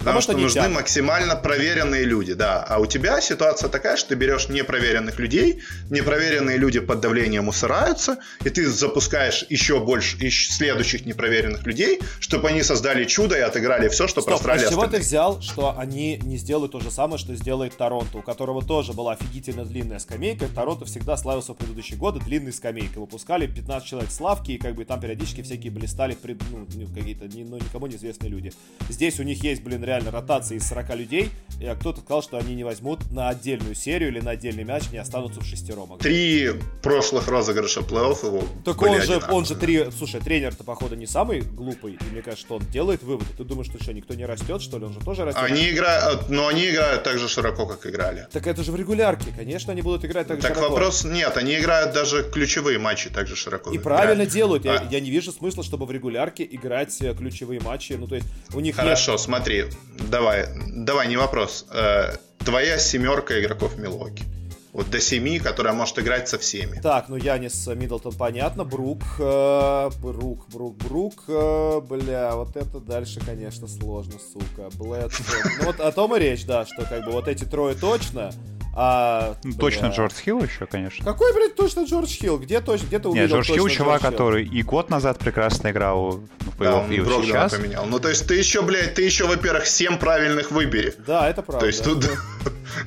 Потому, 0.00 0.22
что, 0.22 0.32
что 0.32 0.40
нужны 0.40 0.62
тянут. 0.62 0.76
максимально 0.76 1.36
проверенные 1.36 2.04
люди, 2.04 2.32
да. 2.32 2.64
А 2.66 2.78
у 2.78 2.86
тебя 2.86 3.20
ситуация 3.20 3.68
такая, 3.68 3.98
что 3.98 4.10
ты 4.10 4.14
берешь 4.14 4.48
непроверенных 4.48 5.18
людей, 5.18 5.60
непроверенные 5.90 6.56
люди 6.56 6.80
под 6.80 7.00
давлением 7.00 7.48
усыраются, 7.48 8.16
и 8.42 8.48
ты 8.48 8.66
запускаешь 8.66 9.44
еще 9.50 9.78
больше 9.78 10.16
еще 10.16 10.52
следующих 10.52 11.04
непроверенных 11.04 11.66
людей, 11.66 12.00
чтобы 12.18 12.48
они 12.48 12.62
создали 12.62 13.04
чудо 13.04 13.36
и 13.36 13.40
отыграли 13.40 13.88
все, 13.88 14.08
что 14.08 14.22
Стоп, 14.22 14.36
просрали 14.36 14.64
а 14.64 14.68
с 14.68 14.70
чего 14.70 14.86
ты 14.86 14.98
взял, 14.98 15.42
что 15.42 15.78
они 15.78 16.18
не 16.22 16.38
сделают 16.38 16.72
то 16.72 16.80
же 16.80 16.90
самое, 16.90 17.18
что 17.18 17.34
сделает 17.34 17.76
Торонто, 17.76 18.18
у 18.18 18.22
которого 18.22 18.64
тоже 18.64 18.94
была 18.94 19.12
офигительно 19.12 19.66
длинная 19.66 19.98
скамейка. 19.98 20.46
Торонто 20.54 20.86
всегда 20.86 21.18
славился 21.18 21.52
в 21.52 21.56
предыдущие 21.58 21.98
годы 21.98 22.20
длинной 22.20 22.54
скамейкой. 22.54 23.00
Выпускали 23.02 23.46
15 23.46 23.86
человек 23.86 24.10
с 24.10 24.18
лавки, 24.18 24.52
и 24.52 24.58
как 24.58 24.74
бы 24.74 24.86
там 24.86 24.98
периодически 24.98 25.42
всякие 25.42 25.70
блистали 25.70 26.16
ну, 26.22 26.66
какие-то 26.94 27.26
ну, 27.26 27.56
никому 27.56 27.86
неизвестные 27.86 28.30
люди. 28.30 28.52
Здесь 28.88 29.20
у 29.20 29.24
них 29.24 29.44
есть, 29.44 29.62
блин, 29.62 29.84
реально 29.90 30.10
ротации 30.12 30.56
из 30.56 30.68
40 30.68 30.94
людей, 30.94 31.30
и 31.60 31.66
кто-то 31.78 32.00
сказал, 32.00 32.22
что 32.22 32.38
они 32.38 32.54
не 32.54 32.64
возьмут 32.64 33.10
на 33.10 33.28
отдельную 33.28 33.74
серию 33.74 34.10
или 34.10 34.20
на 34.20 34.30
отдельный 34.30 34.64
мяч, 34.64 34.84
не 34.92 34.98
останутся 34.98 35.40
в 35.40 35.44
шестером. 35.44 35.98
Три 35.98 36.52
прошлых 36.82 37.28
розыгрыша 37.28 37.80
плей-офф 37.80 38.26
его 38.26 38.44
Так 38.64 38.80
он 38.80 39.02
же, 39.02 39.20
он 39.30 39.44
же 39.44 39.54
три... 39.54 39.90
Слушай, 39.96 40.20
тренер-то, 40.20 40.64
походу, 40.64 40.94
не 40.94 41.06
самый 41.06 41.40
глупый, 41.40 41.94
и 41.94 42.12
мне 42.12 42.22
кажется, 42.22 42.46
что 42.46 42.56
он 42.56 42.62
делает 42.66 43.02
выводы. 43.02 43.26
Ты 43.36 43.44
думаешь, 43.44 43.66
что 43.66 43.82
что, 43.82 43.92
никто 43.92 44.14
не 44.14 44.24
растет, 44.24 44.62
что 44.62 44.78
ли? 44.78 44.84
Он 44.84 44.92
же 44.92 45.00
тоже 45.00 45.24
растет. 45.24 45.42
Они 45.42 45.70
играют, 45.70 46.28
но 46.30 46.46
они 46.48 46.70
играют 46.70 47.02
так 47.02 47.18
же 47.18 47.28
широко, 47.28 47.66
как 47.66 47.84
играли. 47.86 48.26
Так 48.32 48.46
это 48.46 48.62
же 48.62 48.72
в 48.72 48.76
регулярке, 48.76 49.32
конечно, 49.36 49.72
они 49.72 49.82
будут 49.82 50.04
играть 50.04 50.28
так 50.28 50.36
же 50.36 50.42
так 50.42 50.54
широко. 50.54 50.74
Вопрос, 50.74 51.04
нет, 51.04 51.36
они 51.36 51.58
играют 51.58 51.92
даже 51.92 52.22
ключевые 52.22 52.78
матчи 52.78 53.10
так 53.10 53.26
же 53.26 53.36
широко. 53.36 53.70
И 53.70 53.78
правильно 53.78 54.24
делают. 54.24 54.64
А... 54.66 54.74
Я, 54.74 54.88
я 54.90 55.00
не 55.00 55.10
вижу 55.10 55.32
смысла, 55.32 55.64
чтобы 55.64 55.86
в 55.86 55.90
регулярке 55.90 56.46
играть 56.50 57.00
э, 57.02 57.14
ключевые 57.14 57.60
матчи. 57.60 57.94
Ну, 57.94 58.06
то 58.06 58.14
есть 58.14 58.26
у 58.54 58.60
них 58.60 58.76
Хорошо, 58.76 59.12
нет... 59.12 59.20
смотри, 59.20 59.64
давай, 60.10 60.48
давай, 60.68 61.08
не 61.08 61.16
вопрос. 61.16 61.66
Э, 61.72 62.16
твоя 62.38 62.78
семерка 62.78 63.40
игроков 63.40 63.76
Милоки. 63.76 64.24
Вот 64.72 64.88
до 64.88 65.00
семи, 65.00 65.40
которая 65.40 65.74
может 65.74 65.98
играть 65.98 66.28
со 66.28 66.38
всеми. 66.38 66.80
Так, 66.80 67.08
ну 67.08 67.16
Янис, 67.16 67.66
Миддлтон, 67.66 68.12
понятно. 68.12 68.64
Брук, 68.64 69.02
э, 69.18 69.90
Брук, 70.00 70.48
Брук, 70.48 70.76
Брук. 70.76 71.24
Э, 71.26 71.80
бля, 71.80 72.36
вот 72.36 72.56
это 72.56 72.78
дальше, 72.78 73.20
конечно, 73.24 73.66
сложно, 73.66 74.14
сука. 74.32 74.70
Блэд. 74.76 75.12
Ну 75.58 75.66
вот 75.66 75.80
о 75.80 75.90
том 75.90 76.14
и 76.16 76.20
речь, 76.20 76.46
да, 76.46 76.66
что 76.66 76.84
как 76.84 77.04
бы 77.04 77.10
вот 77.10 77.26
эти 77.26 77.44
трое 77.44 77.74
точно. 77.74 78.30
А, 78.72 79.36
ну, 79.42 79.52
точно 79.54 79.86
Джордж 79.86 80.14
Хилл 80.14 80.42
еще, 80.42 80.66
конечно. 80.66 81.04
Какой, 81.04 81.34
блядь, 81.34 81.56
точно 81.56 81.84
Джордж 81.84 82.08
Хилл? 82.08 82.38
Где 82.38 82.60
точно? 82.60 82.86
Где 82.86 82.98
ты 83.00 83.08
увидел 83.08 83.26
Нет, 83.26 83.30
Джордж 83.32 83.52
Хилл 83.52 83.68
чувак, 83.68 84.00
который 84.00 84.46
и 84.46 84.62
год 84.62 84.90
назад 84.90 85.18
прекрасно 85.18 85.70
играл 85.70 86.20
в 86.40 86.58
да, 86.58 86.76
он 86.76 86.90
и 86.90 86.96
сейчас. 86.98 87.52
поменял. 87.52 87.86
Ну, 87.86 87.98
то 87.98 88.08
есть 88.08 88.26
ты 88.26 88.34
еще, 88.34 88.62
блядь, 88.62 88.94
ты 88.94 89.02
еще, 89.02 89.26
во-первых, 89.26 89.66
7 89.66 89.98
правильных 89.98 90.50
выбери. 90.50 90.94
Да, 91.06 91.28
это 91.28 91.42
правда. 91.42 91.60
То 91.60 91.66
есть 91.66 91.82
тут... 91.82 92.08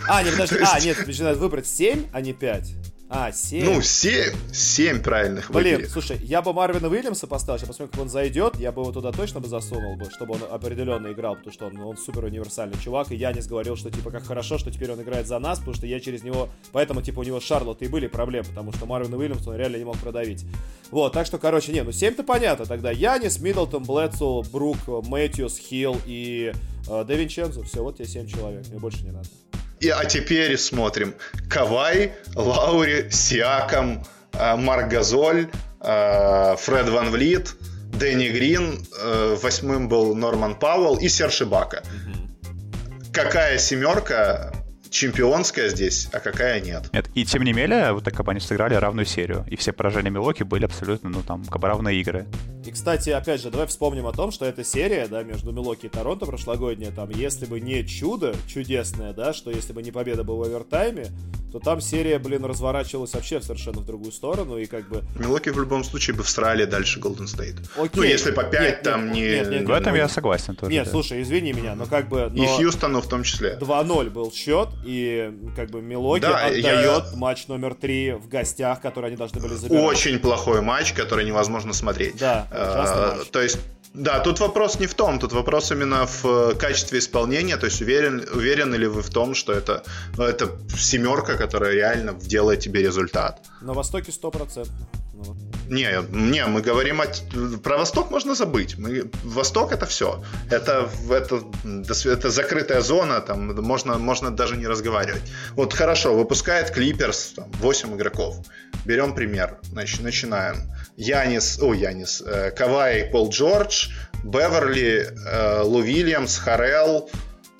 А, 0.07 0.23
нет, 0.23 0.33
подожди, 0.33 0.57
а, 0.71 0.79
нет, 0.79 1.05
надо 1.19 1.39
выбрать 1.39 1.67
7, 1.67 2.05
а 2.13 2.21
не 2.21 2.33
5. 2.33 2.73
А, 3.15 3.31
7. 3.31 3.63
Ну, 3.63 3.79
7. 3.79 4.33
7 4.51 5.03
правильных 5.03 5.51
Блин, 5.51 5.75
выбери. 5.75 5.87
слушай, 5.87 6.17
я 6.23 6.41
бы 6.41 6.51
Марвина 6.51 6.87
Уильямса 6.87 7.27
поставил, 7.27 7.59
сейчас 7.59 7.67
посмотрим, 7.67 7.91
как 7.91 8.01
он 8.01 8.09
зайдет, 8.09 8.57
я 8.57 8.71
бы 8.71 8.81
его 8.81 8.91
туда 8.91 9.11
точно 9.11 9.39
бы 9.39 9.47
засунул 9.47 9.95
бы, 9.95 10.09
чтобы 10.09 10.33
он 10.33 10.41
определенно 10.49 11.11
играл, 11.11 11.35
потому 11.35 11.53
что 11.53 11.67
он, 11.67 11.79
он 11.79 11.95
супер 11.95 12.23
универсальный 12.23 12.75
чувак, 12.83 13.11
и 13.11 13.15
Янис 13.15 13.45
говорил, 13.45 13.75
что 13.75 13.91
типа 13.91 14.09
как 14.09 14.25
хорошо, 14.25 14.57
что 14.57 14.71
теперь 14.71 14.91
он 14.91 14.99
играет 14.99 15.27
за 15.27 15.37
нас, 15.37 15.59
потому 15.59 15.75
что 15.75 15.85
я 15.85 15.99
через 15.99 16.23
него, 16.23 16.49
поэтому 16.71 17.03
типа 17.03 17.19
у 17.19 17.23
него 17.23 17.39
с 17.39 17.43
Шарлотт 17.43 17.83
и 17.83 17.87
были 17.87 18.07
проблемы, 18.07 18.47
потому 18.47 18.73
что 18.73 18.87
Марвин 18.87 19.13
Уильямс 19.13 19.45
он 19.45 19.57
реально 19.57 19.77
не 19.77 19.85
мог 19.85 19.99
продавить. 19.99 20.43
Вот, 20.89 21.13
так 21.13 21.27
что, 21.27 21.37
короче, 21.37 21.71
не, 21.71 21.83
ну 21.83 21.91
7-то 21.91 22.23
понятно, 22.23 22.65
тогда 22.65 22.89
Янис, 22.89 23.39
Миддлтон, 23.39 23.83
Блэдсо, 23.83 24.41
Брук, 24.51 24.87
Мэтьюс, 24.87 25.59
Хилл 25.59 25.97
и 26.07 26.51
э, 26.89 27.05
Девинчензо, 27.07 27.61
все, 27.61 27.83
вот 27.83 27.97
тебе 27.97 28.07
7 28.07 28.27
человек, 28.27 28.67
мне 28.69 28.79
больше 28.79 29.03
не 29.03 29.11
надо. 29.11 29.29
И, 29.83 29.89
а 29.89 30.05
теперь 30.05 30.57
смотрим. 30.57 31.13
Кавай, 31.49 32.13
Лаури, 32.35 33.09
Сиаком, 33.11 34.05
э, 34.31 34.55
Марк 34.55 34.87
Газоль, 34.87 35.49
э, 35.81 36.55
Фред 36.57 36.87
Ван 36.87 37.11
Влит, 37.11 37.55
Дэнни 37.91 38.29
Грин, 38.29 38.85
э, 38.97 39.35
восьмым 39.41 39.89
был 39.89 40.15
Норман 40.15 40.55
Пауэлл 40.55 40.99
и 40.99 41.09
Серж 41.09 41.41
Ибака. 41.41 41.83
Какая 43.11 43.57
семерка 43.57 44.53
чемпионская 44.93 45.69
здесь, 45.69 46.07
а 46.13 46.19
какая 46.19 46.61
нет. 46.61 46.89
Нет, 46.93 47.09
и 47.15 47.25
тем 47.25 47.43
не 47.43 47.51
менее, 47.51 47.91
вот 47.93 48.03
так 48.03 48.15
как 48.15 48.29
они 48.29 48.39
сыграли 48.39 48.75
равную 48.75 49.05
серию, 49.05 49.43
и 49.49 49.55
все 49.55 49.73
поражения 49.73 50.11
Милоки 50.11 50.43
были 50.43 50.65
абсолютно, 50.65 51.09
ну, 51.09 51.23
там, 51.23 51.43
как 51.45 51.59
бы 51.59 51.67
равные 51.67 51.99
игры. 51.99 52.27
И, 52.63 52.71
кстати, 52.71 53.09
опять 53.09 53.41
же, 53.41 53.49
давай 53.49 53.67
вспомним 53.67 54.07
о 54.07 54.13
том, 54.13 54.31
что 54.31 54.45
эта 54.45 54.63
серия, 54.63 55.07
да, 55.07 55.23
между 55.23 55.51
Милоки 55.51 55.87
и 55.87 55.89
Торонто 55.89 56.25
прошлогодняя, 56.25 56.91
там, 56.91 57.09
если 57.09 57.45
бы 57.45 57.59
не 57.59 57.85
чудо 57.85 58.35
чудесное, 58.47 59.13
да, 59.13 59.33
что 59.33 59.51
если 59.51 59.73
бы 59.73 59.81
не 59.81 59.91
победа 59.91 60.23
была 60.23 60.45
в 60.45 60.47
овертайме, 60.47 61.07
то 61.51 61.59
там 61.59 61.81
серия, 61.81 62.17
блин, 62.17 62.45
разворачивалась 62.45 63.13
вообще 63.13 63.39
совершенно 63.39 63.81
в 63.81 63.85
другую 63.85 64.11
сторону, 64.11 64.57
и 64.57 64.65
как 64.65 64.89
бы... 64.89 65.03
Милоки 65.19 65.49
в 65.49 65.59
любом 65.59 65.83
случае 65.83 66.15
бы 66.15 66.23
всрали 66.23 66.65
дальше 66.65 66.99
Golden 66.99 67.25
State. 67.25 67.69
Окей. 67.75 67.91
Ну, 67.93 68.01
если 68.03 68.31
по 68.31 68.43
5 68.43 68.61
нет, 68.61 68.81
там 68.81 69.11
нет, 69.11 69.13
не... 69.13 69.21
Нет, 69.21 69.49
нет, 69.49 69.67
в 69.67 69.71
этом 69.71 69.93
я 69.93 70.09
согласен 70.09 70.55
тоже. 70.55 70.71
Нет, 70.71 70.85
да. 70.85 70.91
слушай, 70.91 71.21
извини 71.21 71.53
меня, 71.53 71.75
но 71.75 71.85
как 71.85 72.09
бы... 72.09 72.31
Но... 72.33 72.43
И 72.43 72.47
Хьюстону 72.47 73.01
в 73.01 73.07
том 73.07 73.21
числе. 73.21 73.57
2-0 73.61 74.09
был 74.09 74.31
счет, 74.31 74.69
и 74.83 75.31
как 75.55 75.69
бы 75.69 75.81
Милоки 75.81 76.21
да, 76.21 76.45
отдает 76.45 77.03
я... 77.11 77.17
матч 77.17 77.47
номер 77.47 77.73
3 77.73 78.13
в 78.13 78.27
гостях, 78.27 78.81
который 78.81 79.07
они 79.07 79.17
должны 79.17 79.41
были 79.41 79.55
забирать. 79.55 79.83
Очень 79.83 80.19
плохой 80.19 80.61
матч, 80.61 80.93
который 80.93 81.25
невозможно 81.25 81.73
смотреть. 81.73 82.17
Да, 82.17 82.47
а, 82.51 83.17
матч. 83.17 83.29
То 83.29 83.41
есть 83.41 83.59
да, 83.93 84.19
тут 84.19 84.39
вопрос 84.39 84.79
не 84.79 84.87
в 84.87 84.95
том, 84.95 85.19
тут 85.19 85.33
вопрос 85.33 85.71
именно 85.71 86.07
в 86.07 86.25
э, 86.25 86.55
качестве 86.55 86.97
исполнения, 86.97 87.57
то 87.57 87.67
есть 87.67 87.79
уверен, 87.79 88.25
уверены 88.33 88.75
ли 88.75 88.87
вы 88.87 89.03
в 89.03 89.09
том, 89.09 89.35
что 89.35 89.53
это, 89.53 89.83
ну, 90.17 90.23
это 90.23 90.49
семерка, 90.75 91.37
которая 91.37 91.73
реально 91.73 92.13
делает 92.13 92.59
тебе 92.59 92.81
результат. 92.81 93.41
На 93.61 93.73
Востоке 93.73 94.11
100%. 94.11 94.67
Не, 95.69 95.89
не, 96.11 96.45
мы 96.45 96.61
говорим 96.61 97.01
о... 97.01 97.05
Про 97.63 97.77
Восток 97.77 98.11
можно 98.11 98.35
забыть. 98.35 98.77
Мы... 98.77 99.09
Восток 99.23 99.71
это 99.71 99.85
все. 99.85 100.23
Это, 100.51 100.89
это, 101.09 101.43
это 102.09 102.29
закрытая 102.29 102.81
зона, 102.81 103.21
там 103.21 103.55
можно, 103.61 103.97
можно 103.97 104.29
даже 104.29 104.57
не 104.57 104.67
разговаривать. 104.67 105.23
Вот 105.55 105.73
хорошо, 105.73 106.13
выпускает 106.15 106.71
Клиперс, 106.71 107.33
там, 107.35 107.49
8 107.53 107.95
игроков. 107.95 108.37
Берем 108.85 109.15
пример. 109.15 109.59
Значит, 109.63 110.01
начинаем. 110.01 110.57
Янис, 110.97 111.59
о, 111.61 111.73
Янис, 111.73 112.21
э, 112.25 112.51
Кавай, 112.51 113.05
Пол 113.05 113.29
Джордж, 113.29 113.87
Беверли, 114.23 115.07
э, 115.25 115.61
Лу 115.61 115.81
Вильямс, 115.81 116.37
Харрелл, 116.37 117.09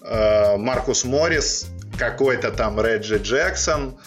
э, 0.05 0.57
Маркус 0.57 1.03
Моррис, 1.03 1.68
какой-то 1.97 2.51
там 2.51 2.80
Реджи 2.80 3.18
Джексон, 3.18 3.97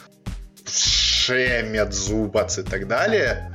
Шемет, 1.27 1.93
Зубац 1.93 2.59
и 2.59 2.62
так 2.62 2.87
далее. 2.87 3.51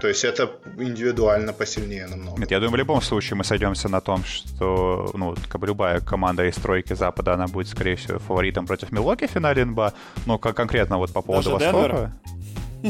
То 0.00 0.08
есть 0.08 0.24
это 0.24 0.50
индивидуально 0.76 1.54
посильнее 1.54 2.06
намного. 2.06 2.38
Нет, 2.38 2.50
я 2.50 2.58
думаю, 2.58 2.72
в 2.72 2.76
любом 2.76 3.00
случае 3.00 3.36
мы 3.36 3.44
сойдемся 3.44 3.88
на 3.88 4.00
том, 4.02 4.22
что 4.24 5.10
ну, 5.14 5.34
как 5.48 5.60
бы 5.60 5.66
любая 5.66 6.00
команда 6.00 6.46
из 6.46 6.54
тройки 6.56 6.92
Запада, 6.92 7.32
она 7.32 7.46
будет, 7.46 7.68
скорее 7.68 7.96
всего, 7.96 8.18
фаворитом 8.18 8.66
против 8.66 8.92
Милоки 8.92 9.26
в 9.26 9.30
финале 9.30 9.64
НБА. 9.64 9.94
Но 10.26 10.38
как 10.38 10.54
конкретно 10.54 10.98
вот 10.98 11.12
по 11.12 11.22
поводу 11.22 11.52
Даже 11.52 11.64
Востока... 11.64 11.88
Денвер? 11.88 12.10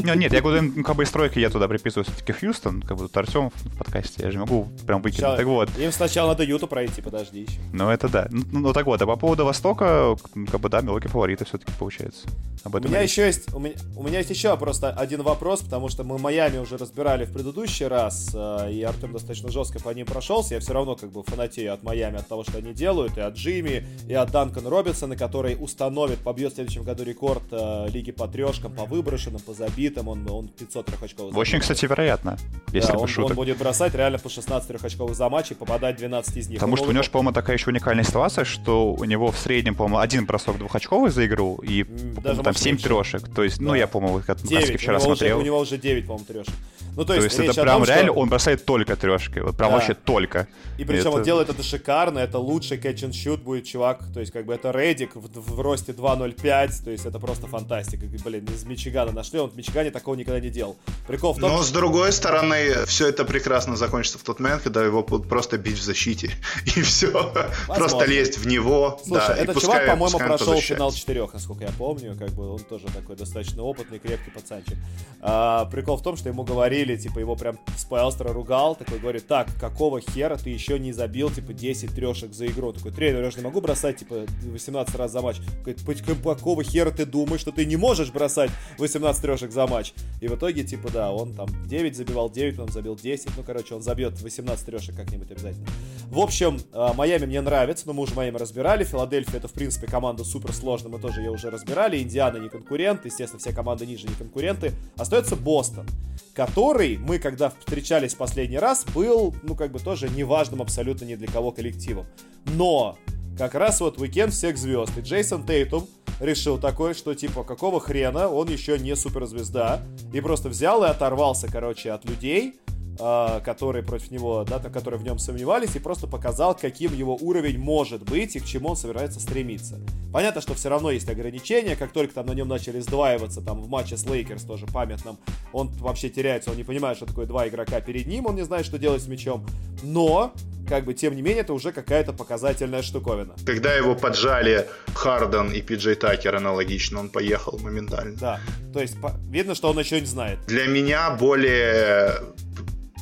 Нет, 0.03 0.33
я 0.33 0.41
говорю, 0.41 0.73
ну, 0.75 0.83
как 0.83 0.95
бы 0.95 1.03
из 1.03 1.11
тройки 1.11 1.39
я 1.39 1.49
туда 1.49 1.67
приписываю 1.67 2.05
все-таки 2.05 2.33
Хьюстон, 2.33 2.81
как 2.81 2.97
бы 2.97 3.03
тут 3.03 3.17
Артем 3.17 3.49
в 3.49 3.77
подкасте, 3.77 4.23
я 4.23 4.31
же 4.31 4.39
могу 4.39 4.67
прям 4.85 5.01
выкинуть. 5.01 5.37
Так 5.37 5.45
вот. 5.45 5.69
Им 5.77 5.91
сначала 5.91 6.29
надо 6.29 6.43
Юту 6.43 6.67
пройти, 6.67 7.01
подожди 7.01 7.41
еще. 7.41 7.59
Ну 7.73 7.89
это 7.89 8.07
да. 8.09 8.27
Ну, 8.31 8.43
ну 8.51 8.73
так 8.73 8.85
вот, 8.85 9.01
а 9.01 9.05
по 9.05 9.15
поводу 9.15 9.45
Востока, 9.45 10.15
как 10.51 10.59
бы 10.59 10.69
да, 10.69 10.81
Милоки 10.81 11.07
фавориты 11.07 11.45
все-таки 11.45 11.71
получается. 11.77 12.27
Об 12.63 12.75
этом 12.75 12.89
у 12.89 12.93
меня 12.93 13.01
еще 13.01 13.25
есть, 13.25 13.53
у 13.53 13.59
меня, 13.59 13.75
у 13.95 14.03
меня 14.03 14.17
есть 14.17 14.29
еще 14.29 14.57
просто 14.57 14.89
один 14.89 15.21
вопрос, 15.21 15.61
потому 15.61 15.89
что 15.89 16.03
мы 16.03 16.17
Майами 16.17 16.57
уже 16.57 16.77
разбирали 16.77 17.25
в 17.25 17.31
предыдущий 17.31 17.87
раз, 17.87 18.31
э, 18.33 18.71
и 18.71 18.83
Артем 18.83 19.13
достаточно 19.13 19.49
жестко 19.49 19.79
по 19.79 19.89
ним 19.89 20.05
прошелся. 20.05 20.55
Я 20.55 20.59
все 20.59 20.73
равно 20.73 20.95
как 20.95 21.11
бы 21.11 21.23
фанатею 21.23 21.73
от 21.73 21.83
Майами, 21.83 22.17
от 22.17 22.27
того, 22.27 22.43
что 22.43 22.57
они 22.57 22.73
делают, 22.73 23.17
и 23.17 23.21
от 23.21 23.35
Джимми, 23.35 23.87
и 24.07 24.13
от 24.13 24.31
Данкана 24.31 24.69
Робинсона, 24.69 25.15
который 25.15 25.55
установит, 25.59 26.19
побьет 26.19 26.53
в 26.53 26.55
следующем 26.55 26.83
году 26.83 27.03
рекорд 27.03 27.43
э, 27.51 27.87
лиги 27.89 28.11
по 28.11 28.27
трешкам, 28.27 28.73
по 28.73 28.85
выброшенным, 28.85 29.41
по 29.41 29.53
забитым. 29.53 29.86
Он, 29.95 30.29
он 30.29 30.47
500 30.47 30.85
трехочковых. 30.85 31.35
Очень, 31.35 31.59
кстати, 31.59 31.85
вероятно, 31.85 32.37
если 32.71 32.93
да, 32.93 32.97
он, 32.99 33.07
шуток. 33.07 33.31
он 33.31 33.35
будет 33.35 33.57
бросать 33.57 33.93
реально 33.95 34.17
по 34.17 34.29
16 34.29 34.67
трехочковых 34.67 35.15
за 35.15 35.29
матч 35.29 35.51
и 35.51 35.53
попадать 35.53 35.97
12 35.97 36.37
из 36.37 36.49
них. 36.49 36.59
Потому 36.59 36.73
он 36.73 36.77
что 36.77 36.89
у 36.89 36.91
него, 36.91 37.03
по-моему, 37.11 37.33
такая 37.33 37.57
еще 37.57 37.69
уникальная 37.69 38.03
ситуация, 38.03 38.45
что 38.45 38.93
у 38.93 39.03
него 39.03 39.31
в 39.31 39.37
среднем, 39.37 39.75
по-моему, 39.75 39.99
один 39.99 40.25
бросок 40.25 40.57
двухочковый 40.57 41.11
за 41.11 41.25
игру 41.25 41.59
и 41.63 41.83
Даже, 42.23 42.41
там 42.41 42.55
7 42.55 42.77
трешек. 42.77 43.27
То 43.33 43.43
есть, 43.43 43.59
ну, 43.59 43.67
да. 43.67 43.71
ну, 43.71 43.75
я, 43.75 43.87
по-моему, 43.87 44.21
как, 44.25 44.39
вчера 44.39 44.99
смотрел. 44.99 45.37
Уже, 45.37 45.43
у 45.43 45.45
него 45.45 45.59
уже 45.59 45.77
9, 45.77 46.05
по-моему, 46.05 46.25
трешек. 46.25 46.53
Ну, 46.97 47.05
то 47.05 47.13
есть, 47.13 47.35
то 47.35 47.43
есть 47.43 47.55
это 47.55 47.61
прям 47.61 47.81
том, 47.81 47.89
реально, 47.89 48.11
что... 48.11 48.19
он 48.19 48.29
бросает 48.29 48.65
только 48.65 48.95
трешки, 48.95 49.37
вот 49.37 49.55
прям 49.55 49.69
да. 49.69 49.75
вообще 49.75 49.93
только. 49.93 50.47
И 50.79 50.83
причем 50.83 51.09
это... 51.09 51.11
он 51.11 51.23
делает 51.23 51.47
это 51.47 51.61
шикарно, 51.61 52.17
это 52.17 52.39
лучший 52.39 52.79
catch 52.79 53.07
and 53.07 53.11
shoot 53.11 53.37
будет 53.37 53.65
чувак, 53.65 54.03
то 54.11 54.19
есть 54.19 54.31
как 54.31 54.45
бы 54.45 54.55
это 54.55 54.71
Редик 54.71 55.15
в, 55.15 55.29
в 55.39 55.61
росте 55.61 55.91
2.05, 55.91 56.83
то 56.83 56.89
есть 56.89 57.05
это 57.05 57.19
просто 57.19 57.45
фантастика. 57.45 58.07
Блин, 58.25 58.45
из 58.45 58.63
Мичигана 58.63 59.11
нашли, 59.11 59.39
он 59.39 59.51
Мичигане 59.67 59.91
такого 59.91 60.15
никогда 60.15 60.39
не 60.39 60.49
делал. 60.49 60.77
Прикол 61.07 61.33
в 61.33 61.39
том, 61.39 61.51
Но 61.51 61.61
с 61.61 61.71
другой 61.71 62.13
стороны, 62.13 62.85
все 62.85 63.07
это 63.07 63.25
прекрасно 63.25 63.75
закончится 63.75 64.17
в 64.17 64.23
тот 64.23 64.39
момент, 64.39 64.61
когда 64.61 64.83
его 64.83 65.03
будут 65.03 65.27
просто 65.27 65.57
бить 65.57 65.77
в 65.77 65.83
защите. 65.83 66.31
И 66.75 66.81
все. 66.81 67.11
Возможно. 67.11 67.65
Просто 67.67 68.05
лезть 68.05 68.37
в 68.37 68.47
него. 68.47 68.99
Слушай, 69.05 69.27
да, 69.27 69.35
этот 69.35 69.53
пускай, 69.55 69.85
чувак, 69.85 69.87
по-моему, 69.87 70.17
прошел 70.19 70.61
финал 70.61 70.91
четырех, 70.91 71.33
насколько 71.33 71.65
я 71.65 71.71
помню. 71.77 72.15
Как 72.17 72.29
бы 72.31 72.49
он 72.49 72.59
тоже 72.59 72.85
такой 72.87 73.15
достаточно 73.17 73.63
опытный, 73.63 73.99
крепкий 73.99 74.31
пацанчик. 74.31 74.77
А, 75.21 75.65
прикол 75.65 75.97
в 75.97 76.03
том, 76.03 76.15
что 76.15 76.29
ему 76.29 76.43
говорили, 76.43 76.95
типа, 76.95 77.19
его 77.19 77.35
прям 77.35 77.59
Спайлстера 77.77 78.31
ругал, 78.31 78.75
такой 78.75 78.99
говорит, 78.99 79.27
так, 79.27 79.47
какого 79.59 79.99
хера 79.99 80.37
ты 80.37 80.49
еще 80.49 80.79
не 80.79 80.93
забил, 80.93 81.29
типа, 81.29 81.53
10 81.53 81.93
трешек 81.93 82.33
за 82.33 82.47
игру? 82.47 82.71
Такой, 82.71 82.91
тренер, 82.91 83.23
я 83.23 83.31
же 83.31 83.37
не 83.37 83.43
могу 83.43 83.59
бросать, 83.59 83.97
типа, 83.97 84.25
18 84.43 84.95
раз 84.95 85.11
за 85.11 85.21
матч. 85.21 85.37
Говорит, 85.61 85.81
какого 86.23 86.63
хера 86.63 86.91
ты 86.91 87.05
думаешь, 87.05 87.41
что 87.41 87.51
ты 87.51 87.65
не 87.65 87.75
можешь 87.75 88.11
бросать 88.11 88.51
18 88.77 89.21
трешек 89.21 89.51
за 89.51 89.56
матч? 89.65 89.93
И 90.21 90.27
в 90.27 90.35
итоге, 90.35 90.63
типа, 90.63 90.91
да, 90.91 91.11
он 91.11 91.33
там 91.33 91.47
9 91.67 91.95
забивал, 91.95 92.29
9, 92.29 92.59
он 92.59 92.69
забил 92.69 92.95
10. 92.95 93.29
Ну, 93.37 93.43
короче, 93.43 93.75
он 93.75 93.81
забьет 93.81 94.21
18 94.21 94.65
трешек 94.65 94.95
как-нибудь 94.95 95.31
обязательно. 95.31 95.65
В 96.09 96.19
общем, 96.19 96.59
а, 96.73 96.93
Майами 96.93 97.25
мне 97.25 97.41
нравится, 97.41 97.87
но 97.87 97.93
мы 97.93 98.03
уже 98.03 98.13
Майами 98.13 98.37
разбирали. 98.37 98.83
Филадельфия 98.83 99.37
это, 99.37 99.47
в 99.47 99.53
принципе, 99.53 99.87
команда 99.87 100.23
супер 100.23 100.53
сложная, 100.53 100.91
мы 100.91 100.99
тоже 100.99 101.21
ее 101.21 101.31
уже 101.31 101.49
разбирали. 101.49 102.01
Индиана 102.01 102.37
не 102.37 102.49
конкурент, 102.49 103.05
естественно, 103.05 103.39
все 103.39 103.53
команды 103.53 103.85
ниже 103.85 104.07
не 104.07 104.13
конкуренты. 104.15 104.73
Остается 104.97 105.35
Бостон, 105.35 105.87
который 106.33 106.97
мы, 106.97 107.19
когда 107.19 107.49
встречались 107.49 108.13
последний 108.13 108.59
раз, 108.59 108.85
был, 108.93 109.33
ну, 109.43 109.55
как 109.55 109.71
бы 109.71 109.79
тоже 109.79 110.09
неважным 110.09 110.61
абсолютно 110.61 111.05
ни 111.05 111.15
для 111.15 111.27
кого 111.27 111.51
коллективом. 111.51 112.05
Но 112.45 112.97
как 113.37 113.53
раз 113.55 113.81
вот 113.81 113.99
уикенд 113.99 114.33
всех 114.33 114.57
звезд. 114.57 114.97
И 114.97 115.01
Джейсон 115.01 115.45
Тейтум 115.45 115.87
решил 116.19 116.57
такое, 116.57 116.93
что 116.93 117.13
типа, 117.13 117.43
какого 117.43 117.79
хрена, 117.79 118.29
он 118.29 118.49
еще 118.49 118.77
не 118.79 118.95
суперзвезда. 118.95 119.81
И 120.13 120.21
просто 120.21 120.49
взял 120.49 120.83
и 120.83 120.87
оторвался, 120.87 121.47
короче, 121.51 121.91
от 121.91 122.05
людей, 122.05 122.55
э, 122.99 123.41
которые 123.43 123.83
против 123.83 124.11
него, 124.11 124.45
да, 124.47 124.59
которые 124.59 124.99
в 124.99 125.03
нем 125.03 125.19
сомневались, 125.19 125.75
и 125.75 125.79
просто 125.79 126.07
показал, 126.07 126.55
каким 126.55 126.93
его 126.93 127.15
уровень 127.15 127.59
может 127.59 128.03
быть 128.03 128.35
и 128.35 128.39
к 128.39 128.45
чему 128.45 128.69
он 128.69 128.75
собирается 128.75 129.19
стремиться. 129.19 129.79
Понятно, 130.11 130.41
что 130.41 130.53
все 130.53 130.69
равно 130.69 130.89
есть 130.89 131.09
ограничения, 131.09 131.75
как 131.75 131.91
только 131.91 132.13
там 132.13 132.27
на 132.27 132.31
нем 132.31 132.47
начали 132.47 132.79
сдваиваться, 132.79 133.41
там 133.41 133.61
в 133.61 133.69
матче 133.69 133.97
с 133.97 134.05
Лейкерс 134.05 134.43
тоже 134.43 134.65
памятном, 134.65 135.17
он 135.51 135.67
вообще 135.79 136.09
теряется, 136.09 136.49
он 136.49 136.57
не 136.57 136.63
понимает, 136.63 136.97
что 136.97 137.05
такое 137.05 137.25
два 137.25 137.47
игрока 137.47 137.81
перед 137.81 138.07
ним, 138.07 138.25
он 138.25 138.35
не 138.35 138.45
знает, 138.45 138.65
что 138.65 138.79
делать 138.79 139.03
с 139.03 139.07
мячом. 139.07 139.45
Но 139.83 140.33
как 140.67 140.85
бы, 140.85 140.93
тем 140.93 141.15
не 141.15 141.21
менее, 141.21 141.41
это 141.41 141.53
уже 141.53 141.71
какая-то 141.71 142.13
показательная 142.13 142.81
штуковина. 142.81 143.35
Когда 143.45 143.73
его 143.73 143.95
поджали 143.95 144.67
Харден 144.93 145.51
и 145.51 145.61
Пиджей 145.61 145.95
Такер 145.95 146.35
аналогично, 146.35 146.99
он 146.99 147.09
поехал 147.09 147.57
моментально. 147.59 148.17
Да, 148.17 148.39
то 148.73 148.79
есть 148.81 148.99
по- 149.01 149.13
видно, 149.29 149.55
что 149.55 149.69
он 149.69 149.79
еще 149.79 149.99
не 149.99 150.07
знает. 150.07 150.39
Для 150.47 150.67
меня 150.67 151.11
более 151.11 152.13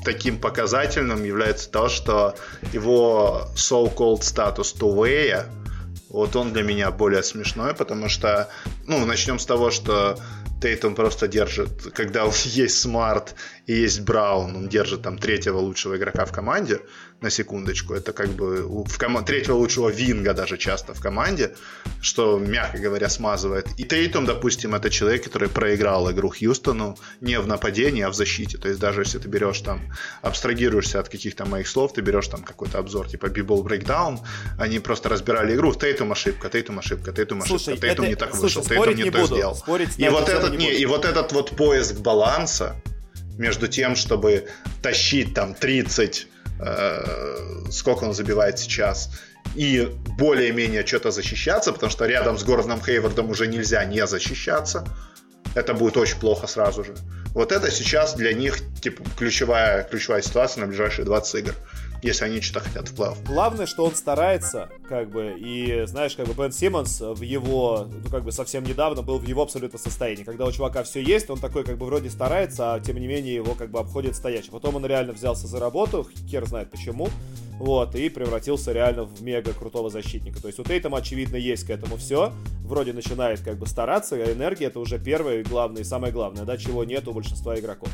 таким 0.03 0.37
показательным 0.37 1.23
является 1.23 1.69
то, 1.69 1.89
что 1.89 2.35
его 2.73 3.47
so-called 3.55 4.21
статус 4.21 4.73
Тувея, 4.73 5.45
вот 6.09 6.35
он 6.35 6.53
для 6.53 6.63
меня 6.63 6.91
более 6.91 7.23
смешной, 7.23 7.73
потому 7.73 8.07
что, 8.07 8.49
ну, 8.87 9.03
начнем 9.05 9.39
с 9.39 9.45
того, 9.45 9.71
что 9.71 10.17
Тейтон 10.61 10.95
просто 10.95 11.27
держит, 11.27 11.91
когда 11.93 12.23
есть 12.45 12.79
Смарт 12.79 13.35
и 13.65 13.73
есть 13.73 14.01
Браун, 14.01 14.55
он 14.55 14.69
держит 14.69 15.01
там 15.01 15.17
третьего 15.17 15.57
лучшего 15.57 15.97
игрока 15.97 16.23
в 16.25 16.31
команде, 16.31 16.79
на 17.25 17.31
секундочку. 17.31 17.95
Это 17.95 18.13
как 18.13 18.29
бы 18.29 18.61
в 18.85 18.97
ком... 18.97 19.25
третьего 19.25 19.55
лучшего 19.55 19.89
винга 19.89 20.33
даже 20.33 20.57
часто 20.57 20.93
в 20.93 21.01
команде, 21.01 21.51
что, 22.01 22.37
мягко 22.37 22.77
говоря, 22.77 23.09
смазывает. 23.09 23.67
И 23.77 23.83
Тейтум, 23.83 24.25
допустим, 24.25 24.75
это 24.75 24.89
человек, 24.91 25.23
который 25.23 25.49
проиграл 25.49 26.11
игру 26.11 26.29
Хьюстону 26.29 26.97
не 27.21 27.39
в 27.39 27.47
нападении, 27.47 28.03
а 28.03 28.09
в 28.09 28.13
защите. 28.13 28.57
То 28.59 28.67
есть 28.67 28.79
даже 28.79 29.01
если 29.01 29.17
ты 29.17 29.27
берешь 29.27 29.59
там, 29.61 29.81
абстрагируешься 30.21 30.99
от 30.99 31.09
каких-то 31.09 31.45
моих 31.45 31.67
слов, 31.67 31.93
ты 31.93 32.01
берешь 32.01 32.27
там 32.27 32.43
какой-то 32.43 32.77
обзор 32.77 33.07
типа 33.07 33.27
B-Ball 33.27 33.63
Breakdown, 33.63 34.19
они 34.59 34.79
просто 34.79 35.09
разбирали 35.09 35.55
игру. 35.55 35.73
Тейтум 35.73 36.11
ошибка, 36.11 36.49
Тейтум 36.49 36.77
ошибка, 36.77 37.11
Тейтум 37.11 37.41
ошибка, 37.41 37.59
Слушай, 37.59 37.79
Тейтум 37.79 38.05
это... 38.05 38.07
не 38.07 38.15
так 38.15 38.35
слушай, 38.35 38.57
вышел, 38.57 38.63
Тейтум 38.63 38.95
не, 38.95 39.03
не 39.03 39.11
то 39.11 39.21
буду. 39.21 39.35
сделал. 39.35 39.55
Спорить 39.55 39.89
и 39.97 40.09
вот 40.09 40.29
этот, 40.29 40.51
не, 40.51 40.67
не 40.67 40.73
и 40.75 40.85
вот 40.85 41.05
этот 41.05 41.31
вот 41.31 41.57
поиск 41.57 41.95
баланса 41.95 42.75
между 43.39 43.67
тем, 43.67 43.95
чтобы 43.95 44.47
тащить 44.83 45.33
там 45.33 45.55
30 45.55 46.27
Э, 46.59 47.65
сколько 47.71 48.05
он 48.05 48.13
забивает 48.13 48.59
сейчас, 48.59 49.09
и 49.55 49.89
более-менее 50.17 50.85
что-то 50.85 51.11
защищаться, 51.11 51.73
потому 51.73 51.91
что 51.91 52.05
рядом 52.05 52.37
с 52.37 52.43
Гордоном 52.43 52.81
Хейвардом 52.81 53.29
уже 53.29 53.47
нельзя 53.47 53.83
не 53.85 54.05
защищаться. 54.07 54.85
Это 55.53 55.73
будет 55.73 55.97
очень 55.97 56.19
плохо 56.19 56.47
сразу 56.47 56.83
же. 56.83 56.95
Вот 57.33 57.51
это 57.51 57.71
сейчас 57.71 58.15
для 58.15 58.33
них 58.33 58.57
типа, 58.81 59.03
ключевая, 59.17 59.83
ключевая 59.83 60.21
ситуация 60.21 60.61
на 60.61 60.67
ближайшие 60.67 61.05
20 61.05 61.35
игр. 61.35 61.55
Если 62.05 62.25
они 62.25 62.41
что-то 62.41 62.65
хотят 62.65 62.87
в 62.87 62.95
плей-офф. 62.95 63.17
Главное, 63.25 63.65
что 63.65 63.83
он 63.83 63.95
старается, 63.95 64.69
как 64.87 65.09
бы, 65.09 65.35
и, 65.37 65.85
знаешь, 65.87 66.15
как 66.15 66.27
бы 66.27 66.33
Бен 66.33 66.51
Симмонс 66.51 67.01
в 67.01 67.21
его, 67.21 67.87
ну, 67.91 68.09
как 68.09 68.23
бы, 68.23 68.31
совсем 68.31 68.63
недавно 68.63 69.01
был 69.01 69.17
в 69.17 69.27
его 69.27 69.41
абсолютно 69.41 69.79
состоянии. 69.79 70.23
Когда 70.23 70.45
у 70.45 70.51
чувака 70.51 70.83
все 70.83 71.01
есть, 71.01 71.29
он 71.29 71.39
такой, 71.39 71.63
как 71.63 71.77
бы, 71.77 71.87
вроде 71.87 72.11
старается, 72.11 72.73
а 72.75 72.79
тем 72.79 72.97
не 72.97 73.07
менее 73.07 73.33
его, 73.33 73.55
как 73.55 73.71
бы, 73.71 73.79
обходит 73.79 74.15
стоячий. 74.15 74.51
Потом 74.51 74.75
он 74.75 74.85
реально 74.85 75.13
взялся 75.13 75.47
за 75.47 75.59
работу, 75.59 76.07
хер 76.29 76.45
знает 76.45 76.69
почему, 76.69 77.09
вот, 77.57 77.95
и 77.95 78.09
превратился 78.09 78.71
реально 78.71 79.05
в 79.05 79.21
мега 79.23 79.53
крутого 79.53 79.89
защитника. 79.89 80.39
То 80.39 80.47
есть 80.47 80.59
у 80.59 80.63
Тейтома, 80.63 80.99
очевидно, 80.99 81.37
есть 81.37 81.65
к 81.65 81.71
этому 81.71 81.97
все. 81.97 82.31
Вроде 82.63 82.93
начинает, 82.93 83.39
как 83.39 83.57
бы, 83.57 83.65
стараться, 83.65 84.15
а 84.15 84.31
энергия 84.31 84.65
это 84.65 84.79
уже 84.79 84.99
первое 84.99 85.39
и 85.39 85.43
главное, 85.43 85.81
и 85.81 85.85
самое 85.85 86.13
главное, 86.13 86.45
да, 86.45 86.57
чего 86.57 86.83
нет 86.83 87.07
у 87.07 87.13
большинства 87.13 87.59
игроков 87.59 87.89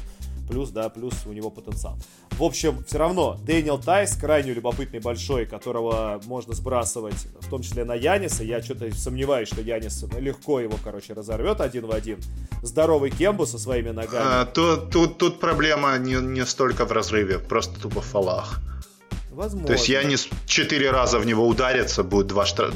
плюс, 0.51 0.69
да, 0.69 0.89
плюс 0.89 1.13
у 1.25 1.31
него 1.31 1.49
потенциал. 1.49 1.97
В 2.31 2.43
общем, 2.43 2.83
все 2.85 2.97
равно, 2.97 3.39
Дэниел 3.43 3.79
Тайс, 3.79 4.15
крайне 4.15 4.53
любопытный 4.53 4.99
большой, 4.99 5.45
которого 5.45 6.21
можно 6.25 6.53
сбрасывать, 6.53 7.27
в 7.39 7.49
том 7.49 7.61
числе 7.61 7.85
на 7.85 7.95
Яниса. 7.95 8.43
Я 8.43 8.61
что-то 8.61 8.93
сомневаюсь, 8.93 9.47
что 9.47 9.61
Янис 9.61 10.03
легко 10.19 10.59
его, 10.59 10.77
короче, 10.83 11.13
разорвет 11.13 11.61
один 11.61 11.85
в 11.85 11.91
один. 11.91 12.19
Здоровый 12.61 13.11
Кембу 13.11 13.45
со 13.45 13.57
своими 13.57 13.91
ногами. 13.91 14.25
А, 14.25 14.45
тут, 14.45 14.91
тут, 14.91 15.17
тут 15.17 15.39
проблема 15.39 15.97
не, 15.97 16.15
не 16.15 16.45
столько 16.45 16.85
в 16.85 16.91
разрыве, 16.91 17.39
просто 17.39 17.79
тупо 17.79 18.01
в 18.01 18.05
фалах. 18.05 18.59
Возможно. 19.31 19.67
То 19.67 19.73
есть 19.73 19.87
Янис 19.87 20.27
четыре 20.45 20.91
раза 20.91 21.17
в 21.17 21.25
него 21.25 21.47
ударится, 21.47 22.03
будет 22.03 22.27
два, 22.27 22.45
штрафа, 22.45 22.75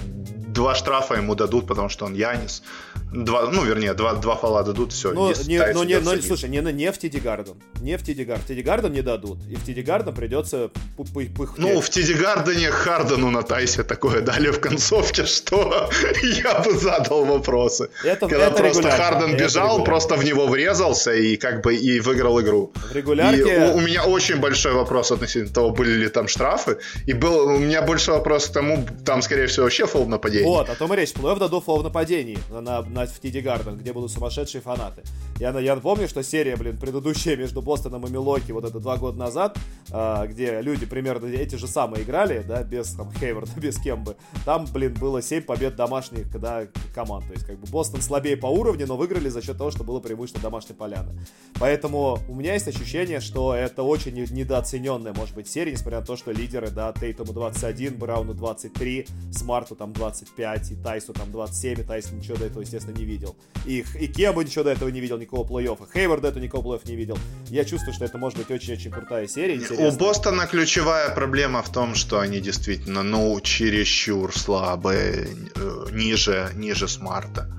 два 0.56 0.74
штрафа 0.74 1.16
ему 1.16 1.36
дадут, 1.36 1.68
потому 1.68 1.90
что 1.90 2.06
он 2.06 2.16
Янис. 2.16 2.64
Два, 3.12 3.50
ну, 3.52 3.64
вернее, 3.64 3.94
два, 3.94 4.14
два 4.14 4.36
фола 4.36 4.64
дадут, 4.64 4.94
все. 4.94 5.12
Но, 5.12 5.32
не, 5.46 5.74
но, 5.74 5.84
не, 5.84 6.00
но 6.00 6.16
слушай, 6.22 6.50
не, 6.50 6.60
не 6.60 6.92
в 6.92 6.98
TD 6.98 7.20
Garden. 7.20 7.56
Не 7.82 7.98
в 7.98 8.04
TD 8.04 8.24
Garden. 8.24 8.46
TD 8.48 8.62
Garden 8.62 8.94
не 8.94 9.02
дадут. 9.02 9.38
И 9.50 9.56
в 9.56 9.66
TD 9.66 9.82
Garden 9.82 10.16
придется 10.16 10.72
пыхтеть. 10.98 11.58
Ну, 11.58 11.82
в 11.82 11.90
TD 11.90 12.14
Garden 12.14 12.64
е 12.64 12.72
Хардену 12.72 13.30
на 13.30 13.44
Тайсе 13.44 13.84
такое 13.84 14.22
дали 14.22 14.50
в 14.50 14.60
концовке, 14.60 15.26
что 15.26 15.90
я 16.24 16.60
бы 16.60 16.74
задал 16.78 17.26
вопросы. 17.26 17.90
Это, 18.04 18.28
Когда 18.28 18.48
это 18.48 18.58
просто 18.58 18.90
Харден 18.90 19.38
бежал, 19.38 19.84
просто 19.84 20.16
в 20.16 20.24
него 20.24 20.48
врезался 20.48 21.14
и 21.14 21.36
как 21.36 21.62
бы 21.62 21.76
и 21.76 22.00
выиграл 22.00 22.42
игру. 22.42 22.72
В 22.76 22.96
регулярке... 22.96 23.42
И 23.42 23.58
у, 23.60 23.76
у 23.76 23.80
меня 23.82 24.04
очень 24.04 24.38
большой 24.38 24.74
вопрос 24.74 25.12
относительно 25.12 25.54
того, 25.54 25.72
были 25.72 25.92
ли 25.92 26.08
там 26.08 26.28
штрафы. 26.28 26.78
И 27.06 27.14
был, 27.14 27.48
у 27.48 27.60
меня 27.60 27.82
больше 27.82 28.12
вопрос 28.12 28.48
к 28.48 28.54
тому, 28.54 28.86
там, 29.06 29.22
скорее 29.22 29.48
всего, 29.48 29.64
вообще 29.66 29.86
фол 29.86 30.06
в 30.06 30.10
нападении. 30.46 30.68
Вот, 30.68 30.70
о 30.70 30.76
том 30.76 30.94
и 30.94 30.98
речь. 30.98 31.12
Плей-офф 31.14 31.40
дадут 31.40 31.64
фол 31.64 31.80
в 31.80 31.84
нападении 31.84 32.38
на, 32.50 32.82
на, 32.82 33.06
в 33.06 33.20
TD 33.20 33.40
Garden, 33.40 33.78
где 33.78 33.94
будут 33.94 34.12
сумасшедшие 34.12 34.62
фанаты. 34.62 35.04
Я, 35.40 35.58
я 35.60 35.76
помню, 35.76 36.08
что 36.08 36.24
серия, 36.24 36.56
блин, 36.56 36.78
предыдущая 36.78 37.36
между 37.36 37.62
Бостоном 37.62 38.06
и 38.08 38.10
Милуоки, 38.10 38.52
вот 38.52 38.64
это 38.64 38.80
два 38.80 38.96
года 38.98 39.18
назад, 39.18 39.58
э, 39.92 40.28
где 40.28 40.62
люди 40.62 40.86
примерно 40.86 41.26
эти 41.26 41.56
же 41.56 41.68
самые 41.68 42.04
играли, 42.04 42.42
да, 42.48 42.64
без 42.64 42.94
там 42.94 43.12
Хейварда, 43.14 43.52
без 43.60 43.78
Кембы. 43.78 44.16
Там, 44.46 44.66
блин, 44.72 44.94
было 44.94 45.22
7 45.22 45.44
побед 45.44 45.76
домашних, 45.76 46.32
когда 46.32 46.66
команд. 46.94 47.28
То 47.28 47.34
есть, 47.34 47.46
как 47.46 47.60
бы 47.60 47.68
Бостон 47.68 48.02
слабее 48.02 48.38
по 48.38 48.48
уровню, 48.48 48.88
но 48.88 48.96
выиграли 48.96 49.28
за 49.28 49.42
счет 49.42 49.58
того, 49.58 49.72
что 49.72 49.84
было 49.84 50.00
преимущество 50.00 50.42
домашней 50.42 50.76
поляны. 50.76 51.12
Поэтому 51.60 52.20
у 52.30 52.36
меня 52.36 52.54
есть 52.54 52.68
ощущение, 52.68 53.20
что 53.20 53.54
это 53.54 53.84
очень 53.84 54.14
недооцененная, 54.16 55.14
может 55.14 55.36
быть, 55.36 55.50
серия, 55.50 55.74
несмотря 55.74 56.00
на 56.00 56.06
то, 56.06 56.16
что 56.16 56.32
лидеры, 56.32 56.70
да, 56.70 56.94
Тейтому 56.94 57.34
21, 57.34 57.98
Брауну 57.98 58.34
23, 58.34 59.08
Смарту 59.32 59.76
там 59.76 59.92
25, 60.36 60.72
и 60.72 60.76
Тайсу 60.76 61.14
там 61.14 61.32
27, 61.32 61.80
и 61.80 61.84
Тайс 61.84 62.12
ничего 62.12 62.38
до 62.38 62.46
этого, 62.46 62.62
естественно, 62.62 62.96
не 62.96 63.06
видел. 63.06 63.36
И, 63.66 63.86
и 64.00 64.08
Кемба 64.08 64.44
ничего 64.44 64.64
до 64.64 64.72
этого 64.72 64.90
не 64.90 65.00
видел, 65.00 65.18
никакого 65.18 65.48
плей-оффа. 65.48 65.88
Хейвард 65.94 66.22
до 66.22 66.28
этого 66.30 66.44
никакого 66.44 66.76
плей-оффа 66.76 66.90
не 66.90 66.96
видел. 66.96 67.18
Я 67.50 67.66
чувствую, 67.66 67.94
что 67.94 68.06
это 68.06 68.18
может 68.18 68.38
быть 68.38 68.52
очень-очень 68.52 68.92
крутая 68.92 69.28
серия. 69.28 69.56
Интересная. 69.56 69.92
У 69.92 69.96
Бостона 69.96 70.48
ключевая 70.48 71.14
проблема 71.14 71.62
в 71.62 71.72
том, 71.72 71.96
что 71.96 72.20
они 72.20 72.40
действительно, 72.40 73.04
ну, 73.04 73.40
чересчур 73.42 74.38
слабые, 74.38 75.28
э, 75.56 75.86
ниже, 75.92 76.52
ниже 76.56 76.88
Смарта. 76.88 77.50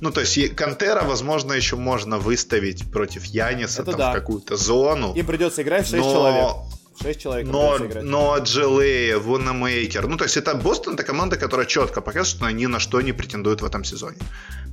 Ну, 0.00 0.10
то 0.10 0.20
есть 0.20 0.54
Кантера, 0.54 1.02
возможно, 1.04 1.52
еще 1.52 1.76
можно 1.76 2.18
выставить 2.18 2.90
против 2.90 3.24
Яниса 3.26 3.84
там, 3.84 3.96
да. 3.96 4.10
в 4.12 4.14
какую-то 4.14 4.56
зону. 4.56 5.12
Им 5.14 5.26
придется 5.26 5.62
играть 5.62 5.86
в 5.86 5.90
6 5.90 6.02
но... 6.02 6.12
человек. 6.12 6.79
6 7.02 7.20
человек 7.20 7.46
но, 7.46 7.78
но 8.02 8.38
Джилей, 8.38 9.14
Вунамейкер. 9.14 10.06
Ну, 10.06 10.16
то 10.16 10.24
есть 10.24 10.36
это 10.36 10.54
Бостон, 10.54 10.94
это 10.94 11.02
команда, 11.02 11.36
которая 11.36 11.66
четко 11.66 12.00
показывает, 12.00 12.36
что 12.36 12.46
они 12.46 12.62
ни 12.62 12.66
на 12.66 12.80
что 12.80 13.00
не 13.00 13.12
претендуют 13.12 13.62
в 13.62 13.64
этом 13.64 13.84
сезоне. 13.84 14.18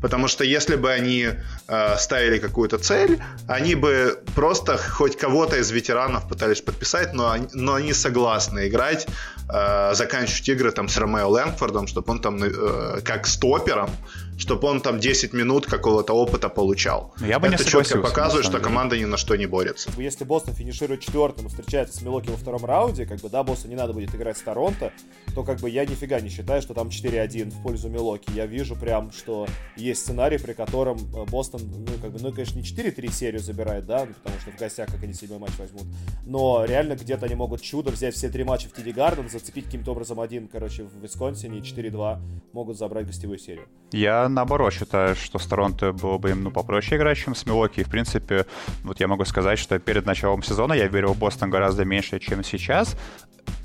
Потому 0.02 0.28
что 0.28 0.44
если 0.44 0.76
бы 0.76 0.92
они 0.92 1.28
э, 1.68 1.98
ставили 1.98 2.38
какую-то 2.40 2.78
цель, 2.78 3.20
они 3.48 3.76
бы 3.76 4.20
просто 4.36 4.78
хоть 4.78 5.18
кого-то 5.18 5.58
из 5.58 5.72
ветеранов 5.72 6.28
пытались 6.28 6.62
подписать, 6.62 7.14
но, 7.14 7.36
но 7.54 7.74
они 7.76 7.94
согласны 7.94 8.68
играть, 8.68 9.08
э, 9.50 9.94
заканчивать 9.96 10.50
игры 10.50 10.72
там 10.72 10.90
с 10.90 10.98
Ромео 10.98 11.30
Лэнгфордом, 11.30 11.88
чтобы 11.88 12.12
он 12.12 12.20
там 12.20 12.44
э, 12.44 13.02
как 13.04 13.26
стопером 13.26 13.90
чтобы 14.38 14.68
он 14.68 14.82
там 14.82 15.00
10 15.00 15.34
минут 15.34 15.66
какого-то 15.66 16.14
опыта 16.14 16.50
получал. 16.50 17.14
Я 17.20 17.40
бы 17.40 17.48
Это 17.48 17.64
не 17.64 17.70
четко 17.70 18.00
показывает, 18.00 18.46
что 18.46 18.60
команда 18.60 18.98
ни 18.98 19.06
на 19.06 19.18
что 19.18 19.36
не 19.36 19.46
борется. 19.46 19.90
Если 19.98 20.24
Бостон 20.24 20.54
финиширует 20.54 21.02
четвертым 21.02 21.48
и 21.48 21.50
встречается 21.50 21.98
с 21.98 22.02
Милоки 22.02 22.30
во 22.30 22.38
втором 22.38 22.64
раунде, 22.64 23.06
как 23.06 23.20
бы, 23.20 23.30
да, 23.30 23.44
Бостон 23.44 23.70
не 23.70 23.76
надо 23.76 23.94
будет 23.94 24.14
играть 24.14 24.38
с 24.38 24.42
Торонто, 24.42 24.94
то 25.34 25.44
как 25.44 25.60
бы 25.60 25.70
я 25.70 25.86
нифига 25.86 26.20
не 26.20 26.30
считаю, 26.30 26.62
что 26.62 26.74
там 26.74 26.90
4-1 26.90 27.52
в 27.52 27.64
пользу 27.64 27.90
Милоки. 27.90 28.32
Я 28.34 28.46
вижу 28.46 28.76
прям, 28.76 29.12
что 29.12 29.48
есть 29.76 30.02
сценарий, 30.02 30.38
при 30.38 30.54
котором 30.54 30.98
э, 30.98 31.26
Бостон, 31.30 31.62
ну, 31.64 31.92
как 32.02 32.12
бы, 32.12 32.20
ну, 32.20 32.32
конечно, 32.32 32.58
не 32.58 32.64
4-3 32.64 33.12
серию 33.12 33.40
забирает, 33.40 33.86
да, 33.86 34.06
ну, 34.06 34.14
потому 34.14 34.40
что 34.40 34.52
в 34.52 34.58
гостях, 34.58 34.88
как 34.88 35.04
они 35.04 35.14
седьмой 35.14 35.40
матч 35.40 35.52
возьмут, 35.58 35.84
но 36.26 36.64
реально 36.66 36.96
где-то 36.96 37.26
они 37.26 37.36
могут 37.36 37.62
чудо 37.62 37.92
взять 37.92 38.16
все 38.16 38.30
три 38.30 38.44
матча 38.44 38.70
в 38.70 38.74
Тиди 38.74 38.92
Гарден, 38.92 39.30
зацепить 39.30 39.66
каким-то 39.66 39.92
образом 39.92 40.20
один, 40.20 40.48
короче, 40.48 40.84
в 40.84 41.02
Висконсине 41.02 41.60
и 41.60 41.62
4-2 41.62 42.20
могут 42.54 42.78
забрать 42.78 43.08
гостевую 43.08 43.40
серию. 43.40 43.68
Я 43.92 44.27
наоборот 44.34 44.74
считаю, 44.74 45.16
что 45.16 45.40
с 45.40 45.46
Торонто 45.48 45.94
было 45.94 46.18
бы 46.18 46.32
им 46.32 46.44
ну, 46.44 46.52
попроще 46.52 46.98
играть, 46.98 47.18
чем 47.18 47.36
с 47.36 47.46
Милоки. 47.46 47.82
И, 47.82 47.84
в 47.84 47.90
принципе, 47.90 48.46
вот 48.84 49.00
я 49.00 49.08
могу 49.08 49.26
сказать, 49.26 49.60
что 49.60 49.80
перед 49.80 50.06
началом 50.06 50.44
сезона 50.44 50.74
я 50.74 50.88
верил 50.88 51.14
в 51.14 51.18
Бостон 51.18 51.50
гораздо 51.50 51.86
меньше, 51.86 52.20
чем 52.20 52.44
сейчас 52.44 52.96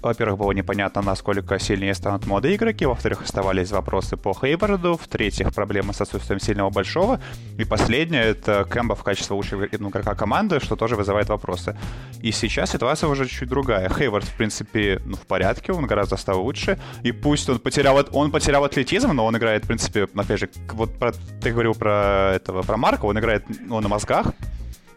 во-первых, 0.02 0.38
было 0.38 0.52
непонятно, 0.52 1.02
насколько 1.02 1.58
сильнее 1.58 1.94
станут 1.94 2.26
молодые 2.26 2.56
игроки, 2.56 2.84
во-вторых, 2.86 3.22
оставались 3.22 3.70
вопросы 3.70 4.16
по 4.16 4.34
Хейварду, 4.34 4.96
в-третьих, 4.96 5.54
проблемы 5.54 5.94
с 5.94 6.00
отсутствием 6.00 6.40
сильного 6.40 6.70
большого, 6.70 7.20
и 7.56 7.64
последнее— 7.64 8.22
это 8.24 8.64
Кэмпа 8.64 8.94
в 8.94 9.02
качестве 9.04 9.36
лучшего 9.36 9.68
ну, 9.78 9.90
игрока 9.90 10.14
команды, 10.14 10.58
что 10.60 10.76
тоже 10.76 10.96
вызывает 10.96 11.28
вопросы. 11.28 11.76
И 12.20 12.32
сейчас 12.32 12.72
ситуация 12.72 13.08
уже 13.08 13.28
чуть 13.28 13.48
другая. 13.48 13.88
Хейвард, 13.88 14.24
в 14.24 14.36
принципе, 14.36 15.00
ну, 15.04 15.16
в 15.16 15.26
порядке, 15.26 15.72
он 15.72 15.86
гораздо 15.86 16.16
стал 16.16 16.42
лучше, 16.42 16.78
и 17.04 17.12
пусть 17.12 17.48
он 17.48 17.58
потерял, 17.58 18.04
он 18.12 18.30
потерял 18.30 18.64
атлетизм, 18.64 19.12
но 19.12 19.24
он 19.24 19.36
играет, 19.36 19.64
в 19.64 19.66
принципе, 19.68 20.08
опять 20.14 20.40
же, 20.40 20.50
вот 20.72 20.98
про, 20.98 21.12
ты 21.12 21.52
говорил 21.52 21.74
про 21.74 22.32
этого, 22.34 22.62
про 22.62 22.76
Марка, 22.76 23.06
он 23.06 23.18
играет 23.18 23.44
ну, 23.60 23.80
на 23.80 23.88
мозгах, 23.88 24.26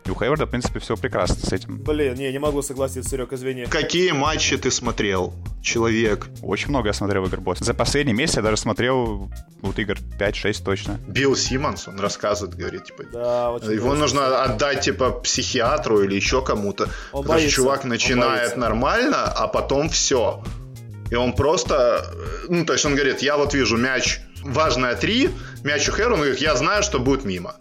и 0.06 0.12
у 0.12 0.16
Хейварда, 0.16 0.46
в 0.46 0.50
принципе, 0.50 0.80
все 0.80 0.96
прекрасно 0.96 1.36
с 1.36 1.52
этим. 1.52 1.80
Блин, 1.80 2.14
не, 2.14 2.32
не 2.32 2.38
могу 2.38 2.62
согласиться, 2.62 3.10
Серег, 3.10 3.34
извини. 3.34 3.66
Какие 3.66 4.12
матчи 4.12 4.56
ты 4.56 4.70
смотрел, 4.70 5.34
человек? 5.64 6.28
Очень 6.44 6.70
много 6.70 6.88
я 6.88 6.94
смотрел 6.94 7.26
игр 7.26 7.42
Бостона. 7.42 7.66
За 7.66 7.74
последний 7.74 8.14
месяц 8.14 8.36
я 8.36 8.44
даже 8.44 8.58
смотрел 8.58 9.32
вот 9.62 9.80
игр 9.80 9.98
5-6 10.20 10.64
точно. 10.64 11.00
Билл 11.08 11.36
Симмонс, 11.36 11.88
он 11.88 12.00
рассказывает, 12.00 12.56
говорит, 12.56 12.86
типа, 12.86 13.04
да, 13.12 13.52
очень 13.52 13.72
его 13.72 13.96
нужно 13.96 14.44
отдать, 14.44 14.82
типа, 14.82 15.10
психиатру 15.10 16.04
или 16.04 16.16
еще 16.16 16.44
кому-то. 16.44 16.84
Он 17.12 17.24
потому 17.24 17.40
боится. 17.40 17.50
что 17.50 17.62
чувак 17.64 17.84
начинает 17.86 18.58
нормально, 18.58 19.24
а 19.24 19.48
потом 19.48 19.90
все. 19.90 20.44
И 21.10 21.16
он 21.16 21.34
просто, 21.34 22.06
ну, 22.48 22.64
то 22.64 22.74
есть 22.74 22.86
он 22.86 22.94
говорит, 22.94 23.24
я 23.24 23.38
вот 23.38 23.56
вижу 23.56 23.78
мяч, 23.78 24.20
важное 24.44 24.96
три, 24.96 25.30
мяч 25.64 25.90
у 25.90 25.92
Хэру, 25.92 26.14
он 26.14 26.22
говорит, 26.22 26.40
я 26.40 26.56
знаю, 26.56 26.84
что 26.84 27.00
будет 27.00 27.26
мимо 27.26 27.56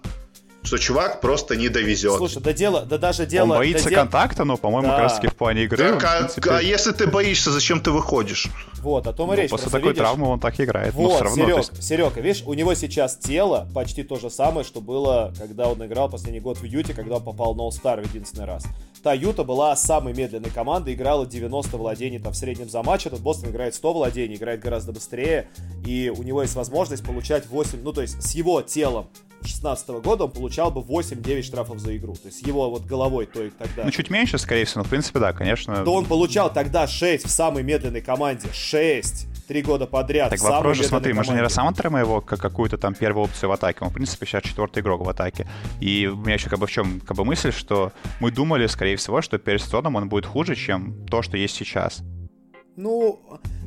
что 0.65 0.78
чувак 0.78 1.20
просто 1.20 1.57
не 1.57 1.69
довезет. 1.69 2.16
Слушай, 2.16 2.43
да 2.43 2.53
дело, 2.53 2.82
да 2.82 2.97
даже 2.97 3.27
дело... 3.27 3.53
Он 3.53 3.59
боится 3.59 3.91
да 3.91 3.97
контакта, 3.97 4.45
но, 4.45 4.57
по-моему, 4.57 4.89
да. 4.89 4.95
как 4.95 5.03
раз 5.03 5.15
таки 5.16 5.28
в 5.28 5.36
плане 5.36 5.65
игры... 5.65 5.77
Так, 5.77 6.05
а, 6.05 6.19
принципе... 6.19 6.51
а 6.51 6.61
если 6.61 6.93
ты 6.93 7.07
боишься, 7.07 7.51
зачем 7.51 7.81
ты 7.81 7.91
выходишь? 7.91 8.49
Вот, 8.81 9.07
о 9.07 9.12
том 9.12 9.32
и 9.32 9.36
ну, 9.36 9.43
речь. 9.43 9.51
После 9.51 9.70
такой 9.70 9.91
видишь... 9.91 9.99
травмы 9.99 10.28
он 10.28 10.41
так 10.41 10.59
играет. 10.59 10.95
Вот, 10.95 11.20
но 11.20 11.24
равно, 11.24 11.45
Серег, 11.45 11.57
есть... 11.59 11.82
Серега, 11.82 12.20
видишь, 12.20 12.43
у 12.47 12.55
него 12.55 12.74
сейчас 12.74 13.16
тело 13.16 13.69
почти 13.74 14.03
то 14.03 14.16
же 14.16 14.31
самое, 14.31 14.65
что 14.65 14.81
было, 14.81 15.35
когда 15.39 15.69
он 15.69 15.85
играл 15.85 16.09
последний 16.09 16.41
год 16.41 16.59
в 16.59 16.65
Юте, 16.65 16.95
когда 16.95 17.16
он 17.16 17.23
попал 17.23 17.55
на 17.55 17.69
All-Star 17.69 18.03
в 18.03 18.09
единственный 18.09 18.47
раз. 18.47 18.65
Та 19.03 19.12
Юта 19.12 19.45
была 19.45 19.77
самой 19.77 20.15
медленной 20.15 20.49
командой, 20.49 20.95
играла 20.95 21.27
90 21.27 21.77
владений 21.77 22.19
там, 22.19 22.32
в 22.32 22.36
среднем 22.36 22.70
за 22.70 22.82
матч, 22.82 23.07
этот 23.07 23.20
Бостон 23.20 23.51
играет 23.51 23.74
100 23.74 23.93
владений, 23.93 24.36
играет 24.36 24.61
гораздо 24.61 24.93
быстрее, 24.93 25.49
и 25.86 26.11
у 26.16 26.23
него 26.23 26.41
есть 26.41 26.55
возможность 26.55 27.05
получать 27.05 27.47
8, 27.47 27.82
ну 27.82 27.93
то 27.93 28.01
есть 28.01 28.23
с 28.23 28.35
его 28.35 28.62
телом 28.62 29.11
2016 29.44 29.88
года 30.02 30.24
он 30.24 30.30
получал 30.30 30.70
бы 30.70 30.80
8-9 30.80 31.42
штрафов 31.42 31.78
за 31.78 31.96
игру. 31.96 32.14
То 32.14 32.26
есть 32.28 32.46
его 32.46 32.70
вот 32.70 32.84
головой 32.84 33.26
то 33.26 33.42
и 33.42 33.50
тогда. 33.50 33.84
Ну, 33.84 33.90
чуть 33.90 34.10
меньше, 34.10 34.38
скорее 34.38 34.64
всего, 34.64 34.80
но 34.80 34.84
в 34.84 34.90
принципе, 34.90 35.18
да, 35.18 35.32
конечно. 35.32 35.84
То 35.84 35.94
он 35.94 36.06
получал 36.06 36.52
тогда 36.52 36.86
6 36.86 37.26
в 37.26 37.30
самой 37.30 37.62
медленной 37.62 38.00
команде. 38.00 38.48
6! 38.52 39.28
Три 39.46 39.60
года 39.60 39.86
подряд. 39.86 40.30
Так 40.30 40.40
вопрос 40.40 40.78
же, 40.78 40.84
смотри, 40.84 41.12
команде. 41.12 41.30
мы 41.30 41.34
же 41.34 41.38
не 41.38 41.42
рассматриваем 41.42 42.02
его 42.02 42.22
как 42.22 42.40
какую-то 42.40 42.78
там 42.78 42.94
первую 42.94 43.24
опцию 43.24 43.50
в 43.50 43.52
атаке. 43.52 43.80
Он, 43.82 43.90
в 43.90 43.92
принципе, 43.92 44.24
сейчас 44.24 44.42
четвертый 44.42 44.82
игрок 44.82 45.04
в 45.04 45.08
атаке. 45.08 45.46
И 45.80 46.06
у 46.06 46.16
меня 46.16 46.34
еще 46.34 46.48
как 46.48 46.58
бы 46.58 46.66
в 46.66 46.70
чем 46.70 47.00
как 47.00 47.16
бы 47.16 47.26
мысль, 47.26 47.52
что 47.52 47.92
мы 48.20 48.30
думали, 48.30 48.66
скорее 48.66 48.96
всего, 48.96 49.20
что 49.20 49.36
перед 49.38 49.60
сезоном 49.60 49.96
он 49.96 50.08
будет 50.08 50.24
хуже, 50.24 50.54
чем 50.54 51.06
то, 51.06 51.20
что 51.20 51.36
есть 51.36 51.54
сейчас. 51.54 52.02
Ну, 52.76 53.20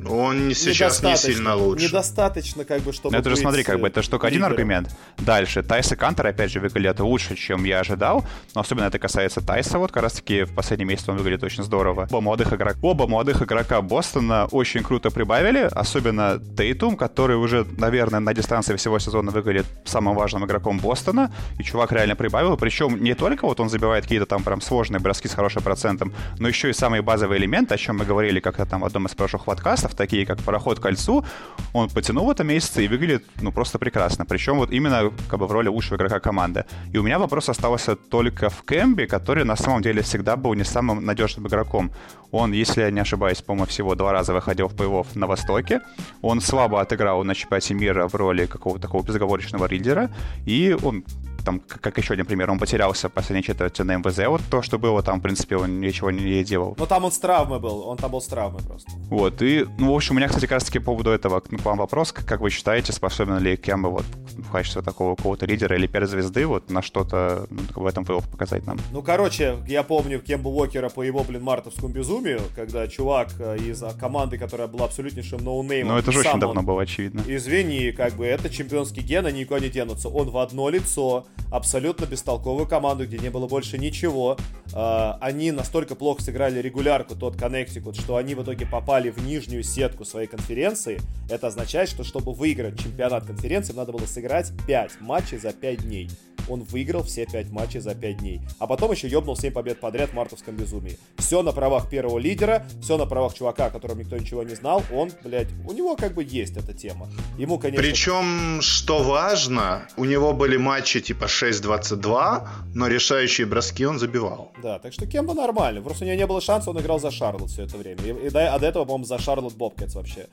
он 0.06 0.52
сейчас 0.54 1.02
не 1.02 1.16
сильно 1.16 1.54
лучше. 1.54 1.86
Недостаточно, 1.86 2.64
как 2.66 2.82
бы, 2.82 2.92
чтобы. 2.92 3.14
Ну, 3.14 3.20
это 3.20 3.30
же 3.30 3.36
смотри, 3.36 3.64
как 3.64 3.80
бы 3.80 3.88
это 3.88 4.02
же 4.02 4.10
только 4.10 4.26
один 4.26 4.44
аргумент. 4.44 4.94
Дальше. 5.16 5.62
Тайс 5.62 5.90
и 5.92 5.96
Кантер, 5.96 6.26
опять 6.26 6.50
же, 6.50 6.60
выглядят 6.60 7.00
лучше, 7.00 7.34
чем 7.34 7.64
я 7.64 7.80
ожидал. 7.80 8.24
Но 8.54 8.60
особенно 8.60 8.84
это 8.84 8.98
касается 8.98 9.40
Тайса. 9.40 9.78
Вот 9.78 9.92
как 9.92 10.02
раз 10.02 10.12
таки 10.12 10.42
в 10.42 10.54
последний 10.54 10.84
месяц 10.84 11.08
он 11.08 11.16
выглядит 11.16 11.42
очень 11.42 11.62
здорово. 11.62 12.06
Оба 12.10 12.20
молодых 12.20 12.52
игрока, 12.52 12.78
оба 12.82 13.06
молодых 13.06 13.42
игрока 13.42 13.80
Бостона 13.80 14.46
очень 14.50 14.82
круто 14.82 15.10
прибавили. 15.10 15.68
Особенно 15.72 16.38
Тейтум, 16.38 16.96
который 16.96 17.36
уже, 17.36 17.66
наверное, 17.78 18.20
на 18.20 18.34
дистанции 18.34 18.76
всего 18.76 18.98
сезона 18.98 19.30
выглядит 19.30 19.66
самым 19.86 20.16
важным 20.16 20.44
игроком 20.44 20.78
Бостона. 20.78 21.32
И 21.58 21.62
чувак 21.62 21.92
реально 21.92 22.14
прибавил. 22.14 22.58
Причем 22.58 23.02
не 23.02 23.14
только 23.14 23.46
вот 23.46 23.58
он 23.58 23.70
забивает 23.70 24.04
какие-то 24.04 24.26
там 24.26 24.44
прям 24.44 24.60
сложные 24.60 25.00
броски 25.00 25.28
с 25.28 25.34
хорошим 25.34 25.62
процентом, 25.62 26.12
но 26.38 26.48
еще 26.48 26.68
и 26.68 26.72
самые 26.74 27.00
базовые 27.00 27.40
элементы, 27.40 27.74
о 27.74 27.78
чем 27.78 27.96
мы 27.96 28.04
говорили 28.04 28.38
как-то 28.40 28.66
там 28.66 28.82
в 28.82 28.84
одном 28.84 28.97
из 29.06 29.14
прошлых 29.14 29.44
подкастов, 29.44 29.94
такие 29.94 30.26
как 30.26 30.42
пароход 30.42 30.80
кольцу, 30.80 31.24
он 31.72 31.88
потянул 31.88 32.26
в 32.26 32.30
этом 32.30 32.46
месяце 32.46 32.84
и 32.84 32.88
выглядит, 32.88 33.24
ну, 33.40 33.52
просто 33.52 33.78
прекрасно. 33.78 34.24
Причем 34.24 34.56
вот 34.56 34.70
именно 34.70 35.10
как 35.28 35.38
бы 35.38 35.46
в 35.46 35.52
роли 35.52 35.68
лучшего 35.68 35.96
игрока 35.96 36.20
команды. 36.20 36.64
И 36.92 36.98
у 36.98 37.02
меня 37.02 37.18
вопрос 37.18 37.48
остался 37.48 37.96
только 37.96 38.50
в 38.50 38.62
Кэмби, 38.62 39.06
который 39.06 39.44
на 39.44 39.56
самом 39.56 39.82
деле 39.82 40.02
всегда 40.02 40.36
был 40.36 40.54
не 40.54 40.64
самым 40.64 41.04
надежным 41.04 41.46
игроком. 41.46 41.90
Он, 42.30 42.52
если 42.52 42.82
я 42.82 42.90
не 42.90 43.00
ошибаюсь, 43.00 43.40
по-моему, 43.42 43.66
всего 43.66 43.94
два 43.94 44.12
раза 44.12 44.34
выходил 44.34 44.68
в 44.68 44.76
плей 44.76 44.88
на 45.14 45.26
Востоке. 45.26 45.80
Он 46.22 46.40
слабо 46.40 46.80
отыграл 46.80 47.24
на 47.24 47.34
чемпионате 47.34 47.74
мира 47.74 48.08
в 48.08 48.14
роли 48.14 48.46
какого-то 48.46 48.82
такого 48.82 49.02
безоговорочного 49.04 49.66
лидера. 49.66 50.10
И 50.46 50.76
он 50.82 51.04
там, 51.48 51.60
как 51.60 51.96
еще 51.96 52.12
один 52.12 52.26
пример, 52.26 52.50
он 52.50 52.58
потерялся 52.58 53.08
последней 53.08 53.42
четверти 53.42 53.80
на 53.80 53.96
МВЗ, 53.96 54.26
вот 54.28 54.42
то, 54.50 54.60
что 54.60 54.78
было, 54.78 55.02
там, 55.02 55.20
в 55.20 55.22
принципе, 55.22 55.56
он 55.56 55.80
ничего 55.80 56.10
не 56.10 56.44
делал. 56.44 56.74
Но 56.78 56.84
там 56.84 57.06
он 57.06 57.10
с 57.10 57.18
травмы 57.18 57.58
был, 57.58 57.88
он 57.88 57.96
там 57.96 58.10
был 58.10 58.20
с 58.20 58.26
травмой 58.26 58.62
просто. 58.62 58.90
Вот, 59.08 59.40
и, 59.40 59.66
ну, 59.78 59.92
в 59.92 59.96
общем, 59.96 60.14
у 60.14 60.18
меня, 60.18 60.28
кстати, 60.28 60.44
как 60.44 60.52
раз-таки 60.52 60.78
по 60.78 60.92
поводу 60.92 61.10
этого 61.10 61.40
к 61.40 61.50
вам 61.64 61.78
вопрос, 61.78 62.12
как 62.12 62.40
вы 62.40 62.50
считаете, 62.50 62.92
способен 62.92 63.38
ли 63.38 63.56
Кемба 63.56 63.88
вот 63.88 64.04
в 64.36 64.50
качестве 64.52 64.82
такого 64.82 65.16
какого-то 65.16 65.46
лидера 65.46 65.74
или 65.76 65.86
перезвезды 65.86 66.46
вот 66.46 66.70
на 66.70 66.82
что-то 66.82 67.46
ну, 67.48 67.82
в 67.82 67.86
этом 67.86 68.04
плей 68.04 68.20
показать 68.30 68.66
нам? 68.66 68.78
Ну, 68.92 69.02
короче, 69.02 69.56
я 69.66 69.82
помню 69.82 70.20
Кембу 70.20 70.50
Уокера 70.50 70.90
по 70.90 71.02
его, 71.02 71.24
блин, 71.24 71.42
мартовскому 71.44 71.88
безумию, 71.94 72.42
когда 72.56 72.86
чувак 72.88 73.28
э, 73.38 73.56
из 73.56 73.82
команды, 73.98 74.36
которая 74.36 74.68
была 74.68 74.84
абсолютнейшим 74.84 75.42
ноунеймом... 75.42 75.94
Ну, 75.94 75.98
это 75.98 76.12
же 76.12 76.20
очень 76.20 76.40
давно 76.40 76.62
было 76.62 76.82
очевидно. 76.82 77.22
Извини, 77.26 77.92
как 77.92 78.14
бы, 78.14 78.26
это 78.26 78.50
чемпионский 78.50 79.02
ген, 79.02 79.24
они 79.24 79.40
никуда 79.40 79.60
не 79.60 79.70
денутся. 79.70 80.08
Он 80.08 80.30
в 80.30 80.36
одно 80.36 80.68
лицо, 80.68 81.26
абсолютно 81.50 82.06
бестолковую 82.06 82.66
команду, 82.66 83.06
где 83.06 83.18
не 83.18 83.30
было 83.30 83.46
больше 83.46 83.78
ничего. 83.78 84.36
А, 84.74 85.18
они 85.20 85.50
настолько 85.52 85.94
плохо 85.94 86.22
сыграли 86.22 86.60
регулярку, 86.60 87.14
тот 87.14 87.36
Коннектикут, 87.36 87.96
что 87.96 88.16
они 88.16 88.34
в 88.34 88.42
итоге 88.42 88.66
попали 88.66 89.10
в 89.10 89.24
нижнюю 89.24 89.62
сетку 89.62 90.04
своей 90.04 90.26
конференции. 90.26 91.00
Это 91.30 91.48
означает, 91.48 91.88
что 91.88 92.04
чтобы 92.04 92.32
выиграть 92.32 92.78
чемпионат 92.78 93.26
конференции, 93.26 93.72
надо 93.72 93.92
было 93.92 94.06
сыграть 94.06 94.52
5 94.66 95.00
матчей 95.00 95.38
за 95.38 95.52
5 95.52 95.84
дней 95.84 96.10
он 96.48 96.62
выиграл 96.62 97.02
все 97.02 97.26
5 97.26 97.50
матчей 97.50 97.80
за 97.80 97.94
5 97.94 98.18
дней. 98.18 98.40
А 98.58 98.66
потом 98.66 98.92
еще 98.92 99.08
ёбнул 99.08 99.36
7 99.36 99.52
побед 99.52 99.80
подряд 99.80 100.10
в 100.10 100.14
мартовском 100.14 100.56
безумии. 100.56 100.98
Все 101.18 101.42
на 101.42 101.52
правах 101.52 101.88
первого 101.88 102.18
лидера, 102.18 102.66
все 102.82 102.96
на 102.96 103.06
правах 103.06 103.34
чувака, 103.34 103.66
о 103.66 103.70
котором 103.70 103.98
никто 103.98 104.16
ничего 104.16 104.42
не 104.42 104.54
знал. 104.54 104.82
Он, 104.92 105.10
блядь, 105.22 105.48
у 105.66 105.72
него 105.72 105.96
как 105.96 106.14
бы 106.14 106.24
есть 106.24 106.56
эта 106.56 106.72
тема. 106.72 107.08
Ему, 107.38 107.58
конечно... 107.58 107.82
Причем, 107.82 108.60
что 108.62 109.02
важно, 109.02 109.86
у 109.96 110.04
него 110.04 110.32
были 110.32 110.56
матчи 110.56 111.00
типа 111.00 111.27
6-22, 111.28 112.48
но 112.74 112.86
решающие 112.88 113.46
броски 113.46 113.86
он 113.86 113.98
забивал. 113.98 114.52
Да, 114.62 114.78
так 114.78 114.92
что 114.92 115.06
Кемба 115.06 115.34
нормально. 115.34 115.80
Просто 115.82 116.04
у 116.04 116.06
него 116.08 116.16
не 116.16 116.26
было 116.26 116.40
шанса, 116.40 116.70
он 116.70 116.80
играл 116.80 116.98
за 116.98 117.10
Шарлот 117.10 117.50
все 117.50 117.64
это 117.64 117.76
время. 117.76 118.02
И, 118.02 118.28
и, 118.28 118.36
а 118.36 118.58
до 118.58 118.66
этого, 118.66 118.84
по-моему, 118.84 119.04
за 119.04 119.18
Шарлот 119.18 119.54
Бобкетс 119.54 119.94
вообще. 119.94 120.26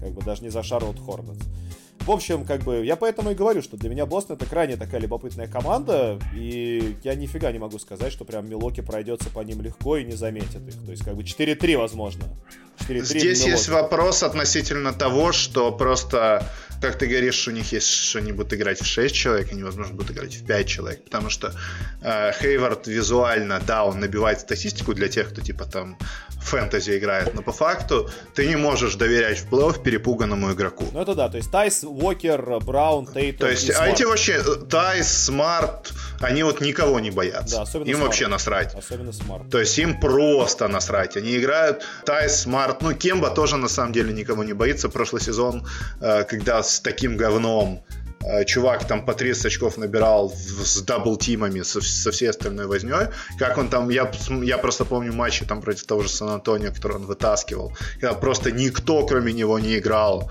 Как 0.00 0.12
бы 0.12 0.22
даже 0.22 0.42
не 0.42 0.50
за 0.50 0.62
Шарлот 0.62 0.98
Хорнетс. 0.98 1.44
В 2.06 2.10
общем, 2.10 2.44
как 2.46 2.62
бы, 2.62 2.84
я 2.84 2.96
поэтому 2.96 3.30
и 3.30 3.34
говорю, 3.34 3.60
что 3.60 3.76
для 3.76 3.90
меня 3.90 4.06
Бостон 4.06 4.36
это 4.36 4.46
крайне 4.46 4.76
такая 4.76 5.00
любопытная 5.00 5.48
команда, 5.48 6.18
и 6.34 6.96
я 7.04 7.14
нифига 7.14 7.52
не 7.52 7.58
могу 7.58 7.78
сказать, 7.78 8.10
что 8.10 8.24
прям 8.24 8.48
Милоки 8.48 8.80
пройдется 8.80 9.28
по 9.28 9.40
ним 9.40 9.60
легко 9.60 9.98
и 9.98 10.04
не 10.04 10.14
заметит 10.14 10.66
их. 10.66 10.74
То 10.84 10.90
есть, 10.90 11.04
как 11.04 11.14
бы 11.14 11.22
4-3 11.22 11.76
возможно. 11.76 12.24
4-3 12.88 13.02
Здесь 13.02 13.46
есть 13.46 13.68
вопрос 13.68 14.22
относительно 14.22 14.94
того, 14.94 15.32
что 15.32 15.70
просто, 15.72 16.46
как 16.80 16.98
ты 16.98 17.06
говоришь, 17.06 17.48
у 17.48 17.50
них 17.50 17.72
есть, 17.72 17.88
что 17.88 18.18
они 18.18 18.32
будут 18.32 18.54
играть 18.54 18.80
в 18.80 18.86
6 18.86 19.14
человек, 19.14 19.52
они, 19.52 19.62
возможно, 19.62 19.94
будут 19.94 20.12
играть 20.12 20.34
в 20.34 20.46
5 20.46 20.66
человек, 20.66 21.04
потому 21.04 21.30
что 21.30 21.52
э, 22.02 22.32
Хейвард 22.40 22.86
визуально, 22.86 23.60
да, 23.66 23.84
он 23.84 24.00
набивает 24.00 24.40
статистику 24.40 24.94
для 24.94 25.08
тех, 25.08 25.30
кто, 25.30 25.40
типа, 25.40 25.66
там, 25.66 25.98
фэнтези 26.40 26.98
играет, 26.98 27.34
но 27.34 27.42
по 27.42 27.52
факту 27.52 28.08
ты 28.34 28.46
не 28.46 28.56
можешь 28.56 28.94
доверять 28.94 29.38
в 29.38 29.48
плей-офф 29.50 29.82
перепуганному 29.82 30.52
игроку. 30.52 30.86
Ну 30.92 31.02
это 31.02 31.14
да, 31.14 31.28
то 31.28 31.36
есть 31.36 31.50
Тайс, 31.50 31.84
Уокер, 31.84 32.60
Браун, 32.60 33.06
Тейт. 33.06 33.38
То 33.38 33.48
есть, 33.48 33.70
а 33.70 33.86
эти 33.86 34.04
вообще, 34.04 34.42
Тайс, 34.68 35.24
Смарт, 35.24 35.92
они 36.20 36.42
вот 36.42 36.60
никого 36.60 37.00
не 37.00 37.10
боятся. 37.10 37.56
Да, 37.56 37.62
особенно 37.62 37.88
им 37.88 37.96
смарт. 37.96 38.06
вообще 38.06 38.28
насрать. 38.28 38.74
Особенно 38.74 39.12
Смарт. 39.12 39.50
То 39.50 39.58
есть 39.58 39.78
им 39.78 39.98
просто 39.98 40.68
насрать. 40.68 41.16
Они 41.16 41.36
играют 41.36 41.82
Тайс, 42.04 42.42
Смарт, 42.42 42.82
ну 42.82 42.94
Кемба 42.94 43.30
тоже 43.30 43.56
на 43.56 43.68
самом 43.68 43.92
деле 43.92 44.12
никого 44.12 44.44
не 44.44 44.52
боится. 44.52 44.88
Прошлый 44.88 45.22
сезон, 45.22 45.66
э, 46.00 46.24
когда 46.24 46.62
с 46.62 46.80
таким 46.80 47.16
говном 47.16 47.82
чувак 48.46 48.86
там 48.86 49.04
по 49.04 49.14
30 49.14 49.46
очков 49.46 49.78
набирал 49.78 50.30
с 50.30 50.82
дабл-тимами, 50.82 51.62
со, 51.62 51.80
со 51.80 52.10
всей 52.10 52.30
остальной 52.30 52.66
возней. 52.66 53.08
Как 53.38 53.58
он 53.58 53.68
там, 53.68 53.88
я, 53.90 54.10
я 54.42 54.58
просто 54.58 54.84
помню 54.84 55.12
матчи 55.12 55.44
там 55.44 55.62
против 55.62 55.84
того 55.84 56.02
же 56.02 56.08
Сан-Антонио, 56.08 56.72
который 56.72 56.96
он 56.96 57.06
вытаскивал, 57.06 57.72
когда 58.00 58.14
просто 58.14 58.50
никто 58.50 59.06
кроме 59.06 59.32
него 59.32 59.58
не 59.58 59.78
играл. 59.78 60.30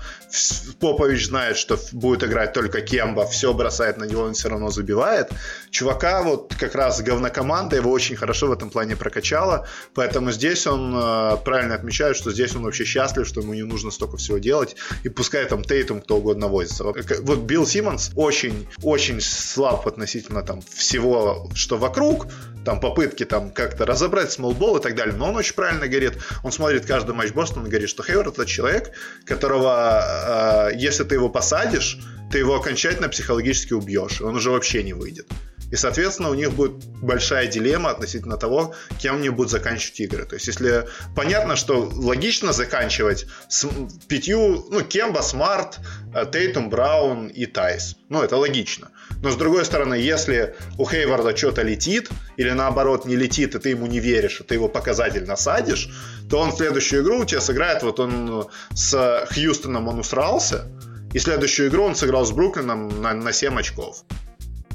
Попович 0.78 1.26
знает, 1.26 1.56
что 1.56 1.78
будет 1.92 2.22
играть 2.22 2.52
только 2.52 2.80
Кемба, 2.80 3.26
все 3.26 3.52
бросает 3.52 3.96
на 3.96 4.04
него, 4.04 4.22
он 4.22 4.34
все 4.34 4.48
равно 4.48 4.70
забивает. 4.70 5.30
Чувака 5.70 6.22
вот 6.22 6.54
как 6.54 6.74
раз 6.74 7.00
говнокоманда 7.02 7.76
его 7.76 7.90
очень 7.90 8.16
хорошо 8.16 8.46
в 8.46 8.52
этом 8.52 8.70
плане 8.70 8.96
прокачала, 8.96 9.66
поэтому 9.94 10.30
здесь 10.30 10.66
он 10.66 10.94
э, 10.94 11.36
правильно 11.44 11.74
отмечает, 11.74 12.16
что 12.16 12.30
здесь 12.30 12.54
он 12.54 12.62
вообще 12.62 12.84
счастлив, 12.84 13.26
что 13.26 13.40
ему 13.40 13.54
не 13.54 13.64
нужно 13.64 13.90
столько 13.90 14.16
всего 14.16 14.38
делать, 14.38 14.76
и 15.02 15.08
пускай 15.08 15.44
там 15.46 15.64
Тейтум 15.64 16.00
кто 16.00 16.16
угодно 16.18 16.48
возится. 16.48 16.84
Вот 16.84 17.38
Билл 17.38 17.66
Симмонс 17.80 18.10
очень, 18.14 18.68
очень 18.82 19.22
слаб 19.22 19.88
относительно 19.88 20.42
там 20.42 20.60
всего, 20.60 21.48
что 21.54 21.78
вокруг, 21.78 22.26
там 22.62 22.78
попытки 22.78 23.24
там 23.24 23.50
как-то 23.50 23.86
разобрать 23.86 24.30
смолбол 24.32 24.76
и 24.76 24.82
так 24.82 24.94
далее, 24.94 25.14
но 25.16 25.30
он 25.30 25.36
очень 25.36 25.54
правильно 25.54 25.88
говорит, 25.88 26.18
он 26.44 26.52
смотрит 26.52 26.84
каждый 26.84 27.14
матч 27.14 27.32
Бостона 27.32 27.66
и 27.66 27.70
говорит, 27.70 27.88
что 27.88 28.02
Хейвард 28.02 28.34
это 28.34 28.44
человек, 28.44 28.92
которого, 29.24 30.68
э, 30.70 30.76
если 30.76 31.04
ты 31.04 31.14
его 31.14 31.30
посадишь, 31.30 31.98
ты 32.30 32.36
его 32.36 32.54
окончательно 32.54 33.08
психологически 33.08 33.72
убьешь, 33.72 34.20
он 34.20 34.36
уже 34.36 34.50
вообще 34.50 34.82
не 34.82 34.92
выйдет. 34.92 35.26
И, 35.70 35.76
соответственно, 35.76 36.30
у 36.30 36.34
них 36.34 36.52
будет 36.52 36.84
большая 37.00 37.46
дилемма 37.46 37.90
относительно 37.90 38.36
того, 38.36 38.74
кем 38.98 39.16
они 39.16 39.28
будут 39.28 39.50
заканчивать 39.50 40.00
игры. 40.00 40.24
То 40.24 40.34
есть, 40.34 40.46
если 40.46 40.86
понятно, 41.14 41.56
что 41.56 41.90
логично 41.94 42.52
заканчивать 42.52 43.26
с 43.48 43.66
пятью, 44.08 44.66
ну, 44.70 44.82
Кемба, 44.82 45.20
Смарт, 45.20 45.78
э, 46.14 46.26
Тейтум, 46.30 46.70
Браун 46.70 47.28
и 47.28 47.46
Тайс. 47.46 47.96
Ну, 48.08 48.22
это 48.22 48.36
логично. 48.36 48.90
Но, 49.22 49.30
с 49.30 49.36
другой 49.36 49.64
стороны, 49.64 49.94
если 49.94 50.56
у 50.78 50.88
Хейварда 50.88 51.36
что-то 51.36 51.62
летит, 51.62 52.10
или 52.36 52.50
наоборот 52.50 53.04
не 53.04 53.16
летит, 53.16 53.54
и 53.54 53.58
ты 53.58 53.70
ему 53.70 53.86
не 53.86 54.00
веришь, 54.00 54.40
и 54.40 54.44
ты 54.44 54.54
его 54.54 54.68
показательно 54.68 55.36
садишь, 55.36 55.90
то 56.28 56.38
он 56.38 56.50
в 56.50 56.56
следующую 56.56 57.02
игру 57.02 57.20
у 57.20 57.24
тебя 57.24 57.40
сыграет, 57.40 57.82
вот 57.82 58.00
он 58.00 58.48
с 58.74 59.26
Хьюстоном 59.30 59.88
он 59.88 59.98
усрался, 59.98 60.66
и 61.12 61.18
следующую 61.18 61.68
игру 61.68 61.84
он 61.84 61.94
сыграл 61.94 62.24
с 62.24 62.30
Бруклином 62.30 63.02
на, 63.02 63.14
на 63.14 63.32
7 63.32 63.58
очков. 63.58 64.04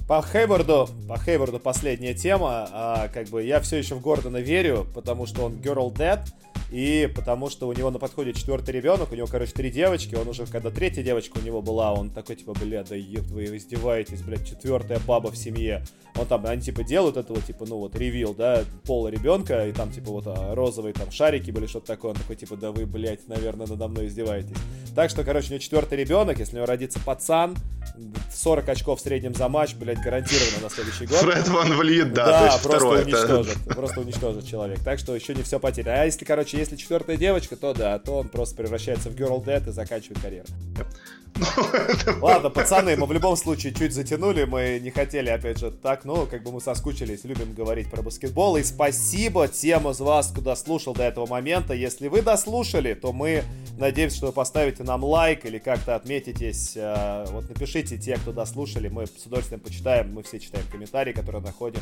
По 0.08 0.22
Хейварду, 0.22 0.88
по 1.08 1.18
Хейварду 1.18 1.60
последняя 1.60 2.14
тема. 2.14 2.70
А, 2.72 3.08
как 3.08 3.28
бы 3.30 3.44
я 3.44 3.60
все 3.60 3.78
еще 3.78 3.96
в 3.96 4.02
Гордона 4.02 4.38
верю, 4.38 4.86
потому 4.94 5.26
что 5.26 5.46
он 5.46 5.54
girl 5.54 5.92
dad. 5.92 6.20
И 6.72 7.10
потому 7.16 7.50
что 7.50 7.68
у 7.68 7.74
него 7.74 7.90
на 7.90 8.00
подходе 8.00 8.34
четвертый 8.34 8.72
ребенок, 8.72 9.12
у 9.12 9.16
него, 9.16 9.28
короче, 9.28 9.52
три 9.54 9.70
девочки, 9.70 10.16
он 10.16 10.28
уже, 10.28 10.46
когда 10.48 10.72
третья 10.72 11.04
девочка 11.04 11.38
у 11.38 11.42
него 11.42 11.62
была, 11.62 11.94
он 11.94 12.10
такой, 12.10 12.36
типа, 12.36 12.54
бля, 12.54 12.84
да 12.84 12.96
еб, 12.96 13.22
вы 13.28 13.46
издеваетесь, 13.58 14.22
блядь, 14.24 14.48
четвертая 14.48 15.00
баба 15.08 15.32
в 15.32 15.38
семье. 15.38 15.84
Он 16.18 16.26
там, 16.26 16.46
они, 16.46 16.62
типа, 16.62 16.84
делают 16.84 17.18
этого, 17.18 17.40
типа, 17.42 17.66
ну, 17.68 17.78
вот, 17.78 17.96
ревил, 17.96 18.34
да, 18.34 18.64
пола 18.84 19.10
ребенка, 19.10 19.68
и 19.68 19.74
там, 19.74 19.92
типа, 19.92 20.12
вот, 20.12 20.26
а, 20.28 20.56
розовые 20.56 20.94
там 20.94 21.12
шарики 21.12 21.52
были, 21.52 21.68
что-то 21.68 21.88
такое, 21.88 22.12
он 22.12 22.18
такой, 22.18 22.36
типа, 22.36 22.58
да 22.58 22.72
вы, 22.72 22.86
блядь, 22.86 23.28
наверное, 23.28 23.68
надо 23.68 23.88
мной 23.88 24.08
издеваетесь. 24.08 24.58
Так 24.96 25.10
что, 25.12 25.24
короче, 25.24 25.50
у 25.50 25.52
него 25.52 25.60
четвертый 25.60 26.00
ребенок, 26.00 26.40
если 26.40 26.54
у 26.54 26.58
него 26.58 26.66
родится 26.66 27.00
пацан, 27.00 27.56
40 28.34 28.70
очков 28.70 29.00
в 29.00 29.04
среднем 29.04 29.34
за 29.34 29.48
матч, 29.48 29.76
блядь, 29.76 30.00
гарантированно 30.00 30.64
на 30.64 30.70
следующий 30.70 31.06
год. 31.06 31.18
Фред 31.20 31.48
Ван 31.48 31.78
Влит, 31.78 32.14
да, 32.14 32.26
да 32.26 32.60
просто 32.62 32.70
второй, 32.70 33.04
уничтожит, 33.04 33.58
это... 33.66 33.76
просто 33.76 34.02
уничтожит 34.02 34.48
человек. 34.48 34.80
Так 34.84 35.00
что 35.00 35.16
еще 35.16 35.34
не 35.34 35.44
все 35.44 35.60
потеряно. 35.60 36.02
А 36.02 36.06
если, 36.06 36.26
короче, 36.26 36.58
если 36.58 36.76
четвертая 36.76 37.18
девочка, 37.18 37.56
то 37.56 37.74
да, 37.74 37.98
то 38.00 38.20
он 38.20 38.30
просто 38.30 38.56
превращается 38.56 39.10
в 39.10 39.16
Girl 39.16 39.44
Dead 39.44 39.68
и 39.68 39.72
заканчивает 39.72 40.22
карьеру. 40.22 40.48
Ладно, 42.22 42.50
пацаны, 42.50 42.96
мы 42.96 43.08
в 43.08 43.12
любом 43.12 43.36
случае 43.36 43.74
чуть 43.74 43.94
затянули, 43.94 44.46
мы 44.46 44.80
не 44.82 44.90
хотели, 44.90 45.30
опять 45.30 45.60
же, 45.60 45.70
так, 45.70 46.06
ну, 46.06 46.26
как 46.28 46.44
бы 46.44 46.52
мы 46.52 46.62
соскучились, 46.62 47.26
любим 47.26 47.54
говорить 47.54 47.90
про 47.90 48.02
баскетбол, 48.02 48.56
и 48.58 48.64
спасибо 48.64 49.48
тем 49.48 49.90
из 49.90 50.00
вас, 50.00 50.28
кто 50.32 50.42
дослушал 50.42 50.94
до 50.94 51.04
этого 51.04 51.26
момента. 51.26 51.74
Если 51.74 52.08
вы 52.08 52.22
дослушали, 52.22 52.94
то 52.94 53.12
мы 53.12 53.44
надеемся, 53.78 54.18
что 54.18 54.28
вы 54.28 54.32
поставите 54.32 54.84
нам 54.84 55.04
лайк 55.04 55.46
или 55.46 55.58
как-то 55.58 55.96
отметитесь. 55.96 56.74
Э, 56.76 57.26
вот 57.30 57.50
напишите 57.50 57.98
те, 57.98 58.16
кто 58.16 58.32
дослушали, 58.32 58.88
мы 58.88 59.06
с 59.06 59.26
удовольствием 59.26 59.60
почитаем, 59.60 60.14
мы 60.14 60.24
все 60.24 60.40
читаем 60.40 60.66
комментарии, 60.72 61.12
которые 61.12 61.42
находим, 61.42 61.82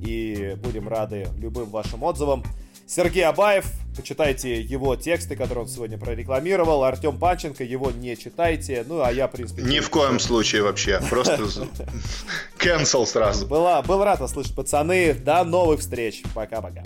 и 0.00 0.56
будем 0.62 0.88
рады 0.88 1.28
любым 1.38 1.68
вашим 1.68 2.02
отзывам. 2.04 2.42
Сергей 2.86 3.24
Абаев, 3.24 3.66
почитайте 3.96 4.60
его 4.60 4.94
тексты, 4.94 5.36
которые 5.36 5.64
он 5.64 5.68
сегодня 5.68 5.96
прорекламировал. 5.96 6.84
Артем 6.84 7.18
Панченко, 7.18 7.64
его 7.64 7.90
не 7.90 8.16
читайте. 8.16 8.84
Ну, 8.86 9.02
а 9.02 9.10
я, 9.10 9.26
в 9.26 9.30
принципе... 9.32 9.62
Ни 9.62 9.80
в 9.80 9.88
коем 9.88 10.20
случае 10.20 10.62
вообще. 10.62 11.00
Просто 11.08 11.38
cancel 12.58 13.06
сразу. 13.06 13.46
Была, 13.46 13.80
был 13.82 14.04
рад 14.04 14.20
вас 14.20 14.32
слышать, 14.32 14.54
пацаны. 14.54 15.14
До 15.14 15.44
новых 15.44 15.80
встреч. 15.80 16.22
Пока-пока. 16.34 16.82